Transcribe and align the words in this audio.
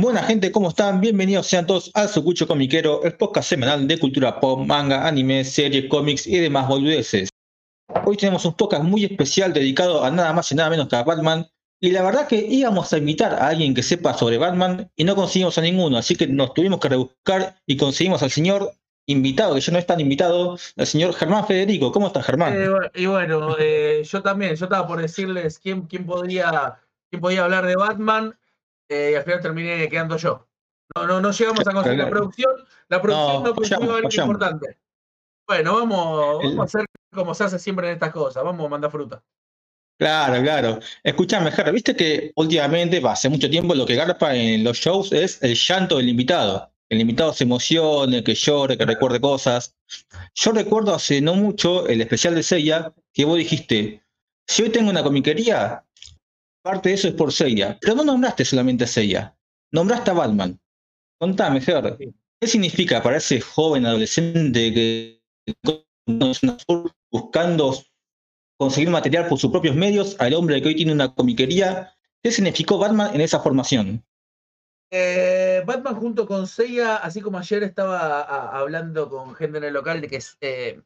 Buena 0.00 0.22
gente, 0.22 0.50
¿cómo 0.50 0.70
están? 0.70 0.98
Bienvenidos 0.98 1.46
sean 1.46 1.66
todos 1.66 1.90
al 1.92 2.08
Sucucho 2.08 2.48
Comiquero, 2.48 3.02
el 3.04 3.18
podcast 3.18 3.50
semanal 3.50 3.86
de 3.86 3.98
cultura 3.98 4.40
pop, 4.40 4.60
manga, 4.60 5.06
anime, 5.06 5.44
series, 5.44 5.90
cómics 5.90 6.26
y 6.26 6.38
demás 6.38 6.68
boludeces. 6.68 7.28
Hoy 8.06 8.16
tenemos 8.16 8.46
un 8.46 8.54
podcast 8.54 8.82
muy 8.82 9.04
especial 9.04 9.52
dedicado 9.52 10.02
a 10.02 10.10
nada 10.10 10.32
más 10.32 10.50
y 10.50 10.54
nada 10.54 10.70
menos 10.70 10.88
que 10.88 10.96
a 10.96 11.02
Batman. 11.02 11.46
Y 11.82 11.90
la 11.90 12.02
verdad 12.02 12.26
que 12.26 12.36
íbamos 12.36 12.90
a 12.94 12.96
invitar 12.96 13.34
a 13.34 13.48
alguien 13.48 13.74
que 13.74 13.82
sepa 13.82 14.14
sobre 14.14 14.38
Batman 14.38 14.90
y 14.96 15.04
no 15.04 15.14
conseguimos 15.14 15.58
a 15.58 15.60
ninguno, 15.60 15.98
así 15.98 16.16
que 16.16 16.26
nos 16.26 16.54
tuvimos 16.54 16.80
que 16.80 16.88
rebuscar 16.88 17.60
y 17.66 17.76
conseguimos 17.76 18.22
al 18.22 18.30
señor 18.30 18.72
invitado, 19.06 19.54
que 19.54 19.60
ya 19.60 19.70
no 19.70 19.78
es 19.78 19.86
tan 19.86 20.00
invitado, 20.00 20.56
el 20.76 20.86
señor 20.86 21.12
Germán 21.12 21.46
Federico. 21.46 21.92
¿Cómo 21.92 22.06
estás, 22.06 22.24
Germán? 22.24 22.54
Eh, 22.56 22.70
y 22.94 23.04
bueno, 23.04 23.54
eh, 23.58 24.02
yo 24.10 24.22
también, 24.22 24.56
yo 24.56 24.64
estaba 24.64 24.86
por 24.86 25.02
decirles 25.02 25.58
quién, 25.58 25.82
quién, 25.82 26.06
podría, 26.06 26.78
quién 27.10 27.20
podía 27.20 27.44
hablar 27.44 27.66
de 27.66 27.76
Batman 27.76 28.34
eh, 28.90 29.10
y 29.12 29.14
al 29.14 29.22
final 29.22 29.40
terminé 29.40 29.88
quedando 29.88 30.16
yo. 30.16 30.46
No, 30.96 31.06
no, 31.06 31.20
no 31.20 31.30
llegamos 31.30 31.66
a 31.66 31.72
conseguir 31.72 31.98
la 32.00 32.10
producción. 32.10 32.50
La 32.88 33.00
producción 33.00 33.44
no, 33.44 33.54
consiguió 33.54 33.94
algo 33.94 34.08
importante. 34.10 34.78
Bueno, 35.46 35.74
vamos, 35.76 36.42
vamos 36.42 36.58
a 36.58 36.62
hacer 36.64 36.86
como 37.12 37.34
se 37.34 37.44
hace 37.44 37.58
siempre 37.58 37.86
en 37.88 37.94
estas 37.94 38.12
cosas. 38.12 38.42
Vamos 38.42 38.66
a 38.66 38.68
mandar 38.68 38.90
fruta. 38.90 39.22
Claro, 39.98 40.42
claro. 40.42 40.80
Escuchame, 41.04 41.52
Gerra, 41.52 41.70
viste 41.70 41.94
que 41.94 42.32
últimamente, 42.34 43.00
hace 43.04 43.28
mucho 43.28 43.48
tiempo, 43.48 43.74
lo 43.74 43.86
que 43.86 43.94
garpa 43.94 44.34
en 44.34 44.64
los 44.64 44.78
shows 44.78 45.12
es 45.12 45.42
el 45.42 45.54
llanto 45.54 45.98
del 45.98 46.08
invitado. 46.08 46.72
El 46.88 47.00
invitado 47.00 47.32
se 47.32 47.44
emocione, 47.44 48.24
que 48.24 48.34
llore, 48.34 48.76
que 48.76 48.86
recuerde 48.86 49.20
cosas. 49.20 49.76
Yo 50.34 50.50
recuerdo 50.52 50.94
hace 50.94 51.20
no 51.20 51.34
mucho 51.34 51.86
el 51.86 52.00
especial 52.00 52.34
de 52.34 52.42
Seiya 52.42 52.92
que 53.12 53.24
vos 53.24 53.36
dijiste, 53.36 54.02
si 54.46 54.62
hoy 54.62 54.70
tengo 54.70 54.90
una 54.90 55.04
comiquería, 55.04 55.84
parte 56.62 56.90
de 56.90 56.94
eso 56.94 57.08
es 57.08 57.14
por 57.14 57.32
Seiya. 57.32 57.78
Pero 57.80 57.94
no 57.94 58.04
nombraste 58.04 58.44
solamente 58.44 58.84
a 58.84 58.86
Seiya, 58.86 59.36
nombraste 59.72 60.10
a 60.10 60.14
Batman. 60.14 60.60
Contame, 61.18 61.60
Ger, 61.60 61.98
¿qué 62.40 62.46
significa 62.46 63.02
para 63.02 63.18
ese 63.18 63.40
joven 63.40 63.86
adolescente 63.86 64.72
que 64.72 65.22
buscando 67.10 67.74
conseguir 68.58 68.90
material 68.90 69.28
por 69.28 69.38
sus 69.38 69.50
propios 69.50 69.76
medios 69.76 70.16
al 70.18 70.34
hombre 70.34 70.60
que 70.62 70.68
hoy 70.68 70.76
tiene 70.76 70.92
una 70.92 71.14
comiquería? 71.14 71.94
¿Qué 72.22 72.32
significó 72.32 72.78
Batman 72.78 73.14
en 73.14 73.20
esa 73.20 73.40
formación? 73.40 74.04
Eh, 74.90 75.62
Batman 75.64 75.94
junto 75.94 76.26
con 76.26 76.46
Seiya, 76.46 76.96
así 76.96 77.20
como 77.20 77.38
ayer 77.38 77.62
estaba 77.62 78.22
hablando 78.58 79.08
con 79.08 79.34
gente 79.34 79.58
en 79.58 79.64
el 79.64 79.72
local 79.72 80.00
de 80.00 80.08
que 80.08 80.18
eh, 80.40 80.82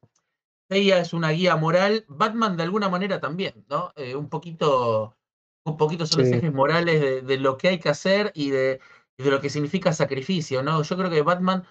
Seiya 0.68 0.98
es 0.98 1.12
una 1.12 1.30
guía 1.30 1.56
moral, 1.56 2.04
Batman 2.08 2.56
de 2.56 2.64
alguna 2.64 2.88
manera 2.88 3.20
también, 3.20 3.64
¿no? 3.68 3.92
Eh, 3.96 4.14
un 4.14 4.28
poquito 4.28 5.16
un 5.64 5.76
poquito 5.76 6.06
son 6.06 6.20
los 6.20 6.30
ejes 6.30 6.52
morales 6.52 7.26
de, 7.26 7.38
lo 7.38 7.56
que 7.56 7.68
hay 7.68 7.78
que 7.78 7.88
hacer 7.88 8.32
y 8.34 8.50
de, 8.50 8.80
de, 9.18 9.30
lo 9.30 9.40
que 9.40 9.50
significa 9.50 9.92
sacrificio, 9.92 10.62
¿no? 10.62 10.82
Yo 10.82 10.96
creo 10.96 11.10
que 11.10 11.22
Batman, 11.22 11.64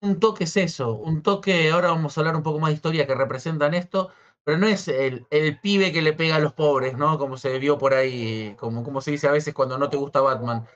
un 0.00 0.18
toque 0.18 0.44
es 0.44 0.56
eso, 0.56 0.94
un 0.94 1.22
toque, 1.22 1.70
ahora 1.70 1.88
vamos 1.88 2.16
a 2.16 2.20
hablar 2.20 2.36
un 2.36 2.42
poco 2.42 2.58
más 2.58 2.70
de 2.70 2.76
historia 2.76 3.06
que 3.06 3.14
representan 3.14 3.74
esto, 3.74 4.10
pero 4.44 4.58
no 4.58 4.66
es 4.66 4.88
el, 4.88 5.26
el 5.30 5.60
pibe 5.60 5.92
que 5.92 6.02
le 6.02 6.14
pega 6.14 6.36
a 6.36 6.40
los 6.40 6.54
pobres, 6.54 6.96
¿no? 6.96 7.18
Como 7.18 7.36
se 7.36 7.58
vio 7.58 7.76
por 7.76 7.92
ahí, 7.92 8.54
como, 8.58 8.82
como 8.82 9.00
se 9.00 9.10
dice 9.10 9.28
a 9.28 9.32
veces 9.32 9.52
cuando 9.52 9.76
no 9.76 9.90
te 9.90 9.98
gusta 9.98 10.20
Batman. 10.20 10.66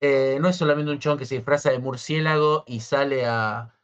Eh, 0.00 0.38
no 0.40 0.48
es 0.48 0.56
solamente 0.56 0.90
un 0.90 0.98
chon 0.98 1.18
que 1.18 1.24
se 1.24 1.36
disfraza 1.36 1.70
de 1.70 1.78
murciélago 1.78 2.64
y 2.66 2.80
sale 2.80 3.24
a, 3.24 3.74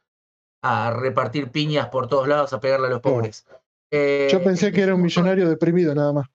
a 0.61 0.91
repartir 0.91 1.51
piñas 1.51 1.89
por 1.89 2.07
todos 2.07 2.27
lados, 2.27 2.53
a 2.53 2.59
pegarle 2.61 2.87
a 2.87 2.91
los 2.91 3.01
pobres. 3.01 3.45
Eh, 3.91 4.29
Yo 4.31 4.41
pensé 4.43 4.71
que 4.71 4.81
era 4.81 4.95
un 4.95 5.01
millonario 5.01 5.49
deprimido 5.49 5.93
nada 5.93 6.13
más. 6.13 6.27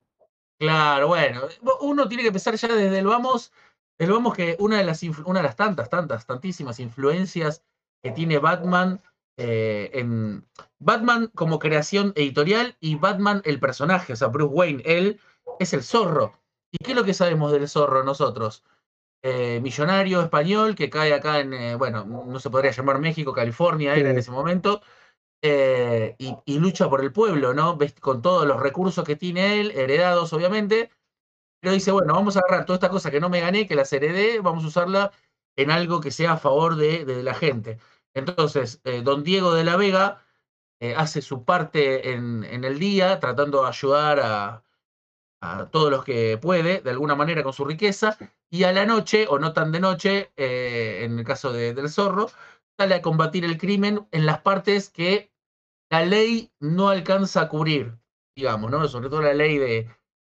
Claro, 0.58 1.06
bueno, 1.08 1.42
uno 1.82 2.08
tiene 2.08 2.22
que 2.24 2.28
empezar 2.28 2.54
ya 2.56 2.68
desde 2.74 2.98
el 2.98 3.06
vamos, 3.06 3.52
el 3.96 4.10
vamos 4.10 4.34
que 4.34 4.56
una 4.58 4.78
de 4.78 4.84
las 4.84 5.02
una 5.04 5.38
de 5.38 5.44
las 5.44 5.54
tantas, 5.54 5.88
tantas, 5.88 6.26
tantísimas 6.26 6.80
influencias 6.80 7.62
que 8.02 8.10
tiene 8.10 8.38
Batman 8.38 9.00
eh, 9.36 9.90
en 9.94 10.44
Batman 10.80 11.30
como 11.36 11.60
creación 11.60 12.12
editorial 12.16 12.76
y 12.80 12.96
Batman 12.96 13.40
el 13.44 13.60
personaje, 13.60 14.14
o 14.14 14.16
sea, 14.16 14.28
Bruce 14.28 14.52
Wayne, 14.52 14.82
él 14.84 15.20
es 15.60 15.72
el 15.74 15.84
zorro. 15.84 16.40
¿Y 16.72 16.78
qué 16.78 16.90
es 16.90 16.96
lo 16.96 17.04
que 17.04 17.14
sabemos 17.14 17.52
del 17.52 17.68
zorro 17.68 18.02
nosotros? 18.02 18.64
Eh, 19.22 19.60
millonario 19.62 20.22
español 20.22 20.74
que 20.76 20.90
cae 20.90 21.14
acá 21.14 21.40
en, 21.40 21.52
eh, 21.54 21.74
bueno, 21.76 22.04
no 22.04 22.40
se 22.40 22.50
podría 22.50 22.72
llamar 22.72 23.00
México, 23.00 23.32
California 23.32 23.94
era 23.96 24.10
en 24.10 24.18
ese 24.18 24.30
momento, 24.32 24.82
eh, 25.42 26.16
y, 26.18 26.58
lucha 26.58 26.88
por 26.88 27.02
el 27.02 27.12
pueblo, 27.12 27.54
¿no? 27.54 27.78
Con 28.00 28.22
todos 28.22 28.46
los 28.46 28.60
recursos 28.60 29.04
que 29.04 29.16
tiene 29.16 29.60
él, 29.60 29.70
heredados 29.72 30.32
obviamente, 30.32 30.90
pero 31.60 31.74
dice, 31.74 31.92
bueno, 31.92 32.14
vamos 32.14 32.36
a 32.36 32.40
agarrar 32.40 32.66
toda 32.66 32.76
esta 32.76 32.90
cosa 32.90 33.10
que 33.10 33.20
no 33.20 33.30
me 33.30 33.40
gané, 33.40 33.66
que 33.68 33.76
las 33.76 33.92
heredé, 33.92 34.40
vamos 34.40 34.64
a 34.64 34.68
usarla 34.68 35.12
en 35.56 35.70
algo 35.70 36.00
que 36.00 36.10
sea 36.10 36.32
a 36.32 36.38
favor 36.38 36.76
de, 36.76 37.22
la 37.22 37.34
gente. 37.34 37.78
Entonces, 38.14 38.80
eh, 38.84 39.02
don 39.02 39.24
Diego 39.24 39.54
de 39.54 39.64
la 39.64 39.76
Vega 39.76 40.24
eh, 40.80 40.94
hace 40.96 41.22
su 41.22 41.44
parte 41.44 42.12
en, 42.12 42.44
el 42.64 42.78
día, 42.78 43.20
tratando 43.20 43.62
de 43.62 43.68
ayudar 43.68 44.20
a, 44.20 44.62
todos 45.70 45.90
los 45.90 46.04
que 46.04 46.36
puede, 46.38 46.80
de 46.80 46.90
alguna 46.90 47.14
manera 47.14 47.44
con 47.44 47.52
su 47.52 47.64
riqueza, 47.64 48.18
y 48.50 48.64
a 48.64 48.72
la 48.72 48.86
noche, 48.86 49.26
o 49.28 49.38
no 49.38 49.52
tan 49.52 49.70
de 49.72 49.80
noche, 49.80 50.32
en 50.36 51.18
el 51.18 51.24
caso 51.24 51.52
del 51.52 51.88
zorro, 51.90 52.28
sale 52.78 52.94
a 52.94 53.02
combatir 53.02 53.44
el 53.44 53.58
crimen 53.58 54.06
en 54.12 54.24
las 54.24 54.40
partes 54.40 54.88
que 54.88 55.32
la 55.90 56.04
ley 56.04 56.52
no 56.60 56.88
alcanza 56.88 57.42
a 57.42 57.48
cubrir, 57.48 57.98
digamos, 58.36 58.70
¿no? 58.70 58.86
Sobre 58.88 59.08
todo 59.08 59.22
la 59.22 59.34
ley 59.34 59.58
de, 59.58 59.88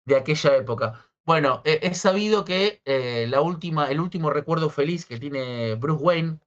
de 0.06 0.16
aquella 0.16 0.56
época. 0.56 1.06
Bueno, 1.24 1.62
he, 1.64 1.94
sabido 1.94 2.44
que 2.44 2.82
eh, 2.84 3.26
la 3.28 3.40
última, 3.42 3.90
el 3.90 4.00
último 4.00 4.30
recuerdo 4.30 4.70
feliz 4.70 5.06
que 5.06 5.20
tiene 5.20 5.76
Bruce 5.76 6.02
Wayne 6.02 6.40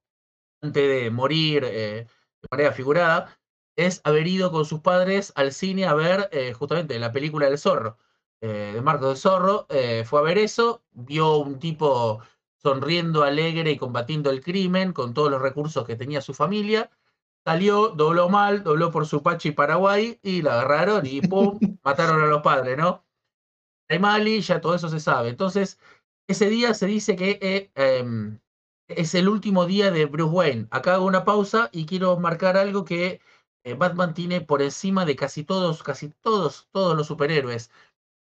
antes 0.61 1.03
de 1.03 1.11
morir 1.11 1.63
eh, 1.65 2.07
de 2.41 2.47
manera 2.51 2.73
figurada 2.73 3.37
es 3.77 4.01
haber 4.03 4.27
ido 4.27 4.51
con 4.51 4.65
sus 4.65 4.81
padres 4.81 5.31
al 5.35 5.53
cine 5.53 5.85
a 5.85 5.93
ver 5.93 6.29
eh, 6.33 6.53
justamente 6.53 6.99
la 6.99 7.11
película 7.13 7.47
del 7.47 7.57
zorro, 7.57 7.97
de 8.41 8.81
Marcos 8.81 9.07
del 9.09 9.17
Zorro. 9.17 9.67
fue 10.05 10.19
a 10.19 10.23
ver 10.23 10.37
eso, 10.37 10.83
vio 10.91 11.37
un 11.37 11.59
tipo 11.59 12.21
sonriendo 12.65 13.23
alegre 13.23 13.69
y 13.69 13.77
combatiendo 13.77 14.31
el 14.31 14.41
crimen 14.41 14.91
con 14.91 15.13
todos 15.13 15.29
los 15.29 15.39
recursos 15.39 15.85
que 15.85 15.95
tenía 15.95 16.19
su 16.19 16.33
familia. 16.33 16.89
Salió, 17.45 17.89
dobló 17.89 18.27
mal, 18.27 18.63
dobló 18.63 18.89
por 18.89 19.05
su 19.05 19.21
Pachi 19.21 19.51
Paraguay 19.51 20.19
y 20.23 20.41
la 20.41 20.53
agarraron 20.53 21.05
y 21.05 21.21
¡pum! 21.29 21.59
mataron 21.83 22.23
a 22.23 22.25
los 22.25 22.41
padres, 22.41 22.75
¿no? 22.75 23.05
Hay 23.87 23.99
Mali, 23.99 24.41
ya 24.41 24.61
todo 24.61 24.73
eso 24.73 24.89
se 24.89 24.99
sabe. 24.99 25.29
Entonces, 25.29 25.79
ese 26.27 26.49
día 26.49 26.73
se 26.73 26.87
dice 26.87 27.15
que 27.15 27.37
eh, 27.39 27.71
em, 27.75 28.39
es 28.87 29.13
el 29.13 29.29
último 29.29 29.67
día 29.67 29.91
de 29.91 30.05
Bruce 30.07 30.33
Wayne. 30.33 30.67
Acá 30.71 30.95
hago 30.95 31.05
una 31.05 31.23
pausa 31.23 31.69
y 31.71 31.85
quiero 31.85 32.17
marcar 32.17 32.57
algo 32.57 32.83
que 32.83 33.21
eh, 33.63 33.75
Batman 33.75 34.15
tiene 34.15 34.41
por 34.41 34.63
encima 34.63 35.05
de 35.05 35.15
casi 35.15 35.43
todos, 35.43 35.83
casi 35.83 36.09
todos, 36.09 36.67
todos 36.71 36.97
los 36.97 37.05
superhéroes. 37.05 37.69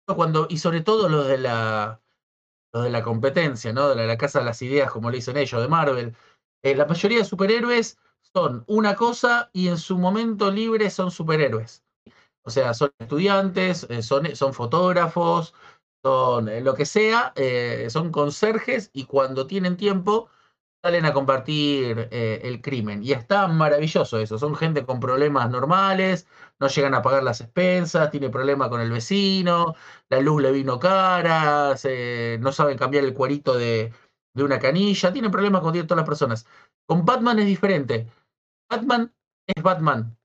Cuando, 0.06 0.46
y 0.48 0.56
sobre 0.56 0.80
todo 0.80 1.10
los 1.10 1.28
de 1.28 1.38
la 1.38 2.01
los 2.72 2.84
de 2.84 2.90
la 2.90 3.02
competencia, 3.02 3.72
¿no? 3.72 3.94
De 3.94 4.06
la, 4.06 4.16
Casa 4.16 4.40
de 4.40 4.46
las 4.46 4.62
Ideas, 4.62 4.90
como 4.90 5.10
le 5.10 5.16
dicen 5.16 5.36
ellos, 5.36 5.60
de 5.60 5.68
Marvel. 5.68 6.16
Eh, 6.62 6.74
la 6.74 6.86
mayoría 6.86 7.18
de 7.18 7.24
superhéroes 7.24 7.98
son 8.34 8.64
una 8.66 8.94
cosa 8.94 9.50
y 9.52 9.68
en 9.68 9.78
su 9.78 9.98
momento 9.98 10.50
libre 10.50 10.90
son 10.90 11.10
superhéroes. 11.10 11.82
O 12.44 12.50
sea, 12.50 12.74
son 12.74 12.92
estudiantes, 12.98 13.86
eh, 13.88 14.02
son, 14.02 14.34
son, 14.34 14.54
fotógrafos, 14.54 15.54
son 16.04 16.48
eh, 16.48 16.60
lo 16.60 16.74
que 16.74 16.86
sea, 16.86 17.32
son 17.88 18.10
conserjes 18.10 18.90
y 18.92 19.04
cuando 19.04 19.46
tienen 19.46 19.76
tiempo 19.76 20.28
salen 20.82 21.04
a 21.04 21.12
compartir 21.12 22.08
eh, 22.10 22.40
el 22.44 22.60
crimen. 22.60 23.02
Y 23.04 23.12
está 23.12 23.46
maravilloso 23.48 24.18
eso. 24.18 24.38
Son 24.38 24.54
gente 24.56 24.84
con 24.84 25.00
problemas 25.00 25.50
normales, 25.50 26.26
no 26.58 26.68
llegan 26.68 26.94
a 26.94 27.02
pagar 27.02 27.22
las 27.22 27.40
expensas, 27.40 28.10
tiene 28.10 28.30
problemas 28.30 28.68
con 28.68 28.80
el 28.80 28.90
vecino, 28.90 29.74
la 30.08 30.20
luz 30.20 30.42
le 30.42 30.52
vino 30.52 30.78
cara, 30.78 31.74
no 32.40 32.52
saben 32.52 32.78
cambiar 32.78 33.04
el 33.04 33.14
cuerito 33.14 33.54
de, 33.54 33.92
de 34.34 34.44
una 34.44 34.58
canilla, 34.58 35.12
tienen 35.12 35.30
problemas 35.30 35.62
con 35.62 35.72
todas 35.72 35.96
las 35.96 36.06
personas. 36.06 36.46
Con 36.86 37.04
Batman 37.04 37.38
es 37.38 37.46
diferente. 37.46 38.08
Batman 38.68 39.12
es 39.46 39.62
Batman 39.62 40.16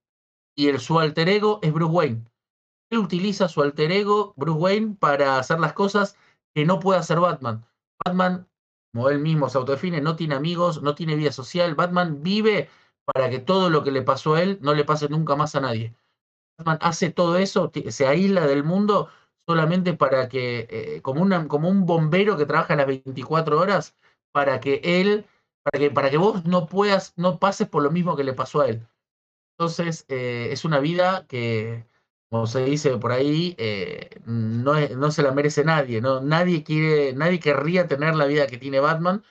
y 0.58 0.68
el, 0.68 0.80
su 0.80 0.98
alter 0.98 1.28
ego 1.28 1.60
es 1.62 1.72
Bruce 1.72 1.92
Wayne. 1.92 2.24
Él 2.90 2.98
utiliza 2.98 3.48
su 3.48 3.62
alter 3.62 3.92
ego, 3.92 4.34
Bruce 4.36 4.58
Wayne, 4.58 4.96
para 4.98 5.38
hacer 5.38 5.60
las 5.60 5.72
cosas 5.72 6.16
que 6.52 6.64
no 6.64 6.80
puede 6.80 6.98
hacer 6.98 7.20
Batman. 7.20 7.64
Batman 8.04 8.48
como 8.92 9.08
él 9.10 9.18
mismo 9.18 9.48
se 9.48 9.58
autodefine, 9.58 10.00
no 10.00 10.16
tiene 10.16 10.34
amigos, 10.34 10.82
no 10.82 10.94
tiene 10.94 11.16
vida 11.16 11.32
social. 11.32 11.74
Batman 11.74 12.22
vive 12.22 12.68
para 13.04 13.30
que 13.30 13.38
todo 13.38 13.70
lo 13.70 13.82
que 13.82 13.90
le 13.90 14.02
pasó 14.02 14.34
a 14.34 14.42
él 14.42 14.58
no 14.62 14.74
le 14.74 14.84
pase 14.84 15.08
nunca 15.08 15.36
más 15.36 15.54
a 15.54 15.60
nadie. 15.60 15.94
Batman 16.58 16.78
hace 16.80 17.10
todo 17.10 17.36
eso, 17.36 17.70
se 17.88 18.06
aísla 18.06 18.46
del 18.46 18.64
mundo 18.64 19.08
solamente 19.46 19.94
para 19.94 20.28
que, 20.28 20.66
eh, 20.70 21.02
como, 21.02 21.26
como 21.48 21.68
un 21.68 21.86
bombero 21.86 22.36
que 22.36 22.46
trabaja 22.46 22.76
las 22.76 22.86
24 22.86 23.58
horas, 23.58 23.96
para 24.32 24.60
que 24.60 24.80
él, 24.84 25.26
para 25.62 25.78
que, 25.78 25.90
para 25.90 26.10
que 26.10 26.18
vos 26.18 26.44
no 26.44 26.66
puedas, 26.66 27.14
no 27.16 27.38
pases 27.38 27.68
por 27.68 27.82
lo 27.82 27.90
mismo 27.90 28.16
que 28.16 28.24
le 28.24 28.34
pasó 28.34 28.60
a 28.60 28.68
él. 28.68 28.86
Entonces, 29.58 30.04
eh, 30.08 30.48
es 30.52 30.64
una 30.64 30.80
vida 30.80 31.26
que, 31.28 31.86
como 32.30 32.46
se 32.46 32.64
dice 32.64 32.96
por 32.98 33.12
ahí, 33.12 33.54
eh, 33.58 34.10
no, 34.26 34.74
no, 34.96 35.10
se 35.10 35.22
la 35.22 35.32
merece 35.32 35.64
nadie, 35.64 36.00
¿no? 36.00 36.20
Nadie 36.20 36.62
quiere, 36.62 37.12
nadie 37.14 37.40
querría 37.40 37.88
tener 37.88 38.14
la 38.14 38.26
vida 38.26 38.46
que 38.46 38.58
tiene 38.58 38.80
Batman, 38.80 39.24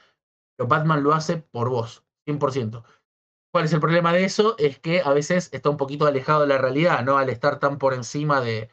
pero 0.55 0.67
Batman 0.67 1.03
lo 1.03 1.13
hace 1.13 1.37
por 1.37 1.69
vos, 1.69 2.03
100%. 2.25 2.83
¿Cuál 3.51 3.65
es 3.65 3.73
el 3.73 3.79
problema 3.79 4.13
de 4.13 4.25
eso? 4.25 4.55
Es 4.57 4.79
que 4.79 5.01
a 5.01 5.13
veces 5.13 5.49
está 5.51 5.69
un 5.69 5.77
poquito 5.77 6.05
alejado 6.05 6.41
de 6.41 6.47
la 6.47 6.57
realidad, 6.57 7.03
¿no? 7.03 7.17
Al 7.17 7.29
estar 7.29 7.59
tan 7.59 7.77
por 7.77 7.93
encima 7.93 8.41
de 8.41 8.69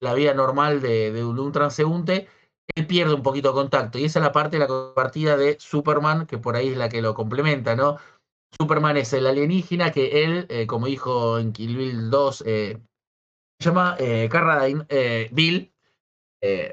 la 0.00 0.14
vida 0.14 0.34
normal 0.34 0.80
de, 0.80 1.24
un 1.24 1.52
transeúnte, 1.52 2.28
él 2.74 2.86
pierde 2.86 3.14
un 3.14 3.22
poquito 3.22 3.48
de 3.48 3.54
contacto. 3.54 3.98
Y 3.98 4.04
esa 4.04 4.18
es 4.18 4.24
la 4.24 4.32
parte 4.32 4.58
de 4.58 4.66
la 4.66 4.94
partida 4.94 5.36
de 5.36 5.56
Superman, 5.60 6.26
que 6.26 6.38
por 6.38 6.56
ahí 6.56 6.68
es 6.68 6.76
la 6.76 6.88
que 6.88 7.02
lo 7.02 7.14
complementa, 7.14 7.76
¿no? 7.76 7.98
Superman 8.56 8.96
es 8.96 9.12
el 9.12 9.26
alienígena 9.26 9.92
que 9.92 10.24
él, 10.24 10.46
eh, 10.50 10.66
como 10.66 10.86
dijo 10.86 11.38
en 11.38 11.52
Kill 11.52 11.76
Bill 11.76 12.10
2, 12.10 12.44
eh, 12.46 12.78
se 12.78 12.91
llama 13.62 13.96
eh, 13.98 14.28
Carradine, 14.30 14.84
eh, 14.88 15.28
Bill. 15.32 15.72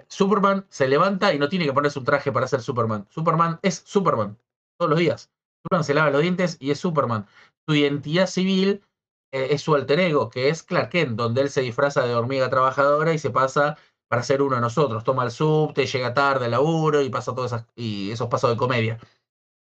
Superman 0.08 0.66
se 0.70 0.88
levanta 0.88 1.32
y 1.32 1.38
no 1.38 1.48
tiene 1.48 1.66
que 1.66 1.74
ponerse 1.74 2.00
un 2.00 2.06
traje 2.06 2.32
para 2.32 2.48
ser 2.48 2.62
Superman. 2.62 3.06
Superman 3.10 3.60
es 3.62 3.84
Superman 3.86 4.38
todos 4.78 4.90
los 4.90 5.00
días. 5.00 5.32
Superman 5.64 5.84
se 5.84 5.94
lava 5.94 6.10
los 6.10 6.22
dientes 6.22 6.58
y 6.60 6.72
es 6.72 6.80
Superman. 6.80 7.28
Su 7.68 7.76
identidad 7.76 8.26
civil 8.26 8.84
es 9.32 9.62
su 9.62 9.76
alter 9.76 10.00
ego, 10.00 10.32
que 10.32 10.50
es 10.50 10.64
Clark 10.64 10.90
Kent, 10.90 11.16
donde 11.16 11.42
él 11.42 11.52
se 11.52 11.62
disfraza 11.62 12.04
de 12.04 12.16
hormiga 12.16 12.50
trabajadora 12.50 13.14
y 13.14 13.20
se 13.20 13.30
pasa 13.30 13.78
para 14.08 14.24
ser 14.24 14.42
uno 14.42 14.56
de 14.56 14.62
nosotros. 14.62 15.04
Toma 15.04 15.24
el 15.24 15.32
subte, 15.32 15.86
llega 15.86 16.16
tarde 16.16 16.46
al 16.46 16.52
laburo 16.52 17.04
y 17.04 17.10
pasa 17.10 17.36
todos 17.36 17.54
y 17.76 18.10
esos 18.10 18.28
pasos 18.28 18.50
de 18.50 18.58
comedia. 18.58 19.00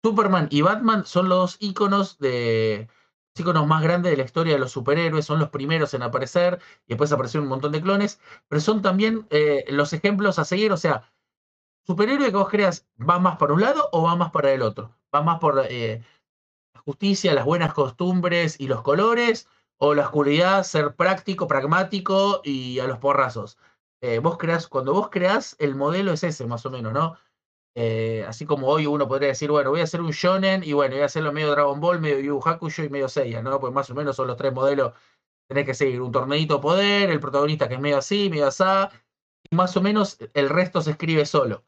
Superman 0.04 0.48
y 0.50 0.62
Batman 0.62 1.06
son 1.06 1.28
los 1.28 1.58
íconos 1.60 2.18
de 2.18 2.88
íconos 3.40 3.68
más 3.68 3.82
grandes 3.82 4.12
de 4.12 4.18
la 4.18 4.24
historia 4.24 4.54
de 4.54 4.60
los 4.60 4.72
superhéroes, 4.72 5.26
son 5.26 5.40
los 5.40 5.50
primeros 5.50 5.94
en 5.94 6.04
aparecer 6.04 6.60
y 6.86 6.90
después 6.90 7.12
aparecieron 7.12 7.46
un 7.46 7.52
montón 7.52 7.72
de 7.72 7.82
clones, 7.82 8.20
pero 8.48 8.62
son 8.62 8.82
también 8.82 9.26
eh, 9.30 9.66
los 9.70 9.94
ejemplos 9.94 10.40
a 10.40 10.46
seguir, 10.46 10.72
o 10.72 10.78
sea, 10.78 11.12
superhéroe 11.86 12.30
que 12.30 12.38
vos 12.38 12.50
creas 12.50 12.88
va 12.98 13.20
más 13.20 13.38
para 13.38 13.54
un 13.54 13.62
lado 13.62 13.90
o 13.92 14.04
va 14.04 14.16
más 14.16 14.32
para 14.32 14.52
el 14.52 14.62
otro, 14.62 14.96
va 15.14 15.22
más 15.22 15.40
por 15.40 15.66
eh, 15.70 16.04
la 16.74 16.82
justicia, 16.82 17.34
las 17.34 17.46
buenas 17.46 17.74
costumbres 17.74 18.60
y 18.60 18.68
los 18.68 18.82
colores, 18.82 19.48
o 19.84 19.96
la 19.96 20.04
oscuridad, 20.04 20.64
ser 20.64 20.96
práctico, 20.96 21.48
pragmático 21.48 22.42
y 22.44 22.78
a 22.80 22.86
los 22.86 23.00
porrazos. 23.00 23.58
Eh, 24.02 24.20
vos 24.20 24.38
creas, 24.38 24.68
cuando 24.68 24.94
vos 24.94 25.10
creas, 25.10 25.56
el 25.58 25.74
modelo 25.74 26.12
es 26.14 26.24
ese, 26.24 26.46
más 26.46 26.66
o 26.68 26.70
menos, 26.70 26.94
¿no? 26.94 27.18
Eh, 27.74 28.26
así 28.28 28.46
como 28.46 28.68
hoy 28.68 28.86
uno 28.86 29.08
podría 29.08 29.30
decir, 29.30 29.50
bueno, 29.50 29.70
voy 29.70 29.80
a 29.80 29.84
hacer 29.84 30.02
un 30.02 30.12
shonen 30.12 30.64
y 30.64 30.74
bueno, 30.74 30.96
voy 30.96 31.04
a 31.04 31.06
hacerlo 31.06 31.32
medio 31.32 31.52
Dragon 31.52 31.80
Ball, 31.80 32.02
medio 32.02 32.20
Yu 32.20 32.40
Hakusho 32.44 32.84
y 32.84 32.90
medio 32.90 33.08
Seiya, 33.08 33.42
¿no? 33.42 33.60
Pues 33.60 33.74
más 33.74 33.90
o 33.90 33.96
menos 33.96 34.16
son 34.16 34.28
los 34.28 34.38
tres 34.38 34.54
modelos. 34.54 34.94
Tenés 35.48 35.66
que 35.66 35.74
seguir 35.74 36.02
un 36.02 36.12
torneito 36.12 36.62
poder, 36.62 37.10
el 37.10 37.20
protagonista 37.20 37.68
que 37.70 37.76
es 37.76 37.82
medio 37.82 37.98
así, 37.98 38.30
medio 38.30 38.48
asá, 38.48 38.92
y 39.50 39.56
más 39.56 39.76
o 39.78 39.82
menos 39.82 40.18
el 40.34 40.50
resto 40.50 40.82
se 40.82 40.92
escribe 40.92 41.26
solo. 41.26 41.66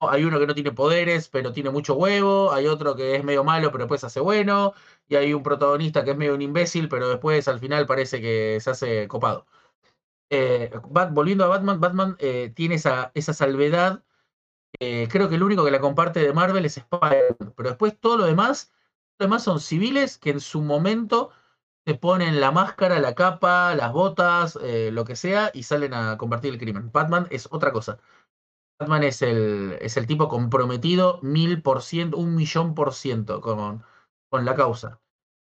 Hay 0.00 0.24
uno 0.24 0.38
que 0.40 0.46
no 0.46 0.54
tiene 0.54 0.72
poderes, 0.72 1.28
pero 1.28 1.52
tiene 1.52 1.70
mucho 1.70 1.94
huevo, 1.94 2.52
hay 2.52 2.66
otro 2.66 2.96
que 2.96 3.16
es 3.16 3.24
medio 3.24 3.44
malo, 3.44 3.70
pero 3.70 3.84
después 3.84 4.02
hace 4.04 4.20
bueno, 4.20 4.74
y 5.08 5.16
hay 5.16 5.34
un 5.34 5.42
protagonista 5.42 6.04
que 6.04 6.12
es 6.12 6.16
medio 6.16 6.34
un 6.34 6.42
imbécil, 6.42 6.88
pero 6.88 7.08
después 7.08 7.48
al 7.48 7.60
final 7.60 7.86
parece 7.86 8.20
que 8.20 8.58
se 8.60 8.70
hace 8.70 9.08
copado. 9.08 9.46
Eh, 10.30 10.70
volviendo 11.12 11.44
a 11.44 11.48
Batman, 11.48 11.80
Batman 11.80 12.16
eh, 12.20 12.52
tiene 12.54 12.76
esa, 12.76 13.10
esa 13.14 13.34
salvedad 13.34 14.04
eh, 14.80 15.08
creo 15.10 15.28
que 15.28 15.36
el 15.36 15.42
único 15.42 15.64
que 15.64 15.70
la 15.70 15.80
comparte 15.80 16.20
de 16.20 16.32
Marvel 16.32 16.64
es 16.64 16.78
Spider-Man, 16.78 17.54
pero 17.56 17.68
después 17.70 17.98
todo 18.00 18.16
lo 18.18 18.24
demás, 18.24 18.72
lo 19.18 19.26
demás 19.26 19.44
son 19.44 19.60
civiles 19.60 20.18
que 20.18 20.30
en 20.30 20.40
su 20.40 20.62
momento 20.62 21.30
se 21.86 21.94
ponen 21.94 22.40
la 22.40 22.52
máscara, 22.52 22.98
la 23.00 23.14
capa, 23.14 23.74
las 23.74 23.92
botas, 23.92 24.58
eh, 24.62 24.90
lo 24.92 25.04
que 25.04 25.16
sea, 25.16 25.50
y 25.54 25.62
salen 25.64 25.94
a 25.94 26.18
combatir 26.18 26.52
el 26.52 26.58
crimen. 26.58 26.90
Batman 26.92 27.26
es 27.30 27.48
otra 27.50 27.72
cosa. 27.72 27.98
Batman 28.78 29.04
es 29.04 29.22
el, 29.22 29.78
es 29.80 29.96
el 29.96 30.06
tipo 30.06 30.28
comprometido 30.28 31.20
mil 31.22 31.62
por 31.62 31.82
ciento, 31.82 32.16
un 32.18 32.34
millón 32.34 32.74
por 32.74 32.94
ciento 32.94 33.40
con, 33.40 33.84
con 34.30 34.44
la 34.44 34.54
causa. 34.54 35.00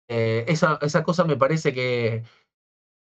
Eh, 0.09 0.45
esa, 0.49 0.79
esa 0.83 1.03
cosa 1.05 1.25
me 1.25 1.37
parece 1.37 1.75
que 1.75 2.25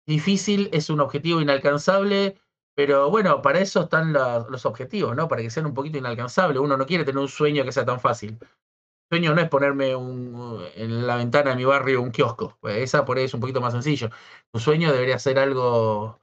difícil, 0.06 0.70
es 0.74 0.90
un 0.90 1.00
objetivo 1.00 1.42
inalcanzable, 1.42 2.38
pero 2.76 3.10
bueno, 3.10 3.42
para 3.42 3.60
eso 3.60 3.82
están 3.84 4.14
los 4.14 4.66
objetivos, 4.66 5.16
¿no? 5.16 5.28
Para 5.28 5.42
que 5.42 5.50
sean 5.50 5.68
un 5.68 5.74
poquito 5.74 5.98
inalcanzables. 5.98 6.60
Uno 6.60 6.78
no 6.78 6.86
quiere 6.86 7.06
tener 7.06 7.20
un 7.20 7.28
sueño 7.28 7.64
que 7.64 7.72
sea 7.72 7.86
tan 7.86 8.00
fácil. 8.00 8.38
El 8.42 9.18
sueño 9.20 9.36
no 9.36 9.42
es 9.42 9.50
ponerme 9.50 9.96
un, 9.96 10.66
en 10.76 11.06
la 11.08 11.18
ventana 11.18 11.52
de 11.52 11.56
mi 11.58 11.66
barrio 11.66 12.02
un 12.02 12.12
kiosco. 12.12 12.58
Pues 12.62 12.78
esa 12.78 13.06
por 13.06 13.18
ahí 13.18 13.26
es 13.26 13.34
un 13.34 13.42
poquito 13.42 13.62
más 13.62 13.74
sencillo. 13.74 14.10
Un 14.54 14.62
sueño 14.62 14.92
debería 14.92 15.20
ser 15.20 15.40
algo 15.40 16.20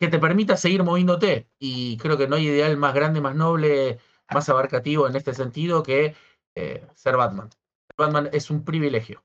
que 0.00 0.08
te 0.08 0.18
permita 0.18 0.56
seguir 0.56 0.84
moviéndote. 0.84 1.48
Y 1.58 1.96
creo 1.98 2.18
que 2.18 2.28
no 2.28 2.36
hay 2.36 2.48
ideal 2.48 2.76
más 2.76 2.94
grande, 2.94 3.20
más 3.20 3.36
noble, 3.36 4.00
más 4.30 4.48
abarcativo 4.48 5.06
en 5.08 5.16
este 5.16 5.34
sentido 5.34 5.82
que 5.82 6.16
eh, 6.56 6.86
ser 6.94 7.16
Batman. 7.16 7.50
Batman 7.96 8.30
es 8.32 8.50
un 8.50 8.64
privilegio. 8.64 9.22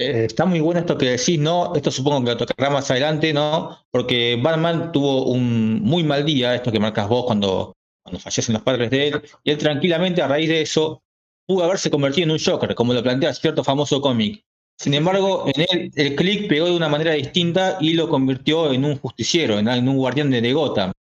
Eh, 0.00 0.24
está 0.24 0.46
muy 0.46 0.60
bueno 0.60 0.80
esto 0.80 0.96
que 0.96 1.10
decís, 1.10 1.38
¿no? 1.38 1.74
Esto 1.74 1.90
supongo 1.90 2.24
que 2.24 2.30
lo 2.30 2.36
tocará 2.38 2.70
más 2.70 2.90
adelante, 2.90 3.34
¿no? 3.34 3.76
Porque 3.90 4.40
Batman 4.42 4.92
tuvo 4.92 5.26
un 5.26 5.82
muy 5.82 6.02
mal 6.02 6.24
día, 6.24 6.54
esto 6.54 6.72
que 6.72 6.80
marcas 6.80 7.06
vos 7.06 7.26
cuando, 7.26 7.76
cuando 8.02 8.18
fallecen 8.18 8.54
los 8.54 8.62
padres 8.62 8.90
de 8.90 9.08
él, 9.08 9.22
y 9.44 9.50
él 9.50 9.58
tranquilamente 9.58 10.22
a 10.22 10.28
raíz 10.28 10.48
de 10.48 10.62
eso 10.62 11.02
pudo 11.46 11.64
haberse 11.64 11.90
convertido 11.90 12.24
en 12.24 12.30
un 12.30 12.38
Joker, 12.38 12.74
como 12.74 12.94
lo 12.94 13.02
plantea 13.02 13.34
cierto 13.34 13.62
famoso 13.62 14.00
cómic. 14.00 14.42
Sin 14.78 14.94
embargo, 14.94 15.44
en 15.54 15.66
él 15.70 15.90
el 15.94 16.16
click 16.16 16.48
pegó 16.48 16.64
de 16.64 16.76
una 16.76 16.88
manera 16.88 17.12
distinta 17.12 17.76
y 17.78 17.92
lo 17.92 18.08
convirtió 18.08 18.72
en 18.72 18.86
un 18.86 18.96
justiciero, 18.96 19.58
en, 19.58 19.68
un 19.86 19.96
guardián 19.98 20.30
de, 20.30 20.52
Gotham. 20.54 20.92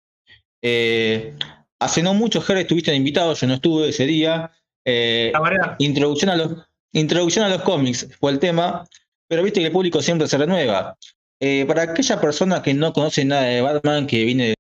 Eh, 0.61 1.37
hace 1.79 2.03
no 2.03 2.15
mucho, 2.15 2.41
Jerry, 2.41 2.63
estuviste 2.63 2.93
invitado, 2.93 3.33
yo 3.35 3.47
no 3.47 3.55
estuve 3.55 3.91
ese 3.91 4.07
día. 4.07 4.51
Eh, 4.85 5.33
introducción 5.79 6.31
a 6.31 6.37
los 6.37 6.68
Introducción 6.93 7.45
a 7.45 7.49
los 7.51 7.63
cómics 7.63 8.09
fue 8.19 8.33
el 8.33 8.39
tema, 8.39 8.87
pero 9.29 9.43
viste 9.43 9.61
que 9.61 9.67
el 9.67 9.73
público 9.73 10.01
siempre 10.01 10.27
se 10.27 10.39
renueva. 10.39 10.97
Eh, 11.41 11.65
para 11.67 11.83
aquella 11.83 12.21
persona 12.21 12.63
que 12.63 12.75
no 12.75 12.93
conoce 12.93 13.25
nada 13.25 13.43
de 13.43 13.61
Batman, 13.61 14.07
que 14.07 14.25
viene, 14.25 14.55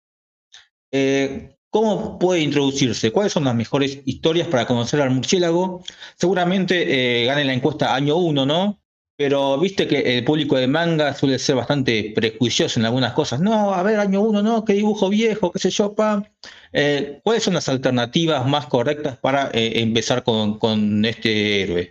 eh, 0.93 1.57
¿cómo 1.71 2.19
puede 2.19 2.41
introducirse? 2.41 3.11
¿Cuáles 3.11 3.33
son 3.33 3.45
las 3.45 3.55
mejores 3.55 4.01
historias 4.05 4.47
para 4.47 4.67
conocer 4.67 5.01
al 5.01 5.11
murciélago? 5.11 5.83
Seguramente 6.17 7.23
eh, 7.23 7.27
gane 7.27 7.45
la 7.45 7.55
encuesta 7.55 7.95
año 7.95 8.17
uno, 8.17 8.45
¿no? 8.45 8.79
Pero 9.17 9.59
viste 9.59 9.89
que 9.89 10.19
el 10.19 10.25
público 10.25 10.57
de 10.57 10.69
manga 10.69 11.13
suele 11.15 11.41
ser 11.41 11.57
bastante 11.57 12.13
prejuicioso 12.15 12.79
en 12.79 12.87
algunas 12.87 13.15
cosas. 13.15 13.41
No, 13.41 13.75
a 13.75 13.83
ver, 13.83 13.99
año 13.99 14.21
uno, 14.21 14.43
no, 14.43 14.65
qué 14.65 14.75
dibujo 14.75 15.09
viejo, 15.09 15.51
qué 15.51 15.59
sé 15.59 15.71
yo, 15.71 15.95
pa. 15.95 16.23
¿Cuáles 17.25 17.43
son 17.43 17.55
las 17.55 17.69
alternativas 17.69 18.47
más 18.47 18.67
correctas 18.67 19.19
para 19.19 19.51
empezar 19.53 20.23
con, 20.23 20.61
con 20.61 21.05
este 21.05 21.63
héroe? 21.63 21.91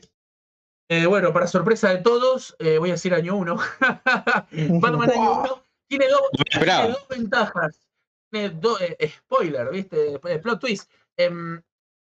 Eh, 0.89 1.05
bueno, 1.05 1.33
para 1.33 1.47
sorpresa 1.47 1.89
de 1.89 1.97
todos, 1.97 2.55
eh, 2.59 2.77
voy 2.77 2.89
a 2.89 2.93
decir 2.93 3.13
año 3.13 3.35
1. 3.35 3.55
Batman 4.79 5.11
año 5.11 5.41
1 5.41 5.63
tiene, 5.87 6.07
dos 6.07 7.07
ventajas. 7.09 7.89
Tiene 8.31 8.57
eh, 8.79 9.09
spoiler, 9.09 9.69
¿viste? 9.69 10.17
Plot 10.19 10.59
twist. 10.61 10.89
Em, 11.17 11.61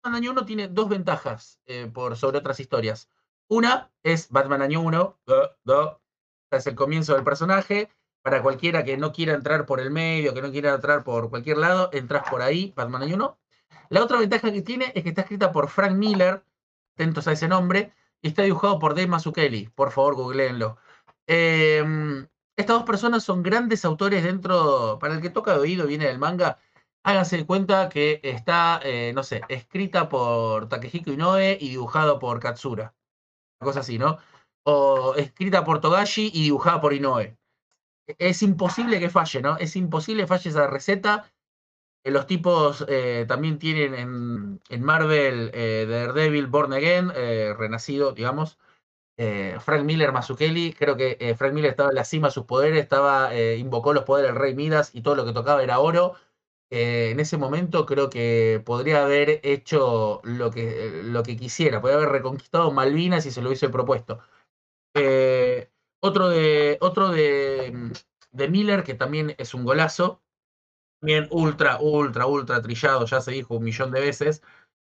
Batman 0.03 0.23
año 0.23 0.31
1 0.31 0.45
tiene 0.47 0.69
dos 0.69 0.89
ventajas 0.89 1.61
por 1.93 2.17
sobre 2.17 2.39
otras 2.39 2.61
historias. 2.61 3.09
Una 3.49 3.91
es 4.03 4.31
Batman 4.31 4.63
año 4.63 4.81
1, 4.81 5.19
es 6.51 6.67
el 6.67 6.75
comienzo 6.75 7.15
del 7.15 7.25
personaje. 7.25 7.91
Para 8.23 8.41
cualquiera 8.41 8.85
que 8.85 8.97
no 8.97 9.13
quiera 9.13 9.35
entrar 9.35 9.67
por 9.67 9.81
el 9.81 9.91
medio, 9.91 10.33
que 10.33 10.43
no 10.43 10.51
quiera 10.51 10.75
entrar 10.75 11.03
por 11.03 11.29
cualquier 11.29 11.59
lado, 11.59 11.91
entras 11.93 12.29
por 12.31 12.41
ahí, 12.41 12.73
Batman 12.77 13.03
año 13.03 13.17
1. 13.17 13.39
La 13.91 14.03
otra 14.03 14.19
ventaja 14.19 14.53
que 14.53 14.63
tiene 14.63 14.93
es 14.95 15.03
que 15.03 15.11
está 15.11 15.23
escrita 15.23 15.53
por 15.53 15.69
Frank 15.69 15.93
Miller, 15.93 16.43
atentos 16.95 17.27
a 17.27 17.33
ese 17.33 17.49
nombre, 17.49 17.93
y 18.23 18.29
está 18.29 18.43
dibujado 18.45 18.79
por 18.79 18.95
Dave 18.95 19.09
Mazzucchelli. 19.09 19.69
Por 19.69 19.91
favor, 19.91 20.15
googleenlo. 20.15 20.79
Em, 21.27 22.27
estas 22.57 22.77
dos 22.77 22.85
personas 22.85 23.25
son 23.25 23.43
grandes 23.43 23.85
autores 23.85 24.23
dentro, 24.25 24.99
para 25.01 25.15
el 25.15 25.21
que 25.21 25.31
toca 25.31 25.53
de 25.55 25.61
oído 25.61 25.87
viene 25.87 26.07
del 26.07 26.19
manga, 26.19 26.59
háganse 27.03 27.37
de 27.39 27.47
cuenta 27.47 27.89
que 27.89 28.21
está, 28.23 28.81
eh, 28.85 29.13
no 29.15 29.25
sé, 29.25 29.43
escrita 29.49 30.09
por 30.09 30.69
Takehiko 30.69 31.13
Inoue 31.13 31.59
y 31.61 31.71
dibujado 31.71 32.19
por 32.19 32.41
Katsura. 32.41 32.95
Una 33.61 33.67
cosa 33.67 33.81
así, 33.81 33.99
¿no? 33.99 34.19
O 34.65 35.15
escrita 35.17 35.65
por 35.65 35.81
Togashi 35.81 36.31
y 36.33 36.45
dibujada 36.45 36.81
por 36.81 36.95
Inoue. 36.95 37.37
Es 38.19 38.43
imposible 38.43 39.01
que 39.01 39.11
falle, 39.11 39.43
¿no? 39.43 39.57
Es 39.59 39.77
imposible 39.77 40.25
que 40.25 40.27
falle 40.29 40.51
esa 40.51 40.67
receta 40.67 41.32
los 42.11 42.27
tipos 42.27 42.85
eh, 42.89 43.25
también 43.29 43.59
tienen 43.59 43.95
en, 44.69 44.83
Marvel 44.83 45.51
eh, 45.55 45.87
Daredevil 45.89 46.49
Born 46.49 46.73
Again, 46.73 47.13
eh, 47.15 47.55
renacido, 47.57 48.13
digamos. 48.13 48.59
Frank 49.61 49.85
Miller 49.85 50.11
Mazzucchelli, 50.11 50.73
creo 50.73 50.97
que 50.97 51.37
Frank 51.39 51.53
Miller 51.53 51.71
estaba 51.71 51.91
en 51.91 51.95
la 51.95 52.05
cima 52.05 52.27
de 52.27 52.33
sus 52.33 52.45
poderes, 52.45 52.83
estaba, 52.83 53.33
invocó 53.37 53.93
los 53.93 54.03
poderes 54.03 54.33
del 54.33 54.41
Rey 54.41 54.57
Midas 54.57 54.91
y 54.95 55.03
todo 55.03 55.15
lo 55.15 55.25
que 55.25 55.33
tocaba 55.33 55.63
era 55.63 55.79
oro. 55.79 56.17
en 56.71 57.21
ese 57.21 57.37
momento 57.37 57.87
creo 57.87 58.11
que 58.11 58.61
podría 58.65 59.05
haber 59.05 59.41
hecho 59.45 60.23
lo 60.25 60.51
que, 60.51 61.03
lo 61.05 61.23
que 61.23 61.37
quisiera, 61.37 61.81
podría 61.81 61.99
haber 61.99 62.09
reconquistado 62.09 62.73
Malvinas 62.73 63.25
y 63.25 63.31
se 63.31 63.43
lo 63.43 63.49
hubiese 63.49 63.69
propuesto. 63.69 64.19
otro 66.01 66.29
de, 66.29 66.79
otro 66.81 67.11
de, 67.11 67.93
de 68.33 68.49
Miller, 68.49 68.83
que 68.83 68.95
también 68.95 69.37
es 69.39 69.55
un 69.55 69.65
golazo, 69.65 70.21
también 71.03 71.27
ultra, 71.33 71.79
ultra, 71.81 72.27
ultra 72.27 72.63
trillado, 72.63 73.05
ya 73.07 73.21
se 73.21 73.33
dijo 73.33 73.57
un 73.57 73.65
millón 73.65 73.91
de 73.91 74.01
veces. 74.01 74.41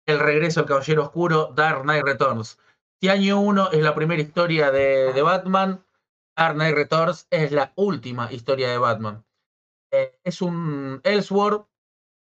El 0.06 0.20
regreso 0.20 0.62
del 0.62 0.70
Caballero 0.70 1.04
Oscuro, 1.04 1.52
Dark 1.54 1.82
Knight 1.82 2.06
Returns. 2.06 2.58
Si 3.02 3.10
año 3.10 3.42
1 3.42 3.72
es 3.72 3.84
la 3.84 3.94
primera 3.94 4.22
historia 4.22 4.72
de, 4.72 5.12
de, 5.12 5.22
Batman, 5.22 5.84
Dark 6.38 6.56
Knight 6.56 6.76
Returns 6.76 7.28
es 7.30 7.52
la 7.52 7.74
última 7.76 8.32
historia 8.32 8.70
de 8.70 8.78
Batman. 8.78 9.26
Eh, 9.92 10.18
es 10.24 10.42
un 10.42 11.02
Elseworld, 11.04 11.66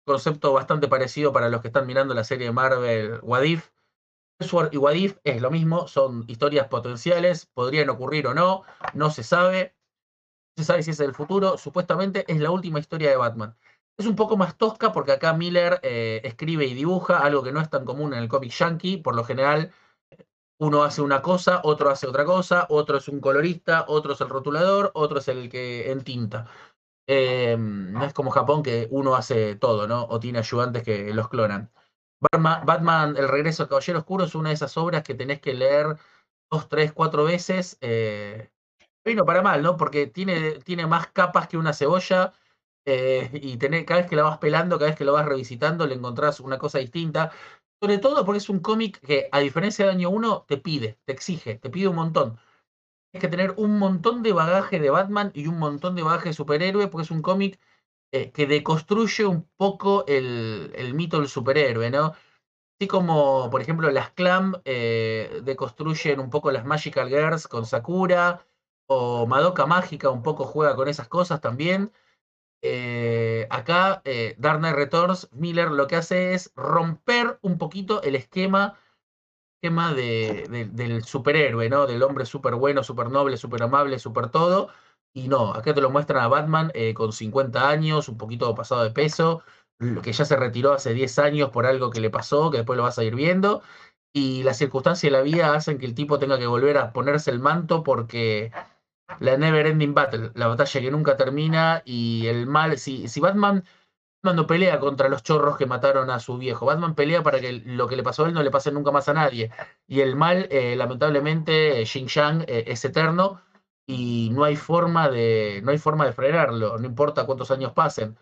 concepto 0.06 0.54
bastante 0.54 0.88
parecido 0.88 1.34
para 1.34 1.50
los 1.50 1.60
que 1.60 1.68
están 1.68 1.86
mirando 1.86 2.14
la 2.14 2.24
serie 2.24 2.46
de 2.46 2.52
Marvel 2.52 3.20
Wadif. 3.22 3.70
Elseworld 4.40 4.72
y 4.72 4.78
Wadif 4.78 5.18
es 5.24 5.42
lo 5.42 5.50
mismo, 5.50 5.88
son 5.88 6.24
historias 6.26 6.68
potenciales, 6.68 7.44
podrían 7.44 7.90
ocurrir 7.90 8.28
o 8.28 8.34
no, 8.34 8.64
no 8.94 9.10
se 9.10 9.22
sabe. 9.22 9.76
No 10.56 10.62
se 10.62 10.68
sabe 10.68 10.82
si 10.84 10.92
es 10.92 11.00
el 11.00 11.14
futuro, 11.14 11.58
supuestamente 11.58 12.24
es 12.32 12.40
la 12.40 12.50
última 12.50 12.78
historia 12.78 13.10
de 13.10 13.16
Batman. 13.16 13.54
Es 13.96 14.06
un 14.06 14.16
poco 14.16 14.36
más 14.36 14.56
tosca 14.56 14.92
porque 14.92 15.12
acá 15.12 15.32
Miller 15.34 15.80
eh, 15.82 16.20
escribe 16.24 16.66
y 16.66 16.74
dibuja, 16.74 17.18
algo 17.18 17.42
que 17.42 17.52
no 17.52 17.60
es 17.60 17.70
tan 17.70 17.84
común 17.84 18.12
en 18.12 18.20
el 18.20 18.28
cómic 18.28 18.50
yankee. 18.50 18.96
Por 18.96 19.14
lo 19.14 19.24
general, 19.24 19.72
uno 20.58 20.82
hace 20.82 21.02
una 21.02 21.22
cosa, 21.22 21.60
otro 21.64 21.90
hace 21.90 22.06
otra 22.06 22.24
cosa, 22.24 22.66
otro 22.70 22.98
es 22.98 23.08
un 23.08 23.20
colorista, 23.20 23.84
otro 23.88 24.14
es 24.14 24.20
el 24.20 24.28
rotulador, 24.28 24.90
otro 24.94 25.18
es 25.18 25.28
el 25.28 25.48
que 25.48 25.90
entinta. 25.92 26.46
Eh, 27.06 27.56
no 27.58 28.04
es 28.04 28.12
como 28.14 28.30
Japón 28.30 28.62
que 28.62 28.88
uno 28.90 29.14
hace 29.14 29.56
todo, 29.56 29.86
¿no? 29.86 30.04
O 30.06 30.20
tiene 30.20 30.38
ayudantes 30.38 30.82
que 30.82 31.12
los 31.14 31.28
clonan. 31.28 31.70
Batman, 32.32 33.16
El 33.16 33.28
regreso 33.28 33.62
al 33.64 33.68
Caballero 33.68 33.98
Oscuro 34.00 34.24
es 34.24 34.34
una 34.34 34.48
de 34.50 34.54
esas 34.54 34.76
obras 34.76 35.02
que 35.02 35.14
tenés 35.14 35.40
que 35.40 35.54
leer 35.54 35.96
dos, 36.50 36.68
tres, 36.68 36.92
cuatro 36.92 37.24
veces. 37.24 37.76
Eh, 37.80 38.50
no 39.14 39.24
para 39.26 39.42
mal, 39.42 39.62
¿no? 39.62 39.76
Porque 39.76 40.06
tiene, 40.06 40.52
tiene 40.60 40.86
más 40.86 41.08
capas 41.08 41.48
que 41.48 41.58
una 41.58 41.74
cebolla. 41.74 42.32
Eh, 42.86 43.30
y 43.32 43.56
tener, 43.56 43.84
cada 43.84 44.00
vez 44.00 44.10
que 44.10 44.16
la 44.16 44.24
vas 44.24 44.38
pelando, 44.38 44.78
cada 44.78 44.90
vez 44.90 44.98
que 44.98 45.04
lo 45.04 45.12
vas 45.14 45.26
revisitando, 45.26 45.86
le 45.86 45.94
encontrás 45.94 46.40
una 46.40 46.58
cosa 46.58 46.78
distinta. 46.78 47.32
Sobre 47.80 47.98
todo 47.98 48.24
porque 48.24 48.38
es 48.38 48.48
un 48.48 48.60
cómic 48.60 49.00
que, 49.00 49.28
a 49.32 49.40
diferencia 49.40 49.84
del 49.86 49.96
año 49.96 50.10
1, 50.10 50.44
te 50.48 50.58
pide, 50.58 50.98
te 51.04 51.12
exige, 51.12 51.56
te 51.56 51.70
pide 51.70 51.88
un 51.88 51.96
montón 51.96 52.38
que 53.20 53.28
tener 53.28 53.54
un 53.56 53.78
montón 53.78 54.22
de 54.22 54.32
bagaje 54.32 54.80
de 54.80 54.90
Batman 54.90 55.30
y 55.34 55.46
un 55.46 55.58
montón 55.58 55.94
de 55.94 56.02
bagaje 56.02 56.30
de 56.30 56.34
superhéroe, 56.34 56.88
porque 56.88 57.04
es 57.04 57.10
un 57.10 57.22
cómic 57.22 57.58
eh, 58.12 58.32
que 58.32 58.46
deconstruye 58.46 59.26
un 59.26 59.48
poco 59.56 60.04
el, 60.06 60.92
mito 60.94 61.18
del 61.18 61.28
superhéroe, 61.28 61.90
¿no? 61.90 62.14
Así 62.78 62.88
como, 62.88 63.50
por 63.50 63.60
ejemplo, 63.62 63.90
las 63.90 64.10
Clam 64.12 64.60
eh, 64.64 65.40
deconstruyen 65.44 66.20
un 66.20 66.30
poco 66.30 66.50
las 66.52 66.64
Magical 66.64 67.08
Girls 67.08 67.48
con 67.48 67.66
Sakura, 67.66 68.46
o 68.86 69.26
Madoka 69.26 69.66
Mágica 69.66 70.10
un 70.10 70.22
poco 70.22 70.44
juega 70.44 70.76
con 70.76 70.88
esas 70.88 71.08
cosas 71.08 71.40
también. 71.40 71.92
Eh, 72.66 73.46
acá, 73.50 74.02
Dark 74.38 74.58
Knight 74.58 74.74
Returns, 74.74 75.28
Miller 75.32 75.70
lo 75.70 75.86
que 75.86 75.96
hace 75.96 76.32
es 76.32 76.50
romper 76.56 77.38
un 77.42 77.58
poquito 77.58 78.02
el 78.02 78.14
esquema 78.14 78.78
esquema 79.64 79.94
de, 79.94 80.68
del 80.72 81.04
superhéroe, 81.04 81.70
¿no? 81.70 81.86
Del 81.86 82.02
hombre 82.02 82.26
súper 82.26 82.54
bueno, 82.54 82.82
súper 82.82 83.10
noble, 83.10 83.38
súper 83.38 83.62
amable, 83.62 83.98
súper 83.98 84.28
todo. 84.28 84.68
Y 85.14 85.28
no, 85.28 85.54
acá 85.54 85.72
te 85.72 85.80
lo 85.80 85.90
muestran 85.90 86.22
a 86.22 86.28
Batman 86.28 86.70
eh, 86.74 86.92
con 86.92 87.12
50 87.12 87.68
años, 87.68 88.08
un 88.10 88.18
poquito 88.18 88.54
pasado 88.54 88.82
de 88.82 88.90
peso, 88.90 89.42
que 90.02 90.12
ya 90.12 90.24
se 90.24 90.36
retiró 90.36 90.72
hace 90.74 90.92
10 90.92 91.18
años 91.18 91.50
por 91.50 91.66
algo 91.66 91.90
que 91.90 92.00
le 92.00 92.10
pasó, 92.10 92.50
que 92.50 92.58
después 92.58 92.76
lo 92.76 92.82
vas 92.82 92.98
a 92.98 93.04
ir 93.04 93.14
viendo. 93.14 93.62
Y 94.12 94.42
las 94.42 94.58
circunstancias 94.58 95.10
de 95.10 95.16
la 95.16 95.22
vida 95.22 95.54
hacen 95.54 95.78
que 95.78 95.86
el 95.86 95.94
tipo 95.94 96.18
tenga 96.18 96.38
que 96.38 96.46
volver 96.46 96.76
a 96.76 96.92
ponerse 96.92 97.30
el 97.30 97.40
manto 97.40 97.82
porque 97.82 98.52
la 99.20 99.36
Never 99.36 99.66
Ending 99.66 99.94
Battle, 99.94 100.30
la 100.34 100.48
batalla 100.48 100.80
que 100.80 100.90
nunca 100.90 101.16
termina 101.16 101.82
y 101.84 102.26
el 102.26 102.46
mal, 102.46 102.78
si, 102.78 103.08
si 103.08 103.20
Batman 103.20 103.64
Batman 104.24 104.36
no 104.36 104.46
pelea 104.46 104.80
contra 104.80 105.10
los 105.10 105.22
chorros 105.22 105.58
que 105.58 105.66
mataron 105.66 106.10
a 106.10 106.18
su 106.18 106.38
viejo. 106.38 106.64
Batman 106.64 106.94
pelea 106.94 107.22
para 107.22 107.40
que 107.40 107.52
lo 107.52 107.86
que 107.88 107.96
le 107.96 108.02
pasó 108.02 108.24
a 108.24 108.28
él 108.28 108.34
no 108.34 108.42
le 108.42 108.50
pase 108.50 108.72
nunca 108.72 108.90
más 108.90 109.08
a 109.08 109.12
nadie. 109.12 109.50
Y 109.86 110.00
el 110.00 110.16
mal, 110.16 110.48
eh, 110.50 110.76
lamentablemente, 110.76 111.84
Xinjiang 111.84 112.42
eh, 112.48 112.64
es 112.66 112.84
eterno 112.86 113.42
y 113.86 114.30
no 114.32 114.44
hay 114.44 114.56
forma 114.56 115.10
de, 115.10 115.60
no 115.62 115.72
hay 115.72 115.78
forma 115.78 116.06
de 116.06 116.14
frenarlo, 116.14 116.78
no 116.78 116.86
importa 116.86 117.26
cuántos 117.26 117.50
años 117.50 117.72
pasen. 117.72 118.16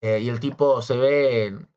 Eh, 0.00 0.20
y 0.20 0.28
el 0.28 0.40
tipo 0.40 0.82
se 0.82 0.96
ve 0.96 1.46
en 1.46 1.68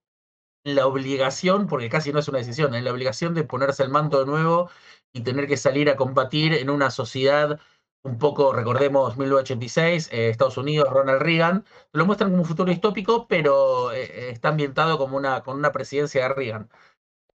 la 0.75 0.86
obligación, 0.88 1.67
porque 1.67 1.89
casi 1.89 2.13
no 2.13 2.20
es 2.20 2.27
una 2.27 2.39
decisión, 2.39 2.75
en 2.75 2.86
la 2.86 2.91
obligación 2.91 3.34
de 3.34 3.43
ponerse 3.43 3.84
el 3.84 3.89
manto 3.89 4.20
de 4.20 4.27
nuevo 4.27 4.70
y 5.13 5.22
tener 5.22 5.48
que 5.48 5.58
salir 5.58 5.89
a 5.89 5.96
combatir 5.96 6.53
en 6.53 6.70
una 6.70 6.91
sociedad 6.91 7.60
un 8.03 8.17
poco, 8.17 8.51
recordemos, 8.53 9.17
1986, 9.17 10.10
eh, 10.12 10.29
Estados 10.29 10.57
Unidos, 10.57 10.89
Ronald 10.89 11.22
Reagan, 11.22 11.65
lo 11.93 12.05
muestran 12.05 12.31
como 12.31 12.41
un 12.43 12.48
futuro 12.48 12.69
distópico, 12.69 13.27
pero 13.27 13.91
eh, 13.93 14.03
eh, 14.03 14.29
está 14.31 14.50
ambientado 14.50 14.98
como 14.98 15.17
una, 15.17 15.41
con 15.41 15.57
una 15.57 15.72
presidencia 15.72 16.24
de 16.24 16.29
Reagan. 16.33 16.69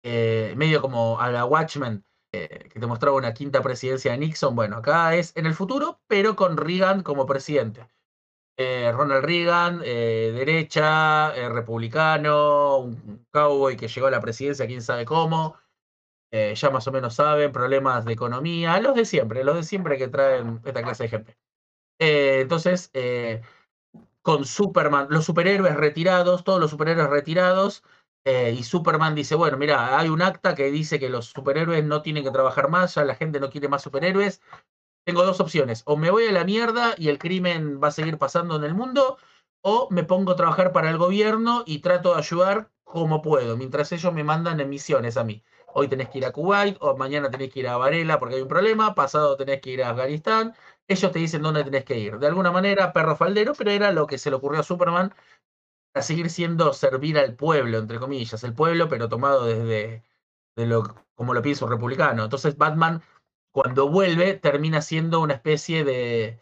medio 0.03 0.81
como 0.81 1.19
a 1.19 1.31
la 1.31 1.45
Watchmen, 1.45 2.03
que 2.31 2.79
te 2.79 2.88
mostraba 2.88 3.17
una 3.17 3.33
quinta 3.33 3.62
presidencia 3.62 4.12
de 4.12 4.17
Nixon. 4.19 4.55
Bueno, 4.55 4.77
acá 4.77 5.15
es 5.15 5.36
en 5.36 5.45
el 5.47 5.53
futuro, 5.55 6.01
pero 6.07 6.36
con 6.36 6.57
Reagan 6.57 7.03
como 7.03 7.25
presidente. 7.25 7.88
Ronald 8.57 9.25
Reagan, 9.25 9.79
derecha, 9.79 11.31
republicano, 11.50 12.77
un 12.79 13.25
cowboy 13.31 13.77
que 13.77 13.88
llegó 13.88 14.07
a 14.07 14.12
la 14.12 14.21
presidencia, 14.21 14.67
quién 14.67 14.81
sabe 14.81 15.05
cómo. 15.05 15.57
Eh, 16.31 16.53
ya 16.55 16.69
más 16.69 16.86
o 16.88 16.91
menos 16.91 17.15
saben, 17.15 17.51
problemas 17.53 18.03
de 18.03 18.13
economía, 18.13 18.79
los 18.81 18.96
de 18.96 19.05
siempre, 19.05 19.43
los 19.43 19.55
de 19.55 19.63
siempre 19.63 19.98
que 19.98 20.10
traen 20.10 20.62
esta 20.65 20.84
clase 20.84 21.03
de 21.03 21.10
gente. 21.10 21.38
Eh, 22.00 22.41
entonces, 22.41 22.89
eh, 22.93 23.41
con 24.22 24.46
Superman, 24.46 25.07
los 25.10 25.25
superhéroes 25.25 25.75
retirados, 25.75 26.43
todos 26.43 26.60
los 26.60 26.72
superhéroes 26.72 27.10
retirados, 27.10 27.84
y 28.25 28.63
Superman 28.63 29.15
dice, 29.15 29.36
bueno, 29.36 29.55
mira, 29.55 29.98
hay 29.98 30.10
un 30.10 30.22
acta 30.22 30.53
que 30.53 30.69
dice 30.69 31.00
que 31.00 31.07
los 31.10 31.27
superhéroes 31.27 31.86
no 31.86 32.01
tienen 32.01 32.25
que 32.25 32.31
trabajar 32.31 32.69
más, 32.69 32.96
ya 32.96 33.05
la 33.05 33.15
gente 33.15 33.39
no 33.39 33.50
quiere 33.50 33.69
más 33.69 33.84
superhéroes. 33.84 34.41
Tengo 35.05 35.24
dos 35.24 35.39
opciones, 35.39 35.84
o 35.86 35.96
me 35.96 36.12
voy 36.12 36.25
a 36.25 36.34
la 36.34 36.43
mierda 36.43 36.93
y 36.98 37.07
el 37.07 37.19
crimen 37.19 37.81
va 37.81 37.88
a 37.88 37.91
seguir 37.91 38.17
pasando 38.17 38.57
en 38.57 38.65
el 38.65 38.74
mundo, 38.74 39.17
o 39.62 39.88
me 39.91 40.03
pongo 40.03 40.34
a 40.34 40.36
trabajar 40.36 40.74
para 40.74 40.89
el 40.89 40.98
gobierno 40.98 41.63
y 41.65 41.79
trato 41.79 42.13
de 42.13 42.19
ayudar 42.19 42.69
como 42.84 43.22
puedo, 43.22 43.55
mientras 43.55 43.93
ellos 43.93 44.13
me 44.13 44.25
mandan 44.25 44.60
en 44.60 44.69
misiones 44.69 45.15
a 45.15 45.24
mí 45.24 45.41
hoy 45.79 45.88
tenés 45.88 46.10
que 46.10 46.17
ir 46.17 46.25
a 46.25 46.31
Kuwait, 46.31 46.75
o 46.81 46.98
mañana 46.98 47.29
tenés 47.29 47.53
que 47.53 47.60
ir 47.60 47.67
a 47.67 47.77
Varela 47.77 48.19
porque 48.19 48.36
hay 48.36 48.41
un 48.41 48.48
problema, 48.48 48.96
pasado 48.96 49.38
tenés 49.38 49.62
que 49.62 49.69
ir 49.72 49.84
a 49.84 49.91
Afganistán, 49.91 50.55
ellos 50.88 51.12
te 51.12 51.19
dicen 51.19 51.43
dónde 51.43 51.63
tenés 51.63 51.86
que 51.86 52.00
ir. 52.00 52.17
De 52.17 52.25
alguna 52.27 52.51
manera, 52.51 52.93
perro 52.93 53.15
faldero, 53.15 53.53
pero 53.53 53.69
era 53.69 53.91
lo 53.91 54.07
que 54.07 54.17
se 54.17 54.31
le 54.31 54.38
ocurrió 54.38 54.62
a 54.62 54.63
Superman 54.63 55.13
para 55.93 56.03
seguir 56.03 56.31
siendo 56.31 56.74
servir 56.74 57.19
al 57.19 57.36
pueblo, 57.36 57.77
entre 57.77 58.00
comillas, 58.00 58.43
el 58.43 58.53
pueblo, 58.53 58.89
pero 58.89 59.07
tomado 59.07 59.46
desde 59.46 60.03
de 60.55 60.65
lo, 60.65 60.84
como 61.15 61.36
lo 61.36 61.43
piensa 61.43 61.65
un 61.65 61.72
republicano. 61.72 62.24
Entonces 62.24 62.57
Batman, 62.57 63.03
cuando 63.51 63.89
vuelve, 63.89 64.34
termina 64.34 64.81
siendo 64.81 65.22
una 65.22 65.36
especie 65.36 65.84
de, 65.84 66.39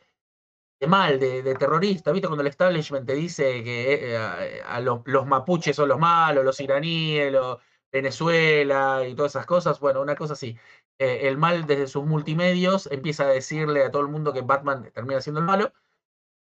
mal, 0.87 1.19
de, 1.19 1.55
terrorista. 1.55 2.11
¿Viste? 2.13 2.27
Cuando 2.27 2.43
el 2.43 2.47
establishment 2.47 3.05
te 3.05 3.15
dice 3.15 3.63
que 3.65 4.15
eh, 4.15 4.61
a, 4.65 4.79
los, 4.79 5.01
los, 5.05 5.27
mapuches 5.27 5.75
son 5.75 5.89
los 5.89 5.99
malos, 5.99 6.45
los 6.45 6.59
iraníes, 6.61 7.33
los 7.33 7.59
Venezuela 7.95 9.07
y 9.07 9.15
todas 9.15 9.31
esas 9.31 9.45
cosas. 9.45 9.79
Bueno, 9.79 10.01
una 10.01 10.15
cosa 10.15 10.33
así. 10.33 10.57
Eh, 10.99 11.27
el 11.27 11.37
mal 11.37 11.65
desde 11.65 11.87
sus 11.87 12.05
multimedios 12.05 12.87
empieza 12.91 13.23
a 13.23 13.27
decirle 13.27 13.83
a 13.83 13.91
todo 13.91 14.01
el 14.01 14.09
mundo 14.09 14.33
que 14.33 14.41
Batman 14.41 14.91
termina 14.93 15.21
siendo 15.21 15.39
el 15.39 15.45
malo. 15.45 15.71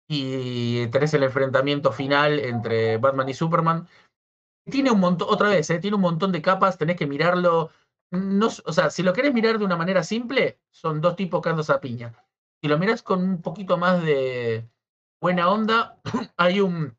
Y 0.08 0.88
tenés 0.88 1.14
el 1.14 1.24
enfrentamiento 1.24 1.92
final 1.92 2.40
entre 2.40 2.98
Batman 2.98 3.30
y 3.30 3.34
Superman. 3.34 3.88
Tiene 4.70 4.92
un 4.92 5.00
montón, 5.00 5.28
otra 5.30 5.50
vez, 5.50 5.70
eh, 5.70 5.80
tiene 5.80 5.96
un 5.96 6.02
montón 6.02 6.32
de 6.32 6.42
capas, 6.42 6.78
tenés 6.78 6.98
que 6.98 7.08
mirarlo. 7.08 7.70
O 8.66 8.74
sea, 8.74 8.90
si 8.90 9.04
lo 9.04 9.14
querés 9.14 9.34
mirar 9.34 9.60
de 9.60 9.66
una 9.66 9.78
manera 9.78 10.04
simple, 10.04 10.60
son 10.72 11.02
dos 11.02 11.16
tipos 11.16 11.42
cagando 11.42 11.64
a 11.72 11.82
piña. 11.82 12.14
Si 12.62 12.68
lo 12.68 12.80
miras 12.80 13.04
con 13.04 13.24
un 13.24 13.42
poquito 13.42 13.78
más 13.78 14.02
de 14.04 14.68
buena 15.22 15.50
onda, 15.50 15.98
hay 16.38 16.62
un 16.62 16.98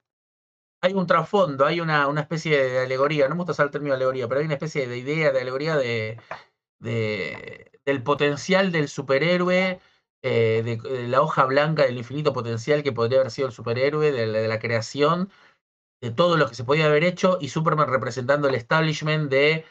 hay 0.85 0.93
un 0.93 1.07
trasfondo, 1.07 1.65
hay 1.65 1.81
una, 1.81 2.09
una, 2.09 2.21
especie 2.21 2.63
de 2.63 2.81
alegoría, 2.81 3.27
no 3.27 3.35
me 3.35 3.39
gusta 3.39 3.53
usar 3.53 3.67
el 3.67 3.73
término 3.73 3.95
alegoría, 3.95 4.29
pero 4.29 4.41
hay 4.41 4.45
una 4.45 4.57
especie 4.57 4.87
de 4.87 4.99
idea, 4.99 5.33
de 5.33 5.41
alegoría 5.41 5.77
de, 5.79 6.19
del 6.79 8.03
potencial 8.03 8.71
del 8.71 8.89
superhéroe, 8.89 9.81
eh, 10.23 10.63
de, 10.63 11.09
la 11.09 11.23
hoja 11.23 11.47
blanca 11.47 11.85
del 11.85 11.97
infinito 11.97 12.35
potencial 12.35 12.83
que 12.83 12.93
podría 12.93 13.21
haber 13.21 13.31
sido 13.31 13.49
el 13.49 13.55
superhéroe, 13.55 14.13
de, 14.13 14.47
la 14.47 14.59
creación, 14.59 15.31
de 16.03 16.11
todo 16.11 16.37
lo 16.37 16.49
que 16.49 16.55
se 16.55 16.65
podía 16.65 16.85
haber 16.85 17.05
hecho, 17.05 17.39
y 17.41 17.49
Superman 17.49 17.89
representando 17.89 18.47
el 18.51 18.55
establishment 18.55 19.31
de, 19.31 19.65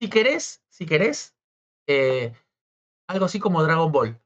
si 0.00 0.08
querés, 0.08 0.62
si 0.70 0.86
querés, 0.86 1.36
eh, 1.86 2.32
algo 3.08 3.26
así 3.26 3.40
como 3.40 3.62
Dragon 3.62 3.92
Ball. 3.92 4.18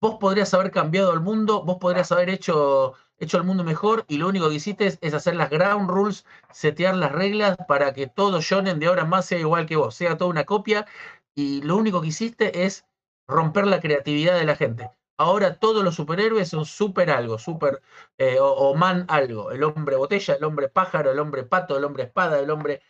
Vos 0.00 0.16
podrías 0.18 0.54
haber 0.54 0.70
cambiado 0.70 1.12
el 1.12 1.20
mundo, 1.20 1.62
vos 1.64 1.76
podrías 1.78 2.10
haber 2.12 2.30
hecho 2.30 2.94
hecho 3.20 3.36
el 3.36 3.44
mundo 3.44 3.62
mejor 3.64 4.04
y 4.08 4.16
lo 4.16 4.28
único 4.28 4.48
que 4.48 4.56
hiciste 4.56 4.98
es, 5.00 5.14
hacer 5.14 5.36
las 5.36 5.50
ground 5.50 5.88
rules, 5.90 6.26
setear 6.52 6.96
las 6.96 7.12
reglas 7.12 7.56
para 7.68 7.92
que 7.92 8.06
todo 8.06 8.40
shonen 8.40 8.80
de 8.80 8.86
ahora 8.86 9.02
en 9.02 9.10
más 9.10 9.26
sea 9.26 9.38
igual 9.38 9.66
que 9.66 9.76
vos, 9.76 9.94
sea 9.94 10.16
toda 10.16 10.30
una 10.30 10.44
copia 10.44 10.86
y 11.34 11.62
lo 11.62 11.76
único 11.76 12.00
que 12.00 12.08
hiciste 12.08 12.64
es 12.64 12.86
romper 13.28 13.66
la 13.66 13.80
creatividad 13.80 14.38
de 14.38 14.44
la 14.46 14.56
gente. 14.56 14.90
Ahora 15.18 15.58
todos 15.58 15.84
los 15.84 15.94
superhéroes 15.94 16.48
son 16.48 16.64
super 16.64 17.10
algo, 17.10 17.38
super 17.38 17.82
eh, 18.18 18.38
o, 18.40 18.74
man 18.74 19.04
algo. 19.08 19.50
El 19.50 19.62
hombre 19.64 19.96
botella, 19.96 20.34
el 20.34 20.44
hombre 20.44 20.68
pájaro, 20.68 21.12
el 21.12 21.18
hombre 21.18 21.44
pato, 21.44 21.76
el 21.76 21.84
hombre 21.84 22.04
espada, 22.04 22.40
el 22.40 22.50
hombre... 22.50 22.80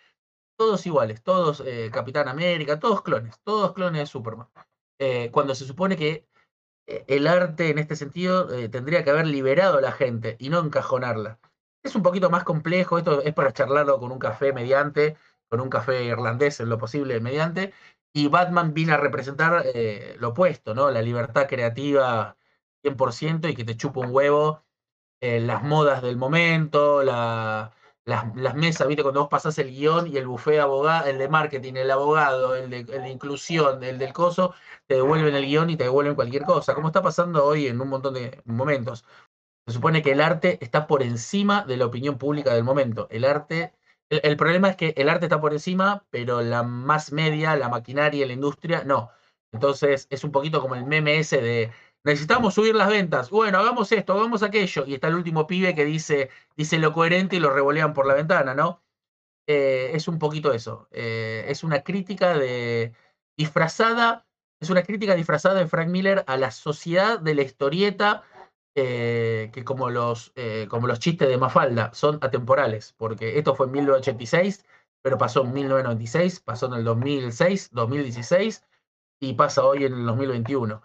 todos 0.56 0.87
iguales, 0.87 1.22
todos 1.22 1.62
eh, 1.66 1.90
Capitán 1.92 2.28
América, 2.28 2.78
todos 2.78 3.02
clones, 3.02 3.40
todos 3.44 3.72
clones 3.75 4.00
de 4.02 4.06
Superman. 4.06 4.49
Eh, 5.00 5.30
cuando 5.32 5.54
se 5.54 5.64
supone 5.66 5.96
que 5.96 6.28
el 6.87 7.26
arte 7.26 7.70
en 7.70 7.78
este 7.78 7.96
sentido 7.96 8.49
tendría 8.70 9.04
que 9.04 9.10
haber 9.10 9.26
liberado 9.26 9.78
a 9.78 9.80
la 9.80 9.92
gente 9.92 10.37
y 10.38 10.49
no 10.50 10.60
encajonarla. 10.60 11.38
Es 11.82 11.94
un 11.94 12.02
poquito 12.02 12.30
más 12.30 12.44
complejo, 12.44 12.99
esto 12.99 13.22
es 13.22 13.32
para 13.34 13.52
charlarlo 13.52 13.99
con 13.99 14.12
un 14.12 14.18
café 14.18 14.52
mediante, 14.52 15.16
con 15.49 15.60
un 15.60 15.70
café 15.70 16.04
irlandés 16.04 16.60
en 16.60 16.68
lo 16.68 16.78
posible 16.78 17.20
mediante, 17.20 17.72
y 18.12 18.28
Batman 18.28 18.75
vino 18.75 18.94
a 18.94 18.96
representar 18.96 19.64
lo 20.18 20.28
opuesto, 20.30 20.75
¿no? 20.75 20.90
La 20.90 21.02
libertad 21.02 21.46
creativa 21.49 22.37
100% 22.82 23.49
y 23.50 23.54
que 23.54 23.64
te 23.64 23.76
chupa 23.76 24.00
un 24.00 24.14
huevo 24.14 24.64
las 25.20 25.62
modas 25.62 26.02
del 26.02 26.16
momento, 26.16 27.02
la, 27.02 27.72
las, 28.04 28.54
mesas, 28.54 28.87
¿viste? 28.88 29.02
Cuando 29.02 29.21
vos 29.21 29.28
pasás 29.28 29.59
el 29.59 29.71
guion 29.71 30.07
y 30.07 30.16
el 30.16 30.26
buffet 30.26 30.59
abogado, 30.61 31.07
el 31.07 31.19
de 31.19 31.28
marketing, 31.28 31.75
el 31.75 31.90
abogado, 31.90 32.57
el 32.57 32.71
de, 32.71 33.09
inclusión, 33.11 33.83
el 33.85 33.99
del 33.99 34.12
coso, 34.12 34.54
te 34.87 34.97
devuelven 34.97 35.35
el 35.35 35.47
guion 35.47 35.71
y 35.71 35.76
te 35.76 35.85
devuelven 35.85 36.14
cualquier 36.14 36.45
cosa, 36.45 36.75
como 36.75 36.88
está 36.88 37.02
pasando 37.02 37.45
hoy 37.45 37.66
en 37.66 37.80
un 37.80 37.88
montón 37.88 38.14
de 38.14 38.42
momentos. 38.45 39.04
Se 39.66 39.75
supone 39.75 40.02
que 40.02 40.12
el 40.12 40.21
arte 40.21 40.59
está 40.62 40.87
por 40.87 41.02
encima 41.02 41.64
de 41.64 41.76
la 41.76 41.87
opinión 41.87 42.19
pública 42.19 42.54
del 42.54 42.64
momento. 42.64 43.07
El 43.11 43.25
arte, 43.25 43.73
el, 44.09 44.37
problema 44.37 44.71
es 44.71 44.76
que 44.76 44.95
el 44.97 45.09
arte 45.09 45.26
está 45.26 45.40
por 45.40 45.52
encima, 45.52 46.04
pero 46.11 46.40
la 46.42 46.62
más 46.62 47.12
media, 47.12 47.57
la 47.57 47.69
maquinaria, 47.69 48.26
la 48.26 48.33
industria, 48.33 48.83
no. 48.85 49.11
Entonces 49.52 50.07
es 50.11 50.25
un 50.25 50.33
poquito 50.33 50.61
como 50.61 50.75
el 50.75 50.85
meme 50.87 51.19
ese 51.19 51.40
de 51.40 51.73
necesitamos 52.04 52.54
subir 52.54 52.75
las 52.75 52.88
ventas. 52.88 53.30
Bueno, 53.30 53.59
hagamos 53.59 53.90
esto, 53.92 54.14
hagamos 54.14 54.42
aquello. 54.42 54.85
Y 54.87 54.95
está 54.95 55.09
el 55.09 55.14
último 55.16 55.47
pibe 55.47 55.75
que 55.75 55.85
dice, 55.85 56.30
dice 56.57 56.78
lo 56.78 56.92
coherente 56.92 57.37
y 57.37 57.40
lo 57.40 57.50
revolean 57.50 57.92
por 57.95 58.07
la 58.07 58.14
ventana, 58.14 58.54
¿no? 58.54 58.83
Eh, 59.47 59.90
es 59.95 60.09
un 60.09 60.19
poquito 60.19 60.52
eso. 60.52 60.88
Eh, 60.92 61.45
es 61.49 61.64
una 61.64 61.83
crítica 61.83 62.38
de 62.38 62.95
disfrazada, 63.37 64.26
es 64.61 64.71
una 64.71 64.83
crítica 64.83 65.14
disfrazada 65.14 65.59
de 65.59 65.66
Frank 65.66 65.88
Miller 65.88 66.25
a 66.26 66.37
la 66.37 66.50
sociedad 66.50 67.19
de 67.19 67.35
la 67.35 67.42
historieta, 67.42 68.23
eh, 68.76 69.50
que 69.52 69.64
como 69.64 69.90
los, 69.90 70.33
como 70.69 70.87
los 70.87 71.00
chistes 71.00 71.28
de 71.28 71.37
Mafalda 71.38 71.92
son 71.95 72.19
atemporales, 72.23 72.95
porque 72.97 73.38
esto 73.38 73.54
fue 73.57 73.66
en 73.66 73.73
1986, 73.73 74.64
pero 75.02 75.19
pasó 75.19 75.42
en 75.42 75.52
1996, 75.52 76.40
pasó 76.40 76.66
en 76.66 76.75
el 76.75 76.85
2006, 76.85 77.71
2016 77.73 78.64
y 79.21 79.35
pasa 79.35 79.64
hoy 79.64 79.85
en 79.85 79.95
el 79.95 80.07
2021. 80.07 80.83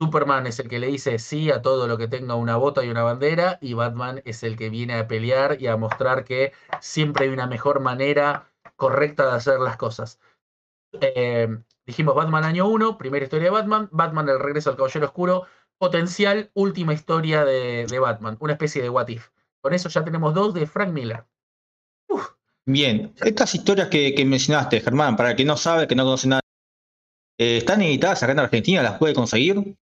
Superman 0.00 0.46
es 0.46 0.60
el 0.60 0.68
que 0.68 0.78
le 0.78 0.86
dice 0.86 1.18
sí 1.18 1.50
a 1.50 1.60
todo 1.60 1.88
lo 1.88 1.98
que 1.98 2.06
tenga 2.06 2.36
una 2.36 2.56
bota 2.56 2.84
y 2.84 2.88
una 2.88 3.02
bandera, 3.02 3.58
y 3.60 3.74
Batman 3.74 4.22
es 4.24 4.44
el 4.44 4.56
que 4.56 4.70
viene 4.70 4.94
a 4.94 5.08
pelear 5.08 5.60
y 5.60 5.66
a 5.66 5.76
mostrar 5.76 6.24
que 6.24 6.52
siempre 6.80 7.24
hay 7.24 7.30
una 7.30 7.48
mejor 7.48 7.80
manera 7.80 8.48
correcta 8.76 9.26
de 9.26 9.32
hacer 9.32 9.58
las 9.58 9.76
cosas. 9.76 10.20
Eh, 11.00 11.48
dijimos 11.84 12.14
Batman 12.14 12.44
año 12.44 12.68
1, 12.68 12.96
primera 12.96 13.24
historia 13.24 13.46
de 13.46 13.50
Batman, 13.50 13.88
Batman 13.90 14.28
el 14.28 14.38
regreso 14.38 14.70
al 14.70 14.76
Caballero 14.76 15.06
Oscuro, 15.06 15.46
potencial 15.78 16.50
última 16.54 16.94
historia 16.94 17.44
de, 17.44 17.98
Batman, 18.00 18.36
una 18.40 18.52
especie 18.52 18.80
de 18.80 18.90
what 18.90 19.08
if. 19.08 19.28
Con 19.60 19.74
eso 19.74 19.88
ya 19.88 20.04
tenemos 20.04 20.32
dos 20.32 20.54
de 20.54 20.66
Frank 20.66 20.92
Miller. 20.92 21.24
Bien, 22.64 23.14
estas 23.16 23.54
historias 23.54 23.88
que, 23.88 24.24
mencionaste, 24.24 24.80
Germán, 24.80 25.16
para 25.16 25.30
el 25.30 25.36
que 25.36 25.44
no 25.44 25.56
sabe, 25.56 25.88
que 25.88 25.94
no 25.94 26.04
conoce 26.04 26.28
nada, 26.28 26.42
eh, 27.38 27.58
¿están 27.58 27.82
editadas 27.82 28.22
acá 28.22 28.32
en 28.32 28.38
Argentina? 28.40 28.82
¿Las 28.82 28.98
puede 28.98 29.14
conseguir? 29.14 29.76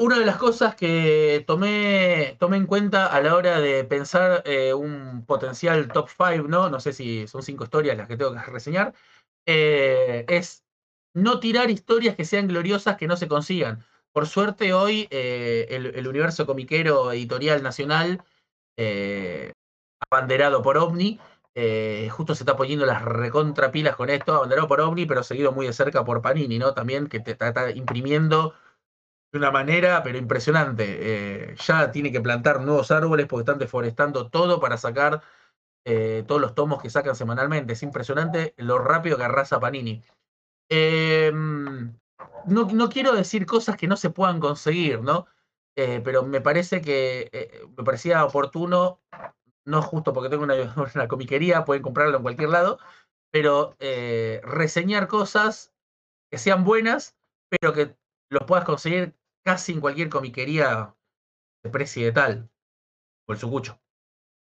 Una 0.00 0.18
de 0.18 0.24
las 0.24 0.38
cosas 0.38 0.74
que 0.74 1.44
tomé, 1.46 2.36
tomé 2.40 2.56
en 2.56 2.66
cuenta 2.66 3.06
a 3.06 3.20
la 3.20 3.34
hora 3.34 3.60
de 3.60 3.84
pensar 3.84 4.42
eh, 4.46 4.72
un 4.72 5.24
potencial 5.26 5.88
top 5.88 6.08
5, 6.08 6.48
¿no? 6.48 6.70
No 6.70 6.80
sé 6.80 6.94
si 6.94 7.28
son 7.28 7.42
cinco 7.42 7.64
historias 7.64 7.96
las 7.96 8.08
que 8.08 8.16
tengo 8.16 8.32
que 8.32 8.40
reseñar, 8.50 8.94
eh, 9.46 10.24
es 10.28 10.64
no 11.12 11.38
tirar 11.38 11.70
historias 11.70 12.16
que 12.16 12.24
sean 12.24 12.48
gloriosas 12.48 12.96
que 12.96 13.06
no 13.06 13.16
se 13.16 13.28
consigan. 13.28 13.84
Por 14.12 14.26
suerte 14.26 14.72
hoy 14.72 15.06
eh, 15.10 15.66
el, 15.70 16.08
universo 16.08 16.46
comiquero 16.46 17.12
editorial 17.12 17.62
nacional, 17.62 18.24
abanderado 20.10 20.62
por 20.62 20.78
OVNI, 20.78 21.20
justo 22.10 22.34
se 22.34 22.42
está 22.44 22.56
poniendo 22.56 22.86
las 22.86 23.02
recontrapilas 23.02 23.96
con 23.96 24.08
esto, 24.08 24.34
abanderado 24.34 24.66
por 24.66 24.80
OVNI, 24.80 25.06
pero 25.06 25.22
seguido 25.22 25.52
muy 25.52 25.66
de 25.66 25.72
cerca 25.74 26.04
por 26.04 26.22
Panini, 26.22 26.58
¿no? 26.58 26.72
También 26.72 27.08
que 27.08 27.20
te 27.20 27.32
está 27.32 27.70
imprimiendo 27.72 28.54
de 29.34 29.38
una 29.38 29.50
manera, 29.50 30.04
pero 30.04 30.16
impresionante. 30.16 30.84
Eh, 30.86 31.56
ya 31.56 31.90
tiene 31.90 32.12
que 32.12 32.20
plantar 32.20 32.60
nuevos 32.60 32.92
árboles 32.92 33.26
porque 33.26 33.40
están 33.40 33.58
deforestando 33.58 34.30
todo 34.30 34.60
para 34.60 34.76
sacar 34.76 35.22
eh, 35.84 36.22
todos 36.28 36.40
los 36.40 36.54
tomos 36.54 36.80
que 36.80 36.88
sacan 36.88 37.16
semanalmente. 37.16 37.72
Es 37.72 37.82
impresionante 37.82 38.54
lo 38.58 38.78
rápido 38.78 39.16
que 39.16 39.24
arrasa 39.24 39.58
Panini. 39.58 40.04
Em, 40.68 41.92
no, 42.46 42.68
no, 42.72 42.88
quiero 42.88 43.12
decir 43.12 43.44
cosas 43.44 43.76
que 43.76 43.88
no 43.88 43.96
se 43.96 44.10
puedan 44.10 44.38
conseguir, 44.38 45.02
¿no? 45.02 45.26
Eh, 45.76 46.00
pero 46.04 46.22
me 46.22 46.40
parece 46.40 46.80
que 46.80 47.66
me 47.76 47.82
parecía 47.82 48.24
oportuno, 48.24 49.00
no 49.64 49.82
justo 49.82 50.12
porque 50.12 50.30
tengo 50.30 50.44
una, 50.44 50.54
una 50.94 51.08
comiquería, 51.08 51.64
pueden 51.64 51.82
comprarlo 51.82 52.18
en 52.18 52.22
cualquier 52.22 52.50
lado, 52.50 52.78
pero 53.32 53.76
reseñar 54.44 55.08
cosas 55.08 55.74
que 56.30 56.38
sean 56.38 56.62
buenas, 56.62 57.16
pero 57.50 57.72
que 57.72 57.96
los 58.30 58.44
puedas 58.44 58.64
conseguir 58.64 59.16
casi 59.44 59.72
en 59.72 59.80
cualquier 59.80 60.08
comiquería 60.08 60.94
de 61.62 61.70
precio 61.70 62.04
de 62.04 62.12
tal, 62.12 62.50
por 63.26 63.38
su 63.38 63.50
cucho. 63.50 63.80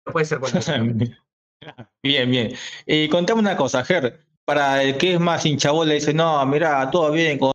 No 0.06 0.12
puede 0.12 0.26
ser 0.26 0.38
cualquier. 0.38 0.62
bien, 2.02 2.30
bien. 2.30 2.56
Y 2.86 3.08
contame 3.08 3.40
una 3.40 3.56
cosa, 3.56 3.84
Ger, 3.84 4.24
para 4.44 4.82
el 4.82 4.96
que 4.96 5.14
es 5.14 5.20
más 5.20 5.44
hinchabol 5.44 5.88
le 5.88 5.94
dice, 5.94 6.14
no, 6.14 6.44
mira, 6.46 6.90
todo 6.90 7.10
bien 7.12 7.38
con 7.38 7.52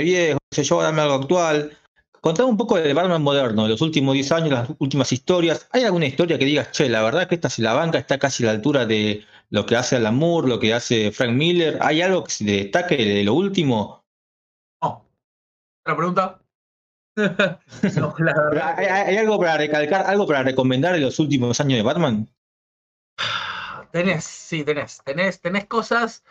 viejo, 0.00 0.38
se 0.50 0.64
yo, 0.64 0.82
dame 0.82 1.02
algo 1.02 1.14
actual. 1.14 1.76
Contame 2.20 2.48
un 2.48 2.56
poco 2.56 2.76
del 2.76 2.94
Batman 2.94 3.20
moderno, 3.20 3.64
de 3.64 3.70
los 3.70 3.80
últimos 3.80 4.14
10 4.14 4.30
años, 4.30 4.50
las 4.50 4.68
últimas 4.78 5.12
historias. 5.12 5.68
¿Hay 5.72 5.82
alguna 5.82 6.06
historia 6.06 6.38
que 6.38 6.44
digas, 6.44 6.70
che, 6.70 6.88
la 6.88 7.02
verdad 7.02 7.28
que 7.28 7.34
esta 7.34 7.50
se 7.50 7.62
la 7.62 7.72
banca, 7.72 7.98
está 7.98 8.18
casi 8.18 8.44
a 8.44 8.46
la 8.46 8.52
altura 8.52 8.86
de 8.86 9.26
lo 9.50 9.66
que 9.66 9.74
hace 9.74 9.96
Alan 9.96 10.16
Moore, 10.16 10.48
lo 10.48 10.60
que 10.60 10.72
hace 10.72 11.10
Frank 11.10 11.32
Miller? 11.32 11.78
¿Hay 11.80 12.00
algo 12.00 12.22
que 12.22 12.30
se 12.30 12.44
destaque 12.44 12.96
de 12.96 13.24
lo 13.24 13.34
último? 13.34 14.02
¿Otra 15.84 15.96
pregunta? 15.96 16.41
¿Hay, 18.76 19.16
algo 19.16 19.38
para 19.38 19.58
recalcar, 19.58 20.06
algo 20.06 20.26
para 20.26 20.42
recomendar 20.42 20.94
en 20.94 21.02
los 21.02 21.18
últimos 21.18 21.60
años 21.60 21.78
de 21.78 21.82
Batman? 21.82 22.28
Tenés, 23.92 24.24
sí, 24.24 24.64
tenés. 24.64 25.02
Tenés, 25.04 25.40
tenés 25.40 25.66
cosas. 25.66 26.24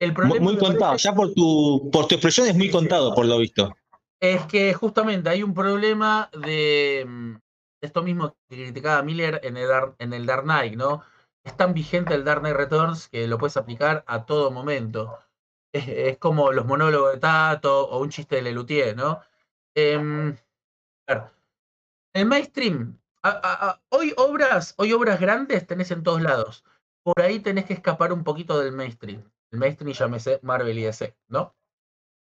El 0.00 0.14
muy, 0.40 0.56
contado, 0.56 0.96
ya 0.96 1.14
por 1.14 1.32
tu, 1.32 1.88
por 1.92 2.08
tu 2.08 2.16
expresión 2.16 2.48
es 2.48 2.56
muy 2.56 2.70
contado, 2.70 3.14
por 3.14 3.24
lo 3.24 3.38
visto. 3.38 3.76
Es 4.20 4.44
que 4.46 4.74
justamente 4.74 5.28
hay 5.28 5.44
un 5.44 5.54
problema 5.54 6.28
de 6.32 7.04
mm, 7.06 7.36
esto 7.82 8.02
mismo 8.02 8.34
que 8.48 8.56
criticaba 8.56 9.02
Miller 9.02 9.40
en 9.44 9.56
el, 9.56 9.68
en 9.98 10.12
el 10.12 10.26
Dark 10.26 10.42
Knight, 10.42 10.74
¿no? 10.74 11.04
Es 11.44 11.56
tan 11.56 11.72
vigente 11.72 12.14
el 12.14 12.24
Dark 12.24 12.40
Knight 12.40 12.56
Returns 12.56 13.08
que 13.08 13.28
lo 13.28 13.38
puedes 13.38 13.56
aplicar 13.56 14.02
a 14.08 14.24
todo 14.24 14.50
momento 14.50 15.18
es, 15.72 16.18
como 16.18 16.52
los 16.52 16.66
monólogos 16.66 17.14
de 17.14 17.20
Tato 17.20 17.88
o 17.88 18.00
un 18.00 18.10
chiste 18.10 18.36
de 18.36 18.42
Lelutier, 18.42 18.96
¿no? 18.96 19.20
Eh, 19.74 20.36
el 22.14 22.26
mainstream, 22.26 22.98
hoy 23.88 24.12
obras, 24.16 24.74
hoy 24.76 24.92
obras 24.92 25.20
grandes 25.20 25.66
tenés 25.66 25.90
en 25.90 26.02
todos 26.02 26.20
lados. 26.20 26.64
Por 27.02 27.20
ahí 27.20 27.40
tenés 27.40 27.64
que 27.64 27.72
escapar 27.72 28.12
un 28.12 28.22
poquito 28.22 28.60
del 28.60 28.72
mainstream. 28.72 29.24
El 29.50 29.58
mainstream 29.58 29.92
llámese 29.92 30.40
Marvel 30.42 30.78
y 30.78 30.82
DC, 30.82 31.16
¿no? 31.28 31.54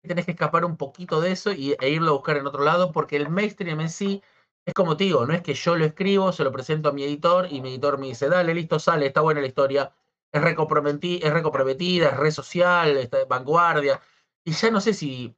Tenés 0.03 0.25
que 0.25 0.31
escapar 0.31 0.65
un 0.65 0.77
poquito 0.77 1.21
de 1.21 1.31
eso 1.31 1.51
y, 1.51 1.75
e 1.79 1.89
irlo 1.89 2.11
a 2.11 2.13
buscar 2.13 2.37
en 2.37 2.47
otro 2.47 2.63
lado, 2.63 2.91
porque 2.91 3.17
el 3.17 3.29
mainstream 3.29 3.81
en 3.81 3.89
sí 3.89 4.23
es 4.65 4.73
como 4.73 4.95
te 4.95 5.05
digo, 5.05 5.25
no 5.25 5.33
es 5.33 5.41
que 5.41 5.53
yo 5.53 5.75
lo 5.75 5.85
escribo, 5.85 6.31
se 6.31 6.43
lo 6.43 6.51
presento 6.51 6.89
a 6.89 6.91
mi 6.93 7.03
editor 7.03 7.47
y 7.51 7.61
mi 7.61 7.69
editor 7.69 7.97
me 7.97 8.07
dice, 8.07 8.29
dale, 8.29 8.53
listo, 8.53 8.79
sale, 8.79 9.07
está 9.07 9.21
buena 9.21 9.41
la 9.41 9.47
historia, 9.47 9.93
es 10.31 10.41
recomprometida, 10.41 11.27
es, 11.27 11.33
recoprometida, 11.33 12.09
es 12.09 12.17
red 12.17 12.31
social, 12.31 12.97
es 12.97 13.09
vanguardia. 13.27 14.01
Y 14.43 14.51
ya 14.53 14.71
no 14.71 14.81
sé 14.81 14.93
si 14.93 15.35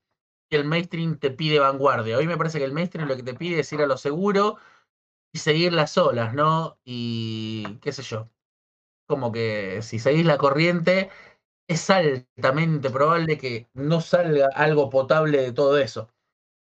el 0.55 0.65
mainstream 0.65 1.17
te 1.19 1.31
pide 1.31 1.59
vanguardia. 1.59 2.17
Hoy 2.17 2.27
me 2.27 2.37
parece 2.37 2.59
que 2.59 2.65
el 2.65 2.73
mainstream 2.73 3.07
lo 3.07 3.15
que 3.15 3.23
te 3.23 3.33
pide 3.33 3.59
es 3.59 3.73
ir 3.73 3.81
a 3.81 3.87
lo 3.87 3.97
seguro 3.97 4.57
y 5.33 5.39
seguir 5.39 5.73
las 5.73 5.97
olas, 5.97 6.33
¿no? 6.33 6.79
Y 6.85 7.77
qué 7.81 7.91
sé 7.91 8.03
yo. 8.03 8.29
Como 9.07 9.31
que 9.31 9.81
si 9.81 9.99
seguís 9.99 10.25
la 10.25 10.37
corriente, 10.37 11.09
es 11.67 11.89
altamente 11.89 12.89
probable 12.91 13.37
que 13.37 13.69
no 13.73 14.01
salga 14.01 14.49
algo 14.55 14.89
potable 14.89 15.39
de 15.41 15.53
todo 15.53 15.77
eso. 15.79 16.09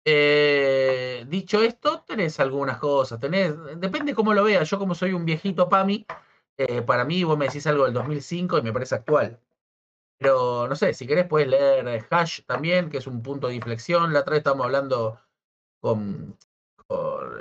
Eh, 0.06 1.26
dicho 1.28 1.62
esto, 1.63 2.04
tenés 2.08 2.40
algunas 2.40 2.80
cosas, 2.80 3.20
tenés, 3.20 3.54
depende 3.78 4.16
cómo 4.16 4.34
lo 4.34 4.44
veas. 4.46 4.70
Yo 4.70 4.80
como 4.80 4.96
soy 4.96 5.13
un 5.13 5.26
viejito 5.26 5.70
PAMI, 5.70 6.06
eh, 6.58 6.82
para 6.82 7.06
mí 7.06 7.24
vos 7.24 7.38
me 7.38 7.46
decís 7.48 7.68
algo 7.68 7.86
del 7.86 7.94
2005 7.94 8.58
y 8.58 8.62
me 8.63 8.74
parece 8.74 8.96
actual. 8.96 9.40
Pero 10.19 10.67
no 10.67 10.75
sé, 10.75 10.93
si 10.93 11.06
querés 11.06 11.27
puedes 11.27 11.47
leer 11.47 12.06
Hash 12.10 12.41
también, 12.45 12.89
que 12.89 12.97
es 12.97 13.08
un 13.08 13.21
punto 13.21 13.47
de 13.47 13.56
inflexión. 13.56 14.13
La 14.13 14.21
otra 14.21 14.32
vez 14.32 14.39
estábamos 14.39 14.65
hablando 14.65 15.19
con, 15.80 16.38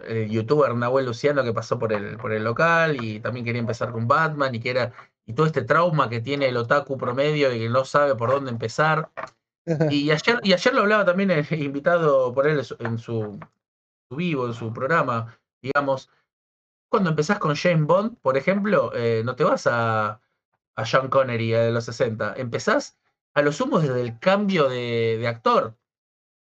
el 0.06 0.28
youtuber 0.28 0.74
Nahuel 0.74 1.06
Luciano 1.06 1.44
que 1.44 1.52
pasó 1.52 1.78
por 1.78 1.92
el, 1.92 2.16
por 2.18 2.32
el 2.32 2.42
local 2.44 3.02
y 3.02 3.20
también 3.20 3.44
quería 3.46 3.60
empezar 3.60 3.92
con 3.92 4.08
Batman 4.08 4.54
y 4.54 4.60
que 4.60 4.70
era 4.70 4.92
y 5.24 5.32
todo 5.32 5.46
este 5.46 5.62
trauma 5.62 6.08
que 6.08 6.20
tiene 6.20 6.48
el 6.48 6.56
otaku 6.56 6.96
promedio 6.96 7.52
y 7.52 7.58
que 7.58 7.68
no 7.68 7.84
sabe 7.84 8.14
por 8.14 8.30
dónde 8.30 8.50
empezar. 8.50 9.10
Y 9.90 10.12
ayer, 10.12 10.38
y 10.44 10.52
ayer 10.52 10.72
lo 10.72 10.82
hablaba 10.82 11.04
también 11.04 11.28
el 11.32 11.44
invitado 11.60 12.32
por 12.32 12.46
él 12.46 12.62
en 12.78 12.98
su, 12.98 13.40
vivo, 14.10 14.46
en 14.46 14.54
su 14.54 14.72
programa, 14.72 15.36
digamos, 15.60 16.08
cuando 16.88 17.10
empezás 17.10 17.40
con 17.40 17.56
James 17.56 17.84
Bond, 17.84 18.16
por 18.20 18.36
ejemplo, 18.36 18.92
eh, 18.94 19.22
no 19.24 19.34
te 19.34 19.42
vas 19.42 19.66
a, 19.66 20.20
a 20.76 20.86
Sean 20.86 21.08
Connery 21.08 21.50
de 21.50 21.72
los 21.72 21.84
60, 21.84 22.34
empezás 22.36 22.98
a 23.34 23.42
lo 23.42 23.52
sumo 23.52 23.80
desde 23.80 24.00
el 24.00 24.18
cambio 24.18 24.68
de, 24.68 25.18
de 25.18 25.28
actor. 25.28 25.76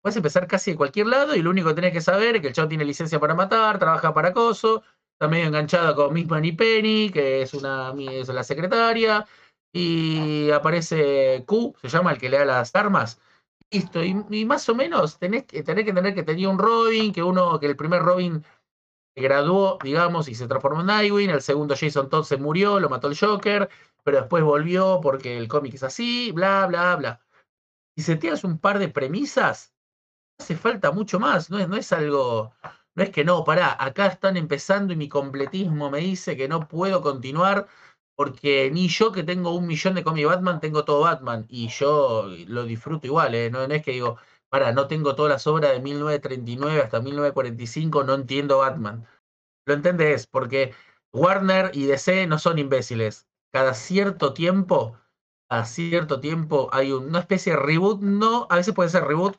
Puedes 0.02 0.16
empezar 0.18 0.48
casi 0.48 0.72
de 0.72 0.78
cualquier 0.78 1.08
lado 1.08 1.36
y 1.36 1.42
lo 1.42 1.50
único 1.50 1.70
que 1.70 1.76
tenés 1.76 1.94
que 1.94 2.02
saber 2.02 2.36
es 2.36 2.42
que 2.42 2.48
el 2.50 2.54
chavo 2.54 2.70
tiene 2.70 2.86
licencia 2.86 3.20
para 3.20 3.36
matar, 3.36 3.80
trabaja 3.80 4.14
para 4.14 4.34
Coso, 4.34 4.84
está 5.14 5.28
medio 5.28 5.48
enganchado 5.48 5.96
con 5.96 6.14
Miss 6.14 6.30
Money 6.30 6.54
Penny, 6.54 7.10
que 7.12 7.42
es, 7.42 7.54
una, 7.54 7.94
es 8.10 8.30
la 8.30 8.44
secretaria, 8.44 9.26
y 9.74 10.50
aparece 10.52 11.44
Q, 11.46 11.76
se 11.82 11.90
llama 11.90 12.14
el 12.14 12.18
que 12.18 12.30
le 12.30 12.38
da 12.38 12.46
las 12.46 12.74
armas. 12.76 13.20
Listo, 13.72 14.02
y, 14.04 14.46
más 14.46 14.68
o 14.70 14.76
menos 14.76 15.20
tenés 15.20 15.44
que, 15.46 15.62
tener 15.62 15.86
que 15.86 15.94
tener 15.94 16.16
que 16.16 16.24
tenía 16.24 16.50
un 16.50 16.58
Robin, 16.58 17.12
que 17.14 17.22
uno, 17.22 17.60
que 17.60 17.68
el 17.68 17.76
primer 17.76 18.02
Robin 18.02 18.44
graduó, 19.20 19.78
digamos, 19.84 20.28
y 20.28 20.36
se 20.36 20.48
transformó 20.48 20.82
en 20.82 20.88
Nightwing, 20.88 21.30
el 21.30 21.42
segundo 21.42 21.76
Jason 21.78 22.10
Todd 22.10 22.24
se 22.24 22.38
murió, 22.38 22.80
lo 22.80 22.90
mató 22.90 23.08
el 23.08 23.18
Joker, 23.18 23.70
pero 24.04 24.20
después 24.20 24.44
volvió 24.44 25.00
porque 25.02 25.38
el 25.38 25.48
cómic 25.48 25.76
es 25.76 25.84
así, 25.84 26.32
bla, 26.32 26.66
bla, 26.68 26.96
bla. 26.96 27.22
Y 27.96 28.02
si 28.02 28.16
tienes 28.16 28.44
un 28.44 28.60
par 28.60 28.80
de 28.80 28.90
premisas, 28.90 29.74
hace 30.40 30.56
falta 30.56 30.92
mucho 30.92 31.20
más, 31.20 31.50
no 31.50 31.60
es, 31.60 31.68
no 31.68 31.76
es 31.76 31.92
algo, 31.92 32.54
no 32.96 33.04
es 33.04 33.10
que 33.10 33.24
no, 33.26 33.44
pará, 33.44 33.76
acá 33.80 34.08
están 34.08 34.38
empezando 34.38 34.94
y 34.94 34.96
mi 34.96 35.10
completismo 35.10 35.90
me 35.90 36.00
dice 36.00 36.38
que 36.38 36.48
no 36.48 36.68
puedo 36.68 37.02
continuar 37.02 37.68
porque 38.20 38.70
ni 38.70 38.90
yo 38.90 39.14
que 39.14 39.24
tengo 39.24 39.56
un 39.56 39.66
millón 39.66 39.96
de 39.96 40.04
cómics 40.04 40.28
Batman, 40.28 40.60
tengo 40.60 40.84
todo 40.84 41.02
Batman, 41.02 41.46
y 41.48 41.70
yo 41.70 42.28
lo 42.48 42.66
disfruto 42.66 43.08
igual, 43.08 43.34
¿eh? 43.34 43.50
no, 43.50 43.64
es 43.64 43.82
que 43.82 43.92
digo, 43.92 44.18
para, 44.50 44.72
no 44.72 44.88
tengo 44.88 45.16
todas 45.16 45.32
las 45.32 45.48
obras 45.48 45.72
de 45.72 45.80
1939 45.80 46.82
hasta 46.82 47.00
1945, 47.02 48.04
no 48.04 48.14
entiendo 48.16 48.60
Batman. 48.60 49.06
Lo 49.66 49.74
entendés, 49.74 50.28
porque 50.28 50.74
Warner 51.14 51.72
y 51.74 51.86
DC 51.86 52.28
no 52.28 52.40
son 52.40 52.60
imbéciles. 52.60 53.28
Cada 53.54 53.74
cierto 53.74 54.34
tiempo, 54.34 54.98
a 55.50 55.66
cierto 55.66 56.20
tiempo 56.20 56.70
hay 56.72 56.92
una 56.92 57.20
especie 57.20 57.54
de 57.54 57.60
reboot, 57.60 58.02
no, 58.02 58.48
a 58.50 58.56
veces 58.56 58.74
puede 58.74 58.90
ser 58.90 59.06
reboot, 59.06 59.38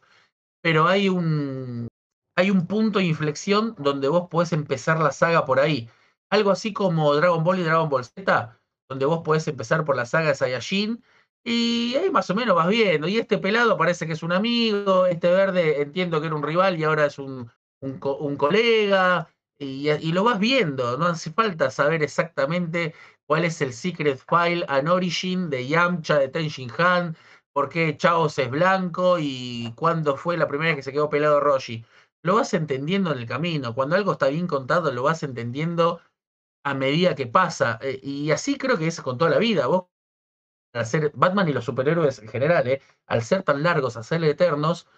pero 0.63 0.87
hay 0.89 1.09
un, 1.09 1.89
hay 2.37 2.51
un 2.51 2.67
punto 2.67 2.99
de 2.99 3.07
inflexión 3.07 3.75
donde 3.79 4.09
vos 4.09 4.29
podés 4.29 4.53
empezar 4.53 5.01
la 5.01 5.13
saga 5.13 5.45
por 5.45 5.61
ahí. 5.61 5.89
Algo 6.31 6.51
así 6.51 6.73
como 6.73 7.15
Dragon 7.15 7.43
Ball 7.45 7.61
y 7.61 7.65
Dragon 7.65 7.89
Ball 7.89 8.05
Z 8.05 8.61
donde 8.91 9.07
vos 9.07 9.23
podés 9.25 9.47
empezar 9.47 9.85
por 9.85 9.97
la 9.97 10.05
saga 10.05 10.29
de 10.29 10.35
Saiyajin 10.35 11.03
y 11.45 11.95
ahí 11.97 12.11
más 12.11 12.29
o 12.31 12.35
menos 12.35 12.57
vas 12.57 12.69
viendo. 12.69 13.09
Y 13.09 13.19
este 13.19 13.39
pelado 13.39 13.77
parece 13.77 14.07
que 14.07 14.13
es 14.13 14.23
un 14.23 14.33
amigo, 14.33 15.07
este 15.07 15.31
verde 15.31 15.83
entiendo 15.83 16.21
que 16.21 16.27
era 16.27 16.37
un 16.37 16.43
rival 16.43 16.79
y 16.79 16.85
ahora 16.85 17.07
es 17.07 17.19
un, 17.19 17.51
un, 17.81 18.37
colega, 18.37 19.29
y, 19.59 20.13
lo 20.13 20.25
vas 20.25 20.39
viendo. 20.39 20.97
No 20.99 21.07
hace 21.07 21.31
falta 21.33 21.71
saber 21.71 22.03
exactamente 22.03 22.95
cuál 23.27 23.45
es 23.45 23.61
el 23.61 23.73
secret 23.73 24.19
file 24.29 24.65
an 24.69 24.89
origin 24.89 25.51
de 25.51 25.67
Yamcha, 25.67 26.19
de 26.19 26.29
Tenshin 26.29 26.71
Han, 26.79 27.17
por 27.53 27.69
qué 27.69 27.97
Chaos 27.97 28.39
es 28.39 28.51
blanco 28.51 29.19
y 29.19 29.73
cuándo 29.77 30.17
fue 30.17 30.37
la 30.37 30.49
primera 30.49 30.71
vez 30.71 30.77
que 30.77 30.83
se 30.83 30.93
quedó 30.93 31.11
pelado 31.11 31.41
Roshi. 31.41 31.85
Lo 32.23 32.37
vas 32.37 32.53
entendiendo 32.55 33.13
en 33.13 33.19
el 33.19 33.27
camino. 33.27 33.75
Cuando 33.75 33.97
algo 33.97 34.13
está 34.13 34.29
bien 34.29 34.47
contado, 34.47 34.93
lo 34.93 35.03
vas 35.05 35.23
entendiendo 35.23 36.01
a 36.65 36.75
medida 36.75 37.15
que 37.15 37.27
pasa. 37.27 37.79
Eh, 37.83 38.01
y 38.03 38.31
así 38.31 38.59
creo 38.59 38.77
que 38.79 38.87
es 38.87 39.01
con 39.01 39.17
toda 39.19 39.31
la 39.31 39.39
vida. 39.39 39.67
Vos, 39.67 39.87
al 40.73 40.87
ser 40.87 41.13
Batman 41.15 41.49
y 41.49 41.53
los 41.53 41.65
superhéroes 41.65 42.19
en 42.21 42.29
general, 42.29 42.69
eh, 42.69 42.83
al 43.07 43.23
ser 43.23 43.43
tan 43.43 43.63
largos, 43.63 43.97
a 43.97 44.03
ser 44.03 44.23
eternos, 44.25 44.89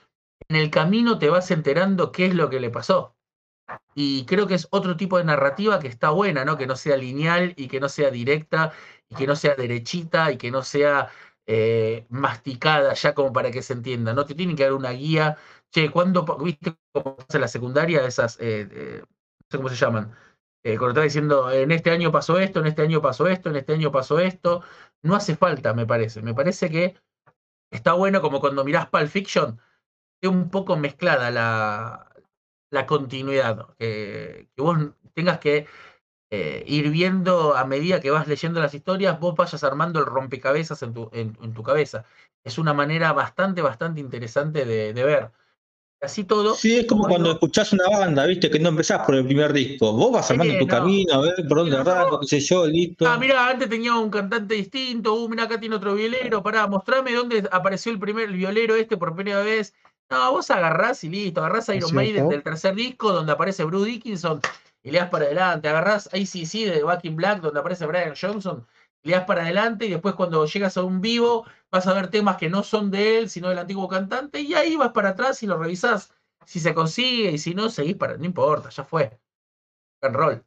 en 0.48 0.56
el 0.56 0.70
camino 0.70 1.18
te 1.18 1.30
vas 1.30 1.50
enterando 1.50 2.12
qué 2.12 2.26
es 2.26 2.34
lo 2.34 2.50
que 2.50 2.60
le 2.60 2.70
pasó. 2.70 3.16
Y 3.94 4.26
creo 4.26 4.46
que 4.46 4.54
es 4.54 4.68
otro 4.70 4.96
tipo 4.96 5.18
de 5.18 5.24
narrativa 5.24 5.78
que 5.80 5.88
está 5.88 6.10
buena, 6.10 6.44
¿no? 6.44 6.58
Que 6.58 6.66
no 6.66 6.76
sea 6.76 6.96
lineal 6.96 7.54
y 7.56 7.68
que 7.68 7.80
no 7.80 7.88
sea 7.88 8.10
directa 8.10 8.72
y 9.08 9.14
que 9.16 9.26
no 9.26 9.36
sea 9.36 9.54
derechita 9.54 10.32
y 10.32 10.36
que 10.38 10.50
no 10.50 10.62
sea 10.62 11.10
eh, 11.46 12.06
masticada 12.10 12.94
ya 12.94 13.14
como 13.14 13.32
para 13.32 13.50
que 13.50 13.62
se 13.62 13.72
entienda, 13.74 14.14
¿no? 14.14 14.26
Te 14.26 14.34
tienen 14.34 14.56
que 14.56 14.64
dar 14.64 14.74
una 14.74 14.90
guía. 14.90 15.38
Che, 15.70 15.90
¿cuándo, 15.90 16.24
viste 16.38 16.74
cómo 16.92 17.16
pasa 17.16 17.38
la 17.38 17.48
secundaria? 17.48 18.04
Esas, 18.06 18.38
no 18.40 18.44
sé 19.50 19.56
cómo 19.56 19.68
se 19.68 19.76
llaman, 19.76 20.14
eh, 20.64 20.78
cuando 20.78 20.90
está 20.90 21.02
diciendo, 21.02 21.50
en 21.50 21.72
este 21.72 21.90
año 21.90 22.12
pasó 22.12 22.38
esto, 22.38 22.60
en 22.60 22.66
este 22.68 22.82
año 22.82 23.02
pasó 23.02 23.26
esto, 23.26 23.50
en 23.50 23.56
este 23.56 23.72
año 23.72 23.90
pasó 23.90 24.20
esto, 24.20 24.62
no 25.02 25.16
hace 25.16 25.36
falta, 25.36 25.74
me 25.74 25.86
parece. 25.86 26.22
Me 26.22 26.34
parece 26.34 26.70
que 26.70 26.96
está 27.70 27.94
bueno 27.94 28.20
como 28.22 28.40
cuando 28.40 28.64
mirás 28.64 28.88
Pulp 28.88 29.08
Fiction, 29.08 29.60
es 30.20 30.30
un 30.30 30.50
poco 30.50 30.76
mezclada 30.76 31.30
la, 31.30 32.12
la 32.70 32.86
continuidad, 32.86 33.74
que, 33.78 34.48
vos 34.56 34.78
tengas 35.14 35.38
que 35.40 35.66
eh, 36.30 36.64
ir 36.66 36.90
viendo 36.90 37.56
a 37.56 37.64
medida 37.66 38.00
que 38.00 38.10
vas 38.10 38.28
leyendo 38.28 38.60
las 38.60 38.74
historias, 38.74 39.20
vos 39.20 39.36
vayas 39.36 39.64
armando 39.64 40.00
el 40.00 40.06
rompecabezas 40.06 40.82
en 40.82 40.94
tu, 40.94 41.10
en, 41.12 41.54
tu 41.54 41.62
cabeza. 41.62 42.04
Es 42.44 42.58
una 42.58 42.74
manera 42.74 43.12
bastante, 43.12 43.62
bastante 43.62 44.00
interesante 44.00 44.64
de, 44.64 44.94
de 44.94 45.04
ver. 45.04 45.32
Así 46.02 46.24
todo. 46.24 46.56
Sí, 46.56 46.80
es 46.80 46.86
como 46.86 47.06
cuando 47.06 47.30
escuchás 47.30 47.72
una 47.72 47.88
banda, 47.88 48.26
viste, 48.26 48.50
que 48.50 48.58
no 48.58 48.70
empezás 48.70 49.06
por 49.06 49.14
el 49.14 49.24
primer 49.24 49.52
disco. 49.52 49.92
Vos 49.92 50.10
vas 50.10 50.28
armando 50.32 50.58
tu 50.58 50.66
camino, 50.66 51.14
a 51.14 51.20
ver 51.20 51.34
por 51.48 51.58
dónde 51.58 51.76
arranco, 51.76 52.18
qué 52.18 52.26
sé 52.26 52.40
yo, 52.40 52.66
listo. 52.66 53.06
Ah, 53.06 53.16
mirá, 53.16 53.48
antes 53.48 53.68
tenía 53.68 53.94
un 53.94 54.10
cantante 54.10 54.56
distinto, 54.56 55.14
uh, 55.14 55.28
mirá, 55.28 55.44
acá 55.44 55.60
tiene 55.60 55.76
otro 55.76 55.94
violero, 55.94 56.42
pará, 56.42 56.66
mostrame 56.66 57.14
dónde 57.14 57.48
apareció 57.52 57.92
el 57.92 58.00
primer 58.00 58.32
violero 58.32 58.74
este 58.74 58.96
por 58.96 59.14
primera 59.14 59.42
vez. 59.42 59.74
No, 60.10 60.32
vos 60.32 60.50
agarrás 60.50 61.04
y 61.04 61.08
listo, 61.08 61.40
agarrás 61.40 61.68
a 61.68 61.76
Iron 61.76 61.94
Maiden 61.94 62.28
del 62.28 62.42
tercer 62.42 62.74
disco, 62.74 63.12
donde 63.12 63.30
aparece 63.30 63.62
Bruce 63.62 63.88
Dickinson, 63.88 64.40
y 64.82 64.90
le 64.90 64.98
das 64.98 65.08
para 65.08 65.26
adelante. 65.26 65.68
Agarrás 65.68 66.08
ACC 66.08 66.66
de 66.66 66.82
Back 66.82 67.04
in 67.04 67.14
Black, 67.14 67.40
donde 67.40 67.60
aparece 67.60 67.86
Brian 67.86 68.14
Johnson, 68.20 68.66
le 69.02 69.12
das 69.12 69.24
para 69.24 69.42
adelante, 69.42 69.86
y 69.86 69.90
después 69.90 70.14
cuando 70.14 70.46
llegas 70.46 70.76
a 70.76 70.82
un 70.84 71.00
vivo, 71.00 71.46
vas 71.70 71.86
a 71.86 71.94
ver 71.94 72.08
temas 72.08 72.36
que 72.36 72.48
no 72.48 72.62
son 72.62 72.90
de 72.90 73.18
él, 73.18 73.30
sino 73.30 73.48
del 73.48 73.58
antiguo 73.58 73.88
cantante, 73.88 74.40
y 74.40 74.54
ahí 74.54 74.76
vas 74.76 74.92
para 74.92 75.10
atrás 75.10 75.42
y 75.42 75.46
lo 75.46 75.58
revisás. 75.58 76.12
Si 76.46 76.60
se 76.60 76.74
consigue 76.74 77.32
y 77.32 77.38
si 77.38 77.54
no, 77.54 77.70
seguís 77.70 77.96
para. 77.96 78.16
No 78.16 78.24
importa, 78.24 78.68
ya 78.70 78.84
fue. 78.84 79.18
En 80.02 80.14
rol. 80.14 80.44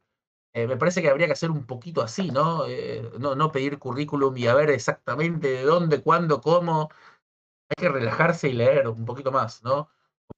Eh, 0.54 0.68
me 0.68 0.78
parece 0.78 1.02
que 1.02 1.10
habría 1.10 1.28
que 1.28 1.34
hacer 1.34 1.52
un 1.52 1.66
poquito 1.66 2.02
así, 2.02 2.32
¿no? 2.32 2.66
Eh, 2.68 3.12
¿no? 3.20 3.36
No 3.36 3.52
pedir 3.52 3.80
currículum 3.80 4.38
y 4.38 4.48
a 4.48 4.56
ver 4.56 4.70
exactamente 4.72 5.50
de 5.50 5.64
dónde, 5.64 6.02
cuándo, 6.02 6.42
cómo. 6.42 6.90
Hay 7.70 7.76
que 7.78 7.90
relajarse 7.90 8.50
y 8.50 8.54
leer 8.54 8.88
un 8.88 9.06
poquito 9.06 9.32
más, 9.32 9.64
¿no? 9.64 9.90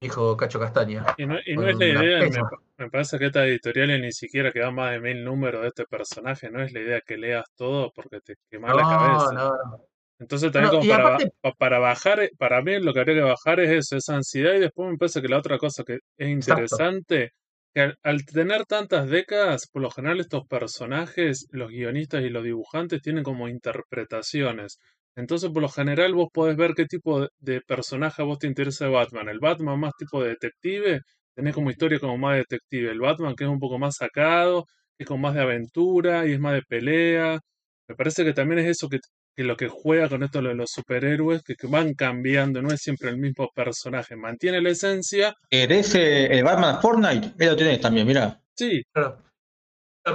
Dijo 0.02 0.38
Cacho 0.38 0.60
Castaña. 0.60 1.06
Y 1.18 1.26
no, 1.26 1.38
es 1.38 1.78
la 1.78 1.86
idea, 1.86 2.30
me, 2.78 2.90
parece 2.90 3.18
que 3.18 3.28
esta 3.28 3.46
editorial 3.46 4.02
ni 4.02 4.12
siquiera 4.12 4.52
queda 4.52 4.72
más 4.72 4.92
de 4.92 5.00
mil 5.00 5.24
números 5.24 5.62
de 5.62 5.70
este 5.70 5.86
personaje, 5.86 6.50
no 6.52 6.62
es 6.62 6.72
la 6.74 6.82
idea 6.82 7.02
que 7.02 7.18
leas 7.18 7.46
todo 7.56 7.92
porque 7.94 8.22
te 8.22 8.36
quema 8.50 8.74
la 8.74 8.84
cabeza. 8.84 9.34
No, 9.34 9.50
no. 9.50 9.88
Entonces 10.20 10.52
también 10.52 10.72
como 10.72 10.90
para, 10.90 11.18
para, 11.58 11.80
bajar, 11.80 12.30
para 12.38 12.62
mí 12.62 12.80
lo 12.80 12.94
que 12.94 13.00
habría 13.00 13.16
que 13.16 13.22
bajar 13.22 13.60
es 13.60 13.70
eso, 13.70 13.98
esa 13.98 14.16
ansiedad 14.16 14.56
y 14.56 14.60
después 14.60 14.90
me 14.90 14.98
parece 14.98 15.22
que 15.22 15.28
la 15.28 15.38
otra 15.38 15.58
cosa 15.60 15.84
que 15.84 16.00
es 16.18 16.30
interesante, 16.30 17.34
que 17.74 17.94
al, 18.02 18.26
tener 18.26 18.66
tantas 18.66 19.10
décadas, 19.10 19.68
por 19.72 19.84
lo 19.84 19.92
general 19.92 20.20
estos 20.20 20.48
personajes, 20.48 21.48
los 21.52 21.70
guionistas 21.70 22.24
y 22.24 22.30
los 22.30 22.44
dibujantes 22.44 23.02
tienen 23.02 23.24
como 23.24 23.48
interpretaciones. 23.48 24.80
Entonces 25.18 25.52
por 25.52 25.62
lo 25.62 25.70
general 25.70 26.14
vos 26.14 26.30
podés 26.34 26.56
ver 26.56 26.74
qué 26.76 26.86
tipo 26.86 27.28
de, 27.40 27.62
personaje 27.62 28.22
a 28.22 28.26
vos 28.26 28.40
te 28.40 28.48
interesa 28.48 28.86
de 28.86 28.92
Batman. 28.92 29.30
El 29.30 29.40
Batman 29.40 29.80
más 29.80 29.94
tipo 29.98 30.24
de 30.24 30.30
detective, 30.30 31.02
tenés 31.36 31.56
como 31.56 31.72
historia 31.72 32.00
como 32.00 32.18
más 32.18 32.38
detective. 32.38 32.92
El 32.92 33.02
Batman 33.02 33.36
que 33.36 33.44
es 33.46 33.50
un 33.50 33.60
poco 33.60 33.80
más 33.80 33.96
sacado, 33.98 34.66
que 34.98 35.04
es 35.04 35.08
como 35.08 35.20
más 35.22 35.36
de 35.36 35.42
aventura 35.42 36.26
y 36.28 36.34
es 36.34 36.40
más 36.40 36.54
de 36.54 36.62
pelea. 36.64 37.40
Me 37.90 37.96
parece 37.96 38.24
que 38.24 38.34
también 38.34 38.60
es 38.60 38.68
eso 38.68 38.90
que 38.90 39.00
que 39.38 39.44
lo 39.44 39.56
que 39.56 39.68
juega 39.68 40.10
con 40.10 40.24
esto 40.24 40.42
de 40.42 40.56
los 40.56 40.72
superhéroes, 40.72 41.44
que, 41.44 41.56
van 41.68 41.94
cambiando, 41.94 42.60
no 42.60 42.74
es 42.74 42.82
siempre 42.82 43.12
el 43.12 43.18
mismo 43.18 43.52
personaje, 43.54 44.16
mantiene 44.16 44.60
la 44.62 44.72
esencia. 44.72 45.36
¿Eres 45.52 45.94
el 45.94 46.44
Batman 46.44 46.82
Fortnite? 46.82 47.34
Él 47.38 47.50
lo 47.50 47.56
tienes 47.56 47.80
también, 47.80 48.08
mira. 48.08 48.42
Sí. 48.56 48.82
Pero, 48.92 49.24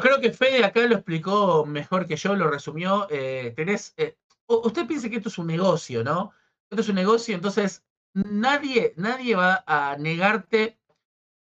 creo 0.01 0.21
que 0.21 0.33
Fede 0.33 0.65
acá 0.65 0.85
lo 0.87 0.97
explicó 0.97 1.65
mejor 1.65 2.09
que 2.09 2.17
yo, 2.17 2.35
lo 2.35 2.51
resumió. 2.51 3.07
Eh, 3.11 3.53
tenés, 3.55 3.95
eh, 3.97 4.17
usted 4.47 4.87
piensa 4.87 5.09
que 5.09 5.17
esto 5.17 5.29
es 5.29 5.39
un 5.39 5.47
negocio, 5.47 6.05
¿no? 6.05 6.33
Esto 6.71 6.83
es 6.83 6.89
un 6.89 6.95
negocio, 6.97 7.35
entonces 7.35 7.85
nadie, 8.15 8.95
nadie 8.97 9.35
va 9.35 9.65
a 9.67 9.97
negarte, 9.99 10.79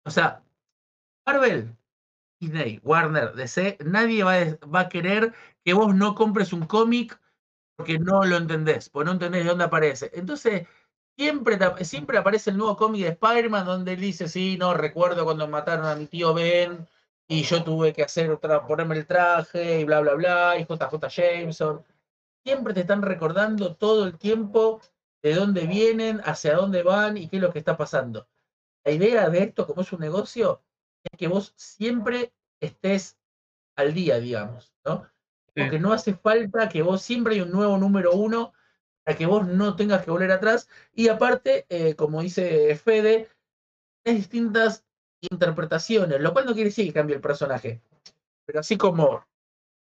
o 0.05 0.11
sea, 0.11 0.43
Marvel, 1.25 1.75
Disney, 2.39 2.79
Warner, 2.83 3.33
DC, 3.33 3.77
nadie 3.85 4.23
va 4.23 4.79
a 4.79 4.89
querer 4.89 5.33
que 5.63 5.73
vos 5.73 5.95
no 5.95 6.15
compres 6.15 6.53
un 6.53 6.65
cómic 6.65 7.19
porque 7.75 7.99
no 7.99 8.23
lo 8.23 8.37
entendés, 8.37 8.89
porque 8.89 9.05
no 9.05 9.11
entendés 9.13 9.43
de 9.43 9.49
dónde 9.49 9.65
aparece. 9.65 10.11
Entonces, 10.13 10.67
siempre, 11.17 11.57
siempre 11.83 12.17
aparece 12.17 12.51
el 12.51 12.57
nuevo 12.57 12.77
cómic 12.77 13.03
de 13.03 13.09
Spider-Man 13.09 13.65
donde 13.65 13.93
él 13.93 14.01
dice, 14.01 14.27
sí, 14.29 14.57
no, 14.57 14.73
recuerdo 14.73 15.25
cuando 15.25 15.47
mataron 15.47 15.85
a 15.85 15.95
mi 15.95 16.07
tío 16.07 16.33
Ben, 16.33 16.87
y 17.27 17.43
yo 17.43 17.63
tuve 17.63 17.93
que 17.93 18.03
hacer 18.03 18.37
ponerme 18.67 18.97
el 18.97 19.07
traje 19.07 19.79
y 19.79 19.83
bla, 19.85 19.99
bla, 20.01 20.13
bla, 20.13 20.57
y 20.59 20.65
JJ 20.65 21.07
Jameson. 21.09 21.83
Siempre 22.45 22.75
te 22.75 22.81
están 22.81 23.01
recordando 23.01 23.75
todo 23.75 24.05
el 24.05 24.19
tiempo 24.19 24.79
de 25.23 25.33
dónde 25.33 25.65
vienen, 25.65 26.21
hacia 26.23 26.55
dónde 26.55 26.83
van 26.83 27.17
y 27.17 27.27
qué 27.27 27.37
es 27.37 27.41
lo 27.41 27.51
que 27.51 27.57
está 27.57 27.75
pasando. 27.75 28.27
La 28.83 28.91
idea 28.91 29.29
de 29.31 29.39
esto, 29.39 29.65
como 29.65 29.81
es 29.81 29.91
un 29.91 30.01
negocio, 30.01 30.61
es 31.03 31.17
que 31.17 31.27
vos 31.27 31.53
siempre 31.55 32.33
estés 32.61 33.17
al 33.75 33.95
día, 33.95 34.19
digamos, 34.19 34.75
¿no? 34.85 35.09
Porque 35.55 35.79
no 35.79 35.91
hace 35.91 36.13
falta 36.13 36.69
que 36.69 36.83
vos 36.83 37.01
siempre 37.01 37.33
hay 37.33 37.41
un 37.41 37.51
nuevo 37.51 37.79
número 37.79 38.11
uno 38.13 38.53
para 39.03 39.17
que 39.17 39.25
vos 39.25 39.47
no 39.47 39.75
tengas 39.75 40.05
que 40.05 40.11
volver 40.11 40.31
atrás. 40.31 40.69
Y 40.93 41.07
aparte, 41.07 41.65
eh, 41.69 41.95
como 41.95 42.21
dice 42.21 42.75
Fede, 42.75 43.27
hay 44.05 44.15
distintas 44.15 44.85
interpretaciones, 45.19 46.21
lo 46.21 46.31
cual 46.31 46.45
no 46.45 46.53
quiere 46.53 46.69
decir 46.69 46.85
que 46.85 46.93
cambie 46.93 47.15
el 47.15 47.21
personaje. 47.21 47.81
Pero 48.45 48.59
así 48.59 48.77
como, 48.77 49.25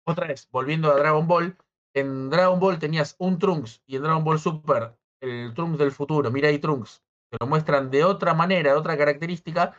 otra 0.06 0.28
vez, 0.28 0.50
volviendo 0.52 0.92
a 0.92 0.96
Dragon 0.96 1.26
Ball, 1.26 1.56
en 1.94 2.30
Dragon 2.30 2.60
Ball 2.60 2.80
tenías 2.80 3.16
un 3.20 3.40
Trunks 3.40 3.82
y 3.86 3.96
en 3.96 4.04
Dragon 4.04 4.24
Ball 4.24 4.40
Super 4.40 4.96
el 5.22 5.54
Trunks 5.54 5.80
del 5.80 5.92
futuro, 5.92 6.32
Mirai 6.32 6.60
Trunks, 6.60 7.04
que 7.30 7.38
lo 7.40 7.48
muestran 7.48 7.92
de 7.92 8.04
otra 8.04 8.34
manera, 8.34 8.72
de 8.72 8.78
otra 8.78 8.98
característica. 8.98 9.74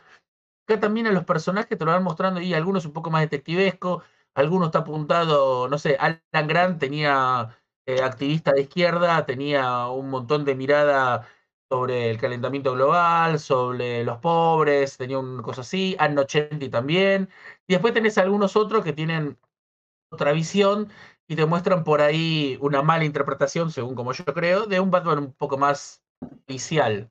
Acá 0.66 0.80
también 0.80 1.06
a 1.06 1.12
los 1.12 1.24
personajes 1.24 1.76
te 1.78 1.84
lo 1.84 1.92
van 1.92 2.04
mostrando 2.04 2.40
y 2.40 2.54
algunos 2.54 2.84
un 2.86 2.92
poco 2.92 3.10
más 3.10 3.22
detectivesco, 3.22 4.02
algunos 4.34 4.68
está 4.68 4.80
apuntado, 4.80 5.68
no 5.68 5.78
sé, 5.78 5.96
Alan 5.98 6.46
Grant 6.46 6.78
tenía 6.78 7.56
eh, 7.86 8.02
activista 8.02 8.52
de 8.52 8.62
izquierda, 8.62 9.26
tenía 9.26 9.88
un 9.88 10.10
montón 10.10 10.44
de 10.44 10.54
mirada 10.54 11.26
sobre 11.70 12.10
el 12.10 12.18
calentamiento 12.18 12.72
global, 12.74 13.38
sobre 13.38 14.04
los 14.04 14.18
pobres, 14.18 14.96
tenía 14.96 15.18
una 15.18 15.42
cosa 15.42 15.62
así, 15.62 15.96
Anno 15.98 16.22
80 16.22 16.70
también, 16.70 17.28
y 17.66 17.74
después 17.74 17.94
tenés 17.94 18.18
algunos 18.18 18.56
otros 18.56 18.84
que 18.84 18.92
tienen 18.92 19.38
otra 20.10 20.32
visión 20.32 20.90
y 21.30 21.36
te 21.36 21.46
muestran 21.46 21.84
por 21.84 22.00
ahí 22.00 22.58
una 22.60 22.82
mala 22.82 23.04
interpretación, 23.04 23.70
según 23.70 23.94
como 23.94 24.12
yo 24.12 24.24
creo, 24.24 24.66
de 24.66 24.80
un 24.80 24.90
Batman 24.90 25.18
un 25.18 25.32
poco 25.32 25.56
más 25.56 26.02
inicial 26.48 27.08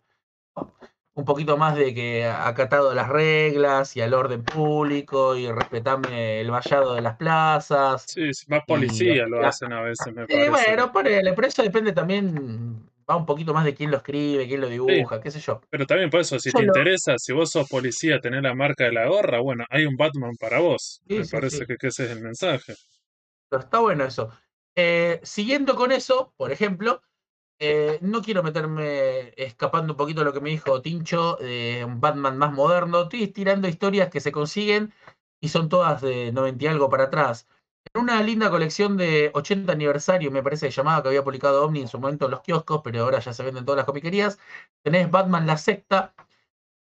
un 1.13 1.25
poquito 1.25 1.57
más 1.57 1.75
de 1.75 1.93
que 1.93 2.25
acatado 2.25 2.91
a 2.91 2.95
las 2.95 3.09
reglas 3.09 3.95
y 3.95 4.01
al 4.01 4.13
orden 4.13 4.43
público 4.43 5.35
y 5.35 5.51
respetame 5.51 6.39
el 6.39 6.49
vallado 6.49 6.95
de 6.95 7.01
las 7.01 7.17
plazas. 7.17 8.05
Sí, 8.07 8.29
más 8.47 8.61
policía 8.65 9.25
lo 9.25 9.45
hacen 9.45 9.73
a 9.73 9.81
veces, 9.81 10.13
me 10.13 10.25
parece. 10.25 10.49
bueno, 10.49 10.91
ponele, 10.91 11.33
pero 11.33 11.47
eso 11.47 11.61
depende 11.61 11.91
también, 11.91 12.89
va 13.09 13.17
un 13.17 13.25
poquito 13.25 13.53
más 13.53 13.65
de 13.65 13.73
quién 13.73 13.91
lo 13.91 13.97
escribe, 13.97 14.47
quién 14.47 14.61
lo 14.61 14.69
dibuja, 14.69 15.19
qué 15.19 15.29
sé 15.31 15.41
yo. 15.41 15.59
Pero 15.69 15.85
también 15.85 16.09
por 16.09 16.21
eso, 16.21 16.39
si 16.39 16.51
te 16.51 16.63
interesa, 16.63 17.15
si 17.17 17.33
vos 17.33 17.51
sos 17.51 17.67
policía, 17.67 18.19
tener 18.19 18.43
la 18.43 18.55
marca 18.55 18.85
de 18.85 18.93
la 18.93 19.07
gorra, 19.07 19.41
bueno, 19.41 19.65
hay 19.69 19.85
un 19.85 19.97
Batman 19.97 20.35
para 20.39 20.59
vos. 20.59 21.01
me 21.05 21.25
parece 21.25 21.65
que, 21.65 21.75
ese 21.81 22.05
es 22.05 22.11
el 22.11 22.21
mensaje. 22.21 22.75
Pero 23.49 23.63
está 23.63 23.79
bueno 23.79 24.05
eso. 24.05 24.31
Eh, 24.75 25.19
siguiendo 25.23 25.75
con 25.75 25.91
eso, 25.91 26.33
por 26.37 26.51
ejemplo, 26.51 27.01
eh, 27.59 27.99
no 28.01 28.21
quiero 28.21 28.43
meterme 28.43 29.33
escapando 29.37 29.93
un 29.93 29.97
poquito 29.97 30.21
de 30.21 30.25
lo 30.25 30.33
que 30.33 30.41
me 30.41 30.51
dijo 30.51 30.81
Tincho, 30.81 31.35
de 31.37 31.83
un 31.85 31.99
Batman 31.99 32.37
más 32.37 32.53
moderno. 32.53 33.03
Estoy 33.03 33.23
estirando 33.23 33.67
historias 33.67 34.09
que 34.09 34.21
se 34.21 34.31
consiguen 34.31 34.93
y 35.41 35.49
son 35.49 35.69
todas 35.69 36.01
de 36.01 36.31
90 36.31 36.63
y 36.65 36.67
algo 36.67 36.89
para 36.89 37.05
atrás. 37.05 37.47
En 37.93 38.01
una 38.01 38.21
linda 38.21 38.49
colección 38.49 38.97
de 38.97 39.31
80 39.33 39.71
aniversario, 39.73 40.31
me 40.31 40.43
parece 40.43 40.69
llamada, 40.69 41.01
que 41.01 41.09
había 41.09 41.23
publicado 41.23 41.65
Omni 41.65 41.81
en 41.81 41.87
su 41.87 41.99
momento 41.99 42.25
en 42.25 42.31
los 42.31 42.41
kioscos, 42.41 42.81
pero 42.83 43.03
ahora 43.03 43.19
ya 43.19 43.33
se 43.33 43.43
venden 43.43 43.65
todas 43.65 43.77
las 43.77 43.85
comiquerías. 43.85 44.39
Tenés 44.83 45.09
Batman 45.09 45.47
La 45.47 45.57
Secta 45.57 46.13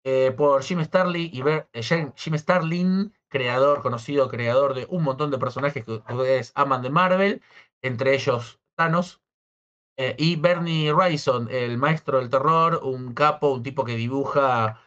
eh, 0.05 0.33
por 0.35 0.63
Jim 0.63 0.83
Starlin, 0.83 1.29
y 1.33 1.41
eh, 1.47 2.11
Jim 2.15 2.37
Starlin, 2.37 3.13
creador, 3.33 3.81
conocido 3.81 4.29
creador 4.29 4.75
de 4.75 4.85
un 4.89 5.03
montón 5.03 5.31
de 5.31 5.39
personajes 5.39 5.83
que 5.83 5.91
ustedes 5.91 6.53
aman 6.55 6.83
de 6.83 6.91
Marvel, 6.91 7.41
entre 7.81 8.13
ellos 8.15 8.59
Thanos, 8.75 9.21
eh, 9.97 10.15
y 10.17 10.35
Bernie 10.37 10.93
Wrightson, 10.93 11.49
el 11.51 11.77
maestro 11.77 12.19
del 12.19 12.29
terror, 12.29 12.79
un 12.83 13.13
capo, 13.13 13.53
un 13.53 13.63
tipo 13.63 13.83
que 13.85 13.95
dibuja 13.95 14.79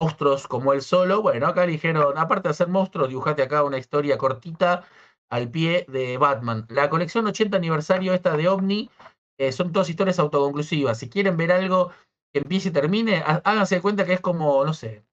monstruos 0.00 0.46
como 0.48 0.72
él 0.72 0.82
solo. 0.82 1.22
Bueno, 1.22 1.46
acá 1.46 1.66
dijeron, 1.66 2.16
aparte 2.18 2.48
de 2.48 2.52
hacer 2.52 2.68
monstruos, 2.68 3.08
dibujate 3.08 3.42
acá 3.42 3.64
una 3.64 3.78
historia 3.78 4.18
cortita 4.18 4.84
al 5.30 5.50
pie 5.50 5.86
de 5.88 6.18
Batman. 6.18 6.66
La 6.70 6.90
colección 6.90 7.26
80 7.26 7.56
aniversario 7.56 8.14
esta 8.14 8.36
de 8.36 8.48
OVNI 8.48 8.90
eh, 9.38 9.52
son 9.52 9.72
todas 9.72 9.90
historias 9.90 10.18
autoconclusivas. 10.18 10.98
Si 10.98 11.08
quieren 11.08 11.36
ver 11.36 11.52
algo 11.52 11.90
que 12.32 12.40
empiece 12.40 12.68
y 12.70 12.72
termine, 12.72 13.22
háganse 13.24 13.80
cuenta 13.80 14.04
que 14.04 14.14
es 14.14 14.20
como, 14.20 14.64
no 14.64 14.74
sé, 14.74 15.04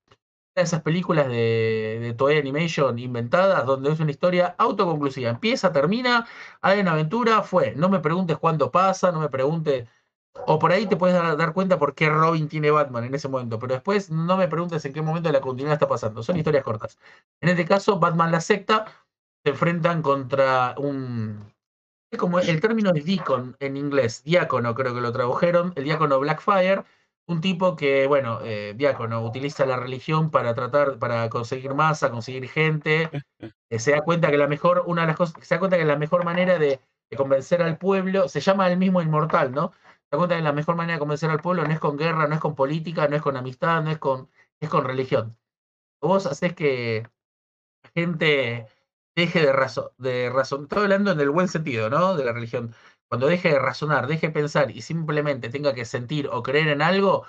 esas 0.55 0.81
películas 0.81 1.27
de, 1.27 1.99
de 2.01 2.13
Toei 2.13 2.37
Animation 2.37 2.99
inventadas, 2.99 3.65
donde 3.65 3.91
es 3.91 3.99
una 3.99 4.11
historia 4.11 4.55
autoconclusiva. 4.57 5.29
Empieza, 5.29 5.71
termina, 5.71 6.27
hay 6.61 6.79
una 6.81 6.91
aventura, 6.93 7.43
fue. 7.43 7.73
No 7.75 7.89
me 7.89 7.99
preguntes 7.99 8.37
cuándo 8.37 8.71
pasa, 8.71 9.11
no 9.11 9.19
me 9.19 9.29
preguntes. 9.29 9.87
O 10.47 10.59
por 10.59 10.71
ahí 10.71 10.87
te 10.87 10.95
puedes 10.97 11.15
dar, 11.15 11.53
cuenta 11.53 11.77
por 11.77 11.93
qué 11.93 12.09
Robin 12.09 12.47
tiene 12.47 12.71
Batman 12.71 13.03
en 13.03 13.15
ese 13.15 13.27
momento, 13.27 13.59
pero 13.59 13.73
después 13.75 14.09
no 14.09 14.37
me 14.37 14.47
preguntes 14.47 14.83
en 14.85 14.93
qué 14.93 15.01
momento 15.01 15.29
de 15.29 15.33
la 15.33 15.41
continuidad 15.41 15.73
está 15.73 15.87
pasando. 15.87 16.23
Son 16.23 16.37
historias 16.37 16.63
cortas. 16.63 16.97
En 17.41 17.49
este 17.49 17.65
caso, 17.65 17.99
Batman 17.99 18.31
la 18.31 18.41
secta 18.41 18.85
se 19.43 19.51
enfrentan 19.51 20.01
contra 20.01 20.75
un. 20.77 21.53
Es 22.11 22.19
como 22.19 22.39
el 22.39 22.61
término 22.61 22.91
es 22.93 23.05
deacon 23.05 23.55
en 23.59 23.77
inglés, 23.77 24.23
diácono 24.23 24.75
creo 24.75 24.93
que 24.93 25.01
lo 25.01 25.11
tradujeron, 25.13 25.73
el 25.75 25.85
diácono 25.85 26.19
Blackfire 26.19 26.83
un 27.31 27.41
tipo 27.41 27.75
que, 27.75 28.07
bueno, 28.07 28.39
eh, 28.43 28.73
diácono, 28.75 29.21
utiliza 29.21 29.65
la 29.65 29.77
religión 29.77 30.31
para 30.31 30.53
tratar, 30.53 30.99
para 30.99 31.29
conseguir 31.29 31.73
masa, 31.73 32.11
conseguir 32.11 32.47
gente, 32.49 33.09
eh, 33.69 33.79
se 33.79 33.91
da 33.91 34.01
cuenta 34.01 34.29
que 34.31 34.37
la 34.37 34.47
mejor, 34.47 34.83
una 34.87 35.01
de 35.01 35.07
las 35.07 35.17
cosas, 35.17 35.35
se 35.45 35.55
da 35.55 35.59
cuenta 35.59 35.77
que 35.77 35.85
la 35.85 35.97
mejor 35.97 36.25
manera 36.25 36.59
de, 36.59 36.81
convencer 37.17 37.61
al 37.61 37.77
pueblo, 37.77 38.29
se 38.29 38.39
llama 38.39 38.69
el 38.69 38.77
mismo 38.77 39.01
inmortal, 39.01 39.51
¿no? 39.51 39.73
Se 39.73 40.11
da 40.11 40.17
cuenta 40.17 40.37
que 40.37 40.41
la 40.43 40.53
mejor 40.53 40.75
manera 40.75 40.95
de 40.95 40.99
convencer 40.99 41.29
al 41.29 41.41
pueblo 41.41 41.63
no 41.65 41.73
es 41.73 41.79
con 41.79 41.97
guerra, 41.97 42.27
no 42.27 42.35
es 42.35 42.41
con 42.41 42.55
política, 42.55 43.07
no 43.07 43.15
es 43.17 43.21
con 43.21 43.35
amistad, 43.37 43.83
no 43.83 43.91
es 43.91 43.97
con, 43.99 44.29
es 44.61 44.69
con 44.69 44.85
religión. 44.85 45.37
Vos 46.01 46.25
haces 46.25 46.53
que 46.53 47.07
la 47.83 47.89
gente 47.91 48.67
deje 49.15 49.41
de 49.41 49.53
razón, 49.53 49.89
de 49.97 50.29
razón, 50.29 50.63
estoy 50.63 50.83
hablando 50.83 51.11
en 51.11 51.19
el 51.19 51.29
buen 51.29 51.47
sentido, 51.47 51.89
¿no? 51.89 52.15
De 52.15 52.25
la 52.25 52.33
religión 52.33 52.73
cuando 53.11 53.27
deje 53.27 53.49
de 53.49 53.59
razonar, 53.59 54.07
deje 54.07 54.27
de 54.27 54.33
pensar 54.33 54.71
y 54.71 54.81
simplemente 54.81 55.49
tenga 55.49 55.73
que 55.73 55.83
sentir 55.83 56.29
o 56.31 56.41
creer 56.41 56.69
en 56.69 56.81
algo, 56.81 57.25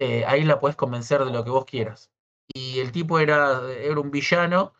eh, 0.00 0.24
ahí 0.26 0.42
la 0.42 0.58
puedes 0.58 0.74
convencer 0.74 1.24
de 1.24 1.30
lo 1.30 1.44
que 1.44 1.50
vos 1.50 1.64
quieras. 1.66 2.10
Y 2.52 2.80
el 2.80 2.90
tipo 2.90 3.20
era, 3.20 3.60
era 3.72 4.00
un 4.00 4.10
villano, 4.10 4.74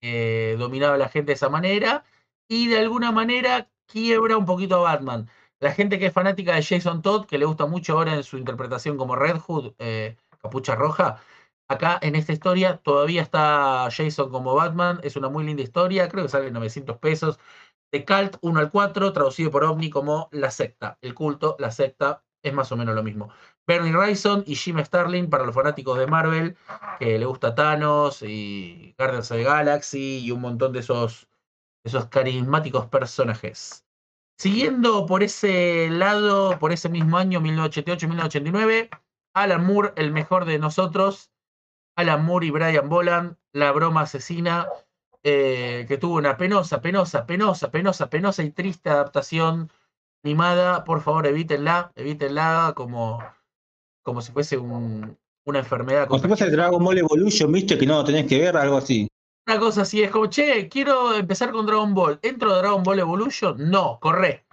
eh, 0.00 0.54
dominaba 0.60 0.94
a 0.94 0.98
la 0.98 1.08
gente 1.08 1.32
de 1.32 1.34
esa 1.34 1.48
manera 1.48 2.04
y 2.48 2.68
de 2.68 2.78
alguna 2.78 3.10
manera 3.10 3.68
quiebra 3.86 4.38
un 4.38 4.46
poquito 4.46 4.76
a 4.76 4.92
Batman. 4.92 5.28
La 5.58 5.72
gente 5.72 5.98
que 5.98 6.06
es 6.06 6.12
fanática 6.12 6.54
de 6.54 6.62
Jason 6.62 7.02
Todd, 7.02 7.26
que 7.26 7.38
le 7.38 7.46
gusta 7.46 7.66
mucho 7.66 7.94
ahora 7.94 8.14
en 8.14 8.22
su 8.22 8.38
interpretación 8.38 8.96
como 8.96 9.16
Red 9.16 9.38
Hood, 9.40 9.74
eh, 9.80 10.16
Capucha 10.40 10.76
Roja, 10.76 11.20
acá 11.66 11.98
en 12.02 12.14
esta 12.14 12.32
historia 12.32 12.76
todavía 12.76 13.22
está 13.22 13.88
Jason 13.90 14.30
como 14.30 14.54
Batman, 14.54 15.00
es 15.02 15.16
una 15.16 15.28
muy 15.28 15.44
linda 15.44 15.64
historia, 15.64 16.08
creo 16.08 16.24
que 16.24 16.30
sale 16.30 16.52
900 16.52 16.98
pesos, 16.98 17.40
de 17.92 18.04
Cult 18.04 18.36
1 18.40 18.60
al 18.60 18.70
4, 18.70 19.12
traducido 19.12 19.50
por 19.50 19.64
OVNI 19.64 19.90
como 19.90 20.28
La 20.32 20.50
Secta. 20.50 20.98
El 21.00 21.14
culto, 21.14 21.56
la 21.58 21.70
secta, 21.70 22.22
es 22.42 22.52
más 22.52 22.70
o 22.72 22.76
menos 22.76 22.94
lo 22.94 23.02
mismo. 23.02 23.30
Bernie 23.66 23.92
Wrightson 23.92 24.44
y 24.46 24.54
Jim 24.56 24.78
Starlin 24.84 25.30
para 25.30 25.44
los 25.44 25.54
fanáticos 25.54 25.98
de 25.98 26.06
Marvel, 26.06 26.56
que 26.98 27.18
le 27.18 27.26
gusta 27.26 27.54
Thanos 27.54 28.22
y 28.22 28.94
Guardians 28.98 29.30
of 29.30 29.36
the 29.36 29.44
Galaxy 29.44 30.18
y 30.24 30.30
un 30.30 30.40
montón 30.40 30.72
de 30.72 30.80
esos, 30.80 31.28
esos 31.84 32.06
carismáticos 32.06 32.86
personajes. 32.86 33.86
Siguiendo 34.38 35.06
por 35.06 35.22
ese 35.22 35.90
lado, 35.90 36.58
por 36.58 36.72
ese 36.72 36.88
mismo 36.88 37.18
año, 37.18 37.40
1988-1989, 37.40 38.88
Alan 39.34 39.66
Moore, 39.66 39.92
el 39.96 40.12
mejor 40.12 40.46
de 40.46 40.58
nosotros, 40.58 41.30
Alan 41.94 42.24
Moore 42.24 42.46
y 42.46 42.50
Brian 42.50 42.88
Boland, 42.88 43.36
La 43.52 43.70
broma 43.72 44.02
asesina, 44.02 44.66
eh, 45.22 45.84
que 45.86 45.98
tuvo 45.98 46.16
una 46.16 46.36
penosa, 46.36 46.80
penosa, 46.80 47.26
penosa, 47.26 47.70
penosa, 47.70 48.10
penosa 48.10 48.42
y 48.42 48.50
triste 48.50 48.90
adaptación 48.90 49.70
animada. 50.24 50.84
Por 50.84 51.00
favor, 51.00 51.26
evítenla, 51.26 51.92
evítenla 51.94 52.72
como, 52.74 53.22
como 54.02 54.22
si 54.22 54.32
fuese 54.32 54.56
un, 54.56 55.16
una 55.44 55.58
enfermedad. 55.58 56.08
Como 56.08 56.20
si 56.20 56.28
fuese 56.28 56.50
Dragon 56.50 56.82
Ball 56.82 56.98
Evolution, 56.98 57.52
viste 57.52 57.78
que 57.78 57.86
no 57.86 58.04
tenés 58.04 58.26
que 58.26 58.38
ver, 58.38 58.56
algo 58.56 58.78
así. 58.78 59.08
Una 59.46 59.58
cosa 59.58 59.82
así, 59.82 60.02
es 60.02 60.10
como, 60.10 60.26
che, 60.26 60.68
quiero 60.68 61.14
empezar 61.14 61.50
con 61.50 61.66
Dragon 61.66 61.92
Ball. 61.94 62.18
¿Entro 62.22 62.52
de 62.54 62.58
Dragon 62.58 62.82
Ball 62.82 63.00
Evolution? 63.00 63.70
No, 63.70 63.98
corre. 64.00 64.44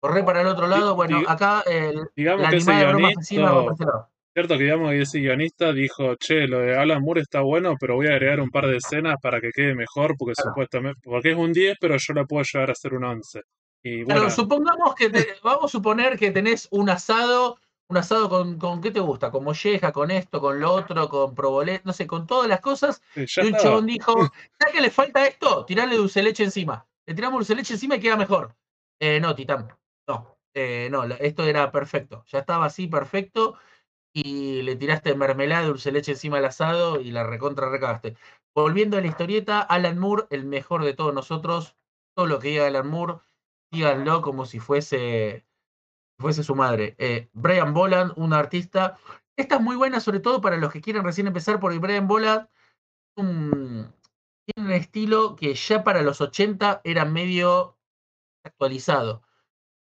Corre 0.00 0.24
para 0.24 0.40
el 0.40 0.46
otro 0.46 0.66
lado. 0.66 0.94
Bueno, 0.94 1.20
acá 1.28 1.62
el, 1.66 2.08
digamos 2.16 2.42
la 2.42 2.48
animada 2.48 2.78
de 2.78 2.86
broma 2.86 3.08
asesina 3.08 3.52
va 3.52 3.64
por 3.64 4.09
Cierto 4.32 4.56
que 4.56 4.64
digamos 4.64 4.90
que 4.90 5.00
ese 5.00 5.18
guionista 5.18 5.72
dijo, 5.72 6.14
che, 6.14 6.46
lo 6.46 6.60
de 6.60 6.76
Alan 6.76 7.02
Moore 7.02 7.22
está 7.22 7.40
bueno, 7.40 7.74
pero 7.80 7.96
voy 7.96 8.06
a 8.06 8.10
agregar 8.10 8.40
un 8.40 8.50
par 8.50 8.66
de 8.66 8.76
escenas 8.76 9.16
para 9.20 9.40
que 9.40 9.50
quede 9.50 9.74
mejor, 9.74 10.14
porque 10.16 10.34
supuestamente, 10.40 11.00
porque 11.02 11.32
es 11.32 11.36
un 11.36 11.52
10, 11.52 11.76
pero 11.80 11.96
yo 11.96 12.14
la 12.14 12.24
puedo 12.24 12.44
llegar 12.44 12.68
a 12.68 12.72
hacer 12.72 12.94
un 12.94 13.04
11. 13.04 13.42
Y 13.82 14.04
bueno, 14.04 14.20
pero 14.20 14.30
supongamos 14.30 14.94
que, 14.94 15.10
vamos 15.42 15.64
a 15.64 15.68
suponer 15.68 16.16
que 16.16 16.30
tenés 16.30 16.68
un 16.70 16.90
asado, 16.90 17.58
un 17.88 17.96
asado 17.96 18.28
con, 18.28 18.56
con 18.56 18.80
¿qué 18.80 18.92
te 18.92 19.00
gusta? 19.00 19.32
Con 19.32 19.42
molleja, 19.42 19.90
con 19.90 20.12
esto, 20.12 20.40
con 20.40 20.60
lo 20.60 20.74
otro, 20.74 21.08
con 21.08 21.34
probolet, 21.34 21.82
no 21.82 21.92
sé, 21.92 22.06
con 22.06 22.28
todas 22.28 22.48
las 22.48 22.60
cosas. 22.60 23.02
y 23.16 23.22
un 23.22 23.56
chabón 23.56 23.86
dijo, 23.86 24.14
¿sabes 24.60 24.74
que 24.74 24.80
le 24.80 24.90
falta 24.90 25.26
esto? 25.26 25.64
Tirarle 25.64 25.96
dulce 25.96 26.22
leche 26.22 26.44
encima. 26.44 26.86
Le 27.04 27.14
tiramos 27.14 27.40
dulce 27.40 27.56
leche 27.56 27.74
encima 27.74 27.96
y 27.96 28.00
queda 28.00 28.16
mejor. 28.16 28.54
Eh, 29.00 29.18
no, 29.18 29.34
Titán, 29.34 29.66
no. 30.06 30.36
Eh, 30.54 30.88
no, 30.90 31.04
esto 31.04 31.44
era 31.44 31.72
perfecto. 31.72 32.24
Ya 32.28 32.40
estaba 32.40 32.66
así 32.66 32.86
perfecto 32.86 33.56
y 34.12 34.62
le 34.62 34.76
tiraste 34.76 35.14
mermelada, 35.14 35.66
dulce 35.66 35.92
leche 35.92 36.12
encima 36.12 36.36
del 36.36 36.46
asado 36.46 37.00
y 37.00 37.10
la 37.10 37.24
recontra 37.24 37.70
recagaste. 37.70 38.16
Volviendo 38.54 38.96
a 38.98 39.00
la 39.00 39.06
historieta, 39.06 39.60
Alan 39.60 39.98
Moore, 39.98 40.26
el 40.30 40.44
mejor 40.44 40.84
de 40.84 40.94
todos 40.94 41.14
nosotros, 41.14 41.76
todo 42.14 42.26
lo 42.26 42.38
que 42.38 42.48
diga 42.48 42.66
Alan 42.66 42.88
Moore, 42.88 43.20
díganlo 43.70 44.22
como 44.22 44.46
si 44.46 44.58
fuese, 44.58 45.46
fuese 46.18 46.42
su 46.42 46.54
madre. 46.54 46.96
Eh, 46.98 47.28
Brian 47.32 47.72
Boland, 47.74 48.12
un 48.16 48.32
artista. 48.32 48.98
Esta 49.36 49.56
es 49.56 49.60
muy 49.60 49.76
buena, 49.76 50.00
sobre 50.00 50.20
todo 50.20 50.40
para 50.40 50.56
los 50.56 50.72
que 50.72 50.80
quieren 50.80 51.04
recién 51.04 51.28
empezar, 51.28 51.60
porque 51.60 51.78
Brian 51.78 52.08
Boland 52.08 52.48
tiene 53.14 54.68
un 54.68 54.72
estilo 54.72 55.36
que 55.36 55.54
ya 55.54 55.84
para 55.84 56.02
los 56.02 56.20
80 56.20 56.80
era 56.84 57.04
medio 57.04 57.78
actualizado. 58.44 59.22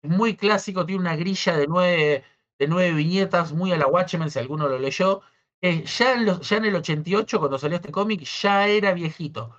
Muy 0.04 0.36
clásico, 0.36 0.86
tiene 0.86 1.02
una 1.02 1.16
grilla 1.16 1.58
de 1.58 1.68
nueve, 1.68 2.24
de 2.60 2.68
nueve 2.68 2.94
viñetas, 2.94 3.54
muy 3.54 3.72
a 3.72 3.78
la 3.78 3.88
Watchmen, 3.88 4.30
si 4.32 4.40
alguno 4.40 4.68
lo 4.68 4.80
leyó. 4.80 5.22
Eh, 5.62 5.84
ya, 5.86 6.14
en 6.14 6.40
ya 6.42 6.58
en 6.58 6.66
el 6.66 6.76
88, 6.76 7.40
cuando 7.40 7.58
salió 7.58 7.78
este 7.78 7.92
cómic, 7.92 8.22
ya 8.24 8.68
era 8.68 8.94
viejito. 8.94 9.56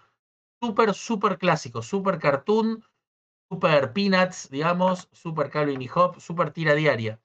Súper, 0.62 0.94
súper 0.94 1.38
clásico, 1.38 1.82
súper 1.82 2.18
cartoon, 2.18 2.84
súper 3.50 3.92
peanuts, 3.92 4.50
digamos, 4.50 5.08
súper 5.12 5.50
Calvin 5.50 5.82
y 5.82 5.88
Hop, 5.94 6.20
súper 6.20 6.52
tira 6.52 6.74
diaria. 6.74 7.20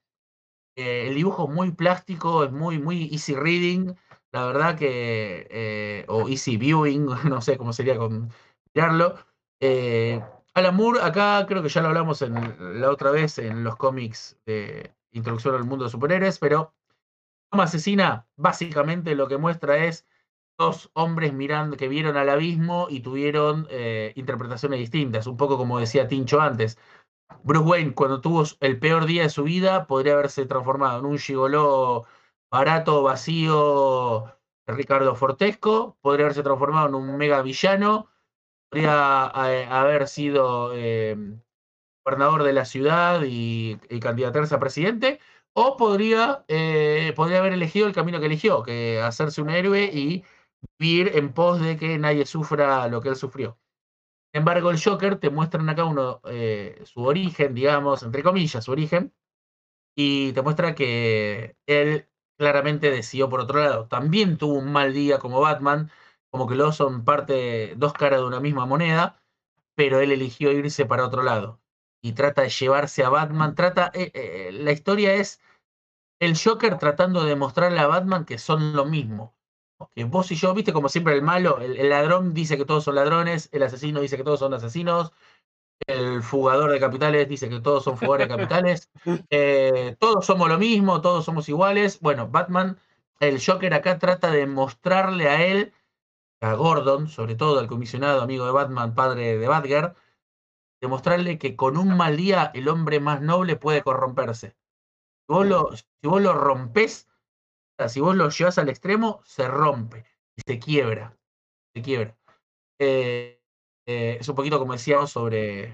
Eh, 0.76 1.08
el 1.08 1.16
dibujo 1.16 1.46
es 1.50 1.56
muy 1.56 1.72
plástico, 1.72 2.44
es 2.44 2.52
muy, 2.52 2.80
muy 2.80 3.10
easy 3.12 3.36
reading. 3.36 3.94
La 4.32 4.46
verdad 4.48 4.78
que, 4.78 5.48
eh, 5.52 6.06
o 6.08 6.28
easy 6.30 6.58
viewing, 6.58 7.06
no 7.30 7.42
sé 7.42 7.58
cómo 7.58 7.74
sería 7.74 7.98
con 7.98 8.32
mirarlo. 8.74 9.18
Alan 10.56 10.76
Moore, 10.76 11.02
acá 11.02 11.46
creo 11.48 11.64
que 11.64 11.70
ya 11.70 11.82
lo 11.82 11.88
hablamos 11.88 12.22
en, 12.22 12.80
la 12.82 12.92
otra 12.92 13.12
vez 13.12 13.40
en 13.40 13.64
los 13.64 13.76
cómics 13.76 14.38
de 14.46 14.94
Introducción 15.14 15.56
al 15.56 15.64
Mundo 15.64 15.86
de 15.86 15.92
Superhéroes, 15.92 16.40
pero 16.40 16.74
Toma 17.50 17.64
Asesina 17.64 18.28
básicamente 18.36 19.16
lo 19.16 19.28
que 19.28 19.38
muestra 19.38 19.86
es 19.86 20.06
dos 20.58 20.92
hombres 20.94 21.34
mirando 21.34 21.78
que 21.78 21.88
vieron 21.88 22.18
al 22.18 22.30
abismo 22.30 22.88
y 22.90 23.00
tuvieron 23.02 23.68
eh, 23.70 24.14
interpretaciones 24.16 24.80
distintas, 24.80 25.28
un 25.28 25.38
poco 25.38 25.58
como 25.58 25.80
decía 25.80 26.08
Tincho 26.08 26.42
antes. 26.42 26.78
Bruce 27.44 27.66
Wayne, 27.66 27.94
cuando 27.94 28.22
tuvo 28.22 28.44
el 28.60 28.80
peor 28.80 29.06
día 29.06 29.24
de 29.24 29.30
su 29.30 29.44
vida, 29.44 29.88
podría 29.88 30.14
haberse 30.14 30.46
transformado 30.46 31.00
en 31.00 31.06
un 31.06 31.18
gigoló 31.18 32.06
barato, 32.52 33.04
vacío, 33.04 34.34
Ricardo 34.68 35.16
Fortesco, 35.16 35.98
podría 36.02 36.26
haberse 36.26 36.44
transformado 36.44 36.88
en 36.88 36.96
un 36.96 37.18
mega 37.18 37.42
villano, 37.42 38.10
podría 38.70 39.32
eh, 39.48 39.68
haber 39.70 40.08
sido 40.08 40.74
em, 40.74 41.42
gobernador 42.04 42.44
de 42.44 42.54
la 42.54 42.66
ciudad 42.66 43.22
y, 43.26 43.78
candidatarse 44.02 44.56
a 44.56 44.60
presidente, 44.60 45.20
o 45.54 45.78
podría, 45.78 46.44
eh, 46.48 47.14
podría 47.16 47.40
haber 47.40 47.54
elegido 47.54 47.88
el 47.88 47.94
camino 47.94 48.20
que 48.20 48.26
eligió, 48.28 48.64
que 48.64 49.02
hacerse 49.02 49.42
un 49.42 49.50
héroe 49.50 49.86
y 49.86 50.24
vivir 50.80 51.12
en 51.16 51.34
pos 51.34 51.62
de 51.62 51.78
que 51.78 51.98
nadie 51.98 52.26
sufra 52.26 52.88
lo 52.88 53.02
que 53.02 53.10
él 53.10 53.16
sufrió. 53.16 53.60
Sin 54.34 54.40
embargo, 54.42 54.72
el 54.72 54.84
Joker 54.84 55.18
te 55.18 55.30
muestra 55.30 55.64
acá 55.72 55.86
uno 55.86 56.22
eh, 56.26 56.82
su 56.86 57.04
origen, 57.04 57.54
digamos, 57.56 58.04
entre 58.04 58.24
comillas, 58.24 58.66
su 58.66 58.72
origen, 58.72 59.14
y 59.96 60.34
te 60.34 60.42
muestra 60.42 60.76
que 60.76 61.58
él 61.68 62.10
claramente 62.38 62.92
decidió 62.92 63.30
por 63.30 63.42
otro 63.42 63.60
lado. 63.60 63.88
También 63.88 64.38
tuvo 64.38 64.56
un 64.56 64.72
mal 64.72 64.94
día 64.94 65.20
como 65.20 65.42
Batman, 65.42 65.92
como 66.32 66.48
que 66.48 66.56
los 66.56 66.76
son 66.78 67.06
parte, 67.06 67.76
dos 67.78 67.94
caras 67.94 68.22
de 68.22 68.28
una 68.28 68.40
misma 68.40 68.66
moneda, 68.66 69.22
pero 69.76 70.00
él 70.02 70.12
eligió 70.12 70.52
irse 70.52 70.86
para 70.86 71.06
otro 71.06 71.24
lado 71.24 71.63
y 72.04 72.12
trata 72.12 72.44
de 72.44 72.50
llevarse 72.50 73.04
a 73.04 73.10
Batman. 73.10 73.56
Trata, 73.56 73.90
eh, 73.96 74.12
eh, 74.14 74.52
la 74.52 74.74
historia 74.74 75.14
es 75.16 75.40
el 76.20 76.38
Joker 76.38 76.78
tratando 76.78 77.24
de 77.24 77.36
mostrarle 77.36 77.80
a 77.80 77.88
Batman 77.88 78.26
que 78.26 78.38
son 78.38 78.74
lo 78.76 78.86
mismo. 78.86 79.34
Que 79.96 80.04
vos 80.04 80.32
y 80.32 80.36
yo, 80.36 80.54
viste 80.54 80.74
como 80.74 80.90
siempre 80.90 81.14
el 81.16 81.22
malo, 81.22 81.60
el, 81.60 81.90
ladrón 81.90 82.34
dice 82.34 82.58
que 82.58 82.66
todos 82.66 82.84
son 82.84 82.96
ladrones, 82.96 83.50
el 83.52 83.64
asesino 83.64 84.02
dice 84.02 84.18
que 84.18 84.24
todos 84.24 84.40
son 84.40 84.54
asesinos, 84.54 85.12
el 85.88 86.24
fugador 86.24 86.72
de 86.72 86.80
capitales 86.80 87.28
dice 87.28 87.50
que 87.50 87.60
todos 87.60 87.84
son 87.84 87.98
fugadores 87.98 88.30
de 88.30 88.36
capitales, 88.36 88.90
eh, 89.30 89.96
todos 90.00 90.26
somos 90.26 90.48
lo 90.48 90.58
mismo, 90.58 91.02
todos 91.02 91.26
somos 91.26 91.50
iguales. 91.50 92.00
Bueno, 92.00 92.30
Batman, 92.30 92.78
el 93.20 93.44
Joker 93.44 93.74
acá 93.74 93.98
trata 93.98 94.32
de 94.32 94.46
mostrarle 94.46 95.28
a 95.28 95.46
él 95.46 95.74
a 96.42 96.54
Gordon, 96.54 97.08
sobre 97.08 97.36
todo 97.36 97.60
al 97.60 97.68
comisionado 97.68 98.22
amigo 98.22 98.46
de 98.46 98.52
Batman, 98.52 98.96
padre 98.96 99.38
de 99.38 99.48
Batgirl, 99.48 99.96
demostrarle 100.84 101.38
que 101.38 101.56
con 101.56 101.78
un 101.78 101.96
mal 101.96 102.18
día 102.18 102.52
el 102.54 102.68
hombre 102.68 103.00
más 103.00 103.22
noble 103.22 103.56
puede 103.56 103.82
corromperse. 103.82 104.50
Si 104.50 105.34
vos 105.34 105.48
lo, 105.48 105.70
si 105.78 105.88
rompés, 106.34 107.08
si 107.88 108.02
vos 108.02 108.18
lo 108.18 108.30
llevas 108.30 108.58
al 108.58 108.68
extremo, 108.68 109.22
se 109.24 109.48
rompe 109.48 110.06
y 110.36 110.42
se 110.46 110.60
quiebra. 110.60 111.18
Se 111.74 111.82
quiebra. 111.82 112.18
Eh, 112.80 113.42
eh, 113.88 114.18
es 114.20 114.28
un 114.28 114.36
poquito 114.36 114.60
como 114.60 114.74
decíamos 114.74 115.10
sobre 115.12 115.70
eh, 115.70 115.74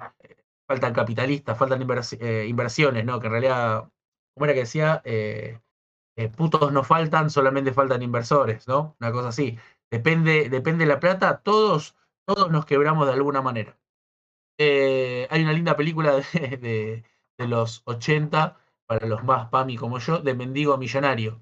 faltan 0.67 0.93
capitalistas, 0.93 1.58
faltan 1.58 1.82
inversiones, 1.82 3.04
¿no? 3.04 3.19
Que 3.19 3.28
en 3.28 3.32
realidad, 3.32 3.89
como 4.36 4.45
era 4.45 4.54
que 4.54 4.60
decía? 4.60 5.02
putos 6.38 6.72
no 6.72 6.84
faltan, 6.84 7.32
solamente 7.32 7.74
faltan 7.74 8.04
inversores, 8.04 8.67
¿no? 8.67 8.95
Una 9.00 9.12
cosa 9.12 9.30
así 9.30 9.58
depende, 9.89 10.50
depende 10.50 10.86
de 10.86 10.89
la 10.89 11.00
plata, 11.00 11.41
todos, 11.41 11.95
todos 12.26 12.52
nos 12.52 12.65
quebramos 12.65 13.08
de 13.08 13.13
alguna 13.13 13.41
manera. 13.41 13.80
Eh, 14.62 15.26
hay 15.32 15.43
una 15.43 15.54
linda 15.54 15.78
película 15.78 16.15
de, 16.34 17.04
los 17.38 17.82
80, 17.86 18.60
para 18.86 19.08
los 19.08 19.24
más 19.24 19.48
PAMI 19.50 19.78
como 19.78 20.00
yo, 20.00 20.19
de 20.19 20.34
Mendigo 20.34 20.78
Millonario, 20.78 21.41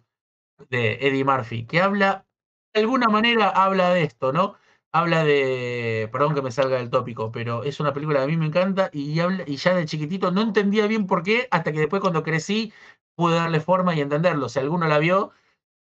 de 0.70 0.94
Eddie 1.02 1.26
Murphy, 1.26 1.66
que 1.66 1.82
habla, 1.82 2.28
de 2.74 2.82
alguna 2.82 3.08
manera 3.10 3.50
habla 3.50 3.90
de 3.92 4.04
esto, 4.04 4.32
¿no? 4.34 4.56
Habla 4.92 5.24
de, 5.24 6.10
perdón 6.12 6.36
que 6.36 6.44
me 6.44 6.52
salga 6.52 6.78
del 6.78 6.92
tópico, 6.92 7.32
pero 7.32 7.64
es 7.64 7.80
una 7.80 7.94
película 7.94 8.20
que 8.20 8.26
a 8.26 8.28
mí 8.28 8.38
me 8.38 8.46
encanta 8.46 8.90
y, 8.94 9.20
habla, 9.20 9.44
y 9.48 9.58
ya 9.58 9.74
de 9.76 9.86
chiquitito 9.86 10.32
no 10.32 10.42
entendía 10.42 10.86
bien 10.88 11.08
por 11.08 11.24
qué, 11.24 11.48
hasta 11.52 11.72
que 11.72 11.80
después 11.80 12.02
cuando 12.02 12.24
crecí 12.24 12.72
pude 13.16 13.36
darle 13.36 13.60
forma 13.62 13.96
y 13.96 14.02
entenderlo. 14.02 14.50
Si 14.50 14.60
alguno 14.60 14.88
la 14.88 15.00
vio, 15.00 15.32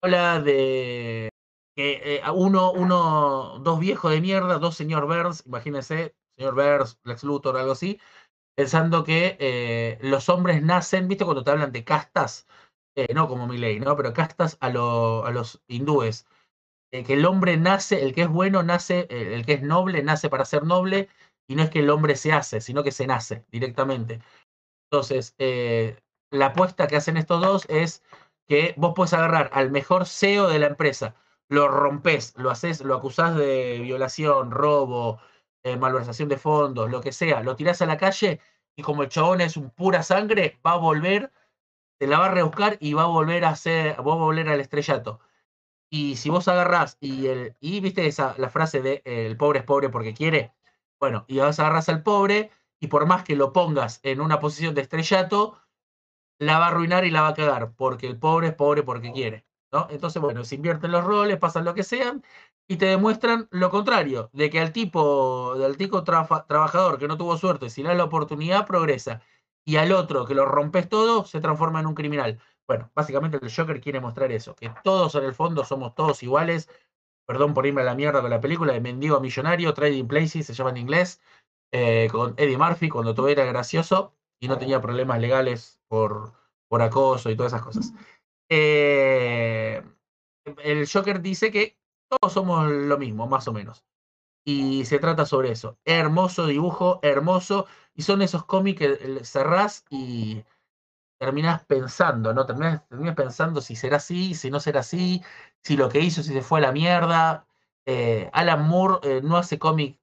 habla 0.01 0.39
de 0.41 1.29
eh, 1.77 2.21
uno, 2.33 2.71
uno, 2.71 3.59
dos 3.59 3.79
viejos 3.79 4.11
de 4.11 4.21
mierda, 4.21 4.59
dos 4.59 4.75
señor 4.75 5.05
Burns, 5.07 5.45
imagínense, 5.45 6.15
señor 6.39 6.55
Burns, 6.55 6.99
Lex 7.03 7.23
Luthor, 7.23 7.57
algo 7.57 7.73
así, 7.73 7.99
pensando 8.55 9.03
que 9.03 9.37
eh, 9.39 9.99
los 10.01 10.29
hombres 10.29 10.63
nacen, 10.63 11.07
¿viste? 11.07 11.25
Cuando 11.25 11.43
te 11.43 11.51
hablan 11.51 11.71
de 11.73 11.83
castas, 11.83 12.47
eh, 12.95 13.13
no 13.13 13.27
como 13.27 13.47
mi 13.47 13.57
ley, 13.57 13.79
¿no? 13.79 13.95
Pero 13.97 14.13
castas 14.13 14.57
a, 14.61 14.67
a 14.67 15.31
los 15.31 15.61
hindúes. 15.67 16.27
que 16.91 17.13
el 17.13 17.25
hombre 17.25 17.57
nace, 17.57 18.03
el 18.03 18.13
que 18.15 18.23
es 18.23 18.29
bueno 18.29 18.63
nace, 18.63 19.07
el 19.09 19.45
que 19.45 19.53
es 19.53 19.63
noble 19.63 20.03
nace 20.03 20.29
para 20.29 20.45
ser 20.45 20.65
noble, 20.65 21.09
y 21.47 21.55
no 21.55 21.63
es 21.63 21.69
que 21.69 21.79
el 21.79 21.89
hombre 21.89 22.15
se 22.15 22.33
hace, 22.33 22.61
sino 22.61 22.83
que 22.83 22.91
se 22.91 23.07
nace 23.07 23.45
directamente. 23.51 24.21
Entonces, 24.91 25.35
la 26.31 26.47
apuesta 26.47 26.87
que 26.87 26.95
hacen 26.97 27.17
estos 27.17 27.41
dos 27.41 27.65
es 27.69 28.03
que 28.47 28.73
vos 28.77 28.93
puedes 28.95 29.13
agarrar 29.13 29.49
al 29.53 29.71
mejor 29.71 30.05
CEO 30.05 30.47
de 30.47 30.59
la 30.59 30.67
empresa, 30.67 31.15
lo 31.49 31.67
rompes, 31.67 32.33
lo 32.37 32.49
haces, 32.51 32.81
lo 32.81 32.95
acusás 32.95 33.35
de 33.35 33.79
violación, 33.81 34.51
robo, 34.51 35.19
eh, 35.63 35.77
malversación 35.77 36.29
de 36.29 36.37
fondos, 36.37 36.89
lo 36.89 37.01
que 37.01 37.11
sea, 37.11 37.41
lo 37.43 37.55
tirás 37.55 37.81
a 37.81 37.85
la 37.85 37.97
calle 37.97 38.39
y 38.75 38.81
como 38.81 39.03
el 39.03 39.09
chabón 39.09 39.41
es 39.41 39.57
un 39.57 39.71
pura 39.71 40.03
sangre, 40.03 40.59
va 40.65 40.73
a 40.73 40.77
volver, 40.77 41.31
te 41.99 42.07
la 42.07 42.19
va 42.19 42.27
a 42.27 42.31
rebuscar 42.31 42.77
y 42.79 42.93
va 42.93 43.03
a 43.03 43.07
volver 43.07 43.45
a 43.45 43.49
hacer, 43.49 43.97
va 43.99 44.13
a 44.13 44.15
volver 44.15 44.49
al 44.49 44.61
estrellato. 44.61 45.19
Y 45.91 46.17
si 46.17 46.29
vos 46.29 46.47
agarrás 46.47 46.97
y 47.01 47.27
el, 47.27 47.57
y 47.59 47.81
viste 47.81 48.07
esa, 48.07 48.35
la 48.37 48.49
frase 48.49 48.81
de 48.81 49.01
el 49.05 49.37
pobre 49.37 49.59
es 49.59 49.65
pobre 49.65 49.89
porque 49.89 50.13
quiere, 50.13 50.53
bueno, 50.99 51.25
y 51.27 51.39
vas 51.39 51.59
agarrás 51.59 51.89
al 51.89 52.03
pobre 52.03 52.51
y 52.79 52.87
por 52.87 53.05
más 53.05 53.23
que 53.23 53.35
lo 53.35 53.53
pongas 53.53 53.99
en 54.03 54.21
una 54.21 54.39
posición 54.39 54.75
de 54.75 54.81
estrellato, 54.81 55.59
la 56.39 56.59
va 56.59 56.67
a 56.67 56.69
arruinar 56.69 57.05
y 57.05 57.11
la 57.11 57.21
va 57.23 57.29
a 57.29 57.33
cagar, 57.33 57.73
porque 57.75 58.07
el 58.07 58.17
pobre 58.19 58.49
es 58.49 58.53
pobre 58.55 58.83
porque 58.83 59.11
quiere. 59.11 59.45
Entonces, 59.89 60.21
bueno, 60.21 60.43
se 60.43 60.55
invierten 60.55 60.91
los 60.91 61.03
roles, 61.03 61.37
pasan 61.37 61.65
lo 61.65 61.73
que 61.73 61.83
sean, 61.83 62.23
y 62.67 62.77
te 62.77 62.85
demuestran 62.85 63.47
lo 63.51 63.69
contrario, 63.69 64.29
de 64.33 64.49
que 64.49 64.59
al 64.59 64.71
tipo, 64.71 65.55
del 65.57 65.77
tipo 65.77 66.03
trabajador 66.03 66.97
que 66.97 67.07
no 67.07 67.17
tuvo 67.17 67.37
suerte, 67.37 67.69
si 67.69 67.83
le 67.83 67.95
la 67.95 68.03
oportunidad, 68.03 68.65
progresa. 68.65 69.21
Y 69.65 69.77
al 69.77 69.91
otro, 69.91 70.25
que 70.25 70.33
lo 70.35 70.45
rompes 70.45 70.89
todo, 70.89 71.25
se 71.25 71.41
transforma 71.41 71.79
en 71.79 71.87
un 71.87 71.95
criminal. 71.95 72.39
Bueno, 72.67 72.91
básicamente 72.95 73.39
el 73.41 73.51
Joker 73.51 73.81
quiere 73.81 73.99
mostrar 73.99 74.31
eso, 74.31 74.55
que 74.55 74.71
todos 74.83 75.15
en 75.15 75.23
el 75.23 75.33
fondo 75.33 75.63
somos 75.63 75.95
todos 75.95 76.21
iguales. 76.23 76.69
Perdón 77.27 77.53
por 77.53 77.65
irme 77.67 77.81
a 77.81 77.85
la 77.85 77.95
mierda 77.95 78.21
con 78.21 78.29
la 78.31 78.41
película 78.41 78.73
de 78.73 78.81
Mendigo 78.81 79.17
a 79.17 79.19
Millonario, 79.19 79.73
Trading 79.73 80.05
Places, 80.07 80.47
se 80.47 80.53
llama 80.53 80.71
en 80.71 80.77
inglés, 80.77 81.21
eh, 81.71 82.07
con 82.11 82.33
Eddie 82.37 82.57
Murphy, 82.57 82.89
cuando 82.89 83.13
todo 83.13 83.27
era 83.27 83.45
gracioso 83.45 84.15
y 84.39 84.47
no 84.47 84.57
tenía 84.57 84.81
problemas 84.81 85.19
legales 85.19 85.79
por, 85.87 86.33
por 86.67 86.81
acoso 86.81 87.29
y 87.29 87.35
todas 87.35 87.53
esas 87.53 87.63
cosas. 87.63 87.93
Eh, 88.49 89.81
el 90.63 90.89
Joker 90.91 91.21
dice 91.21 91.51
que 91.51 91.77
todos 92.09 92.33
somos 92.33 92.69
lo 92.69 92.97
mismo, 92.97 93.27
más 93.27 93.47
o 93.47 93.53
menos. 93.53 93.85
Y 94.45 94.85
se 94.85 94.99
trata 94.99 95.25
sobre 95.25 95.51
eso. 95.51 95.77
Hermoso 95.85 96.47
dibujo, 96.47 96.99
hermoso. 97.03 97.67
Y 97.93 98.01
son 98.03 98.21
esos 98.21 98.45
cómics 98.45 98.79
que 98.79 99.25
cerrás 99.25 99.85
y 99.89 100.43
terminás 101.19 101.65
pensando, 101.65 102.33
¿no? 102.33 102.45
Terminás, 102.45 102.81
pensando 103.15 103.61
si 103.61 103.75
será 103.75 103.97
así, 103.97 104.33
si 104.33 104.49
no 104.49 104.59
será 104.59 104.79
así, 104.79 105.21
si 105.63 105.77
lo 105.77 105.89
que 105.89 105.99
hizo, 105.99 106.23
si 106.23 106.33
se 106.33 106.41
fue 106.41 106.59
a 106.59 106.63
la 106.63 106.71
mierda. 106.71 107.45
Eh, 107.85 108.29
Alan 108.33 108.67
Moore 108.67 108.99
eh, 109.03 109.21
no 109.21 109.37
hace 109.37 109.59
cómics 109.59 109.99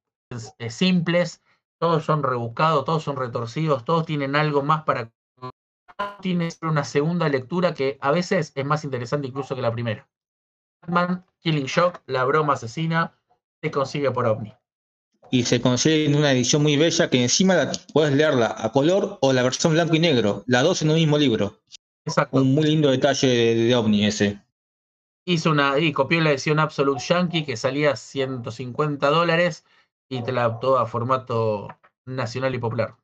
eh, 0.58 0.70
simples, 0.70 1.42
todos 1.78 2.04
son 2.04 2.22
rebuscados, 2.22 2.84
todos 2.84 3.02
son 3.04 3.16
retorcidos, 3.16 3.84
todos 3.84 4.06
tienen 4.06 4.36
algo 4.36 4.62
más 4.62 4.82
para... 4.84 5.12
Tiene 6.20 6.48
una 6.62 6.84
segunda 6.84 7.28
lectura 7.28 7.74
que 7.74 7.98
a 8.00 8.10
veces 8.10 8.52
es 8.54 8.64
más 8.64 8.84
interesante 8.84 9.28
incluso 9.28 9.54
que 9.54 9.62
la 9.62 9.72
primera. 9.72 10.08
Batman, 10.82 11.24
Killing 11.40 11.66
Shock, 11.66 12.02
la 12.06 12.24
broma 12.24 12.54
asesina, 12.54 13.18
se 13.62 13.70
consigue 13.70 14.10
por 14.10 14.26
OVNI 14.26 14.54
y 15.30 15.44
se 15.44 15.60
consigue 15.60 16.06
en 16.06 16.14
una 16.14 16.32
edición 16.32 16.62
muy 16.62 16.76
bella 16.76 17.10
que 17.10 17.22
encima 17.22 17.54
la, 17.54 17.72
puedes 17.92 18.14
leerla 18.14 18.54
a 18.56 18.72
color 18.72 19.18
o 19.20 19.32
la 19.32 19.42
versión 19.42 19.72
blanco 19.72 19.94
y 19.96 19.98
negro, 19.98 20.44
las 20.46 20.62
dos 20.62 20.82
en 20.82 20.90
un 20.90 20.96
mismo 20.96 21.18
libro. 21.18 21.60
Exacto. 22.04 22.36
Un 22.36 22.54
muy 22.54 22.64
lindo 22.64 22.90
detalle 22.90 23.26
de, 23.26 23.74
OVNI 23.74 24.06
ese. 24.06 24.40
Hizo 25.24 25.50
una, 25.50 25.78
y 25.78 25.92
copió 25.92 26.20
la 26.20 26.30
edición 26.30 26.60
Absolute 26.60 27.02
Yankee 27.02 27.44
que 27.44 27.56
salía 27.56 27.96
150 27.96 29.10
dólares 29.10 29.64
y 30.08 30.22
te 30.22 30.30
la 30.30 30.44
adaptó 30.44 30.78
a 30.78 30.86
formato 30.86 31.68
nacional 32.04 32.54
y 32.54 32.58
popular. 32.58 32.96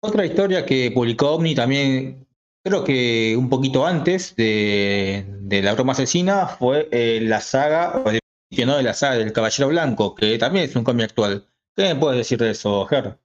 Otra 0.00 0.26
historia 0.26 0.66
que 0.66 0.90
publicó 0.90 1.32
OVNI 1.32 1.54
también, 1.54 2.26
creo 2.62 2.84
que 2.84 3.34
un 3.36 3.48
poquito 3.48 3.86
antes 3.86 4.36
de, 4.36 5.24
la 5.62 5.74
broma 5.74 5.92
asesina, 5.92 6.46
fue 6.46 6.88
eh, 6.92 7.20
la 7.22 7.40
saga, 7.40 8.02
de 8.04 8.82
la 8.82 8.94
saga 8.94 9.16
del 9.16 9.32
Caballero 9.32 9.68
Blanco, 9.68 10.14
que 10.14 10.38
también 10.38 10.66
es 10.66 10.76
un 10.76 10.84
cómic 10.84 11.10
actual. 11.10 11.46
¿Qué 11.74 11.94
me 11.94 11.96
puedes 11.96 12.18
decir 12.18 12.38
de 12.38 12.50
eso, 12.50 12.86
Ger? 12.86 13.18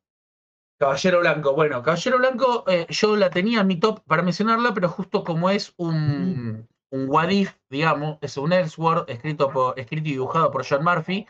Caballero 0.80 1.19
Blanco, 1.19 1.53
bueno, 1.53 1.84
Caballero 1.84 2.17
Blanco, 2.17 2.63
eh, 2.67 2.88
yo 2.89 3.15
la 3.15 3.30
tenía 3.30 3.61
en 3.61 3.67
mi 3.67 3.80
top 3.80 4.03
para 4.05 4.24
mencionarla, 4.24 4.74
pero 4.74 4.89
justo 4.89 5.24
como 5.24 5.49
es 5.49 5.74
un, 5.78 6.67
un 6.89 7.09
What 7.09 7.30
digamos, 7.69 8.17
es 8.22 8.38
un 8.38 8.51
Elseworld 8.51 9.09
escrito, 9.09 9.51
por, 9.51 9.80
escrito 9.80 10.09
y 10.09 10.13
dibujado 10.13 10.51
por 10.51 10.65
John 10.67 10.84
Murphy, 10.84 11.28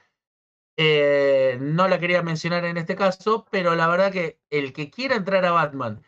eh, 0.83 1.59
no 1.61 1.87
la 1.87 1.99
quería 1.99 2.23
mencionar 2.23 2.65
en 2.65 2.75
este 2.75 2.95
caso, 2.95 3.45
pero 3.51 3.75
la 3.75 3.87
verdad 3.87 4.11
que 4.11 4.39
el 4.49 4.73
que 4.73 4.89
quiera 4.89 5.15
entrar 5.15 5.45
a 5.45 5.51
Batman, 5.51 6.01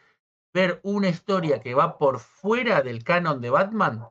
ver 0.51 0.80
una 0.82 1.09
historia 1.09 1.61
que 1.61 1.76
va 1.76 1.99
por 1.99 2.19
fuera 2.19 2.82
del 2.82 3.03
canon 3.03 3.39
de 3.39 3.51
Batman, 3.51 4.07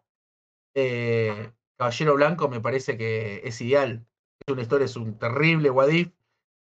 eh, 0.76 1.50
Caballero 1.76 2.14
Blanco 2.14 2.48
me 2.48 2.60
parece 2.60 2.96
que 2.96 3.40
es 3.44 3.60
ideal. 3.60 4.06
Es 4.46 4.52
una 4.52 4.62
historia, 4.62 4.84
es 4.84 4.94
un 4.94 5.18
terrible 5.18 5.68
Wadif. 5.68 6.12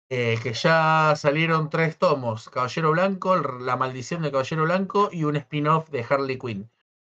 Eh, 0.09 0.39
que 0.41 0.53
ya 0.53 1.13
salieron 1.15 1.69
tres 1.69 1.99
tomos: 1.99 2.49
Caballero 2.49 2.89
Blanco, 2.91 3.37
La 3.37 3.75
Maldición 3.75 4.23
de 4.23 4.31
Caballero 4.31 4.63
Blanco 4.63 5.09
y 5.11 5.25
un 5.25 5.35
spin-off 5.35 5.89
de 5.91 6.05
Harley 6.09 6.39
Quinn. 6.39 6.71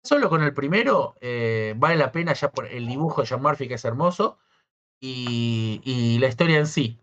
Solo 0.04 0.30
con 0.30 0.42
el 0.42 0.54
primero 0.54 1.16
vale 1.22 1.96
la 1.96 2.12
pena 2.12 2.34
ya 2.34 2.52
por 2.52 2.66
el 2.66 2.88
dibujo 2.88 3.22
de 3.22 3.28
John 3.28 3.44
Murphy, 3.44 3.68
que 3.68 3.76
es 3.76 3.86
hermoso, 3.86 4.40
y, 5.00 5.82
y 5.84 6.20
la 6.20 6.28
historia 6.28 6.58
en 6.58 6.68
sí. 6.68 6.98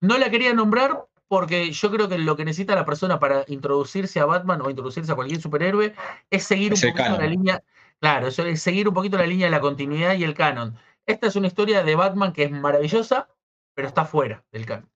No 0.00 0.18
la 0.18 0.30
quería 0.30 0.52
nombrar 0.54 1.06
porque 1.28 1.72
yo 1.72 1.90
creo 1.90 2.08
que 2.08 2.18
lo 2.18 2.36
que 2.36 2.44
necesita 2.44 2.74
la 2.74 2.84
persona 2.84 3.18
para 3.18 3.44
introducirse 3.48 4.20
a 4.20 4.26
Batman 4.26 4.60
o 4.62 4.70
introducirse 4.70 5.10
a 5.10 5.16
cualquier 5.16 5.40
superhéroe 5.40 5.94
es 6.30 6.44
seguir 6.44 6.74
un 6.74 6.80
poquito 6.80 7.18
la 7.18 7.26
línea, 7.26 7.62
Claro, 8.00 8.28
es 8.28 8.62
seguir 8.62 8.88
un 8.88 8.94
poquito 8.94 9.16
la 9.16 9.26
línea 9.26 9.46
de 9.46 9.50
la 9.50 9.60
continuidad 9.60 10.14
y 10.14 10.24
el 10.24 10.34
canon. 10.34 10.76
Esta 11.06 11.28
es 11.28 11.36
una 11.36 11.46
historia 11.46 11.82
de 11.82 11.94
Batman 11.94 12.32
que 12.32 12.44
es 12.44 12.50
maravillosa, 12.50 13.28
pero 13.74 13.88
está 13.88 14.04
fuera 14.04 14.44
del 14.52 14.66
canon. 14.66 14.90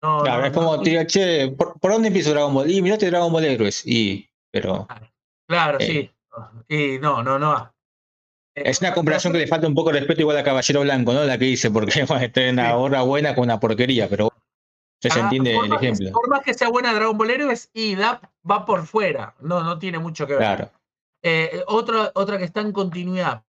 claro, 0.00 0.44
es 0.44 0.52
como, 0.52 0.82
che, 0.82 1.48
¿por, 1.52 1.78
dónde 1.80 2.08
empiezo 2.08 2.30
Dragon 2.30 2.52
Ball? 2.52 2.70
Y 2.70 2.82
mirate 2.82 3.10
Dragon 3.10 3.32
Ball 3.32 3.44
Héroes. 3.44 3.86
Y, 3.86 4.28
pero. 4.50 4.88
Claro, 5.46 5.78
eh. 5.80 5.86
sí. 5.86 6.10
Y 6.68 6.98
no, 6.98 7.22
no, 7.22 7.38
no. 7.38 7.72
Es 8.56 8.80
una 8.80 8.94
comparación 8.94 9.34
que 9.34 9.40
le 9.40 9.46
falta 9.46 9.66
un 9.66 9.74
poco 9.74 9.92
de 9.92 10.00
respeto 10.00 10.22
igual 10.22 10.38
a 10.38 10.42
Caballero 10.42 10.80
Blanco, 10.80 11.12
¿no? 11.12 11.24
La 11.24 11.36
que 11.36 11.44
dice, 11.44 11.70
porque 11.70 12.04
bueno, 12.04 12.24
está 12.24 12.42
en 12.42 12.54
una 12.54 12.74
hora 12.76 13.02
buena 13.02 13.34
con 13.34 13.44
una 13.44 13.60
porquería, 13.60 14.08
pero 14.08 14.32
se 14.98 15.10
ah, 15.12 15.24
entiende 15.24 15.54
el 15.54 15.72
ejemplo. 15.74 16.10
por 16.12 16.28
más 16.30 16.40
que 16.40 16.54
sea 16.54 16.70
buena 16.70 16.94
Dragon 16.94 17.18
Ball 17.18 17.30
Heroes, 17.30 17.70
y 17.74 17.94
da, 17.96 18.20
va 18.50 18.64
por 18.64 18.86
fuera, 18.86 19.34
no, 19.40 19.62
no 19.62 19.78
tiene 19.78 19.98
mucho 19.98 20.26
que 20.26 20.32
ver. 20.32 20.40
Claro. 20.40 20.70
Eh, 21.22 21.62
otra, 21.66 22.12
otra 22.14 22.38
que 22.38 22.44
está 22.44 22.62
en 22.62 22.72
continuidad, 22.72 23.44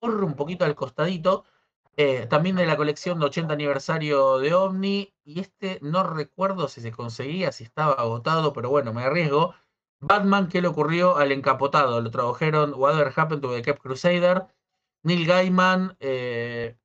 corre 0.00 0.24
un 0.24 0.34
poquito 0.34 0.64
al 0.64 0.74
costadito, 0.74 1.44
eh, 1.98 2.26
también 2.30 2.56
de 2.56 2.64
la 2.64 2.78
colección 2.78 3.20
de 3.20 3.26
80 3.26 3.52
aniversario 3.52 4.38
de 4.38 4.54
OVNI, 4.54 5.12
y 5.24 5.40
este 5.40 5.78
no 5.82 6.04
recuerdo 6.04 6.68
si 6.68 6.80
se 6.80 6.90
conseguía, 6.90 7.52
si 7.52 7.64
estaba 7.64 7.92
agotado, 7.92 8.54
pero 8.54 8.70
bueno, 8.70 8.94
me 8.94 9.02
arriesgo. 9.02 9.54
Batman, 10.02 10.48
¿qué 10.48 10.60
le 10.60 10.68
ocurrió 10.68 11.16
al 11.16 11.30
encapotado? 11.30 12.00
Lo 12.00 12.10
tradujeron 12.10 12.74
Whatever 12.74 13.12
Happened 13.14 13.40
to 13.40 13.54
the 13.54 13.62
Cap 13.62 13.78
Crusader. 13.78 14.46
Neil 15.04 15.26
Gaiman, 15.26 15.96
eh, 16.00 16.76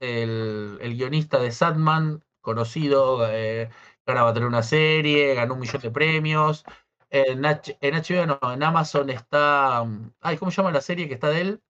el, 0.00 0.78
guionista 0.80 1.38
de 1.38 1.52
Sadman, 1.52 2.24
conocido, 2.40 3.28
eh, 3.30 3.70
va 4.06 4.28
a 4.28 4.32
tener 4.32 4.48
una 4.48 4.62
serie, 4.62 5.34
ganó 5.34 5.54
un 5.54 5.60
millón 5.60 5.82
de 5.82 5.90
premios. 5.90 6.64
En, 7.10 7.42
HBO 7.42 8.26
no, 8.26 8.52
en 8.52 8.62
Amazon 8.62 9.10
está. 9.10 9.86
Ay, 10.20 10.36
¿cómo 10.38 10.50
se 10.50 10.58
llama 10.58 10.72
la 10.72 10.80
serie 10.80 11.08
que 11.08 11.14
está 11.14 11.30
de 11.30 11.40
él? 11.40 11.62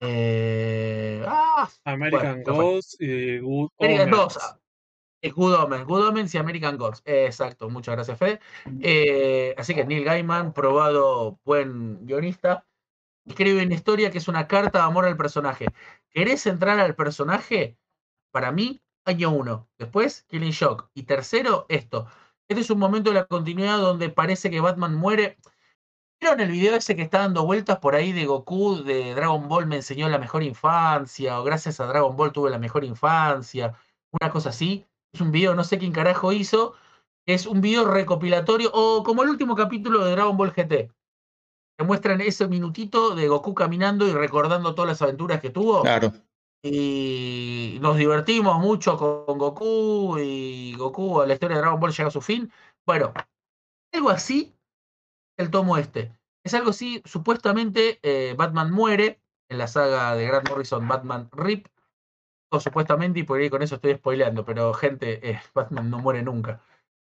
Eh, 0.00 1.24
ah, 1.26 1.68
American 1.84 2.42
y 2.98 3.38
Good 3.38 3.70
American 3.78 4.10
Gods. 4.10 4.56
Good 5.32 5.54
Omens, 5.54 5.86
Good 5.86 6.08
Omens 6.08 6.34
y 6.34 6.38
American 6.38 6.76
Gods. 6.76 7.02
exacto, 7.04 7.70
muchas 7.70 7.94
gracias, 7.96 8.18
Fede. 8.18 8.40
Eh, 8.80 9.54
así 9.56 9.74
que 9.74 9.84
Neil 9.84 10.04
Gaiman, 10.04 10.52
probado 10.52 11.38
buen 11.44 12.04
guionista, 12.06 12.66
escribe 13.24 13.64
una 13.64 13.74
historia 13.74 14.10
que 14.10 14.18
es 14.18 14.28
una 14.28 14.46
carta 14.46 14.80
de 14.80 14.84
amor 14.84 15.06
al 15.06 15.16
personaje. 15.16 15.66
¿Querés 16.10 16.46
entrar 16.46 16.78
al 16.78 16.94
personaje? 16.94 17.78
Para 18.30 18.52
mí, 18.52 18.82
año 19.04 19.30
uno. 19.30 19.68
Después, 19.78 20.24
Killing 20.28 20.52
Shock. 20.52 20.90
Y 20.94 21.04
tercero, 21.04 21.66
esto. 21.68 22.06
Este 22.48 22.60
es 22.60 22.70
un 22.70 22.78
momento 22.78 23.10
de 23.10 23.14
la 23.14 23.26
continuidad 23.26 23.78
donde 23.78 24.10
parece 24.10 24.50
que 24.50 24.60
Batman 24.60 24.94
muere. 24.94 25.38
¿Vieron 26.20 26.40
el 26.40 26.50
video 26.50 26.74
ese 26.76 26.96
que 26.96 27.02
está 27.02 27.20
dando 27.20 27.44
vueltas 27.44 27.78
por 27.78 27.94
ahí 27.94 28.12
de 28.12 28.26
Goku, 28.26 28.82
de 28.82 29.14
Dragon 29.14 29.48
Ball 29.48 29.66
me 29.66 29.76
enseñó 29.76 30.08
la 30.08 30.18
mejor 30.18 30.42
infancia, 30.42 31.40
o 31.40 31.44
gracias 31.44 31.80
a 31.80 31.86
Dragon 31.86 32.16
Ball 32.16 32.32
tuve 32.32 32.50
la 32.50 32.58
mejor 32.58 32.84
infancia? 32.84 33.74
Una 34.10 34.30
cosa 34.30 34.50
así. 34.50 34.86
Es 35.14 35.20
un 35.20 35.30
video, 35.30 35.54
no 35.54 35.64
sé 35.64 35.78
quién 35.78 35.92
carajo 35.92 36.32
hizo. 36.32 36.74
Es 37.26 37.46
un 37.46 37.62
video 37.62 37.86
recopilatorio, 37.86 38.70
o 38.74 39.02
como 39.02 39.22
el 39.22 39.30
último 39.30 39.56
capítulo 39.56 40.04
de 40.04 40.12
Dragon 40.12 40.36
Ball 40.36 40.52
GT. 40.52 40.90
Que 41.78 41.84
muestran 41.84 42.20
ese 42.20 42.46
minutito 42.48 43.14
de 43.14 43.28
Goku 43.28 43.54
caminando 43.54 44.06
y 44.06 44.12
recordando 44.12 44.74
todas 44.74 44.90
las 44.90 45.02
aventuras 45.02 45.40
que 45.40 45.50
tuvo. 45.50 45.82
Claro 45.82 46.12
y 46.66 47.76
nos 47.82 47.98
divertimos 47.98 48.58
mucho 48.58 48.96
con 48.96 49.36
Goku 49.36 50.16
y 50.18 50.74
Goku, 50.78 51.22
la 51.26 51.34
historia 51.34 51.56
de 51.56 51.60
Dragon 51.60 51.78
Ball 51.78 51.92
llega 51.92 52.08
a 52.08 52.10
su 52.10 52.22
fin. 52.22 52.50
Bueno, 52.86 53.12
algo 53.92 54.08
así, 54.08 54.56
el 55.36 55.50
tomo 55.50 55.76
este. 55.76 56.18
Es 56.42 56.54
algo 56.54 56.70
así, 56.70 57.02
supuestamente 57.04 58.00
eh, 58.02 58.34
Batman 58.34 58.72
muere 58.72 59.20
en 59.50 59.58
la 59.58 59.68
saga 59.68 60.16
de 60.16 60.26
Grant 60.26 60.48
Morrison, 60.48 60.88
Batman 60.88 61.28
Rip, 61.32 61.66
supuestamente, 62.60 63.20
y 63.20 63.22
por 63.24 63.40
ahí 63.40 63.50
con 63.50 63.62
eso 63.62 63.76
estoy 63.76 63.94
spoileando, 63.94 64.44
pero 64.44 64.72
gente, 64.74 65.30
eh, 65.30 65.40
Batman 65.54 65.90
no 65.90 65.98
muere 65.98 66.22
nunca. 66.22 66.60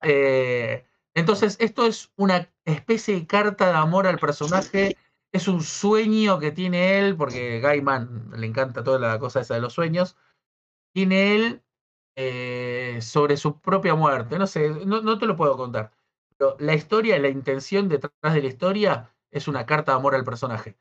Eh, 0.02 0.86
entonces, 1.14 1.58
esto 1.60 1.86
es 1.86 2.12
una 2.16 2.50
especie 2.66 3.16
de 3.16 3.28
carta 3.28 3.68
de 3.68 3.78
amor 3.78 4.08
al 4.08 4.20
personaje 4.20 4.96
es 5.32 5.48
un 5.48 5.62
sueño 5.62 6.40
que 6.40 6.52
tiene 6.52 7.00
él, 7.00 7.16
porque 7.16 7.60
Gaiman 7.60 8.32
le 8.36 8.48
encanta 8.48 8.84
toda 8.84 9.00
la 9.00 9.20
cosa 9.20 9.42
esa 9.42 9.56
de 9.56 9.62
los 9.62 9.74
sueños, 9.74 10.18
tiene 10.94 11.36
él 11.36 11.62
eh, 12.16 13.00
sobre 13.02 13.38
su 13.38 13.60
propia 13.60 13.96
muerte. 13.96 14.40
No 14.40 14.48
sé, 14.48 14.70
no, 14.86 15.20
te 15.20 15.26
lo 15.26 15.36
puedo 15.36 15.56
contar. 15.56 15.92
Pero 16.38 16.56
la 16.60 16.74
historia, 16.74 17.20
la 17.20 17.30
intención 17.30 17.90
detrás 17.90 18.34
de 18.34 18.42
la 18.42 18.48
historia 18.48 19.12
es 19.30 19.48
una 19.48 19.66
carta 19.66 19.92
de 19.92 19.98
amor 19.98 20.16
al 20.16 20.24
personaje. 20.24 20.78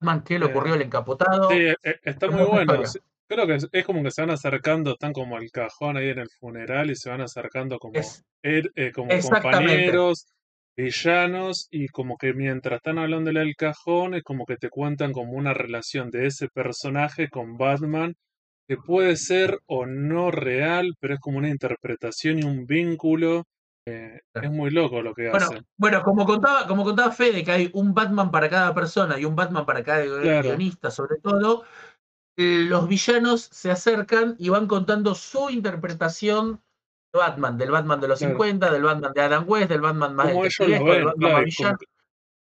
Man, 0.00 0.22
¿qué 0.22 0.38
le 0.38 0.46
ocurrió 0.46 0.74
el 0.74 0.82
encapotado? 0.82 1.48
Sí, 1.48 1.56
e, 1.56 1.76
e, 1.82 2.00
está 2.04 2.28
muy 2.28 2.44
bueno. 2.44 2.82
Creo 3.28 3.46
que 3.46 3.58
es, 3.72 3.84
como 3.84 4.02
que 4.02 4.10
se 4.10 4.22
van 4.22 4.30
acercando, 4.30 4.92
están 4.92 5.12
como 5.12 5.36
el 5.38 5.50
cajón 5.50 5.96
ahí 5.96 6.10
en 6.10 6.20
el 6.20 6.28
funeral 6.38 6.90
y 6.90 6.96
se 6.96 7.10
van 7.10 7.20
acercando 7.20 7.78
como, 7.78 8.00
er, 8.42 8.70
eh, 8.74 8.92
como 8.92 9.08
compañeros 9.20 10.26
villanos 10.76 11.68
y 11.70 11.88
como 11.88 12.16
que 12.16 12.34
mientras 12.34 12.76
están 12.76 12.98
hablando 12.98 13.32
del 13.32 13.56
cajón 13.56 14.14
es 14.14 14.22
como 14.22 14.44
que 14.44 14.56
te 14.56 14.68
cuentan 14.68 15.12
como 15.12 15.32
una 15.32 15.54
relación 15.54 16.10
de 16.10 16.26
ese 16.26 16.48
personaje 16.48 17.28
con 17.28 17.56
Batman 17.56 18.14
que 18.68 18.76
puede 18.76 19.16
ser 19.16 19.58
o 19.66 19.86
no 19.86 20.30
real, 20.30 20.94
pero 21.00 21.14
es 21.14 21.20
como 21.20 21.38
una 21.38 21.48
interpretación 21.48 22.40
y 22.40 22.42
un 22.44 22.66
vínculo 22.66 23.44
Eh, 23.88 24.18
es 24.34 24.50
muy 24.50 24.70
loco 24.70 25.00
lo 25.00 25.14
que 25.14 25.30
bueno, 25.30 25.46
hace. 25.46 25.62
Bueno, 25.78 26.02
como 26.02 26.26
contaba, 26.26 26.66
como 26.66 26.82
contaba 26.82 27.12
Fede, 27.12 27.44
que 27.44 27.52
hay 27.52 27.70
un 27.72 27.94
Batman 27.94 28.32
para 28.32 28.48
cada 28.48 28.74
persona 28.74 29.16
y 29.16 29.24
un 29.24 29.36
Batman 29.36 29.64
para 29.64 29.84
cada 29.84 30.02
guionista, 30.42 30.90
sobre 30.90 31.18
todo, 31.22 31.62
los 32.36 32.88
villanos 32.88 33.42
se 33.42 33.70
acercan 33.70 34.36
y 34.38 34.50
van 34.50 34.66
contando 34.66 35.14
su 35.14 35.48
interpretación 35.50 36.62
de 37.12 37.18
Batman, 37.18 37.56
del 37.56 37.70
Batman 37.70 38.00
de 38.00 38.08
los 38.08 38.18
50, 38.18 38.70
del 38.70 38.82
Batman 38.82 39.12
de 39.14 39.20
Adam 39.22 39.44
West, 39.46 39.70
del 39.70 39.80
Batman 39.80 40.14
más 40.14 40.28
del 40.28 41.04
Batman 41.04 41.44
villano. 41.44 41.78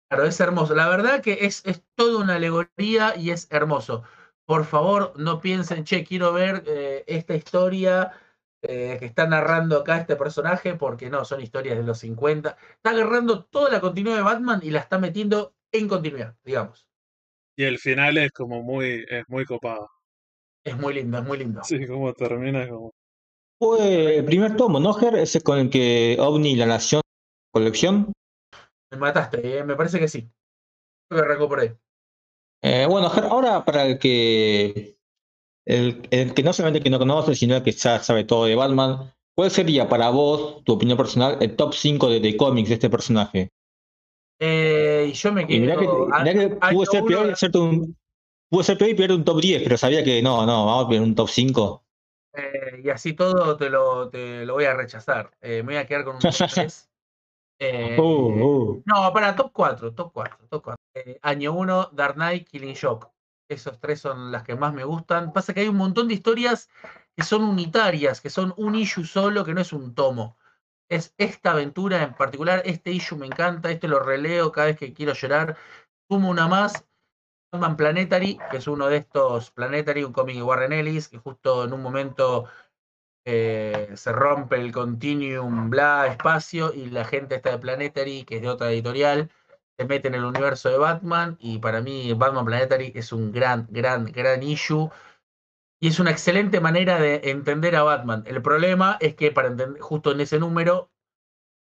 Claro, 0.08 0.24
es 0.24 0.40
hermoso. 0.40 0.74
La 0.74 0.88
verdad 0.88 1.20
que 1.20 1.38
es, 1.42 1.62
es 1.66 1.82
toda 1.96 2.22
una 2.22 2.36
alegoría 2.36 3.16
y 3.16 3.30
es 3.30 3.48
hermoso. 3.50 4.04
Por 4.46 4.64
favor, 4.64 5.12
no 5.16 5.40
piensen, 5.40 5.84
che, 5.84 6.04
quiero 6.04 6.32
ver 6.32 6.62
eh, 6.66 7.02
esta 7.08 7.34
historia 7.34 8.12
eh, 8.62 8.96
que 9.00 9.06
está 9.06 9.26
narrando 9.26 9.78
acá 9.78 9.98
este 9.98 10.14
personaje, 10.14 10.74
porque 10.74 11.10
no, 11.10 11.24
son 11.24 11.40
historias 11.40 11.76
de 11.76 11.82
los 11.82 11.98
50. 11.98 12.56
Está 12.76 12.90
agarrando 12.90 13.44
toda 13.44 13.70
la 13.70 13.80
continuidad 13.80 14.16
de 14.16 14.22
Batman 14.22 14.60
y 14.62 14.70
la 14.70 14.78
está 14.78 14.98
metiendo 14.98 15.54
en 15.72 15.88
continuidad, 15.88 16.36
digamos. 16.44 16.85
Y 17.56 17.64
el 17.64 17.78
final 17.78 18.18
es 18.18 18.30
como 18.32 18.62
muy, 18.62 19.04
es 19.08 19.24
muy 19.28 19.44
copado. 19.44 19.90
Es 20.64 20.76
muy 20.76 20.94
lindo, 20.94 21.18
es 21.18 21.24
muy 21.24 21.38
lindo. 21.38 21.62
Sí, 21.64 21.86
como 21.86 22.12
termina 22.12 22.68
como. 22.68 22.92
Fue 23.58 24.18
el 24.18 24.24
primer 24.24 24.56
tomo, 24.56 24.78
¿no, 24.78 24.92
Ger? 24.92 25.14
Ese 25.16 25.40
con 25.40 25.58
el 25.58 25.70
que 25.70 26.16
OVNI 26.20 26.56
la 26.56 26.66
Nación 26.66 27.00
colección. 27.56 28.12
Me 28.90 28.98
mataste, 28.98 29.58
eh, 29.58 29.64
me 29.64 29.76
parece 29.76 29.98
que 29.98 30.08
sí. 30.08 30.30
Lo 31.10 31.22
recuperé. 31.22 31.78
Eh, 32.62 32.86
bueno, 32.86 33.06
ahora 33.06 33.64
para 33.64 33.86
el 33.86 33.98
que 33.98 34.98
el, 35.66 36.02
que 36.34 36.42
no 36.42 36.52
solamente 36.52 36.82
que 36.82 36.90
no 36.90 36.98
conoce, 36.98 37.34
sino 37.34 37.56
el 37.56 37.62
que 37.62 37.72
ya 37.72 38.02
sabe 38.02 38.24
todo 38.24 38.44
de 38.44 38.54
Batman, 38.54 39.12
¿cuál 39.34 39.50
sería 39.50 39.88
para 39.88 40.10
vos, 40.10 40.62
tu 40.64 40.74
opinión 40.74 40.98
personal, 40.98 41.38
el 41.40 41.56
top 41.56 41.72
5 41.74 42.10
de, 42.10 42.36
cómics 42.36 42.68
de 42.68 42.74
este 42.74 42.90
personaje? 42.90 43.48
Eh, 44.38 45.12
yo 45.14 45.32
me 45.32 45.46
quedo... 45.46 45.60
mirá 45.60 46.32
que, 46.32 46.48
pudo 46.48 46.86
ser 46.86 47.04
peor 47.04 47.34
y 47.40 47.58
un, 47.58 47.96
pudo 48.50 48.62
ser 48.62 48.78
peor 48.78 48.90
y 48.90 48.94
perder 48.94 49.16
un 49.16 49.24
top 49.24 49.40
10, 49.40 49.62
pero 49.62 49.76
sabía 49.78 50.04
que 50.04 50.22
no, 50.22 50.44
no, 50.44 50.66
vamos 50.66 50.84
a 50.84 50.86
poner 50.88 51.02
un 51.02 51.14
top 51.14 51.28
5. 51.28 51.84
y 52.84 52.90
así 52.90 53.14
todo 53.14 53.56
te 53.56 53.70
lo, 53.70 54.08
te 54.10 54.44
lo 54.44 54.54
voy 54.54 54.64
a 54.64 54.74
rechazar. 54.74 55.30
me 55.40 55.62
voy 55.62 55.76
a 55.76 55.86
quedar 55.86 56.04
con 56.04 56.16
un 56.16 56.20
top 56.20 56.34
3. 56.54 56.88
Eh, 57.58 57.96
uh, 57.98 58.02
uh. 58.02 58.82
No, 58.84 59.12
para 59.12 59.34
top 59.34 59.50
4, 59.52 59.94
top 59.94 60.12
4, 60.12 60.36
top 60.48 60.62
4. 60.62 60.76
Eh, 60.94 61.18
año 61.22 61.52
1, 61.52 61.90
Dark 61.92 62.14
Knight, 62.14 62.48
Killing 62.48 62.74
Shock. 62.74 63.10
Esos 63.48 63.78
tres 63.78 64.00
son 64.00 64.32
las 64.32 64.42
que 64.42 64.56
más 64.56 64.74
me 64.74 64.84
gustan. 64.84 65.32
Pasa 65.32 65.54
que 65.54 65.60
hay 65.60 65.68
un 65.68 65.76
montón 65.76 66.08
de 66.08 66.14
historias 66.14 66.68
que 67.14 67.22
son 67.22 67.44
unitarias, 67.44 68.20
que 68.20 68.28
son 68.28 68.52
un 68.56 68.74
issue 68.74 69.04
solo, 69.04 69.44
que 69.44 69.54
no 69.54 69.60
es 69.60 69.72
un 69.72 69.94
tomo. 69.94 70.36
Es 70.88 71.14
esta 71.18 71.52
aventura 71.52 72.02
en 72.02 72.14
particular, 72.14 72.62
este 72.64 72.92
issue 72.92 73.18
me 73.18 73.26
encanta, 73.26 73.70
este 73.70 73.88
lo 73.88 74.00
releo 74.00 74.52
cada 74.52 74.68
vez 74.68 74.78
que 74.78 74.92
quiero 74.92 75.14
llorar. 75.14 75.56
Sumo 76.08 76.30
una 76.30 76.46
más, 76.46 76.84
Batman 77.52 77.76
Planetary, 77.76 78.38
que 78.50 78.58
es 78.58 78.66
uno 78.66 78.86
de 78.88 78.98
estos 78.98 79.50
Planetary, 79.50 80.04
un 80.04 80.12
cómic 80.12 80.36
de 80.36 80.42
Warren 80.42 80.72
Ellis, 80.72 81.08
que 81.08 81.18
justo 81.18 81.64
en 81.64 81.72
un 81.72 81.82
momento 81.82 82.46
eh, 83.24 83.90
se 83.94 84.12
rompe 84.12 84.56
el 84.56 84.72
continuum, 84.72 85.70
bla, 85.70 86.06
espacio, 86.06 86.72
y 86.72 86.90
la 86.90 87.04
gente 87.04 87.36
está 87.36 87.50
de 87.50 87.58
Planetary, 87.58 88.24
que 88.24 88.36
es 88.36 88.42
de 88.42 88.48
otra 88.48 88.70
editorial, 88.70 89.30
se 89.76 89.84
mete 89.84 90.08
en 90.08 90.14
el 90.14 90.24
universo 90.24 90.68
de 90.68 90.78
Batman, 90.78 91.36
y 91.40 91.58
para 91.58 91.80
mí 91.80 92.12
Batman 92.14 92.44
Planetary 92.44 92.92
es 92.94 93.12
un 93.12 93.32
gran, 93.32 93.66
gran, 93.70 94.06
gran 94.06 94.42
issue. 94.42 94.90
Y 95.80 95.88
es 95.88 96.00
una 96.00 96.10
excelente 96.10 96.60
manera 96.60 96.98
de 96.98 97.20
entender 97.24 97.76
a 97.76 97.82
Batman. 97.82 98.24
El 98.26 98.40
problema 98.40 98.96
es 99.00 99.14
que 99.14 99.30
para 99.30 99.48
entender, 99.48 99.80
justo 99.80 100.12
en 100.12 100.20
ese 100.20 100.38
número, 100.38 100.90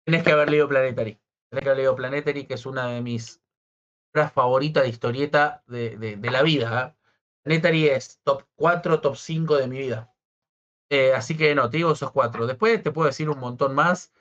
tenés 0.05 0.25
que 0.25 0.33
haber 0.33 0.51
leído 0.51 0.69
Planetary. 0.69 1.21
Tenés 1.49 1.63
que 1.63 1.69
haber 1.69 1.77
leído 1.77 1.97
Planetary, 1.97 2.47
que 2.47 2.55
es 2.55 2.67
una 2.67 2.89
de 2.89 3.01
mis 3.03 3.41
favoritas 4.35 4.83
de 4.83 4.89
historieta 4.89 5.63
de, 5.67 5.97
de, 5.97 6.31
la 6.31 6.43
vida. 6.43 6.97
¿eh? 6.97 7.01
Planetary 7.45 7.89
es 7.89 8.21
top 8.25 8.45
4, 8.57 9.01
top 9.01 9.17
5 9.17 9.57
de 9.57 9.69
mi 9.69 9.79
vida. 9.79 10.13
Eh, 10.91 11.15
así 11.15 11.37
que 11.37 11.55
no, 11.55 11.71
te 11.71 11.77
digo 11.77 11.93
esos 11.93 12.11
cuatro. 12.11 12.47
Después 12.47 12.83
te 12.83 12.91
puedo 12.91 13.07
decir 13.07 13.31
un 13.31 13.39
montón 13.39 13.75
más. 13.75 14.13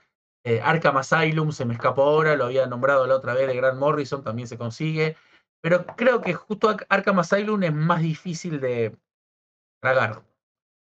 Eh, 0.43 0.61
Arkham 0.61 0.97
Asylum 0.97 1.51
se 1.51 1.65
me 1.65 1.73
escapó 1.73 2.03
ahora, 2.03 2.35
lo 2.35 2.45
había 2.45 2.67
nombrado 2.67 3.05
la 3.07 3.15
otra 3.15 3.33
vez 3.33 3.47
de 3.47 3.55
Grant 3.55 3.79
Morrison, 3.79 4.23
también 4.23 4.47
se 4.47 4.57
consigue. 4.57 5.17
Pero 5.61 5.85
creo 5.85 6.21
que 6.21 6.33
justo 6.33 6.77
Arkham 6.89 7.19
Asylum 7.19 7.63
es 7.63 7.73
más 7.73 8.01
difícil 8.01 8.61
de 8.61 8.95
tragar. 9.79 10.23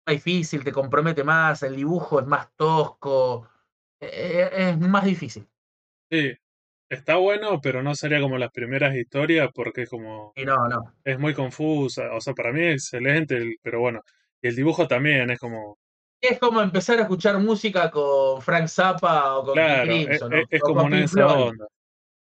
Difícil, 0.07 0.65
te 0.65 0.73
compromete 0.73 1.23
más, 1.23 1.63
el 1.63 1.77
dibujo 1.77 2.21
es 2.21 2.27
más 2.27 2.49
tosco, 2.57 3.49
eh, 4.01 4.51
es 4.53 4.79
más 4.79 5.05
difícil. 5.05 5.49
Sí, 6.11 6.37
está 6.89 7.17
bueno, 7.17 7.61
pero 7.61 7.83
no 7.83 7.95
sería 7.95 8.21
como 8.21 8.37
las 8.37 8.51
primeras 8.51 8.95
historias 8.95 9.51
porque 9.55 9.83
es 9.83 9.91
como... 9.91 10.33
Y 10.35 10.45
no, 10.45 10.69
no. 10.69 10.95
Es 11.05 11.19
muy 11.19 11.35
confusa, 11.35 12.13
o 12.13 12.21
sea, 12.21 12.35
para 12.35 12.53
mí 12.53 12.63
es 12.65 12.85
excelente, 12.85 13.57
pero 13.63 13.81
bueno, 13.81 14.03
y 14.43 14.49
el 14.49 14.57
dibujo 14.57 14.89
también 14.89 15.31
es 15.31 15.39
como. 15.39 15.79
Es 16.21 16.39
como 16.39 16.61
empezar 16.61 16.99
a 16.99 17.03
escuchar 17.03 17.39
música 17.39 17.91
con 17.91 18.43
Frank 18.43 18.67
Zappa 18.67 19.37
o 19.37 19.45
con 19.45 19.55
claro, 19.55 19.85
Crimson, 19.85 20.33
es, 20.51 20.61
como 20.61 20.83
una 20.85 21.05
esa 21.05 21.27
onda. 21.27 21.67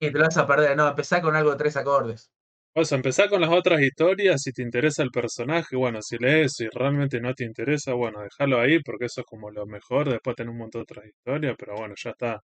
Y 0.01 0.11
te 0.11 0.19
lo 0.19 0.25
vas 0.25 0.37
a 0.37 0.47
perder. 0.47 0.77
No, 0.77 0.89
empezar 0.89 1.23
con 1.23 1.37
algo 1.37 1.51
de 1.51 1.57
tres 1.57 1.77
acordes. 1.77 2.31
O 2.77 2.85
sea, 2.85 2.97
empezar 2.97 3.29
con 3.29 3.41
las 3.41 3.51
otras 3.51 3.81
historias, 3.81 4.43
si 4.43 4.53
te 4.53 4.63
interesa 4.63 5.03
el 5.03 5.11
personaje, 5.11 5.77
bueno, 5.77 6.01
si 6.03 6.19
lees, 6.19 6.53
si 6.55 6.69
realmente 6.69 7.21
no 7.21 7.35
te 7.35 7.45
interesa, 7.45 7.95
bueno, 7.95 8.21
déjalo 8.23 8.61
ahí, 8.61 8.81
porque 8.81 9.07
eso 9.07 9.23
es 9.23 9.27
como 9.27 9.51
lo 9.51 9.67
mejor, 9.67 10.09
después 10.09 10.37
tener 10.37 10.51
un 10.51 10.59
montón 10.59 10.81
de 10.81 10.83
otras 10.85 11.07
historias, 11.07 11.57
pero 11.59 11.75
bueno, 11.77 11.95
ya 11.97 12.11
está, 12.11 12.41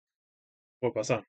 puede 0.79 0.93
pasar. 0.93 1.23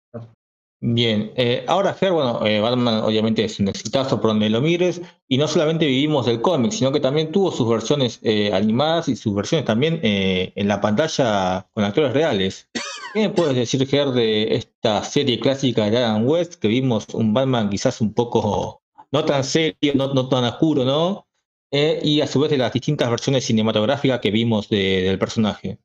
Bien, 0.81 1.33
eh, 1.37 1.65
ahora 1.67 1.93
Fer, 1.93 2.13
bueno, 2.13 2.47
eh, 2.47 2.61
Batman 2.61 3.03
obviamente 3.03 3.45
es 3.45 3.59
un 3.59 3.69
exitazo 3.69 4.21
por 4.21 4.31
donde 4.31 4.49
lo 4.49 4.61
mires, 4.61 5.01
y 5.27 5.39
no 5.39 5.49
solamente 5.49 5.87
vivimos 5.87 6.27
del 6.27 6.41
cómic, 6.41 6.73
sino 6.73 6.93
que 6.93 7.01
también 7.01 7.33
tuvo 7.33 7.51
sus 7.51 7.69
versiones 7.69 8.21
eh, 8.23 8.53
animadas 8.53 9.09
y 9.09 9.17
sus 9.17 9.35
versiones 9.35 9.65
también 9.65 10.01
en 10.03 10.69
la 10.69 10.81
pantalla 10.81 11.69
con 11.73 11.85
actores 11.85 12.13
reales. 12.13 12.69
¿Qué 13.13 13.21
me 13.21 13.31
puedes 13.31 13.57
decir, 13.57 13.85
Ger, 13.89 14.09
de 14.09 14.55
esta 14.55 15.03
serie 15.03 15.41
clásica 15.41 15.89
de 15.91 15.97
Adam 15.97 16.27
West, 16.27 16.55
que 16.57 16.69
vimos 16.69 17.07
un 17.13 17.33
Batman 17.33 17.71
quizás 17.71 18.01
un 18.01 18.13
poco, 18.13 18.83
no 19.13 19.25
tan 19.25 19.45
serio, 19.45 19.93
no, 19.95 20.29
tan 20.29 20.45
oscuro, 20.45 20.85
¿no? 20.85 21.25
y 21.71 22.23
a 22.23 22.27
su 22.27 22.41
vez 22.41 22.51
de 22.51 22.57
las 22.57 22.73
distintas 22.73 23.11
versiones 23.11 23.45
cinematográficas 23.45 24.21
que 24.21 24.31
vimos 24.31 24.71
del 24.71 25.19
personaje. 25.19 25.79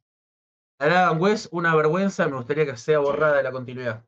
Adam 0.80 1.19
West, 1.21 1.47
una 1.51 1.76
vergüenza, 1.76 2.26
me 2.28 2.38
gustaría 2.38 2.65
que 2.65 2.78
sea 2.78 2.99
borrada 2.99 3.36
de 3.36 3.43
la 3.43 3.51
continuidad 3.51 4.05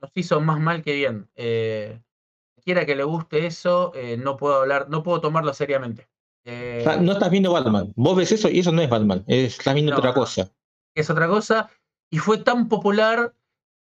nos 0.00 0.10
hizo 0.14 0.40
más 0.40 0.60
mal 0.60 0.82
que 0.82 0.94
bien. 0.94 1.28
Eh, 1.34 2.00
quiera 2.62 2.86
que 2.86 2.96
le 2.96 3.04
guste 3.04 3.46
eso, 3.46 3.92
eh, 3.94 4.16
no 4.16 4.36
puedo 4.36 4.60
hablar, 4.60 4.88
no 4.88 5.02
puedo 5.02 5.20
tomarlo 5.20 5.52
seriamente. 5.54 6.08
Eh, 6.44 6.84
no 7.00 7.12
estás 7.12 7.30
viendo 7.30 7.52
Batman. 7.52 7.92
Vos 7.96 8.16
ves 8.16 8.32
eso 8.32 8.48
y 8.48 8.60
eso 8.60 8.72
no 8.72 8.82
es 8.82 8.88
Batman. 8.88 9.24
Estás 9.26 9.74
viendo 9.74 9.96
otra 9.96 10.14
cosa. 10.14 10.50
Es 10.94 11.10
otra 11.10 11.26
cosa. 11.26 11.70
Y 12.08 12.18
fue 12.18 12.38
tan 12.38 12.68
popular 12.68 13.34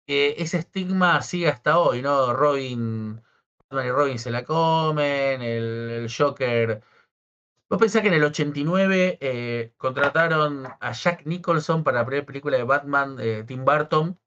que 0.06 0.36
ese 0.38 0.58
estigma 0.58 1.22
sigue 1.22 1.48
hasta 1.48 1.78
hoy, 1.78 2.02
¿no? 2.02 2.32
Robin, 2.32 3.20
Batman 3.72 3.86
y 3.86 3.90
Robin 3.90 4.18
se 4.18 4.30
la 4.30 4.44
comen, 4.44 5.42
el, 5.42 6.08
Joker. 6.14 6.82
Vos 7.70 7.80
pensás 7.80 8.02
que 8.02 8.08
en 8.08 8.14
el 8.14 8.24
89 8.24 9.72
contrataron 9.78 10.66
a 10.78 10.92
Jack 10.92 11.24
Nicholson 11.24 11.82
para 11.82 12.00
la 12.00 12.06
primera 12.06 12.26
película 12.26 12.58
de 12.58 12.64
Batman, 12.64 13.16
Tim 13.46 13.64
Burton, 13.64 14.18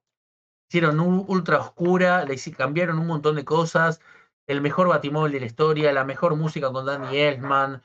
hicieron 0.67 0.99
ultra 0.99 1.59
oscura, 1.59 2.25
le 2.25 2.37
cambiaron 2.53 2.99
un 2.99 3.07
montón 3.07 3.35
de 3.35 3.45
cosas, 3.45 4.01
el 4.47 4.61
mejor 4.61 4.87
batimóvil 4.87 5.33
de 5.33 5.39
la 5.41 5.45
historia, 5.45 5.93
la 5.93 6.03
mejor 6.03 6.35
música 6.35 6.71
con 6.71 6.85
Danny 6.85 7.17
Elfman, 7.17 7.83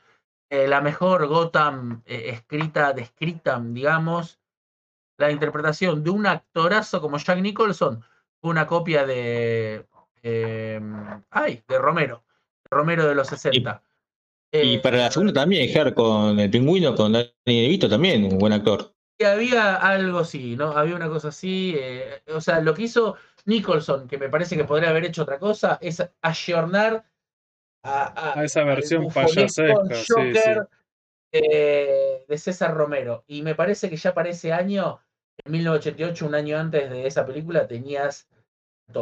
eh, 0.51 0.67
la 0.67 0.81
mejor 0.81 1.27
Gotham 1.27 2.03
eh, 2.07 2.31
escrita, 2.31 2.93
descrita, 2.93 3.61
digamos, 3.63 4.41
la 5.17 5.31
interpretación 5.31 6.03
de 6.03 6.11
un 6.11 6.27
actorazo 6.27 7.01
como 7.01 7.19
Jack 7.19 7.39
Nicholson, 7.41 8.03
una 8.43 8.67
copia 8.67 9.07
de, 9.07 9.87
em, 10.23 11.23
ay, 11.31 11.63
de 11.69 11.79
Romero, 11.79 12.25
Romero 12.71 13.07
de 13.07 13.15
los 13.15 13.29
60. 13.29 13.83
Y, 14.53 14.79
para 14.79 14.97
la 14.99 15.11
segunda 15.11 15.33
también, 15.33 15.69
Ger, 15.69 15.95
con 15.95 16.39
el 16.41 16.51
pingüino, 16.51 16.95
con 16.95 17.13
Danny 17.13 17.33
DeVito 17.45 17.89
también, 17.89 18.25
un 18.25 18.39
buen 18.39 18.53
actor 18.53 18.93
había 19.25 19.77
algo 19.77 20.21
así, 20.21 20.57
¿no? 20.57 20.77
Había 20.77 20.97
una 20.97 21.09
cosa 21.09 21.29
así. 21.29 21.75
Eh, 21.79 22.23
o 22.29 22.41
sea, 22.41 22.61
lo 22.61 22.75
que 22.75 22.83
hizo 22.83 23.17
Nicholson, 23.45 24.09
que 24.09 24.19
me 24.19 24.29
parece 24.29 24.57
que 24.57 24.65
podría 24.65 24.91
haber 24.91 25.05
hecho 25.05 25.23
otra 25.23 25.39
cosa, 25.39 25.79
es 25.81 26.03
ayornar 26.23 27.05
a, 27.83 28.41
a, 28.41 28.45
esa 28.45 28.65
versión 28.65 29.09
payasesca 29.09 29.95
sí, 29.95 30.33
eh, 31.33 32.25
de 32.29 32.39
César 32.39 32.75
Romero. 32.75 33.25
Y 33.27 33.43
me 33.43 33.55
parece 33.55 33.89
que 33.91 33.97
ya 33.97 34.15
para 34.15 34.31
ese 34.31 34.53
año, 34.53 35.01
en 35.45 35.53
1988, 35.53 36.27
un 36.27 36.35
año 36.35 36.59
antes 36.59 36.91
de 36.91 37.07
esa 37.07 37.27
película, 37.27 37.67
tenías 37.67 38.29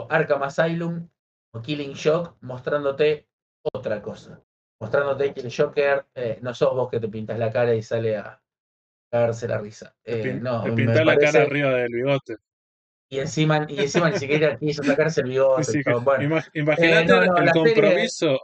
Arkham 0.09 0.43
Asylum 0.43 1.09
o 1.55 1.63
Killing 1.63 1.95
Shock 1.95 2.37
mostrándote 2.43 3.29
otra 3.73 4.03
cosa. 4.03 4.43
Mostrándote 4.81 5.33
que 5.35 5.41
el 5.41 5.53
Joker 5.53 6.07
eh, 6.15 6.39
no 6.43 6.55
sos 6.55 6.75
vos 6.75 6.91
que 6.91 7.01
te 7.01 7.09
pintas 7.09 7.39
la 7.39 7.51
cara 7.51 7.75
y 7.75 7.83
sale 7.83 8.17
a, 8.17 8.41
cagarse 9.11 9.49
la 9.49 9.59
risa. 9.59 9.95
Eh, 10.05 10.39
no, 10.41 10.63
pintar 10.75 11.07
la 11.07 11.17
cara 11.17 11.43
arriba 11.43 11.71
del 11.71 11.93
bigote. 11.93 12.37
Y 13.11 13.21
encima, 13.21 13.67
y 13.69 13.81
encima 13.81 14.11
ni 14.11 14.19
siquiera 14.19 14.57
quiso 14.59 14.83
sacarse 14.83 15.23
el 15.23 15.29
bigote. 15.29 15.81
imagínate 16.55 17.13
el 17.13 17.51
compromiso, 17.51 18.41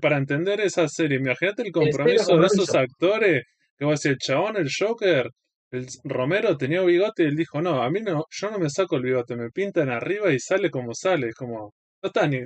para 0.00 0.18
entender 0.18 0.60
esa 0.60 0.86
serie, 0.86 1.18
imagínate 1.18 1.62
el 1.62 1.72
compromiso 1.72 2.36
de 2.36 2.46
esos 2.46 2.74
actores, 2.74 3.44
que 3.78 3.84
va 3.84 3.92
a 3.92 3.94
decir, 3.94 4.18
chabón, 4.18 4.58
el 4.58 4.68
Joker, 4.70 5.30
el 5.72 5.86
Romero 6.04 6.56
tenía 6.56 6.82
bigote 6.82 7.24
y 7.24 7.26
él 7.26 7.36
dijo, 7.36 7.62
no, 7.62 7.82
a 7.82 7.90
mí 7.90 8.00
no, 8.00 8.26
yo 8.30 8.50
no 8.50 8.58
me 8.58 8.68
saco 8.68 8.96
el 8.96 9.02
bigote, 9.02 9.36
me 9.36 9.50
pintan 9.50 9.88
arriba 9.88 10.30
y 10.30 10.38
sale 10.38 10.70
como 10.70 10.94
sale, 10.94 11.28
es 11.28 11.34
como, 11.34 11.74
no 12.02 12.06
está 12.06 12.26
ni... 12.26 12.40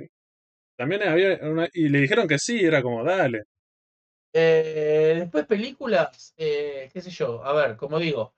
También 0.77 1.03
había 1.03 1.39
una, 1.41 1.67
y 1.73 1.89
le 1.89 1.99
dijeron 1.99 2.27
que 2.27 2.37
sí, 2.37 2.63
era 2.63 2.81
como, 2.81 3.03
dale. 3.03 3.43
Eh, 4.33 5.15
después 5.19 5.45
películas, 5.45 6.33
eh, 6.37 6.89
qué 6.93 7.01
sé 7.01 7.09
yo, 7.09 7.43
a 7.43 7.53
ver, 7.53 7.75
como 7.75 7.99
digo, 7.99 8.35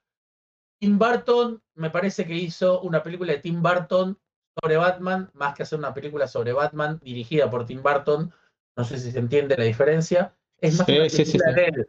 Tim 0.80 0.98
Burton 0.98 1.62
me 1.74 1.90
parece 1.90 2.26
que 2.26 2.34
hizo 2.34 2.80
una 2.80 3.02
película 3.02 3.32
de 3.32 3.40
Tim 3.40 3.62
Burton 3.62 4.18
sobre 4.60 4.76
Batman, 4.76 5.30
más 5.34 5.54
que 5.54 5.62
hacer 5.62 5.78
una 5.78 5.94
película 5.94 6.26
sobre 6.26 6.52
Batman 6.52 6.98
dirigida 7.02 7.50
por 7.50 7.66
Tim 7.66 7.82
Burton, 7.82 8.32
no 8.76 8.84
sé 8.84 8.98
si 8.98 9.12
se 9.12 9.18
entiende 9.18 9.56
la 9.56 9.64
diferencia, 9.64 10.34
es 10.58 10.78
más 10.78 10.88
una 10.88 11.06
película 11.06 11.52
de 11.52 11.64
él. 11.64 11.88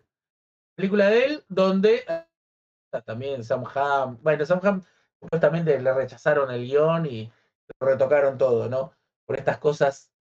Película 0.75 1.07
de 1.07 1.25
él 1.25 1.43
donde 1.47 2.03
también 2.99 3.43
Sam 3.43 3.63
Ham, 3.73 4.17
bueno, 4.21 4.45
Sam 4.45 4.59
Ham 4.63 4.83
supuestamente 5.21 5.79
le 5.79 5.93
rechazaron 5.93 6.51
el 6.51 6.65
guion 6.65 7.05
y 7.05 7.31
retocaron 7.79 8.37
todo, 8.37 8.67
¿no? 8.67 8.93
Por 9.25 9.37
estas 9.37 9.59
cosas 9.59 10.11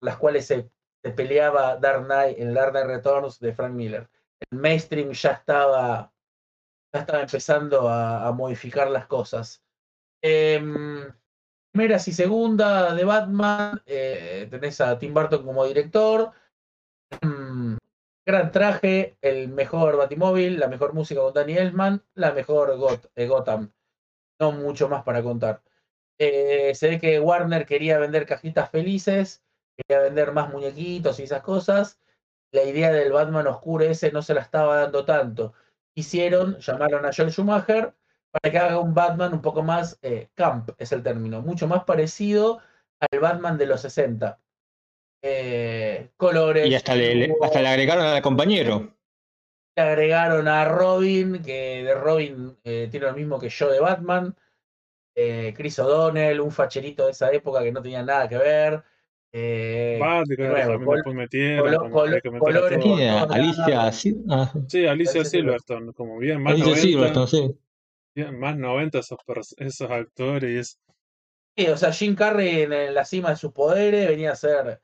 las 0.00 0.16
cuales 0.16 0.46
se, 0.46 0.70
peleaba 1.16 1.76
Dark 1.76 2.04
Knight 2.04 2.38
en 2.38 2.54
Dark 2.54 2.72
Knight 2.72 2.86
Returns 2.86 3.40
de 3.40 3.54
Frank 3.54 3.72
Miller. 3.72 4.08
El 4.50 4.58
mainstream 4.58 5.10
ya 5.12 5.32
estaba, 5.32 6.12
ya 6.92 7.00
estaba 7.00 7.20
empezando 7.22 7.88
a, 7.88 8.30
modificar 8.32 8.90
las 8.90 9.06
cosas. 9.06 9.62
Eh, 10.22 10.62
primeras 11.72 12.06
y 12.08 12.12
segunda 12.12 12.94
de 12.94 13.04
Batman, 13.04 13.82
eh, 13.86 14.46
tenés 14.50 14.80
a 14.80 14.98
Tim 14.98 15.14
Burton 15.14 15.44
como 15.44 15.64
director. 15.64 16.32
Mm, 17.22 17.76
Gran 18.26 18.52
traje, 18.52 19.16
el 19.22 19.48
mejor 19.48 19.96
Batimóvil, 19.96 20.60
la 20.60 20.68
mejor 20.68 20.92
música 20.92 21.20
con 21.20 21.32
Danny 21.32 21.56
Elfman, 21.56 22.04
la 22.14 22.32
mejor 22.32 22.76
eh, 23.14 23.26
Gotham. 23.26 23.72
No 24.38 24.52
mucho 24.52 24.88
más 24.88 25.02
para 25.02 25.22
contar. 25.22 25.62
Eh, 26.18 26.74
se 26.74 26.88
ve 26.90 27.00
que 27.00 27.18
Warner 27.18 27.64
quería 27.66 27.98
vender 27.98 28.26
cajitas 28.26 28.70
felices, 28.70 29.42
quería 29.76 30.02
vender 30.02 30.32
más 30.32 30.50
muñequitos 30.50 31.18
y 31.18 31.24
esas 31.24 31.42
cosas. 31.42 31.98
La 32.52 32.64
idea 32.64 32.92
del 32.92 33.12
Batman 33.12 33.46
oscuro 33.46 33.84
ese 33.84 34.12
no 34.12 34.22
se 34.22 34.34
la 34.34 34.42
estaba 34.42 34.76
dando 34.82 35.04
tanto. 35.04 35.54
Hicieron, 35.94 36.58
llamaron 36.58 37.06
a 37.06 37.10
Joel 37.14 37.32
Schumacher 37.32 37.94
para 38.30 38.52
que 38.52 38.58
haga 38.58 38.78
un 38.80 38.94
Batman 38.94 39.32
un 39.32 39.42
poco 39.42 39.62
más 39.62 39.98
eh, 40.02 40.28
camp, 40.34 40.70
es 40.78 40.92
el 40.92 41.02
término, 41.02 41.42
mucho 41.42 41.66
más 41.66 41.84
parecido 41.84 42.60
al 43.00 43.18
Batman 43.20 43.58
de 43.58 43.66
los 43.66 43.80
60. 43.80 44.38
Eh, 45.22 46.10
colores. 46.16 46.66
Y 46.66 46.74
hasta 46.74 46.94
le, 46.94 47.34
hasta 47.42 47.62
le 47.62 47.68
agregaron 47.68 48.04
al 48.04 48.22
compañero. 48.22 48.94
Le 49.76 49.82
agregaron 49.82 50.48
a 50.48 50.64
Robin, 50.64 51.42
que 51.42 51.84
de 51.84 51.94
Robin 51.94 52.56
eh, 52.64 52.88
tiene 52.90 53.06
lo 53.06 53.14
mismo 53.14 53.38
que 53.38 53.48
yo 53.48 53.70
de 53.70 53.80
Batman. 53.80 54.34
Eh, 55.14 55.52
Chris 55.56 55.78
O'Donnell, 55.78 56.40
un 56.40 56.50
facherito 56.50 57.04
de 57.04 57.12
esa 57.12 57.30
época 57.32 57.62
que 57.62 57.72
no 57.72 57.82
tenía 57.82 58.02
nada 58.02 58.28
que 58.28 58.38
ver. 58.38 58.82
Eh, 59.32 60.00
Alicia, 63.28 63.92
sí, 63.92 64.16
Alicia 64.86 65.24
Silverstone, 65.24 65.92
como 65.92 66.18
bien 66.18 66.42
más 66.42 66.54
Alicia 66.54 66.72
90, 66.72 66.80
Silverstone, 67.26 67.54
sí. 68.16 68.24
más 68.32 68.56
90 68.56 68.98
esos, 68.98 69.18
esos 69.58 69.90
actores. 69.90 70.80
Sí, 71.56 71.66
o 71.68 71.76
sea, 71.76 71.92
Jim 71.92 72.16
Carrey 72.16 72.62
en, 72.62 72.94
la 72.94 73.04
cima 73.04 73.30
de 73.30 73.36
sus 73.36 73.52
poderes 73.52 74.08
venía 74.08 74.32
a 74.32 74.36
ser 74.36 74.80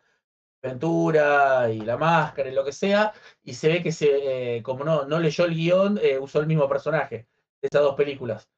Ventura 0.66 1.70
y 1.70 1.80
la 1.80 1.96
máscara 1.96 2.48
y 2.48 2.54
lo 2.54 2.64
que 2.64 2.72
sea, 2.72 3.12
y 3.42 3.54
se 3.54 3.68
ve 3.68 3.82
que 3.82 3.92
se, 3.92 4.56
eh, 4.56 4.62
como 4.62 4.84
no, 4.84 5.04
no 5.04 5.18
leyó 5.18 5.44
el 5.44 5.54
guion, 5.54 5.98
eh, 6.02 6.18
usó 6.18 6.40
el 6.40 6.46
mismo 6.46 6.68
personaje 6.68 7.26
de 7.62 7.68
esas 7.68 7.82
dos 7.82 7.94
películas. 7.94 8.48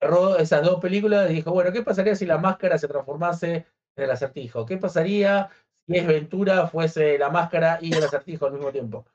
Cerró 0.00 0.36
esas 0.38 0.62
dos 0.62 0.80
películas 0.80 1.30
y 1.30 1.34
dijo, 1.34 1.52
bueno, 1.52 1.72
¿qué 1.72 1.82
pasaría 1.82 2.14
si 2.14 2.26
la 2.26 2.38
máscara 2.38 2.78
se 2.78 2.88
transformase 2.88 3.66
en 3.96 4.04
el 4.04 4.10
acertijo? 4.10 4.66
¿Qué 4.66 4.76
pasaría 4.76 5.48
si 5.86 5.96
es 5.96 6.06
Ventura 6.06 6.66
fuese 6.66 7.18
la 7.18 7.30
máscara 7.30 7.78
y 7.80 7.94
el 7.94 8.04
acertijo 8.04 8.46
al 8.46 8.52
mismo 8.52 8.70
tiempo? 8.70 9.06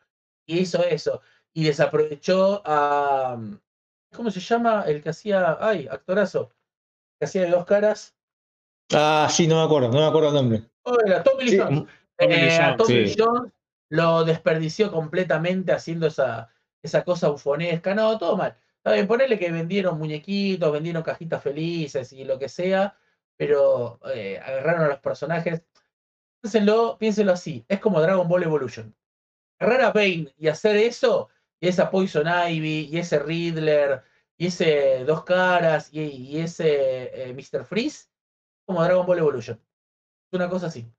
Y 0.45 0.59
hizo 0.59 0.83
eso. 0.83 1.21
Y 1.53 1.65
desaprovechó 1.65 2.61
a... 2.65 3.39
¿Cómo 4.13 4.31
se 4.31 4.39
llama? 4.39 4.83
El 4.87 5.01
que 5.03 5.09
hacía... 5.09 5.57
¡Ay, 5.59 5.87
actorazo! 5.89 6.51
Que 7.19 7.25
hacía 7.25 7.43
de 7.43 7.51
dos 7.51 7.65
caras. 7.65 8.15
Ah, 8.93 9.27
sí, 9.29 9.47
no 9.47 9.57
me 9.57 9.63
acuerdo, 9.63 9.89
no 9.89 9.99
me 9.99 10.05
acuerdo 10.05 10.29
el 10.29 10.35
nombre. 10.35 10.63
Oh, 10.83 10.97
era 11.05 11.23
Tommy 11.23 11.45
Lee 11.45 11.87
eh, 12.21 12.57
a 12.59 12.75
Tommy 12.75 13.13
Jones 13.17 13.51
lo 13.89 14.23
desperdició 14.23 14.91
completamente 14.91 15.73
haciendo 15.73 16.07
esa, 16.07 16.49
esa 16.81 17.03
cosa 17.03 17.29
ufonesca. 17.29 17.93
No, 17.93 18.17
todo 18.17 18.37
mal. 18.37 18.55
Está 18.77 18.93
bien, 18.93 19.07
ponerle 19.07 19.37
que 19.37 19.51
vendieron 19.51 19.99
muñequitos, 19.99 20.71
vendieron 20.71 21.03
cajitas 21.03 21.43
felices 21.43 22.11
y 22.13 22.23
lo 22.23 22.39
que 22.39 22.49
sea, 22.49 22.97
pero 23.37 23.99
eh, 24.13 24.39
agarraron 24.39 24.85
a 24.85 24.87
los 24.87 24.99
personajes. 24.99 25.61
Piénsenlo, 26.41 26.97
piénsenlo 26.97 27.33
así, 27.33 27.63
es 27.67 27.79
como 27.79 28.01
Dragon 28.01 28.27
Ball 28.27 28.43
Evolution. 28.43 28.95
Agarrar 29.59 29.81
a 29.81 29.91
Bane 29.91 30.33
y 30.37 30.47
hacer 30.47 30.75
eso, 30.77 31.29
y 31.59 31.67
esa 31.67 31.91
Poison 31.91 32.25
Ivy, 32.27 32.89
y 32.91 32.97
ese 32.97 33.19
Riddler, 33.19 34.01
y 34.37 34.47
ese 34.47 35.03
Dos 35.05 35.23
Caras, 35.23 35.93
y, 35.93 36.39
ese 36.39 37.29
eh, 37.29 37.33
Mr. 37.33 37.65
Freeze, 37.65 38.09
como 38.65 38.83
Dragon 38.83 39.05
Ball 39.05 39.19
Evolution. 39.19 39.61
Es 40.31 40.37
una 40.39 40.49
cosa 40.49 40.67
así. 40.67 40.91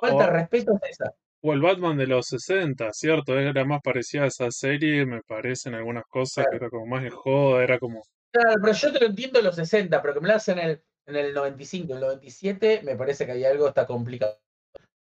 Falta 0.00 0.30
respeto 0.30 0.78
esa. 0.88 1.14
O 1.42 1.52
el 1.52 1.60
Batman 1.60 1.98
de 1.98 2.06
los 2.06 2.26
60, 2.28 2.90
¿cierto? 2.92 3.38
Era 3.38 3.64
más 3.64 3.82
parecida 3.82 4.22
a 4.22 4.28
esa 4.28 4.50
serie, 4.50 5.04
me 5.04 5.20
parecen 5.22 5.74
algunas 5.74 6.04
cosas 6.06 6.46
que 6.50 6.56
era 6.56 6.70
como 6.70 6.86
más 6.86 7.02
de 7.02 7.10
joda, 7.10 7.62
era 7.62 7.78
como. 7.78 8.02
Claro, 8.32 8.54
pero 8.62 8.72
yo 8.72 8.92
te 8.92 9.00
lo 9.00 9.06
entiendo 9.06 9.38
en 9.38 9.44
los 9.44 9.56
60, 9.56 10.00
pero 10.00 10.14
que 10.14 10.20
me 10.20 10.28
lo 10.28 10.34
hacen 10.34 10.58
en 10.58 10.70
el, 10.70 10.82
en 11.06 11.16
el 11.16 11.34
95, 11.34 11.92
en 11.92 11.96
el 11.98 12.00
97, 12.00 12.80
me 12.82 12.96
parece 12.96 13.26
que 13.26 13.32
hay 13.32 13.44
algo 13.44 13.68
está 13.68 13.86
complicado. 13.86 14.40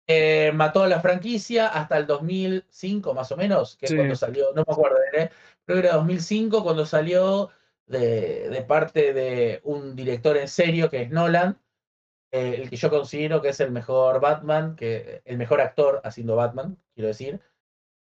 Eh, 0.05 0.51
mató 0.53 0.83
a 0.83 0.87
la 0.87 1.01
franquicia 1.01 1.67
hasta 1.67 1.97
el 1.97 2.07
2005, 2.07 3.13
más 3.13 3.31
o 3.31 3.37
menos, 3.37 3.75
que 3.77 3.87
es 3.87 3.93
cuando 3.95 4.15
salió, 4.15 4.53
no 4.53 4.63
me 4.67 4.73
acuerdo, 4.73 4.97
¿eh? 5.13 5.29
creo 5.65 5.81
que 5.81 5.87
era 5.87 5.97
2005 5.97 6.63
cuando 6.63 6.85
salió 6.85 7.49
de, 7.85 8.49
de 8.49 8.61
parte 8.61 9.13
de 9.13 9.59
un 9.63 9.95
director 9.95 10.37
en 10.37 10.47
serio 10.47 10.89
que 10.89 11.01
es 11.03 11.09
Nolan, 11.09 11.59
eh, 12.31 12.61
el 12.61 12.69
que 12.69 12.75
yo 12.75 12.89
considero 12.89 13.41
que 13.41 13.49
es 13.49 13.59
el 13.59 13.71
mejor 13.71 14.19
Batman, 14.19 14.75
que 14.75 15.21
el 15.25 15.37
mejor 15.37 15.61
actor 15.61 16.01
haciendo 16.03 16.35
Batman, 16.35 16.77
quiero 16.93 17.07
decir, 17.07 17.41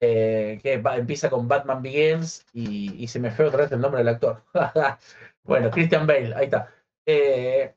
eh, 0.02 0.60
que 0.62 0.74
empieza 0.74 1.30
con 1.30 1.48
Batman 1.48 1.82
Begins 1.82 2.46
y, 2.54 3.08
se 3.08 3.20
me 3.20 3.32
fue 3.32 3.46
otra 3.46 3.64
vez 3.64 3.72
el 3.72 3.82
nombre 3.82 4.00
del 4.00 4.10
actor. 4.10 4.44
bueno, 5.44 5.70
Christian 5.72 6.08
Bale, 6.08 6.34
ahí 6.36 6.46
está. 6.46 6.74
Eh, 7.06 7.76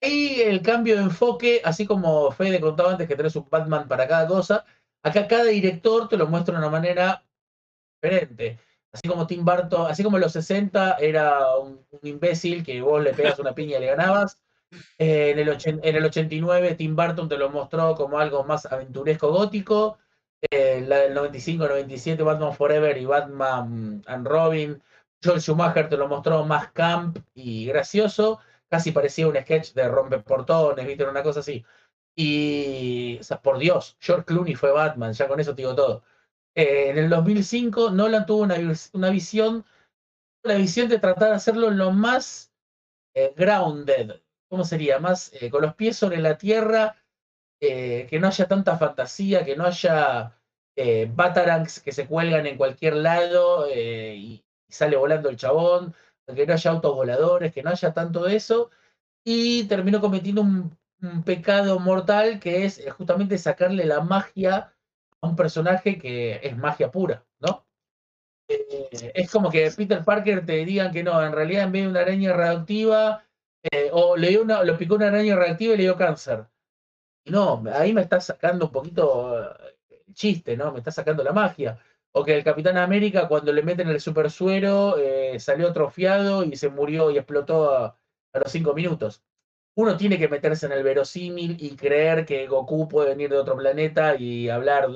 y 0.00 0.40
el 0.42 0.62
cambio 0.62 0.96
de 0.96 1.02
enfoque, 1.02 1.62
así 1.64 1.86
como 1.86 2.30
Fede 2.32 2.60
contaba 2.60 2.92
antes 2.92 3.08
que 3.08 3.16
tenés 3.16 3.36
un 3.36 3.48
Batman 3.50 3.88
para 3.88 4.06
cada 4.06 4.26
cosa, 4.26 4.64
acá 5.02 5.26
cada 5.28 5.44
director 5.44 6.08
te 6.08 6.16
lo 6.18 6.26
muestra 6.26 6.54
de 6.54 6.60
una 6.60 6.70
manera 6.70 7.24
diferente. 8.02 8.58
Así 8.92 9.08
como 9.08 9.26
Tim 9.26 9.44
Burton, 9.44 9.90
así 9.90 10.02
como 10.02 10.16
en 10.16 10.22
los 10.22 10.32
60 10.32 10.96
era 10.98 11.56
un, 11.56 11.86
un 11.90 12.00
imbécil 12.02 12.64
que 12.64 12.82
vos 12.82 13.02
le 13.02 13.14
pegas 13.14 13.38
una 13.38 13.54
piña 13.54 13.78
y 13.78 13.80
le 13.80 13.86
ganabas, 13.86 14.42
en, 14.98 15.38
el 15.38 15.48
en 15.48 15.96
el 15.96 16.04
89 16.04 16.74
Tim 16.74 16.96
Burton 16.96 17.28
te 17.28 17.38
lo 17.38 17.50
mostró 17.50 17.94
como 17.94 18.18
algo 18.18 18.44
más 18.44 18.66
aventuresco 18.66 19.30
gótico. 19.30 19.98
Eh, 20.50 20.82
la 20.86 20.98
del 21.00 21.14
95-97 21.14 22.24
Batman 22.24 22.54
Forever 22.54 22.96
y 22.96 23.04
Batman 23.04 24.02
and 24.06 24.26
Robin. 24.26 24.82
Joel 25.22 25.40
Schumacher 25.40 25.88
te 25.88 25.96
lo 25.96 26.08
mostró 26.08 26.44
más 26.44 26.72
camp 26.72 27.18
y 27.34 27.66
gracioso. 27.66 28.40
Casi 28.68 28.92
parecía 28.92 29.28
un 29.28 29.36
sketch 29.36 29.74
de 29.74 29.88
rompeportones, 29.88 30.86
¿viste? 30.86 31.04
Una 31.04 31.22
cosa 31.22 31.40
así. 31.40 31.64
Y, 32.16 33.18
o 33.20 33.22
sea, 33.22 33.40
por 33.40 33.58
Dios, 33.58 33.96
George 34.00 34.24
Clooney 34.26 34.54
fue 34.54 34.72
Batman, 34.72 35.12
ya 35.12 35.28
con 35.28 35.40
eso 35.40 35.54
te 35.54 35.62
digo 35.62 35.74
todo. 35.74 36.02
Eh, 36.54 36.90
en 36.90 36.98
el 36.98 37.08
2005 37.10 37.90
Nolan 37.90 38.26
tuvo 38.26 38.42
una, 38.42 38.56
una 38.92 39.10
visión, 39.10 39.64
la 40.42 40.54
visión 40.56 40.88
de 40.88 40.98
tratar 40.98 41.30
de 41.30 41.34
hacerlo 41.36 41.70
lo 41.70 41.92
más 41.92 42.52
eh, 43.14 43.34
grounded, 43.36 44.20
¿cómo 44.50 44.64
sería? 44.64 44.98
Más 44.98 45.32
eh, 45.40 45.48
con 45.48 45.62
los 45.62 45.74
pies 45.74 45.96
sobre 45.96 46.18
la 46.18 46.36
tierra, 46.36 46.96
eh, 47.60 48.06
que 48.10 48.18
no 48.18 48.26
haya 48.26 48.48
tanta 48.48 48.76
fantasía, 48.76 49.44
que 49.44 49.56
no 49.56 49.64
haya 49.64 50.36
eh, 50.76 51.10
batarangs 51.14 51.80
que 51.80 51.92
se 51.92 52.06
cuelgan 52.06 52.46
en 52.46 52.56
cualquier 52.56 52.96
lado 52.96 53.68
y, 53.72 54.44
sale 54.68 54.96
volando 54.96 55.28
el 55.28 55.36
chabón, 55.36 55.94
que 56.34 56.46
no 56.46 56.52
haya 56.52 56.70
autos 56.70 56.94
voladores, 56.94 57.52
que 57.52 57.62
no 57.62 57.70
haya 57.70 57.92
tanto 57.92 58.24
de 58.24 58.36
eso, 58.36 58.70
y 59.24 59.64
terminó 59.64 60.00
cometiendo 60.00 60.42
un, 60.42 60.78
pecado 61.24 61.78
mortal 61.78 62.38
que 62.40 62.66
es 62.66 62.84
justamente 62.92 63.38
sacarle 63.38 63.86
la 63.86 64.02
magia 64.02 64.74
a 65.22 65.26
un 65.26 65.34
personaje 65.34 65.98
que 65.98 66.40
es 66.42 66.54
magia 66.58 66.90
pura, 66.90 67.24
¿no? 67.38 67.64
es 68.48 69.30
como 69.30 69.50
que 69.50 69.70
Peter 69.70 70.04
Parker 70.04 70.44
te 70.44 70.64
digan 70.66 70.92
que 70.92 71.02
no, 71.02 71.24
en 71.24 71.32
realidad 71.32 71.64
en 71.64 71.72
vez 71.72 71.82
de 71.84 71.88
una 71.88 72.00
araña 72.00 72.32
radioactiva 72.34 73.24
Eh, 73.62 73.90
o 73.92 74.16
le 74.16 74.28
dio 74.28 74.42
una, 74.42 74.62
lo 74.64 74.78
picó 74.78 74.94
una 74.94 75.08
araña 75.08 75.36
reactiva 75.36 75.74
y 75.74 75.76
le 75.78 75.82
dio 75.84 75.96
cáncer. 75.96 76.46
Y 77.24 77.30
no, 77.30 77.62
ahí 77.74 77.92
me 77.92 78.02
está 78.02 78.20
sacando 78.20 78.66
un 78.66 78.72
poquito 78.72 79.36
el 80.08 80.14
chiste, 80.14 80.56
¿no? 80.56 80.72
Me 80.72 80.78
está 80.78 80.90
sacando 80.90 81.22
la 81.24 81.32
magia. 81.32 81.78
O 82.12 82.24
que 82.24 82.36
el 82.36 82.44
Capitán 82.44 82.76
América, 82.78 83.28
cuando 83.28 83.52
le 83.52 83.62
meten 83.62 83.88
el 83.88 84.00
super 84.00 84.30
suero, 84.30 84.98
eh, 84.98 85.38
salió 85.40 85.68
atrofiado 85.68 86.44
y 86.44 86.56
se 86.56 86.68
murió 86.70 87.10
y 87.10 87.18
explotó 87.18 87.72
a, 87.72 87.96
los 88.32 88.52
cinco 88.52 88.74
minutos. 88.74 89.22
Uno 89.76 89.96
tiene 89.96 90.18
que 90.18 90.28
meterse 90.28 90.66
en 90.66 90.72
el 90.72 90.82
verosímil 90.82 91.56
y 91.60 91.76
creer 91.76 92.26
que 92.26 92.46
Goku 92.46 92.88
puede 92.88 93.10
venir 93.10 93.30
de 93.30 93.38
otro 93.38 93.56
planeta 93.56 94.16
y 94.16 94.48
hablar. 94.48 94.88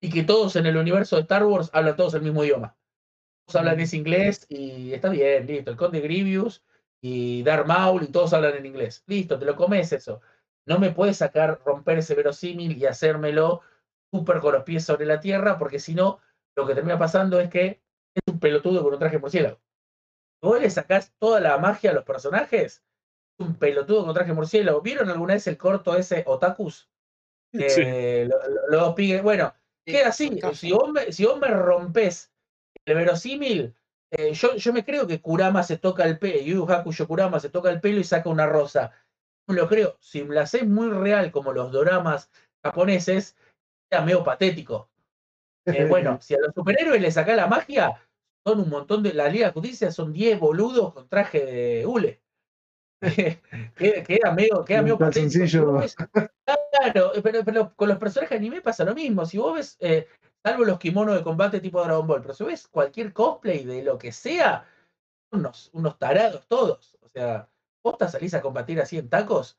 y 0.00 0.10
que 0.10 0.22
todos 0.24 0.56
en 0.56 0.66
el 0.66 0.76
universo 0.76 1.16
de 1.16 1.22
Star 1.22 1.44
Wars 1.44 1.70
hablan 1.72 1.96
todos 1.96 2.14
el 2.14 2.22
mismo 2.22 2.44
idioma. 2.44 2.76
Todos 3.46 3.56
hablan 3.56 3.80
ese 3.80 3.96
inglés 3.96 4.46
y 4.48 4.92
está 4.94 5.10
bien, 5.10 5.46
listo. 5.46 5.70
El 5.70 5.76
Conde 5.76 6.00
Grievous 6.00 6.62
y 7.06 7.42
Darth 7.42 7.66
Maul 7.66 8.02
y 8.04 8.06
todos 8.06 8.32
hablan 8.32 8.56
en 8.56 8.64
inglés. 8.64 9.04
Listo, 9.06 9.38
te 9.38 9.44
lo 9.44 9.54
comes 9.56 9.92
eso. 9.92 10.22
No 10.64 10.78
me 10.78 10.90
puedes 10.90 11.18
sacar, 11.18 11.60
romper 11.62 11.98
ese 11.98 12.14
verosímil 12.14 12.78
y 12.78 12.86
hacérmelo 12.86 13.60
súper 14.10 14.40
con 14.40 14.54
los 14.54 14.62
pies 14.62 14.86
sobre 14.86 15.04
la 15.04 15.20
tierra, 15.20 15.58
porque 15.58 15.78
si 15.78 15.94
no, 15.94 16.20
lo 16.56 16.66
que 16.66 16.74
termina 16.74 16.98
pasando 16.98 17.38
es 17.40 17.50
que 17.50 17.82
es 18.14 18.22
un 18.26 18.40
pelotudo 18.40 18.82
con 18.82 18.94
un 18.94 18.98
traje 18.98 19.18
murciélago. 19.18 19.60
Vos 20.40 20.58
le 20.58 20.70
sacás 20.70 21.12
toda 21.18 21.40
la 21.40 21.58
magia 21.58 21.90
a 21.90 21.94
los 21.94 22.04
personajes, 22.04 22.82
es 23.38 23.46
un 23.46 23.56
pelotudo 23.56 24.06
con 24.06 24.14
traje 24.14 24.32
murciélago. 24.32 24.80
¿Vieron 24.80 25.10
alguna 25.10 25.34
vez 25.34 25.46
el 25.46 25.58
corto 25.58 25.94
ese 25.94 26.24
Otakus? 26.26 26.88
Que 27.52 28.30
los 28.70 28.94
pigues. 28.94 29.22
Bueno, 29.22 29.52
queda 29.84 30.08
así. 30.08 30.40
Si 30.54 30.72
vos, 30.72 30.90
me, 30.90 31.12
si 31.12 31.26
vos 31.26 31.38
me 31.38 31.48
rompes 31.48 32.32
el 32.86 32.94
verosímil, 32.94 33.76
eh, 34.16 34.32
yo, 34.32 34.54
yo 34.56 34.72
me 34.72 34.84
creo 34.84 35.06
que 35.06 35.20
Kurama 35.20 35.62
se 35.62 35.76
toca 35.76 36.04
el 36.04 36.18
pelo, 36.18 36.40
Yu 36.40 36.70
Hakusho 36.70 37.08
Kurama 37.08 37.40
se 37.40 37.50
toca 37.50 37.70
el 37.70 37.80
pelo 37.80 38.00
y 38.00 38.04
saca 38.04 38.28
una 38.28 38.46
rosa. 38.46 38.92
No 39.46 39.54
lo 39.54 39.68
creo. 39.68 39.96
Si 40.00 40.24
la 40.24 40.42
haces 40.42 40.66
muy 40.66 40.90
real 40.90 41.30
como 41.30 41.52
los 41.52 41.72
doramas 41.72 42.30
japoneses, 42.62 43.36
era 43.90 44.02
medio 44.02 44.24
patético. 44.24 44.88
Eh, 45.66 45.86
bueno, 45.86 46.18
si 46.20 46.34
a 46.34 46.38
los 46.40 46.52
superhéroes 46.54 47.00
les 47.00 47.14
saca 47.14 47.34
la 47.34 47.46
magia, 47.46 47.98
son 48.46 48.60
un 48.60 48.68
montón 48.68 49.02
de. 49.02 49.14
La 49.14 49.30
Liga 49.30 49.46
de 49.46 49.54
Justicia 49.54 49.90
son 49.90 50.12
10 50.12 50.38
boludos 50.38 50.92
con 50.92 51.08
traje 51.08 51.42
de 51.42 51.86
hule. 51.86 52.20
queda, 53.74 54.32
medio, 54.32 54.62
queda 54.62 54.82
medio 54.82 54.98
sencillo. 55.10 55.80
claro, 56.70 57.12
pero, 57.22 57.74
con 57.74 57.88
los 57.88 57.96
personajes 57.96 58.36
anime 58.36 58.60
pasa 58.60 58.84
lo 58.84 58.94
mismo. 58.94 59.24
Si 59.24 59.38
vos 59.38 59.54
ves, 59.54 59.78
eh, 59.80 60.06
salvo 60.44 60.64
los 60.64 60.78
kimonos 60.78 61.16
de 61.16 61.22
combate 61.22 61.60
tipo 61.60 61.82
Dragon 61.82 62.06
Ball, 62.06 62.20
pero 62.20 62.34
si 62.34 62.44
ves 62.44 62.68
cualquier 62.68 63.12
cosplay 63.12 63.64
de 63.64 63.82
lo 63.82 63.96
que 63.96 64.12
sea, 64.12 64.66
unos, 65.32 65.70
unos 65.72 65.98
tarados 65.98 66.46
todos. 66.46 66.96
O 67.00 67.08
sea, 67.08 67.48
te 67.98 68.08
salís 68.08 68.34
a 68.34 68.42
combatir 68.42 68.80
así 68.80 68.98
en 68.98 69.08
tacos, 69.08 69.58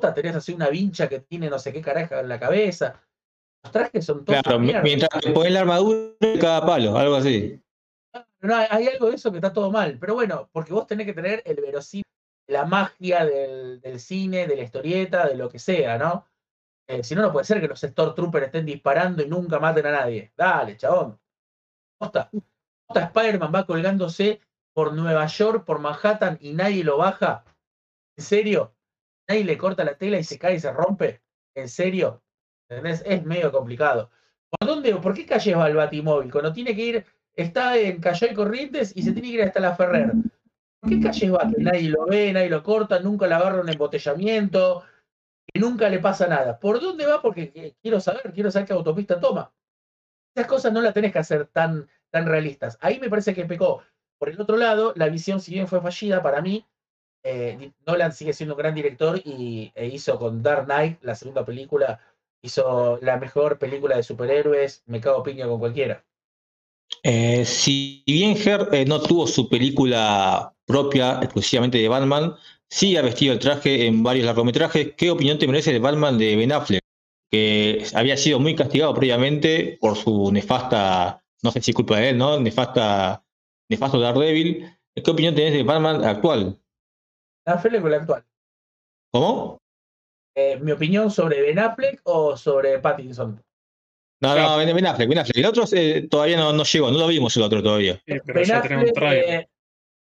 te 0.00 0.12
tenés 0.12 0.36
así 0.36 0.52
una 0.52 0.68
vincha 0.68 1.08
que 1.08 1.20
tiene 1.20 1.50
no 1.50 1.58
sé 1.58 1.72
qué 1.72 1.80
caraja 1.80 2.20
en 2.20 2.28
la 2.28 2.38
cabeza. 2.38 3.00
Los 3.62 3.72
trajes 3.72 4.04
son 4.04 4.24
todos. 4.24 4.40
Claro, 4.42 4.58
mientras 4.60 5.10
te 5.20 5.30
pones 5.32 5.52
la 5.52 5.60
armadura 5.60 6.14
de 6.20 6.38
cada 6.38 6.64
palo, 6.64 6.96
algo 6.96 7.16
así. 7.16 7.60
No, 8.40 8.54
hay 8.54 8.86
algo 8.88 9.10
de 9.10 9.16
eso 9.16 9.30
que 9.30 9.38
está 9.38 9.52
todo 9.52 9.70
mal. 9.70 9.98
Pero 9.98 10.14
bueno, 10.14 10.48
porque 10.52 10.72
vos 10.72 10.86
tenés 10.86 11.06
que 11.06 11.12
tener 11.12 11.42
el 11.44 11.56
verosímil, 11.56 12.04
la 12.46 12.64
magia 12.64 13.24
del, 13.24 14.00
cine, 14.00 14.46
de 14.46 14.56
la 14.56 14.62
historieta, 14.62 15.26
de 15.26 15.34
lo 15.34 15.48
que 15.48 15.58
sea, 15.58 15.98
¿no? 15.98 16.24
Eh, 16.88 17.04
si 17.04 17.14
no, 17.14 17.20
no 17.20 17.32
puede 17.32 17.44
ser 17.44 17.60
que 17.60 17.68
los 17.68 17.80
Stormtroopers 17.80 18.46
estén 18.46 18.64
disparando 18.64 19.22
y 19.22 19.28
nunca 19.28 19.58
maten 19.60 19.86
a 19.86 19.92
nadie. 19.92 20.32
Dale, 20.34 20.76
chabón. 20.76 21.20
Posta. 21.98 22.30
Posta 22.30 23.04
Spider-Man 23.04 23.52
va 23.54 23.66
colgándose 23.66 24.40
por 24.72 24.94
Nueva 24.94 25.26
York, 25.26 25.64
por 25.64 25.80
Manhattan 25.80 26.38
y 26.40 26.54
nadie 26.54 26.82
lo 26.82 26.96
baja. 26.96 27.44
¿En 28.16 28.24
serio? 28.24 28.74
¿Nadie 29.28 29.44
le 29.44 29.58
corta 29.58 29.84
la 29.84 29.98
tela 29.98 30.18
y 30.18 30.24
se 30.24 30.38
cae 30.38 30.54
y 30.54 30.60
se 30.60 30.72
rompe? 30.72 31.20
¿En 31.54 31.68
serio? 31.68 32.22
Es 32.68 33.24
medio 33.24 33.52
complicado. 33.52 34.10
¿Por 34.48 34.66
dónde, 34.66 34.94
por 34.96 35.12
qué 35.12 35.26
calles 35.26 35.56
va 35.56 35.68
el 35.68 35.76
Batimóvil? 35.76 36.30
Cuando 36.30 36.52
tiene 36.52 36.74
que 36.74 36.82
ir, 36.82 37.06
está 37.34 37.76
en 37.76 38.00
Calle 38.00 38.34
Corrientes 38.34 38.96
y 38.96 39.02
se 39.02 39.12
tiene 39.12 39.28
que 39.28 39.34
ir 39.34 39.42
hasta 39.42 39.60
la 39.60 39.76
Ferrer. 39.76 40.12
¿Por 40.80 40.90
qué 40.90 41.00
calles 41.00 41.34
va? 41.34 41.50
Que 41.50 41.62
nadie 41.62 41.90
lo 41.90 42.06
ve, 42.06 42.32
nadie 42.32 42.48
lo 42.48 42.62
corta, 42.62 42.98
nunca 43.00 43.26
le 43.26 43.34
agarra 43.34 43.60
un 43.60 43.68
embotellamiento, 43.68 44.84
que 45.52 45.60
nunca 45.60 45.88
le 45.88 45.98
pasa 45.98 46.26
nada. 46.26 46.58
¿Por 46.58 46.80
dónde 46.80 47.06
va? 47.06 47.22
Porque 47.22 47.74
quiero 47.82 48.00
saber, 48.00 48.32
quiero 48.32 48.50
saber 48.50 48.68
qué 48.68 48.74
autopista 48.74 49.20
toma. 49.20 49.52
Esas 50.34 50.48
cosas 50.48 50.72
no 50.72 50.80
las 50.80 50.94
tenés 50.94 51.12
que 51.12 51.18
hacer 51.18 51.46
tan, 51.46 51.88
tan 52.10 52.26
realistas. 52.26 52.78
Ahí 52.80 53.00
me 53.00 53.10
parece 53.10 53.34
que 53.34 53.44
pecó. 53.44 53.82
Por 54.18 54.28
el 54.28 54.40
otro 54.40 54.56
lado, 54.56 54.92
la 54.96 55.08
visión, 55.08 55.40
si 55.40 55.52
bien 55.52 55.68
fue 55.68 55.80
fallida, 55.80 56.22
para 56.22 56.42
mí, 56.42 56.64
eh, 57.24 57.72
Nolan 57.86 58.12
sigue 58.12 58.32
siendo 58.32 58.54
un 58.54 58.58
gran 58.58 58.74
director 58.74 59.20
y 59.24 59.72
e 59.74 59.86
hizo 59.86 60.18
con 60.18 60.42
Dark 60.42 60.66
Knight, 60.66 61.02
la 61.02 61.14
segunda 61.14 61.44
película, 61.44 62.00
hizo 62.42 62.98
la 63.02 63.16
mejor 63.16 63.58
película 63.58 63.96
de 63.96 64.02
superhéroes, 64.02 64.82
me 64.86 65.00
cago 65.00 65.22
piña 65.22 65.46
con 65.46 65.58
cualquiera. 65.58 66.04
Eh, 67.02 67.44
si 67.44 68.02
bien 68.06 68.36
Her 68.36 68.68
eh, 68.72 68.84
no 68.84 69.00
tuvo 69.00 69.26
su 69.26 69.48
película 69.48 70.54
propia 70.64 71.20
exclusivamente 71.22 71.78
de 71.78 71.88
Batman, 71.88 72.34
sí 72.70 72.96
ha 72.96 73.02
vestido 73.02 73.32
el 73.32 73.38
traje 73.38 73.86
en 73.86 74.02
varios 74.02 74.26
largometrajes. 74.26 74.94
¿Qué 74.96 75.10
opinión 75.10 75.38
te 75.38 75.46
merece 75.46 75.72
de 75.72 75.78
Batman 75.78 76.18
de 76.18 76.36
Ben 76.36 76.52
Affleck? 76.52 76.82
Que 77.30 77.86
había 77.94 78.16
sido 78.16 78.38
muy 78.38 78.54
castigado 78.54 78.94
previamente 78.94 79.78
por 79.80 79.96
su 79.96 80.30
nefasta, 80.32 81.22
no 81.42 81.50
sé 81.50 81.60
si 81.60 81.72
culpa 81.72 81.98
de 81.98 82.10
él, 82.10 82.18
¿no? 82.18 82.40
Nefasta, 82.40 83.22
nefasto 83.68 84.00
Daredevil. 84.00 84.66
¿Qué 84.94 85.10
opinión 85.10 85.34
tenés 85.34 85.52
de 85.52 85.62
Batman 85.62 86.04
actual? 86.04 86.58
Affleck 87.44 87.84
o 87.84 87.88
el 87.88 87.94
actual. 87.94 88.24
¿Cómo? 89.12 89.58
Eh, 90.34 90.58
mi 90.60 90.72
opinión 90.72 91.10
sobre 91.10 91.42
Ben 91.42 91.58
Affleck 91.58 92.00
o 92.04 92.36
sobre 92.36 92.78
Pattinson. 92.78 93.42
No, 94.20 94.34
no, 94.34 94.56
Ben, 94.56 94.86
Affleck, 94.86 95.08
Ben 95.08 95.18
Affleck. 95.18 95.36
El 95.36 95.46
otro 95.46 95.64
eh, 95.72 96.08
todavía 96.10 96.36
no, 96.36 96.52
no, 96.52 96.64
llegó, 96.64 96.90
no 96.90 96.98
lo 96.98 97.06
vimos 97.06 97.36
el 97.36 97.42
otro 97.42 97.62
todavía. 97.62 98.00
ben, 98.06 98.52
Affleck, 98.52 98.96
eh, 99.12 99.48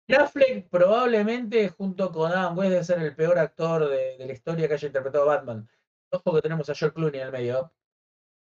ben, 0.08 0.22
Affleck, 0.22 0.70
probablemente 0.70 1.70
junto 1.70 2.12
con 2.12 2.32
Adam 2.32 2.58
West 2.58 2.72
debe 2.72 2.84
ser 2.84 2.99
el 2.99 3.16
peor 3.16 3.39
actor 3.39 3.89
de, 3.89 4.18
la 4.20 4.34
historia 4.34 4.68
que 4.68 4.74
haya 4.76 4.88
interpretado 4.88 5.30
a 5.30 5.36
Batman. 5.36 5.70
Ojo 6.12 6.36
que 6.36 6.41
tenemos 6.41 6.70
a 6.70 6.76
George 6.76 6.93
Clooney 6.95 7.20
en 7.20 7.28
el 7.28 7.32
medio. 7.32 7.74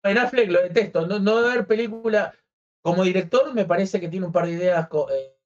Ben 0.03 0.18
Affleck 0.18 0.50
lo 0.50 0.62
detesto. 0.62 1.07
No, 1.07 1.18
no 1.18 1.42
ver 1.42 1.66
película. 1.66 2.34
Como 2.82 3.05
director 3.05 3.55
me 3.55 3.64
parece 3.64 4.00
que 4.00 4.09
tiene 4.09 4.26
un 4.26 4.32
par 4.32 4.46
de 4.46 4.53
ideas 4.53 4.88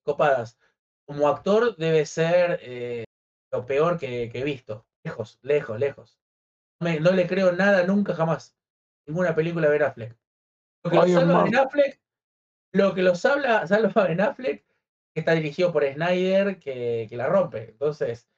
copadas. 0.03 0.59
Como 1.07 1.29
actor 1.29 1.77
debe 1.77 2.07
ser 2.07 3.07
lo 3.53 3.67
peor 3.67 3.99
que 3.99 4.31
he 4.33 4.45
visto. 4.45 4.87
Lejos, 5.05 5.39
lejos, 5.43 5.79
lejos 5.79 6.19
no 6.81 7.13
le 7.13 7.27
creo 7.27 7.53
nada 7.53 7.85
nunca 7.85 8.15
jamás. 8.15 8.55
Ninguna 9.07 9.35
película 9.35 9.69
de 9.69 9.73
Ben 9.73 9.89
Affleck. 9.89 10.17
Lo 10.85 10.91
que, 10.91 10.97
lo 10.97 11.07
salva 11.09 11.43
ben 11.45 11.57
Affleck, 11.57 12.01
lo 12.73 12.95
que 12.95 13.03
los 13.03 13.25
habla, 13.25 13.67
salva 13.67 14.05
Ben 14.05 14.21
Affleck, 14.21 14.66
está 15.21 15.33
dirigido 15.33 15.73
por 15.73 15.85
Snyder, 15.85 16.59
que, 16.59 17.07
que 17.09 17.17
la 17.17 17.27
rompe. 17.27 17.71
Entonces, 17.71 18.29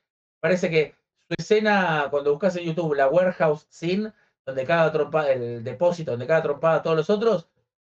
parece 0.41 0.71
que 0.71 0.95
su 1.29 1.35
escena, 1.39 2.09
cuando 2.11 2.31
buscas 2.31 2.57
en 2.57 2.65
YouTube 2.65 2.95
la 2.95 3.09
warehouse 3.09 3.67
scene, 3.69 4.13
donde 4.47 4.65
cada 4.65 4.91
trompada, 4.91 5.33
el 5.33 5.63
depósito, 5.63 6.13
donde 6.13 6.27
cada 6.27 6.43
trompada 6.43 6.83
todos 6.83 6.97
los 6.97 7.11
otros, 7.11 7.49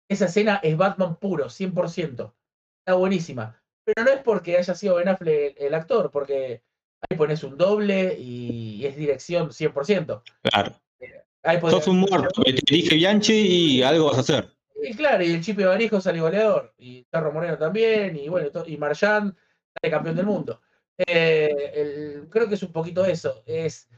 esa 0.09 0.25
escena 0.25 0.59
es 0.63 0.77
Batman 0.77 1.17
puro, 1.17 1.47
100%. 1.47 2.33
Está 2.81 2.95
buenísima. 2.95 3.63
Pero 3.85 4.05
no 4.05 4.11
es 4.11 4.23
porque 4.23 4.59
haya 4.59 4.75
sido 4.75 4.97
Ben 4.97 5.09
Affleck 5.09 5.55
el 5.61 5.75
actor, 5.75 6.11
porque 6.11 6.63
ahí 7.09 7.17
pones 7.17 7.45
un 7.45 7.57
doble 7.57 8.17
y 8.19 8.85
es 8.85 8.97
dirección 8.97 9.51
100%. 9.51 10.23
Claro. 10.43 10.75
Eh, 10.99 11.23
ahí 11.45 11.61
Sos 11.61 11.87
un 11.87 12.01
muerto, 12.01 12.43
te 12.43 12.75
dije 12.75 12.97
Bianchi 12.97 13.35
y 13.35 13.83
algo 13.83 14.07
vas 14.07 14.19
a 14.19 14.21
hacer. 14.21 14.60
Y 14.83 14.95
claro, 14.95 15.23
y 15.23 15.33
el 15.33 15.43
Chipe 15.43 15.65
Barijo 15.65 16.01
sale 16.01 16.21
goleador, 16.21 16.75
y 16.79 17.05
Carro 17.05 17.33
Moreno 17.33 17.59
también, 17.59 18.17
y 18.17 18.29
bueno, 18.29 18.51
y 18.67 18.77
Marchand 18.77 19.35
sale 19.75 19.91
campeón 19.91 20.17
del 20.17 20.27
mundo. 20.27 20.61
Eh, 20.97 22.27
creo 22.31 22.49
que 22.49 22.55
es 22.55 22.63
un 22.63 22.73
poquito 22.73 23.05
eso. 23.05 23.43
Es 23.47 23.89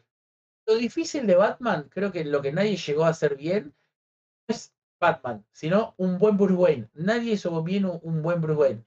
lo 0.67 0.77
difícil 0.77 1.27
de 1.27 1.35
Batman, 1.35 1.89
creo 1.91 2.13
que 2.13 2.25
lo 2.25 2.41
que 2.43 2.53
nadie 2.53 2.77
llegó 2.77 3.05
a 3.05 3.09
hacer 3.09 3.37
bien 3.37 3.75
no 4.49 4.55
es 4.55 4.73
Batman, 5.01 5.45
sino 5.53 5.95
un 5.99 6.19
buen 6.19 6.37
Bruce 6.37 6.55
Wayne. 6.55 6.89
Nadie 6.95 7.33
hizo 7.33 7.63
bien 7.63 7.87
un 7.87 8.23
buen 8.23 8.41
Bruce 8.41 8.61
Wayne. 8.61 8.85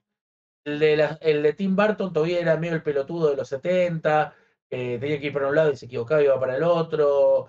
El 0.64 0.78
de, 0.80 1.16
el 1.20 1.42
de 1.42 1.52
Tim 1.52 1.76
Burton 1.76 2.12
todavía 2.12 2.40
era 2.40 2.56
medio 2.56 2.74
el 2.74 2.82
pelotudo 2.82 3.30
de 3.30 3.36
los 3.36 3.48
70, 3.48 4.34
tenía 4.68 5.20
que 5.20 5.26
ir 5.26 5.32
para 5.32 5.48
un 5.48 5.54
lado 5.54 5.70
y 5.72 5.76
se 5.76 5.86
equivocaba 5.86 6.22
y 6.22 6.24
iba 6.24 6.40
para 6.40 6.56
el 6.56 6.62
otro, 6.64 7.48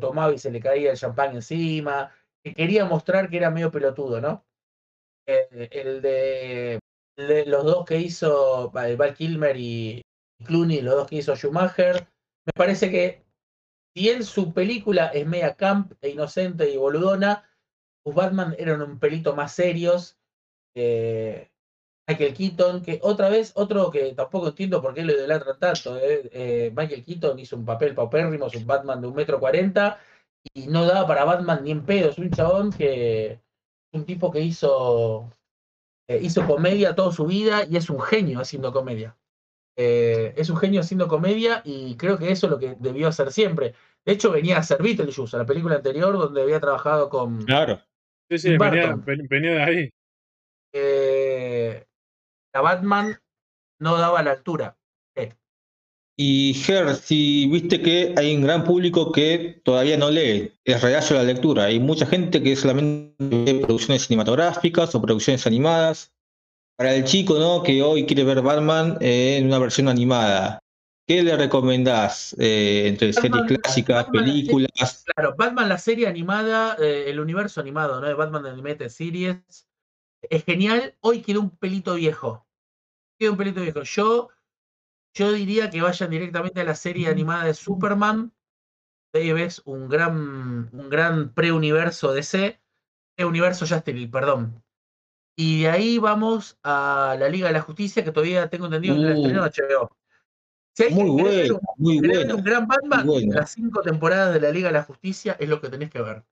tomaba 0.00 0.32
y 0.32 0.38
se 0.38 0.50
le 0.50 0.60
caía 0.60 0.90
el 0.90 0.96
champán 0.96 1.34
encima, 1.36 2.10
que 2.46 2.54
quería 2.54 2.84
mostrar 2.84 3.28
que 3.28 3.38
era 3.38 3.50
medio 3.50 3.72
pelotudo, 3.72 4.20
¿no? 4.20 4.46
Eh, 5.26 5.68
el, 5.72 6.00
de, 6.00 6.78
los 7.44 7.64
dos 7.64 7.84
que 7.84 7.98
hizo 7.98 8.70
Val 8.70 9.14
Kilmer 9.14 9.56
y 9.56 10.00
Clooney, 10.44 10.80
los 10.80 10.94
dos 10.94 11.08
que 11.08 11.16
hizo 11.16 11.34
Schumacher, 11.34 12.06
me 12.46 12.52
parece 12.54 12.88
que 12.88 13.24
si 13.92 14.10
en 14.10 14.22
su 14.22 14.54
película 14.54 15.06
es 15.08 15.26
media 15.26 15.56
camp 15.56 15.94
e 16.00 16.10
inocente 16.10 16.70
y 16.70 16.76
boludona, 16.76 17.50
los 18.04 18.14
Batman 18.14 18.54
eran 18.56 18.80
un 18.80 19.00
pelito 19.00 19.34
más 19.34 19.50
serios. 19.50 20.16
Eh, 20.76 21.50
Michael 22.06 22.34
Keaton, 22.34 22.82
que 22.84 23.00
otra 23.02 23.28
vez, 23.28 23.50
otro 23.56 23.90
que 23.90 24.14
tampoco 24.14 24.46
entiendo 24.46 24.80
por 24.80 24.94
qué 24.94 25.02
lo 25.02 25.14
idolatran 25.14 25.58
tanto. 25.58 25.98
¿eh? 25.98 26.30
Eh, 26.32 26.72
Michael 26.76 27.04
Keaton 27.04 27.40
hizo 27.40 27.56
un 27.56 27.64
papel 27.64 27.92
paupérrimo, 27.92 28.46
es 28.46 28.54
un 28.54 28.68
Batman 28.68 29.00
de 29.00 29.08
un 29.08 29.16
metro 29.16 29.40
cuarenta, 29.40 29.98
y 30.54 30.66
no 30.68 30.84
daba 30.84 31.06
para 31.06 31.24
Batman 31.24 31.64
ni 31.64 31.70
en 31.70 31.84
pedo. 31.84 32.10
Es 32.10 32.18
un 32.18 32.30
chabón 32.30 32.72
que. 32.72 33.40
Un 33.92 34.04
tipo 34.04 34.30
que 34.30 34.40
hizo. 34.40 35.30
Eh, 36.08 36.20
hizo 36.22 36.46
comedia 36.46 36.94
toda 36.94 37.12
su 37.12 37.26
vida 37.26 37.64
y 37.68 37.76
es 37.76 37.90
un 37.90 38.00
genio 38.00 38.40
haciendo 38.40 38.72
comedia. 38.72 39.16
es 39.76 40.48
un 40.48 40.56
genio 40.56 40.80
haciendo 40.80 41.08
comedia 41.08 41.62
y 41.64 41.96
creo 41.96 42.16
que 42.16 42.30
eso 42.30 42.46
es 42.46 42.50
lo 42.50 42.58
que 42.58 42.76
debió 42.78 43.08
hacer 43.08 43.32
siempre. 43.32 43.74
De 44.06 44.12
hecho, 44.12 44.30
venía 44.30 44.56
a 44.56 44.60
hacer 44.60 44.80
Beetlejuice, 44.80 45.36
la 45.36 45.44
película 45.44 45.76
anterior, 45.76 46.16
donde 46.16 46.42
había 46.42 46.60
trabajado 46.60 47.08
con. 47.08 47.44
Claro. 47.44 47.80
Sí, 48.30 48.38
sí, 48.38 48.56
venía, 48.56 48.96
venía, 49.04 49.52
de 49.52 49.62
ahí. 49.62 49.90
Eh, 50.72 51.86
la 52.52 52.60
Batman 52.60 53.18
no 53.80 53.96
daba 53.96 54.22
la 54.22 54.32
altura. 54.32 54.76
Y 56.18 56.54
Ger, 56.54 56.94
si 56.94 57.46
viste 57.46 57.82
que 57.82 58.14
hay 58.16 58.34
un 58.34 58.42
gran 58.42 58.64
público 58.64 59.12
que 59.12 59.60
todavía 59.62 59.98
no 59.98 60.10
lee, 60.10 60.50
es 60.64 60.82
reacio 60.82 61.14
la 61.14 61.22
lectura. 61.22 61.64
Hay 61.64 61.78
mucha 61.78 62.06
gente 62.06 62.42
que 62.42 62.56
solamente 62.56 63.14
ve 63.18 63.60
producciones 63.60 64.06
cinematográficas 64.06 64.94
o 64.94 65.02
producciones 65.02 65.46
animadas. 65.46 66.12
Para 66.78 66.94
el 66.94 67.04
chico, 67.04 67.38
¿no? 67.38 67.62
Que 67.62 67.82
hoy 67.82 68.04
quiere 68.04 68.24
ver 68.24 68.42
Batman 68.42 68.98
en 69.00 69.46
una 69.46 69.58
versión 69.58 69.88
animada. 69.88 70.58
¿Qué 71.06 71.22
le 71.22 71.36
recomendás 71.36 72.34
eh, 72.38 72.84
entre 72.86 73.12
series 73.12 73.42
clásicas, 73.44 74.06
películas? 74.06 75.04
claro, 75.14 75.34
Batman, 75.38 75.68
la 75.68 75.78
serie 75.78 76.06
animada, 76.06 76.76
eh, 76.78 77.04
el 77.08 77.20
universo 77.20 77.60
animado, 77.60 78.00
¿no? 78.00 78.06
De 78.06 78.14
Batman 78.14 78.44
Animated 78.44 78.88
Series. 78.88 79.68
Es 80.22 80.44
genial. 80.44 80.94
Hoy 81.00 81.22
quedó 81.22 81.40
un 81.40 81.50
pelito 81.50 81.94
viejo 81.94 82.46
queda 83.18 83.30
un 83.30 83.36
pelito 83.36 83.60
viejo. 83.60 83.82
Yo, 83.82 84.28
yo 85.16 85.32
diría 85.32 85.70
que 85.70 85.80
vayan 85.80 86.10
directamente 86.10 86.60
a 86.60 86.64
la 86.64 86.74
serie 86.74 87.08
animada 87.08 87.44
de 87.44 87.54
Superman. 87.54 88.32
Ahí 89.14 89.32
ves 89.32 89.62
un 89.64 89.88
gran, 89.88 90.68
un 90.70 90.90
gran 90.90 91.32
pre-universo 91.32 92.12
DC. 92.12 92.60
Pre-universo 93.16 93.66
Justice 93.66 94.08
perdón. 94.08 94.62
Y 95.34 95.62
de 95.62 95.70
ahí 95.70 95.98
vamos 95.98 96.58
a 96.62 97.16
la 97.18 97.30
Liga 97.30 97.46
de 97.46 97.54
la 97.54 97.62
Justicia, 97.62 98.04
que 98.04 98.12
todavía 98.12 98.48
tengo 98.50 98.66
entendido 98.66 98.94
que 98.94 99.00
la 99.00 99.14
estrenó 99.14 99.42
HBO. 99.42 99.96
muy 100.90 101.22
bueno, 101.22 101.60
muy 101.78 101.98
bueno. 101.98 102.36
Un 102.36 102.44
gran 102.44 102.66
Batman, 102.66 103.06
las 103.28 103.52
cinco 103.52 103.80
temporadas 103.80 104.34
de 104.34 104.40
la 104.40 104.50
Liga 104.50 104.68
de 104.68 104.74
la 104.74 104.82
Justicia 104.82 105.36
es 105.40 105.48
lo 105.48 105.62
que 105.62 105.70
tenés 105.70 105.90
que 105.90 106.02
ver. 106.02 106.24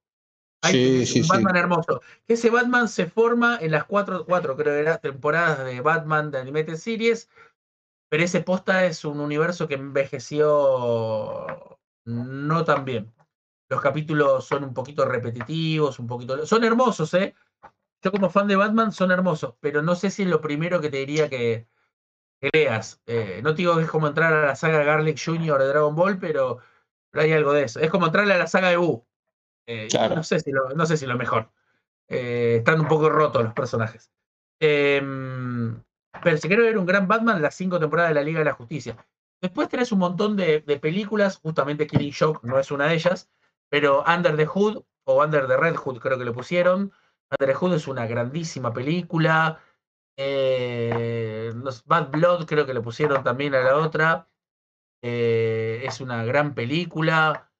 Hay 0.61 1.07
un 1.16 1.26
Batman 1.26 1.57
hermoso. 1.57 2.03
Ese 2.26 2.51
Batman 2.51 2.89
se 2.89 3.07
forma 3.07 3.59
en 3.61 3.70
las 3.70 3.85
cuatro, 3.85 4.26
cuatro 4.26 4.57
creo 4.57 4.74
que 4.74 4.80
era, 4.80 4.99
temporadas 4.99 5.64
de 5.64 5.80
Batman 5.80 6.30
de 6.30 6.39
Animated 6.39 6.76
Series, 6.76 7.28
pero 8.09 8.24
ese 8.24 8.40
posta 8.40 8.84
es 8.84 9.05
un 9.05 9.20
universo 9.20 9.68
que 9.68 9.74
envejeció 9.74 11.46
no 12.05 12.64
tan 12.64 12.84
bien. 12.84 13.12
Los 13.68 13.80
capítulos 13.80 14.44
son 14.44 14.64
un 14.64 14.74
poquito 14.74 15.05
repetitivos, 15.05 15.98
un 15.98 16.07
poquito... 16.07 16.46
Son 16.46 16.64
hermosos, 16.64 17.12
¿eh? 17.14 17.34
Yo 18.02 18.12
como 18.12 18.30
fan 18.30 18.46
de 18.46 18.57
Batman 18.57 18.92
son 18.92 19.11
hermosos, 19.11 19.55
pero 19.61 19.82
no 19.82 19.94
sé 19.94 20.11
si 20.11 20.22
es 20.22 20.28
lo 20.28 20.40
primero 20.40 20.80
que 20.80 20.90
te 20.90 20.98
diría 20.98 21.30
que, 21.30 21.66
leas. 22.52 23.00
Eh, 23.07 23.40
no 23.42 23.52
digo 23.52 23.76
que 23.76 23.84
es 23.84 23.90
como 23.90 24.07
entrar 24.07 24.32
a 24.32 24.46
la 24.46 24.57
saga 24.57 24.84
Garlic 24.84 25.18
Jr. 25.22 25.59
de 25.59 25.68
Dragon 25.68 25.94
Ball, 25.94 26.18
pero, 26.18 26.59
hay 27.12 27.32
algo 27.32 27.52
de 27.52 27.64
eso. 27.64 27.80
Es 27.80 27.90
como 27.90 28.07
entrarle 28.07 28.34
a 28.34 28.38
la 28.38 28.46
saga 28.46 28.70
de 28.70 28.76
Buu. 28.76 29.07
Eh, 29.66 29.88
no, 30.14 30.22
sé 30.22 30.40
si 30.40 30.52
lo, 30.52 30.70
no 30.70 30.86
sé 30.86 30.96
si 30.96 31.07
lo 31.07 31.16
mejor. 31.16 31.50
Eh, 32.09 32.57
están 32.59 32.80
un 32.80 32.88
poco 32.88 33.09
rotos 33.09 33.42
los 33.42 33.55
personajes. 33.55 34.11
Em, 34.61 35.82
pero 36.22 36.36
si 36.36 36.48
quiero 36.48 36.62
ver 36.64 36.78
un 36.78 36.86
gran 36.86 37.08
Batman, 37.08 37.42
las 37.42 37.54
cinco 37.54 37.78
temporadas 37.78 38.10
de 38.10 38.14
la 38.14 38.22
Liga 38.22 38.38
de 38.38 38.44
la 38.46 38.52
Justicia. 38.52 38.96
Después 39.40 39.68
tenés 39.68 39.92
un 39.92 39.98
montón 39.98 40.36
de, 40.36 40.60
películas, 40.80 41.38
justamente 41.38 41.86
Killing 41.86 42.12
Shock 42.12 42.44
no 42.44 42.58
es 42.58 42.70
una 42.70 42.86
de 42.86 42.94
ellas, 42.94 43.28
pero 43.68 44.04
Under 44.06 44.36
the 44.36 44.46
Hood 44.46 44.82
o 45.04 45.22
Under 45.22 45.46
the 45.46 45.56
Red 45.56 45.76
Hood 45.76 45.98
creo 45.98 46.18
que 46.18 46.24
le 46.24 46.32
pusieron. 46.32 46.92
Under 47.30 47.48
the 47.48 47.54
Hood 47.54 47.74
es 47.74 47.88
una 47.88 48.06
grandísima 48.06 48.72
película. 48.72 49.60
Eh, 50.16 51.52
Bad 51.84 52.10
Blood 52.10 52.46
creo 52.46 52.64
que 52.64 52.74
le 52.74 52.80
pusieron 52.80 53.22
también 53.22 53.54
a 53.54 53.60
la 53.60 53.76
otra. 53.76 54.28
es 55.02 56.00
una 56.00 56.24
gran 56.24 56.54
película. 56.54 57.50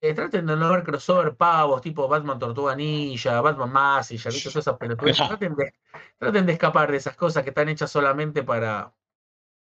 Eh, 0.00 0.14
traten 0.14 0.46
de 0.46 0.56
no 0.56 0.70
ver 0.70 0.84
crossover 0.84 1.34
pavos, 1.34 1.80
tipo 1.80 2.06
Batman 2.06 2.38
Tortuga 2.38 2.76
Ninja, 2.76 3.40
Batman 3.40 3.72
ya 4.02 4.30
visto 4.30 4.58
esas 4.58 4.76
pelotudas. 4.78 5.16
Traten 5.28 5.56
de, 5.56 5.74
traten 6.18 6.46
de 6.46 6.52
escapar 6.52 6.90
de 6.90 6.98
esas 6.98 7.16
cosas 7.16 7.42
que 7.42 7.50
están 7.50 7.68
hechas 7.68 7.90
solamente 7.90 8.44
para, 8.44 8.92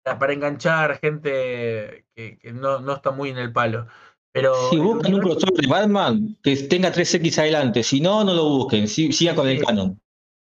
para 0.02 0.32
enganchar 0.34 0.98
gente 0.98 2.04
que, 2.14 2.38
no, 2.52 2.80
no, 2.80 2.92
está 2.92 3.10
muy 3.10 3.30
en 3.30 3.38
el 3.38 3.52
palo. 3.52 3.86
Pero 4.30 4.54
si 4.68 4.76
buscan 4.76 5.14
un 5.14 5.20
crossover 5.20 5.54
de 5.54 5.66
Batman 5.66 6.36
que 6.42 6.56
tenga 6.56 6.92
3X 6.92 7.38
adelante, 7.38 7.82
si 7.82 8.00
no, 8.00 8.22
no 8.22 8.34
lo 8.34 8.44
busquen, 8.44 8.86
sigan 8.86 9.34
con 9.34 9.48
el 9.48 9.64
canon. 9.64 9.98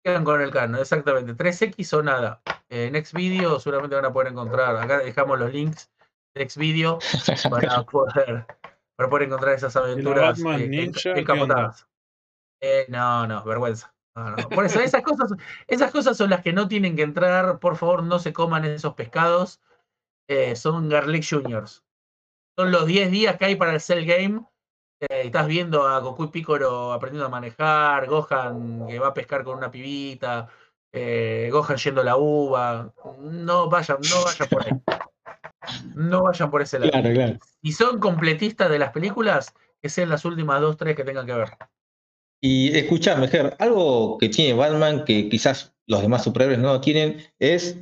Sigan 0.03 0.24
con 0.24 0.41
el 0.41 0.51
canon, 0.51 0.81
exactamente. 0.81 1.35
3X 1.37 1.93
o 1.93 2.03
nada. 2.03 2.41
En 2.70 2.95
Next 2.95 3.12
Video 3.12 3.61
seguramente 3.61 3.95
van 3.95 4.07
a 4.07 4.12
poder 4.12 4.33
encontrar. 4.33 4.74
Acá 4.77 5.01
dejamos 5.01 5.39
los 5.39 5.53
links 5.53 5.91
de 6.35 6.41
Next 6.41 6.57
Video 6.57 6.99
para 7.51 7.83
poder 7.83 8.47
para 8.97 9.11
poder 9.11 9.26
encontrar 9.26 9.55
esas 9.55 9.76
aventuras 9.76 10.40
encapotadas. 11.05 11.86
Eh, 12.61 12.86
no, 12.88 13.26
no, 13.26 13.44
vergüenza. 13.44 13.94
Por 14.55 14.64
eso, 14.64 14.80
esas 14.80 15.03
cosas, 15.03 15.30
esas 15.66 15.90
cosas 15.92 16.16
son 16.16 16.30
las 16.30 16.40
que 16.40 16.55
no 16.55 16.68
tienen 16.68 16.97
que 16.97 17.03
entrar. 17.03 17.59
Por 17.59 17.76
favor, 17.76 18.03
no 18.03 18.18
se 18.18 18.32
coman 18.32 18.64
esos 18.64 18.94
pescados. 18.94 19.61
Eh, 20.28 20.57
son 20.57 20.88
Garlic 20.88 21.24
Juniors. 21.28 21.84
Son 22.59 22.72
los 22.72 22.86
10 22.86 23.11
días 23.11 23.36
que 23.36 23.44
hay 23.44 23.57
para 23.57 23.74
el 23.74 23.80
Cell 23.80 24.07
Game. 24.07 24.42
Eh, 25.01 25.22
estás 25.26 25.47
viendo 25.47 25.86
a 25.86 25.99
Goku 26.01 26.24
y 26.24 26.28
Piccolo 26.28 26.94
aprendiendo 26.94 27.26
a 27.26 27.30
manejar, 27.30 28.07
Gohan 28.07 28.86
que 28.86 28.99
va 28.99 29.09
a 29.09 29.14
pescar 29.14 29.44
con 29.44 29.59
una 29.59 29.70
pibita, 29.70 30.49
Gohan 30.90 31.76
yendo 31.76 32.01
a 32.01 32.05
la 32.05 32.16
uva. 32.16 32.94
No 33.20 33.68
vayan, 33.68 33.99
no 34.11 34.24
vayan 34.24 34.49
por 34.49 34.62
ahí. 34.64 34.72
No 35.95 36.25
vayan 36.25 36.51
por 36.51 36.62
ese 36.62 36.79
lado. 36.79 36.93
Claro, 36.93 37.12
claro. 37.12 37.39
Y 37.62 37.73
son 37.73 37.99
completistas 37.99 38.71
de 38.71 38.79
las 38.79 38.93
películas, 38.93 39.55
que 39.81 39.89
sean 39.89 40.09
las 40.09 40.25
últimas 40.25 40.61
dos, 40.61 40.77
tres 40.77 40.97
que 40.97 41.05
tengan 41.05 41.27
que 41.27 41.35
ver. 41.35 41.51
Y 42.41 42.77
escuchame, 42.77 43.29
Ger, 43.29 43.57
algo 43.59 44.19
que 44.19 44.29
tiene 44.29 44.55
Batman 44.55 45.05
que 45.05 45.29
quizás 45.29 45.75
los 45.87 46.03
demás 46.03 46.25
superhéroes 46.25 46.59
no 46.59 46.81
tienen 46.81 47.19
es 47.39 47.79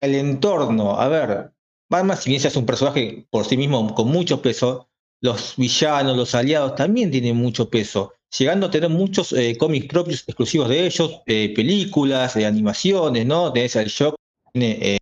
el 0.00 0.14
entorno. 0.14 0.98
A 0.98 1.08
ver, 1.08 1.52
Batman, 1.90 2.16
si 2.16 2.30
bien 2.30 2.44
es 2.44 2.56
un 2.56 2.66
personaje 2.66 3.26
por 3.30 3.44
sí 3.44 3.56
mismo 3.56 3.94
con 3.94 4.08
mucho 4.08 4.40
peso, 4.40 4.88
los 5.20 5.54
villanos, 5.56 6.16
los 6.16 6.34
aliados 6.34 6.74
también 6.74 7.10
tienen 7.10 7.36
mucho 7.36 7.70
peso, 7.70 8.14
llegando 8.36 8.66
a 8.66 8.70
tener 8.70 8.90
muchos 8.90 9.32
eh, 9.32 9.56
cómics 9.56 9.86
propios 9.86 10.24
exclusivos 10.26 10.68
de 10.68 10.86
ellos, 10.86 11.20
eh, 11.26 11.52
películas, 11.54 12.34
de 12.34 12.46
animaciones, 12.46 13.26
¿no? 13.26 13.52
Tenés 13.52 13.76
el 13.76 13.88
Shock, 13.88 14.16
tiene 14.52 14.96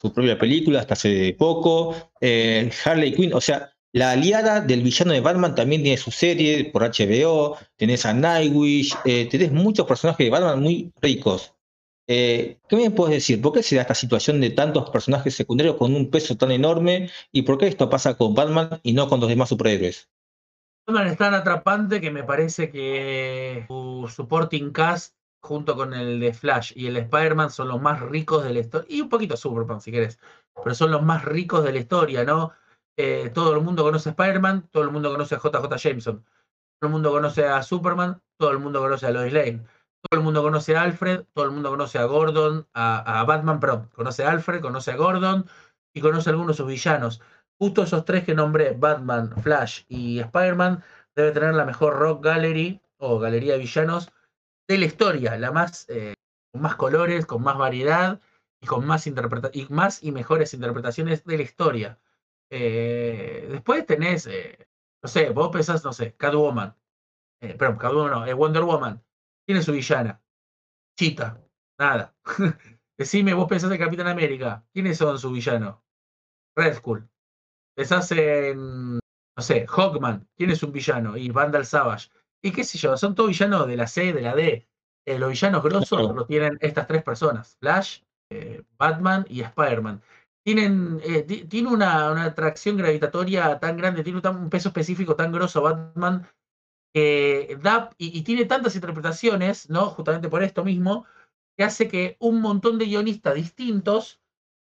su 0.00 0.12
propia 0.12 0.38
película 0.38 0.80
hasta 0.80 0.94
hace 0.94 1.34
poco. 1.38 2.12
Eh, 2.20 2.70
Harley 2.84 3.12
Quinn, 3.12 3.34
o 3.34 3.40
sea, 3.40 3.72
la 3.92 4.12
aliada 4.12 4.60
del 4.60 4.82
villano 4.82 5.12
de 5.12 5.20
Batman 5.20 5.54
también 5.54 5.82
tiene 5.82 5.96
su 5.96 6.10
serie 6.10 6.66
por 6.66 6.82
HBO. 6.82 7.56
Tenés 7.76 8.06
a 8.06 8.12
Nightwish, 8.12 8.94
eh, 9.04 9.26
tenés 9.30 9.52
muchos 9.52 9.86
personajes 9.86 10.24
de 10.24 10.30
Batman 10.30 10.62
muy 10.62 10.92
ricos. 11.00 11.54
Eh, 12.06 12.58
¿Qué 12.68 12.76
me 12.76 12.90
puedes 12.90 13.16
decir? 13.16 13.40
¿Por 13.42 13.52
qué 13.52 13.62
se 13.62 13.76
da 13.76 13.82
esta 13.82 13.94
situación 13.94 14.40
de 14.40 14.50
tantos 14.50 14.88
personajes 14.90 15.34
secundarios 15.34 15.76
con 15.76 15.94
un 15.94 16.10
peso 16.10 16.36
tan 16.36 16.50
enorme? 16.50 17.10
¿Y 17.32 17.42
por 17.42 17.58
qué 17.58 17.66
esto 17.66 17.90
pasa 17.90 18.16
con 18.16 18.34
Batman 18.34 18.80
y 18.82 18.92
no 18.92 19.08
con 19.08 19.20
los 19.20 19.28
demás 19.28 19.50
superhéroes? 19.50 20.08
Batman 20.86 21.08
es 21.08 21.18
tan 21.18 21.34
atrapante 21.34 22.00
que 22.00 22.10
me 22.10 22.24
parece 22.24 22.70
que 22.70 23.64
su 23.68 24.10
supporting 24.14 24.72
cast 24.72 25.17
junto 25.40 25.76
con 25.76 25.94
el 25.94 26.20
de 26.20 26.32
Flash 26.32 26.72
y 26.76 26.86
el 26.86 26.96
Spider-Man 26.96 27.50
son 27.50 27.68
los 27.68 27.80
más 27.80 28.00
ricos 28.00 28.44
de 28.44 28.52
la 28.52 28.60
historia, 28.60 28.86
y 28.88 29.00
un 29.00 29.08
poquito 29.08 29.36
Superman 29.36 29.80
si 29.80 29.92
querés, 29.92 30.18
pero 30.62 30.74
son 30.74 30.90
los 30.90 31.02
más 31.02 31.24
ricos 31.24 31.64
de 31.64 31.72
la 31.72 31.78
historia, 31.78 32.24
¿no? 32.24 32.52
Eh, 32.96 33.30
todo 33.32 33.54
el 33.54 33.62
mundo 33.62 33.84
conoce 33.84 34.08
a 34.08 34.12
Spider-Man, 34.12 34.68
todo 34.72 34.82
el 34.82 34.90
mundo 34.90 35.10
conoce 35.10 35.36
a 35.36 35.38
JJ 35.38 35.76
Jameson, 35.76 36.24
todo 36.80 36.88
el 36.88 36.90
mundo 36.90 37.10
conoce 37.12 37.46
a 37.46 37.62
Superman, 37.62 38.20
todo 38.36 38.50
el 38.50 38.58
mundo 38.58 38.80
conoce 38.80 39.06
a 39.06 39.10
Lois 39.10 39.32
Lane, 39.32 39.64
todo 40.02 40.18
el 40.18 40.24
mundo 40.24 40.42
conoce 40.42 40.76
a 40.76 40.82
Alfred, 40.82 41.24
todo 41.32 41.44
el 41.44 41.50
mundo 41.52 41.70
conoce 41.70 41.98
a 41.98 42.04
Gordon, 42.04 42.66
a, 42.74 43.24
Batman, 43.24 43.60
perdón, 43.60 43.90
conoce 43.94 44.24
a 44.24 44.30
Alfred, 44.30 44.60
conoce 44.60 44.92
a 44.92 44.96
Gordon 44.96 45.46
y 45.92 46.00
conoce 46.00 46.30
a 46.30 46.32
algunos 46.32 46.56
de 46.56 46.62
sus 46.62 46.68
villanos. 46.68 47.20
Justo 47.58 47.82
esos 47.82 48.04
tres 48.04 48.24
que 48.24 48.34
nombré, 48.34 48.72
Batman, 48.72 49.30
Flash 49.42 49.82
y 49.88 50.20
Spider-Man, 50.20 50.82
debe 51.16 51.32
tener 51.32 51.54
la 51.54 51.64
mejor 51.64 51.98
rock 51.98 52.24
gallery 52.24 52.80
o 52.98 53.18
galería 53.18 53.54
de 53.54 53.58
villanos 53.60 54.12
de 54.68 54.78
la 54.78 54.84
historia, 54.84 55.36
la 55.38 55.50
más, 55.50 55.86
eh, 55.88 56.14
con 56.52 56.62
más 56.62 56.76
colores, 56.76 57.26
con 57.26 57.42
más 57.42 57.58
variedad 57.58 58.20
y 58.60 58.66
con 58.66 58.86
más, 58.86 59.06
y 59.06 59.12
más 59.70 60.02
y 60.02 60.12
mejores 60.12 60.54
interpretaciones 60.54 61.24
de 61.24 61.36
la 61.36 61.42
historia. 61.42 62.00
Eh, 62.50 63.48
después 63.50 63.86
tenés, 63.86 64.26
eh, 64.26 64.68
no 65.02 65.08
sé, 65.08 65.30
vos 65.30 65.50
pensás, 65.50 65.84
no 65.84 65.92
sé, 65.92 66.14
Catwoman, 66.16 66.76
perdón, 67.40 67.78
Catwoman 67.78 68.28
no, 68.28 68.36
Wonder 68.36 68.62
Woman, 68.62 69.02
tiene 69.46 69.62
su 69.62 69.72
villana, 69.72 70.20
Chita, 70.98 71.40
nada. 71.78 72.12
Decime, 72.98 73.32
vos 73.32 73.48
pensás 73.48 73.70
en 73.70 73.78
Capitán 73.78 74.08
América. 74.08 74.66
¿Quiénes 74.72 74.98
son 74.98 75.16
sus 75.16 75.32
villanos? 75.32 75.76
Red 76.56 76.74
Skull. 76.74 77.08
Pensás 77.76 78.10
en, 78.10 78.94
no 78.96 79.42
sé, 79.42 79.64
Hawkman. 79.68 80.28
¿Quién 80.36 80.50
es 80.50 80.64
un 80.64 80.72
villano? 80.72 81.16
Y 81.16 81.30
Vandal 81.30 81.64
Savage. 81.64 82.10
Y 82.42 82.52
qué 82.52 82.64
sé 82.64 82.78
yo, 82.78 82.96
son 82.96 83.14
todos 83.14 83.30
villanos 83.30 83.66
de 83.66 83.76
la 83.76 83.86
C, 83.86 84.12
de 84.12 84.22
la 84.22 84.34
D. 84.34 84.68
Eh, 85.06 85.18
los 85.18 85.30
villanos 85.30 85.62
grosos 85.62 86.14
los 86.14 86.26
tienen 86.26 86.58
estas 86.60 86.86
tres 86.86 87.02
personas. 87.02 87.56
Flash, 87.60 88.00
eh, 88.30 88.62
Batman 88.78 89.24
y 89.28 89.40
Spider-Man. 89.40 90.02
Tienen, 90.44 91.00
eh, 91.04 91.22
tiene 91.22 91.68
una, 91.68 92.22
atracción 92.22 92.76
gravitatoria 92.76 93.58
tan 93.58 93.76
grande, 93.76 94.02
tiene 94.02 94.20
un, 94.22 94.50
peso 94.50 94.68
específico 94.68 95.16
tan 95.16 95.32
grosso 95.32 95.62
Batman, 95.62 96.26
que 96.94 97.58
da, 97.60 97.90
y, 97.98 98.22
tiene 98.22 98.44
tantas 98.44 98.74
interpretaciones, 98.74 99.68
¿no? 99.68 99.90
Justamente 99.90 100.28
por 100.28 100.42
esto 100.42 100.64
mismo, 100.64 101.06
que 101.56 101.64
hace 101.64 101.88
que 101.88 102.16
un 102.20 102.40
montón 102.40 102.78
de 102.78 102.86
guionistas 102.86 103.34
distintos, 103.34 104.20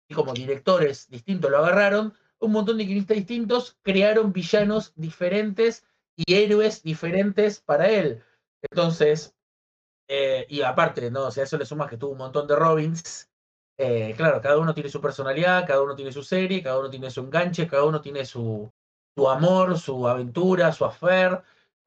y 0.07 0.15
como 0.15 0.33
directores 0.33 1.07
distintos 1.09 1.51
lo 1.51 1.57
agarraron, 1.57 2.13
un 2.39 2.51
montón 2.51 2.77
de 2.77 2.85
guionistas 2.85 3.17
distintos 3.17 3.77
crearon 3.83 4.31
villanos 4.31 4.93
diferentes 4.95 5.85
y 6.25 6.33
héroes 6.33 6.83
diferentes 6.83 7.61
para 7.61 7.87
él. 7.89 8.21
Entonces, 8.61 9.33
eh, 10.07 10.45
y 10.49 10.61
aparte, 10.61 11.09
¿no? 11.11 11.27
O 11.27 11.31
sea, 11.31 11.45
eso 11.45 11.57
le 11.57 11.65
suma 11.65 11.87
que 11.87 11.97
tuvo 11.97 12.11
un 12.11 12.17
montón 12.17 12.45
de 12.47 12.55
Robins, 12.55 13.29
eh, 13.77 14.13
claro, 14.17 14.41
cada 14.41 14.57
uno 14.57 14.73
tiene 14.73 14.89
su 14.89 14.99
personalidad, 14.99 15.65
cada 15.65 15.81
uno 15.81 15.95
tiene 15.95 16.11
su 16.11 16.23
serie, 16.23 16.61
cada 16.61 16.79
uno 16.79 16.89
tiene 16.89 17.09
su 17.09 17.21
enganche, 17.21 17.67
cada 17.67 17.85
uno 17.85 18.01
tiene 18.01 18.25
su, 18.25 18.69
su 19.15 19.29
amor, 19.29 19.79
su 19.79 20.07
aventura, 20.07 20.73
su 20.73 20.83
affair, 20.83 21.41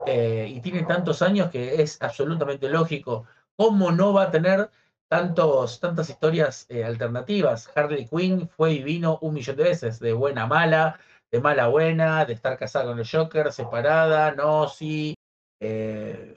eh, 0.07 0.47
y 0.49 0.61
tiene 0.63 0.85
tantos 0.85 1.21
años 1.21 1.51
que 1.51 1.83
es 1.83 2.01
absolutamente 2.01 2.71
lógico. 2.71 3.27
¿Cómo 3.57 3.93
no 3.93 4.15
va 4.15 4.25
a 4.25 4.31
tener 4.31 4.71
tantos, 5.09 5.79
tantas 5.81 6.09
historias 6.09 6.67
alternativas? 6.71 7.71
Harley 7.75 8.07
Quinn 8.09 8.49
fue 8.49 8.73
y 8.75 8.83
vino 8.83 9.19
un 9.21 9.35
millón 9.35 9.57
de 9.57 9.65
veces, 9.65 9.99
de 10.01 10.15
buena 10.15 10.45
a 10.45 10.47
mala, 10.47 10.99
de 11.33 11.41
mala 11.41 11.69
buena, 11.69 12.25
de 12.25 12.35
estar 12.35 12.59
casada 12.59 12.87
con 12.87 12.99
el 12.99 13.09
Joker, 13.09 13.53
separada, 13.53 14.33
no, 14.33 14.69
sí. 14.69 15.15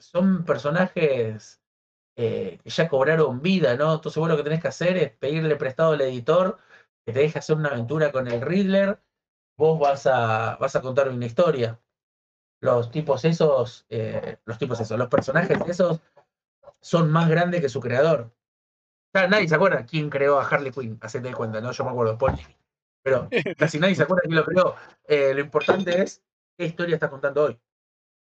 son 0.00 0.44
personajes 0.44 1.60
eh, 2.18 2.58
que 2.64 2.70
ya 2.70 2.88
cobraron 2.88 3.42
vida, 3.42 3.76
¿no? 3.76 3.94
Entonces 3.94 4.18
vos 4.18 4.28
lo 4.28 4.36
que 4.38 4.42
tenés 4.42 4.62
que 4.62 4.68
hacer 4.68 4.96
es 4.96 5.12
pedirle 5.12 5.56
prestado 5.56 5.92
al 5.92 6.00
editor 6.00 6.58
que 7.04 7.12
te 7.12 7.20
deje 7.20 7.38
hacer 7.38 7.56
una 7.56 7.68
aventura 7.68 8.10
con 8.10 8.26
el 8.26 8.40
Riddler, 8.40 8.98
vos 9.58 9.78
vas 9.78 10.06
a, 10.06 10.56
vas 10.56 10.74
a 10.76 10.80
contar 10.80 11.08
una 11.10 11.26
historia. 11.26 11.78
Los 12.60 12.90
tipos 12.90 13.24
esos, 13.24 13.86
eh, 13.90 14.38
los 14.46 14.58
tipos 14.58 14.80
esos, 14.80 14.98
los 14.98 15.08
personajes 15.08 15.58
esos 15.68 16.00
son 16.80 17.10
más 17.12 17.28
grandes 17.28 17.60
que 17.60 17.68
su 17.68 17.80
creador. 17.80 18.32
nadie 19.14 19.48
se 19.48 19.54
acuerda 19.54 19.86
quién 19.86 20.10
creó 20.10 20.40
a 20.40 20.48
Harley 20.48 20.72
Quinn, 20.72 20.98
hacete 21.02 21.28
de 21.28 21.34
cuenta, 21.34 21.60
¿no? 21.60 21.72
Yo 21.72 21.84
me 21.84 21.90
acuerdo, 21.90 22.18
Paul. 22.18 22.38
Pero 23.06 23.28
casi 23.56 23.78
nadie 23.78 23.94
se 23.94 24.02
acuerda 24.02 24.22
quién 24.24 24.34
lo 24.34 24.44
creó. 24.44 24.74
Eh, 25.06 25.32
lo 25.32 25.40
importante 25.40 26.02
es 26.02 26.20
qué 26.58 26.66
historia 26.66 26.96
estás 26.96 27.08
contando 27.08 27.44
hoy. 27.44 27.56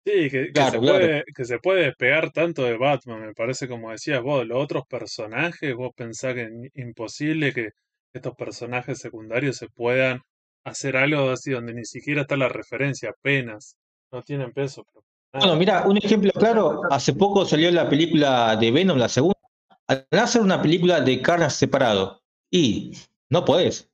Sí, 0.05 0.30
que, 0.30 0.51
se 0.53 0.80
puede, 0.80 1.24
que 1.34 1.45
se 1.45 1.59
puede 1.59 1.86
despegar 1.86 2.32
tanto 2.32 2.63
de 2.63 2.78
Batman, 2.78 3.28
me 3.28 3.34
parece 3.34 3.68
como 3.68 3.91
decías 3.91 4.22
vos, 4.22 4.45
los 4.45 4.61
otros 4.61 4.86
personajes, 4.88 5.76
vos 5.76 5.91
pensás 5.95 6.34
que 6.34 6.43
es 6.43 6.51
imposible 6.76 7.53
que 7.53 7.72
estos 8.13 8.36
personajes 8.36 8.99
secundarios 8.99 9.57
se 9.57 9.68
puedan 9.70 10.22
hacer 10.65 10.95
algo 10.95 11.30
así 11.30 11.51
donde 11.51 11.74
ni 11.74 11.84
siquiera 11.84 12.22
está 12.22 12.38
la 12.38 12.47
referencia, 12.47 13.09
apenas, 13.09 13.78
no 14.11 14.22
tienen 14.22 14.53
peso. 14.53 14.86
Bueno, 15.34 15.55
mira, 15.57 15.86
un 15.86 15.97
ejemplo 15.97 16.32
claro, 16.32 16.82
hace 16.89 17.13
poco 17.13 17.45
salió 17.45 17.70
la 17.72 17.89
película 17.89 18.55
de 18.55 18.72
Venom, 18.72 18.97
la 18.97 19.09
segunda, 19.09 19.39
al 19.88 20.07
hacer 20.11 20.41
una 20.41 20.61
película 20.61 21.01
de 21.01 21.22
caras 21.22 21.55
separado, 21.55 22.22
y 22.49 22.93
no 23.30 23.43
podés. 23.43 23.89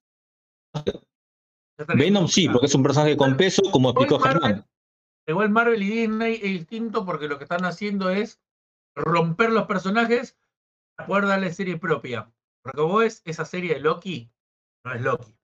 Venom 1.96 2.28
sí, 2.28 2.50
porque 2.50 2.68
es 2.68 2.76
un 2.76 2.84
personaje 2.84 3.18
con 3.18 3.38
peso, 3.38 3.62
como 3.72 3.90
explicó 3.90 4.20
Germán. 4.20 4.66
Igual 5.28 5.50
Marvel 5.50 5.82
y 5.82 5.90
Disney 5.90 6.36
es 6.36 6.42
distinto 6.42 7.06
porque 7.06 7.28
lo 7.28 7.38
que 7.38 7.46
están 7.46 7.66
haciendo 7.66 8.10
es 8.10 8.42
romper 8.96 9.52
los 9.52 9.66
personajes 9.66 10.38
para 10.96 11.08
poder 11.08 11.28
darle 11.28 11.54
serie 11.54 11.78
propia. 11.78 12.32
Porque 12.62 12.82
vos 12.82 13.00
ves 13.00 13.22
esa 13.26 13.46
serie 13.46 13.76
de 13.76 13.80
Loki, 13.80 14.32
no 14.86 14.94
es 14.94 15.02
Loki. 15.02 15.38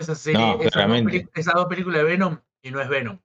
Esa 0.00 0.14
serie, 0.14 0.58
esas, 1.34 1.54
dos 1.54 1.66
películas 1.66 2.02
de 2.02 2.04
Venom 2.04 2.40
y 2.62 2.70
no 2.70 2.80
es 2.80 2.88
Venom. 2.88 3.18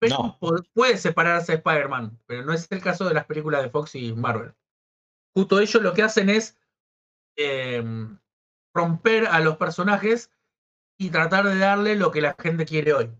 Venom 0.00 0.36
puede 0.72 0.98
separarse 0.98 1.52
de 1.52 1.58
Spider-Man, 1.58 2.20
pero 2.26 2.44
no 2.44 2.52
es 2.52 2.70
el 2.70 2.82
caso 2.82 3.04
de 3.04 3.14
las 3.14 3.26
películas 3.26 3.62
de 3.62 3.70
Fox 3.70 3.94
y 3.94 4.12
Marvel. 4.12 4.54
Justo 5.34 5.60
ellos 5.60 5.82
lo 5.82 5.94
que 5.94 6.02
hacen 6.02 6.28
es 6.30 6.58
em, 7.36 8.18
romper 8.74 9.28
a 9.28 9.40
los 9.40 9.56
personajes 9.56 10.33
y 10.98 11.10
tratar 11.10 11.46
de 11.46 11.58
darle 11.58 11.96
lo 11.96 12.10
que 12.10 12.20
la 12.20 12.34
gente 12.38 12.64
quiere 12.64 12.92
hoy 12.92 13.10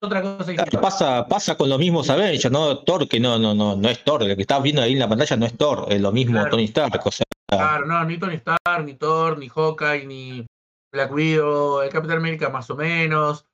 otra 0.00 0.22
cosa 0.22 0.52
Pasa, 0.80 1.26
pasa 1.26 1.56
con 1.56 1.68
los 1.68 1.78
mismos 1.78 2.10
Avengers, 2.10 2.50
¿no? 2.50 2.78
Thor, 2.80 3.08
que 3.08 3.18
no, 3.20 3.38
no, 3.38 3.54
no, 3.54 3.76
no 3.76 3.88
es 3.88 4.04
Thor, 4.04 4.24
lo 4.24 4.36
que 4.36 4.42
estás 4.42 4.62
viendo 4.62 4.82
ahí 4.82 4.92
en 4.92 4.98
la 4.98 5.08
pantalla 5.08 5.36
no 5.36 5.46
es 5.46 5.56
Thor, 5.56 5.86
es 5.88 6.00
lo 6.00 6.12
mismo 6.12 6.46
Tony 6.48 6.64
Stark, 6.64 7.00
o 7.04 7.10
sea. 7.10 7.24
Claro, 7.48 7.86
no, 7.86 8.04
ni 8.04 8.18
Tony 8.18 8.34
Stark, 8.34 8.84
ni 8.84 8.94
Thor, 8.94 9.38
ni 9.38 9.48
Hawkeye, 9.48 10.06
ni 10.06 10.46
Black 10.92 11.12
Widow, 11.12 11.82
el 11.82 11.90
Capitán 11.90 12.18
América 12.18 12.50
más 12.50 12.68
o 12.70 12.76
menos, 12.76 13.46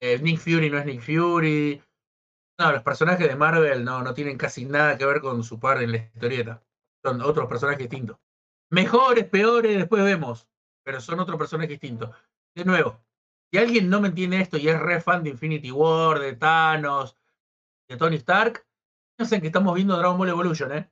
eh, 0.00 0.18
Nick 0.18 0.38
Fury 0.38 0.68
no 0.68 0.78
es 0.78 0.86
Nick 0.86 1.00
Fury. 1.00 1.82
No, 2.58 2.72
los 2.72 2.82
personajes 2.82 3.26
de 3.26 3.34
Marvel 3.34 3.84
no, 3.84 4.02
no 4.02 4.14
tienen 4.14 4.36
casi 4.36 4.64
nada 4.66 4.98
que 4.98 5.06
ver 5.06 5.20
con 5.20 5.42
su 5.42 5.58
par 5.58 5.82
en 5.82 5.92
la 5.92 5.98
historieta. 5.98 6.62
Son 7.02 7.20
otros 7.22 7.48
personajes 7.48 7.88
distintos. 7.88 8.18
Mejores, 8.70 9.24
peores, 9.24 9.76
después 9.76 10.04
vemos. 10.04 10.48
Pero 10.84 11.00
son 11.00 11.20
otros 11.20 11.38
personajes 11.38 11.70
distintos. 11.70 12.10
De 12.54 12.64
nuevo, 12.64 13.02
si 13.50 13.58
alguien 13.58 13.88
no 13.88 14.00
me 14.00 14.08
entiende 14.08 14.40
esto 14.40 14.58
y 14.58 14.68
es 14.68 14.78
re 14.78 15.00
fan 15.00 15.22
de 15.22 15.30
Infinity 15.30 15.70
War, 15.70 16.18
de 16.18 16.36
Thanos, 16.36 17.16
de 17.88 17.96
Tony 17.96 18.16
Stark, 18.16 18.66
piensen 19.16 19.40
que 19.40 19.48
estamos 19.48 19.74
viendo 19.74 19.96
Dragon 19.96 20.18
Ball 20.18 20.28
Evolution, 20.28 20.72
¿eh? 20.72 20.90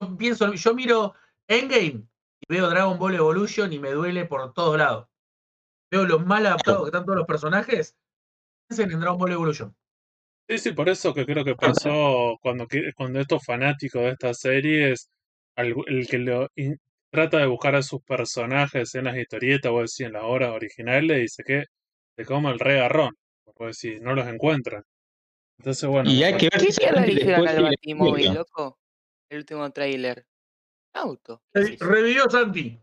Yo, 0.00 0.16
pienso, 0.16 0.52
yo 0.52 0.74
miro 0.74 1.14
Endgame 1.48 2.06
y 2.40 2.46
veo 2.48 2.68
Dragon 2.68 2.98
Ball 2.98 3.14
Evolution 3.14 3.72
y 3.72 3.78
me 3.78 3.90
duele 3.90 4.26
por 4.26 4.52
todos 4.52 4.78
lados. 4.78 5.08
Veo 5.90 6.04
lo 6.04 6.18
mal 6.20 6.46
adaptados 6.46 6.82
que 6.82 6.88
están 6.88 7.04
todos 7.04 7.18
los 7.18 7.26
personajes. 7.26 7.96
Piensen 8.68 8.92
en 8.92 9.00
Dragon 9.00 9.18
Ball 9.18 9.32
Evolution. 9.32 9.74
Sí, 10.48 10.58
sí, 10.58 10.72
por 10.72 10.88
eso 10.88 11.12
que 11.12 11.26
creo 11.26 11.44
que 11.44 11.54
pasó 11.54 12.38
cuando, 12.40 12.66
cuando 12.96 13.20
estos 13.20 13.44
fanáticos 13.44 14.02
de 14.02 14.10
estas 14.10 14.40
series, 14.40 15.10
el 15.56 16.06
que 16.08 16.18
lo 16.18 16.48
trata 17.10 17.38
de 17.38 17.46
buscar 17.46 17.74
a 17.74 17.82
sus 17.82 18.02
personajes 18.02 18.94
en 18.94 19.04
las 19.04 19.16
historietas 19.16 19.72
o 19.72 19.80
así 19.80 20.04
en 20.04 20.12
las 20.12 20.24
obras 20.24 20.50
originales, 20.50 21.18
dice 21.18 21.42
que 21.44 21.64
se 22.16 22.24
come 22.24 22.50
el 22.50 22.58
regarrón, 22.58 23.16
porque 23.44 23.72
si 23.72 24.00
no 24.00 24.14
los 24.14 24.26
encuentran. 24.26 24.82
Entonces, 25.58 25.88
bueno. 25.88 26.10
Y 26.10 26.22
hay 26.22 26.36
que 26.36 26.48
ver 26.52 26.60
¿Qué 26.60 27.00
le 27.06 27.12
hicieron 27.12 27.48
al 27.48 27.62
Batimóvil, 27.62 28.34
loco? 28.34 28.78
El 29.28 29.38
último 29.38 29.70
tráiler. 29.70 30.26
Auto. 30.94 31.42
Revivió 31.52 32.28
Santi. 32.30 32.80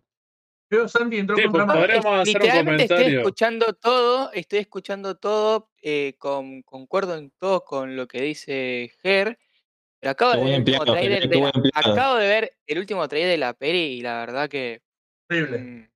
Revivió 0.69 0.87
Santi 0.87 1.17
entró 1.17 1.35
sí, 1.37 1.43
con 1.43 1.51
pues 1.51 1.65
podríamos 1.65 2.19
hacer 2.19 2.41
un 2.41 2.49
comentario. 2.49 2.97
Estoy 2.97 3.15
escuchando 3.17 3.73
todo, 3.73 4.31
estoy 4.33 4.59
escuchando 4.59 5.17
todo, 5.17 5.71
eh, 5.81 6.15
con, 6.17 6.61
concuerdo 6.63 7.17
en 7.17 7.31
todo 7.39 7.63
con 7.63 7.95
lo 7.95 8.07
que 8.07 8.21
dice 8.21 8.91
Ger. 9.01 9.39
Pero 9.99 10.11
acabo 10.11 10.33
de, 10.33 10.43
ver 10.43 10.53
el 10.53 10.59
último 10.59 10.85
trailer 10.85 11.29
de 11.29 11.39
la, 11.39 11.51
acabo 11.73 12.15
de 12.15 12.27
ver 12.27 12.57
el 12.67 12.79
último 12.79 13.07
trailer 13.07 13.31
de 13.31 13.37
la 13.37 13.53
peli 13.53 13.79
y 13.79 14.01
la 14.01 14.19
verdad 14.19 14.49
que. 14.49 14.81
Horrible. 15.29 15.57
Mm, 15.57 15.89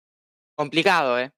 complicado, 0.56 1.20
¿eh? 1.20 1.32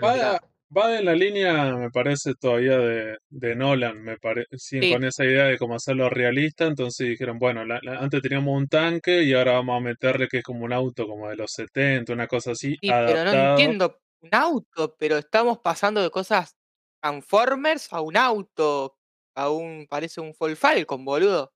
Vaya, 0.00 0.40
Va 0.76 0.98
en 0.98 1.04
la 1.04 1.14
línea, 1.14 1.76
me 1.76 1.90
parece, 1.90 2.34
todavía 2.34 2.76
de, 2.78 3.18
de 3.30 3.54
Nolan, 3.54 4.02
me 4.02 4.18
parece, 4.18 4.92
con 4.92 5.04
esa 5.04 5.24
idea 5.24 5.44
de 5.44 5.58
cómo 5.58 5.76
hacerlo 5.76 6.10
realista, 6.10 6.66
entonces 6.66 7.06
dijeron, 7.06 7.38
bueno, 7.38 7.62
antes 8.00 8.20
teníamos 8.20 8.56
un 8.56 8.66
tanque 8.66 9.22
y 9.22 9.32
ahora 9.32 9.52
vamos 9.52 9.76
a 9.76 9.84
meterle 9.84 10.26
que 10.26 10.38
es 10.38 10.42
como 10.42 10.64
un 10.64 10.72
auto 10.72 11.06
como 11.06 11.28
de 11.28 11.36
los 11.36 11.52
70, 11.52 12.12
una 12.12 12.26
cosa 12.26 12.50
así. 12.50 12.72
Sí, 12.80 12.88
pero 12.90 13.24
no 13.24 13.50
entiendo, 13.50 14.00
un 14.22 14.30
auto, 14.32 14.96
pero 14.98 15.18
estamos 15.18 15.58
pasando 15.58 16.02
de 16.02 16.10
cosas 16.10 16.56
Transformers 17.00 17.92
a 17.92 18.00
un 18.00 18.16
auto, 18.16 18.96
a 19.36 19.50
un, 19.50 19.86
parece 19.88 20.20
un 20.20 20.34
Fall 20.34 20.56
Falcon, 20.56 21.04
boludo. 21.04 21.52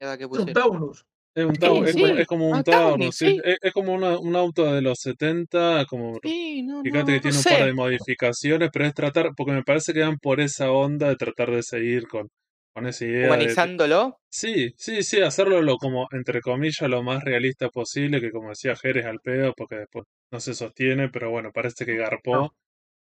Un 0.00 0.52
Taunus. 0.52 1.04
Es, 1.36 1.44
un 1.44 2.18
es, 2.18 2.26
como 2.26 2.48
un 2.48 2.64
Taunus, 2.64 3.20
es, 3.20 3.72
como 3.74 3.92
un 3.92 4.36
auto 4.36 4.72
de 4.72 4.80
los 4.80 4.98
70, 5.00 5.84
como 5.84 6.18
fíjate 6.22 7.12
que 7.12 7.20
tiene 7.20 7.36
un 7.36 7.44
par 7.44 7.64
de 7.66 7.74
modificaciones, 7.74 8.70
pero 8.72 8.86
es 8.86 8.94
tratar, 8.94 9.32
porque 9.36 9.52
me 9.52 9.62
parece 9.62 9.92
que 9.92 10.00
van 10.00 10.16
por 10.16 10.40
esa 10.40 10.70
onda 10.70 11.10
de 11.10 11.16
tratar 11.16 11.50
de 11.50 11.62
seguir 11.62 12.08
con, 12.08 12.30
con 12.74 12.86
esa 12.86 13.04
idea. 13.04 13.26
¿Humanizándolo? 13.26 14.18
sí, 14.30 14.72
sí, 14.78 15.02
sí, 15.02 15.20
hacerlo 15.20 15.60
lo, 15.60 15.76
como, 15.76 16.08
entre 16.12 16.40
comillas, 16.40 16.88
lo 16.88 17.02
más 17.02 17.22
realista 17.22 17.68
posible, 17.68 18.22
que 18.22 18.30
como 18.30 18.48
decía 18.48 18.74
Jerez 18.74 19.04
al 19.04 19.20
pedo, 19.20 19.52
porque 19.54 19.76
después 19.76 20.06
no 20.32 20.40
se 20.40 20.54
sostiene, 20.54 21.10
pero 21.10 21.30
bueno, 21.30 21.52
parece 21.52 21.84
que 21.84 21.96
garpó. 21.96 22.54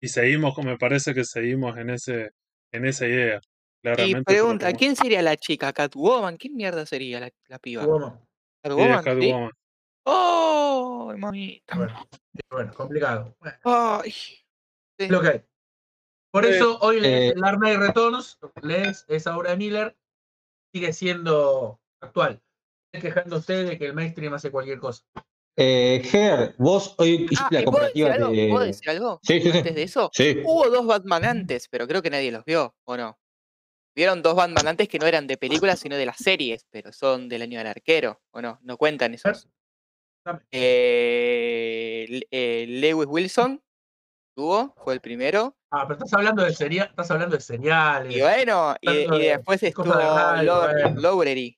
Y 0.00 0.06
seguimos, 0.08 0.56
me 0.64 0.78
parece 0.78 1.14
que 1.14 1.24
seguimos 1.24 1.76
en 1.78 1.90
ese, 1.90 2.30
en 2.72 2.84
esa 2.86 3.06
idea. 3.06 3.40
Y 3.82 4.14
pregunta, 4.22 4.72
¿quién 4.72 4.94
sería 4.94 5.22
la 5.22 5.36
chica? 5.36 5.72
¿Catwoman? 5.72 6.36
¿Quién 6.36 6.54
mierda 6.54 6.84
sería 6.84 7.20
la, 7.20 7.30
la 7.48 7.58
piba? 7.58 7.82
Catwoman. 8.62 9.04
¿Catwoman? 9.04 9.50
¡Oh, 10.04 11.14
mamita! 11.16 11.76
Bueno, 12.50 12.74
complicado. 12.74 13.36
Ay. 13.64 14.12
Lo 15.08 15.20
que 15.20 15.28
hay. 15.28 15.42
Por 16.30 16.44
eso 16.44 16.78
hoy 16.80 17.04
eh, 17.04 17.28
el 17.28 17.42
Army 17.42 17.74
Returns, 17.76 18.38
lees 18.62 19.04
esa 19.08 19.36
obra 19.36 19.50
de 19.50 19.56
Miller, 19.56 19.96
sigue 20.72 20.92
siendo 20.92 21.80
actual. 22.00 22.40
Quejándose 22.92 23.64
de 23.64 23.78
que 23.78 23.86
el 23.86 23.94
mainstream 23.94 24.34
hace 24.34 24.50
cualquier 24.50 24.78
cosa. 24.78 25.04
Eh, 25.56 26.02
Ger, 26.04 26.54
vos 26.58 26.94
hoy 26.98 27.26
hiciste 27.30 27.44
ah, 27.56 27.60
la 27.60 27.64
comparativa 27.64 28.08
¿puedo 28.10 28.30
de. 28.30 28.48
¿Puedo 28.48 28.64
decir 28.64 28.90
algo? 28.90 29.20
Sí, 29.22 29.40
sí, 29.40 29.50
Antes 29.50 29.74
de 29.74 29.82
eso, 29.82 30.10
hubo 30.44 30.70
dos 30.70 30.86
Batman 30.86 31.24
antes, 31.24 31.68
pero 31.68 31.86
creo 31.86 32.02
que 32.02 32.10
nadie 32.10 32.32
los 32.32 32.44
vio, 32.44 32.74
¿o 32.84 32.96
no? 32.96 33.18
Vieron 33.94 34.22
dos 34.22 34.34
Batman 34.34 34.68
antes 34.68 34.88
que 34.88 34.98
no 34.98 35.06
eran 35.06 35.26
de 35.26 35.36
películas, 35.36 35.80
sino 35.80 35.96
de 35.96 36.06
las 36.06 36.16
series, 36.16 36.66
pero 36.70 36.92
son 36.92 37.28
del 37.28 37.42
año 37.42 37.58
del 37.58 37.66
arquero, 37.66 38.20
¿o 38.30 38.40
no? 38.40 38.58
No 38.62 38.76
cuentan 38.76 39.14
esos. 39.14 39.48
Eh, 40.50 42.20
eh, 42.30 42.66
Lewis 42.68 43.08
Wilson 43.08 43.62
tuvo, 44.34 44.74
fue 44.84 44.94
el 44.94 45.00
primero. 45.00 45.56
Ah, 45.70 45.86
pero 45.86 45.98
estás 45.98 46.12
hablando 46.14 46.44
de, 46.44 46.54
seria 46.54 46.84
estás 46.84 47.10
hablando 47.10 47.36
de 47.36 47.42
seriales. 47.42 48.16
Y 48.16 48.20
bueno, 48.20 48.74
y, 48.80 49.06
después 49.06 49.62
estuvo 49.62 49.94
Lowry. 50.96 51.56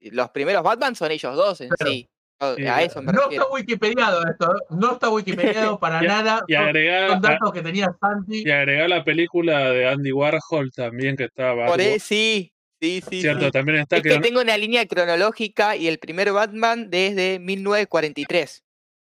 Los 0.00 0.30
primeros 0.30 0.62
Batman 0.62 0.94
son 0.94 1.10
ellos 1.10 1.36
dos 1.36 1.60
en 1.60 1.70
sí. 1.78 2.08
A 2.40 2.82
eso 2.82 3.02
me 3.02 3.12
no 3.12 3.30
está 3.30 3.46
wikipediado 3.48 4.22
esto, 4.26 4.54
no 4.70 4.92
está 4.92 5.10
wikipediado 5.10 5.78
para 5.80 6.00
nada. 6.00 6.42
Y 6.48 6.54
agregar, 6.54 7.20
datos 7.20 7.52
que 7.52 7.60
tenía 7.60 7.94
Santi. 8.00 8.44
Y 8.46 8.50
agregar 8.50 8.88
la 8.88 9.04
película 9.04 9.70
de 9.70 9.86
Andy 9.86 10.10
Warhol 10.10 10.72
también 10.72 11.16
que 11.16 11.24
estaba. 11.24 11.66
Por 11.66 11.78
ahí, 11.78 11.98
sí, 11.98 12.50
sí, 12.80 13.02
sí. 13.06 13.20
Cierto, 13.20 13.50
también 13.50 13.80
está 13.80 13.98
es 13.98 14.02
que, 14.02 14.18
tengo 14.20 14.40
una 14.40 14.56
línea 14.56 14.86
cronológica 14.86 15.76
y 15.76 15.86
el 15.86 15.98
primer 15.98 16.32
Batman 16.32 16.88
desde 16.88 17.38
1943. 17.38 18.64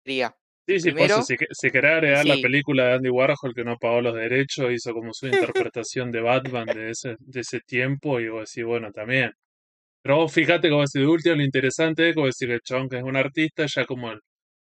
Sería. 0.05 0.35
Sí, 0.67 0.81
sí, 0.81 0.93
pues, 0.93 1.27
si, 1.27 1.37
si 1.51 1.71
querés 1.71 1.93
agregar 1.93 2.27
la 2.27 2.37
película 2.37 2.87
de 2.87 2.93
Andy 2.95 3.09
Warhol 3.11 3.55
que 3.55 3.65
no 3.65 3.79
pagó 3.79 4.01
los 4.01 4.15
derechos, 4.15 4.71
hizo 4.71 4.93
como 4.93 5.13
su 5.13 5.27
interpretación 5.67 6.11
de 6.11 6.21
Batman 6.21 6.67
de 6.67 6.91
ese, 6.91 7.17
de 7.19 7.41
ese 7.41 7.61
tiempo, 7.61 8.21
y 8.21 8.29
vos 8.29 8.51
decís, 8.51 8.65
bueno, 8.67 8.91
también. 8.91 9.33
Pero 10.09 10.27
fíjate, 10.27 10.71
como 10.71 10.81
decir, 10.81 11.03
de 11.03 11.07
último, 11.07 11.35
lo 11.35 11.43
interesante 11.43 12.09
es 12.09 12.15
como 12.15 12.25
decir 12.25 12.49
que 12.49 12.55
el 12.55 12.63
chabón 12.63 12.89
que 12.89 12.97
es 12.97 13.03
un 13.03 13.15
artista, 13.15 13.67
ya 13.67 13.85
como 13.85 14.11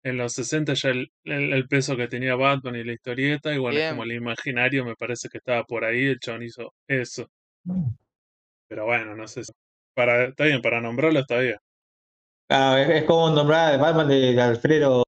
en 0.04 0.18
los 0.18 0.34
60 0.34 0.74
ya 0.74 0.90
el, 0.90 1.12
el, 1.26 1.68
peso 1.68 1.96
que 1.96 2.08
tenía 2.08 2.34
Batman 2.34 2.76
y 2.76 2.84
la 2.84 2.94
historieta, 2.94 3.54
igual 3.54 3.78
es 3.78 3.92
como 3.92 4.02
el 4.02 4.14
imaginario 4.14 4.84
me 4.84 4.96
parece 4.96 5.30
que 5.30 5.38
estaba 5.38 5.64
por 5.64 5.86
ahí, 5.86 6.06
el 6.06 6.20
chabón 6.20 6.42
hizo 6.42 6.74
eso. 6.88 7.28
Pero 8.68 8.86
bueno, 8.86 9.16
no 9.16 9.28
sé. 9.28 9.44
Para, 9.94 10.30
está 10.30 10.46
bien, 10.46 10.60
para 10.60 10.82
nombrarlo 10.82 11.20
está 11.20 11.38
bien. 11.38 11.58
Ah, 12.50 12.82
es, 12.82 13.04
como 13.04 13.30
nombrar 13.30 13.76
a 13.76 13.78
Batman 13.78 14.08
de 14.08 14.42
Alfredo 14.42 15.04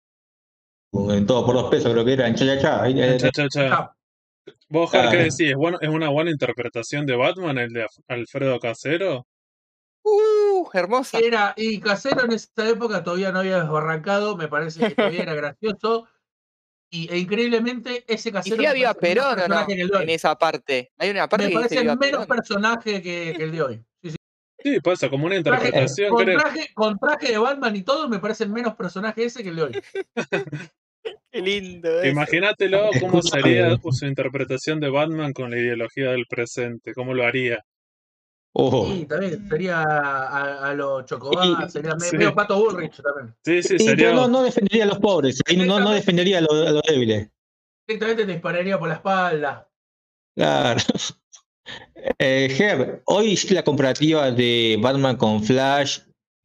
en 0.94 1.26
todo 1.26 1.44
por 1.44 1.56
dos 1.56 1.72
pesos, 1.72 1.92
creo 1.92 2.06
que 2.06 2.14
era 2.14 2.28
en 2.28 2.36
cha 2.36 2.46
cha 2.46 3.32
cha. 3.32 3.48
cha, 3.50 3.96
¿Vos, 4.68 4.92
Jar, 4.92 5.10
qué 5.10 5.18
decís? 5.18 5.40
¿Es, 5.40 5.56
bueno, 5.56 5.80
¿Es 5.82 5.90
una 5.90 6.10
buena 6.10 6.30
interpretación 6.30 7.08
de 7.08 7.16
Batman 7.16 7.58
el 7.58 7.70
de 7.74 7.88
Alfredo 8.08 8.60
Casero? 8.60 9.26
Uh, 10.10 10.70
hermosa. 10.74 11.20
Era, 11.20 11.54
y 11.56 11.80
Casero 11.80 12.26
en 12.26 12.32
esa 12.32 12.68
época 12.68 13.04
todavía 13.04 13.32
no 13.32 13.40
había 13.40 13.60
desbarrancado, 13.60 14.36
me 14.36 14.48
parece 14.48 14.88
que 14.88 14.96
todavía 14.96 15.24
era 15.24 15.34
gracioso. 15.34 16.08
Y, 16.92 17.08
e 17.12 17.20
increíblemente 17.20 18.04
ese 18.08 18.32
casero. 18.32 18.56
Y 18.56 18.60
sí 18.60 18.66
había 18.66 18.96
Perón 18.96 19.38
no, 19.48 19.66
en 19.70 20.10
esa 20.10 20.36
parte. 20.36 20.92
Hay 20.98 21.12
una 21.12 21.30
parte 21.30 21.48
me 21.48 21.54
parece 21.54 21.84
menos 21.96 22.26
personaje 22.26 23.02
que, 23.02 23.32
el 23.32 23.52
de 23.52 23.62
hoy. 23.62 23.86
Sí, 24.02 24.10
sí. 24.10 24.18
sí 24.64 24.80
pasa 24.80 25.08
como 25.08 25.28
una 25.28 25.36
interpretación. 25.36 26.10
con, 26.10 26.26
traje, 26.26 26.70
con, 26.74 26.98
traje, 26.98 27.32
de 27.34 27.38
Batman 27.38 27.76
y 27.76 27.84
todo, 27.84 28.10
me 28.10 28.18
parece 28.18 28.48
menos 28.48 28.76
personaje 28.76 29.26
ese 29.26 29.44
que 29.44 29.50
el 29.50 29.56
de 29.56 29.64
hoy. 29.64 29.82
Qué 31.32 31.42
lindo. 31.42 32.04
Imagínatelo 32.04 32.90
cómo 33.00 33.22
sería 33.22 33.78
su 33.78 34.06
interpretación 34.06 34.80
de 34.80 34.90
Batman 34.90 35.32
con 35.32 35.52
la 35.52 35.58
ideología 35.58 36.12
del 36.12 36.26
presente, 36.28 36.94
cómo 36.94 37.14
lo 37.14 37.24
haría. 37.24 37.64
Sí, 38.56 39.06
también 39.06 39.48
sería 39.48 39.82
a, 39.82 40.70
a 40.70 40.74
los 40.74 41.06
Chocobás, 41.06 41.72
sería 41.72 41.96
medio 41.96 42.34
Pato 42.34 42.60
Bullrich 42.60 43.02
también. 43.02 43.36
Sí, 43.46 43.62
sí, 43.64 43.80
sería. 43.80 44.14
No, 44.14 44.28
no 44.28 44.44
defendería 44.44 44.84
a 44.86 44.88
los 44.88 45.00
pobres, 45.00 45.40
no, 45.56 45.80
no 45.80 45.92
defendería 45.92 46.40
a 46.40 46.42
los, 46.42 46.68
a 46.68 46.72
los 46.72 46.82
débiles. 46.84 47.30
Directamente 47.88 48.26
te 48.26 48.32
dispararía 48.34 48.78
por 48.78 48.90
la 48.90 48.96
espalda. 48.96 49.70
Claro. 50.36 50.80
Eh, 52.18 53.02
hoy 53.06 53.38
la 53.52 53.64
comparativa 53.64 54.32
de 54.32 54.80
Batman 54.82 55.18
con 55.18 55.44
Flash 55.44 56.00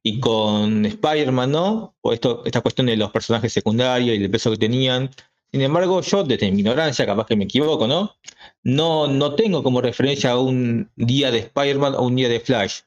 y 0.05 0.21
con 0.21 0.85
Spider-Man, 0.85 1.51
¿no? 1.51 1.97
O 2.03 2.13
esto, 2.13 2.43
esta 2.45 2.61
cuestión 2.61 2.89
de 2.89 2.97
los 2.99 3.11
personajes 3.11 3.53
secundarios 3.53 4.19
y 4.19 4.23
el 4.23 4.31
peso 4.31 4.51
que 4.51 4.59
tenían. 4.59 5.09
Sin 5.55 5.63
embargo, 5.63 6.01
yo 6.01 6.25
desde 6.25 6.51
mi 6.51 6.63
ignorancia, 6.63 7.07
capaz 7.07 7.27
que 7.27 7.37
me 7.37 7.45
equivoco, 7.45 7.87
¿no? 7.87 8.17
No, 8.65 9.07
no 9.07 9.37
tengo 9.37 9.63
como 9.63 9.81
referencia 9.81 10.37
un 10.37 10.91
día 10.97 11.31
de 11.31 11.39
Spider-Man 11.39 11.95
o 11.95 12.03
un 12.03 12.17
día 12.17 12.29
de 12.29 12.41
Flash. 12.41 12.81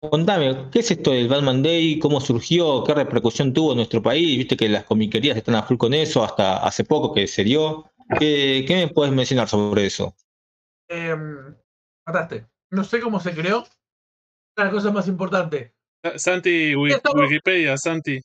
Contame, 0.00 0.68
¿qué 0.72 0.80
es 0.80 0.90
esto 0.90 1.12
del 1.12 1.28
Batman 1.28 1.62
Day? 1.62 2.00
¿Cómo 2.00 2.20
surgió? 2.20 2.82
¿Qué 2.82 2.92
repercusión 2.92 3.52
tuvo 3.52 3.70
en 3.70 3.76
nuestro 3.76 4.02
país? 4.02 4.36
Viste 4.36 4.56
que 4.56 4.68
las 4.68 4.82
comiquerías 4.82 5.36
están 5.36 5.54
a 5.54 5.62
full 5.62 5.76
con 5.76 5.94
eso, 5.94 6.24
hasta 6.24 6.56
hace 6.56 6.82
poco 6.82 7.14
que 7.14 7.28
se 7.28 7.44
dio. 7.44 7.88
¿Qué, 8.18 8.66
me 8.68 8.88
puedes 8.88 9.14
mencionar 9.14 9.48
sobre 9.48 9.86
eso? 9.86 10.16
Eh, 10.88 11.14
mataste. 12.04 12.48
No 12.72 12.82
sé 12.82 12.98
cómo 12.98 13.20
se 13.20 13.32
creó. 13.32 13.64
La 14.56 14.72
cosa 14.72 14.90
más 14.90 15.06
importante. 15.06 15.72
Santi, 16.16 16.74
Wikipedia, 16.74 17.76
Santi. 17.76 18.20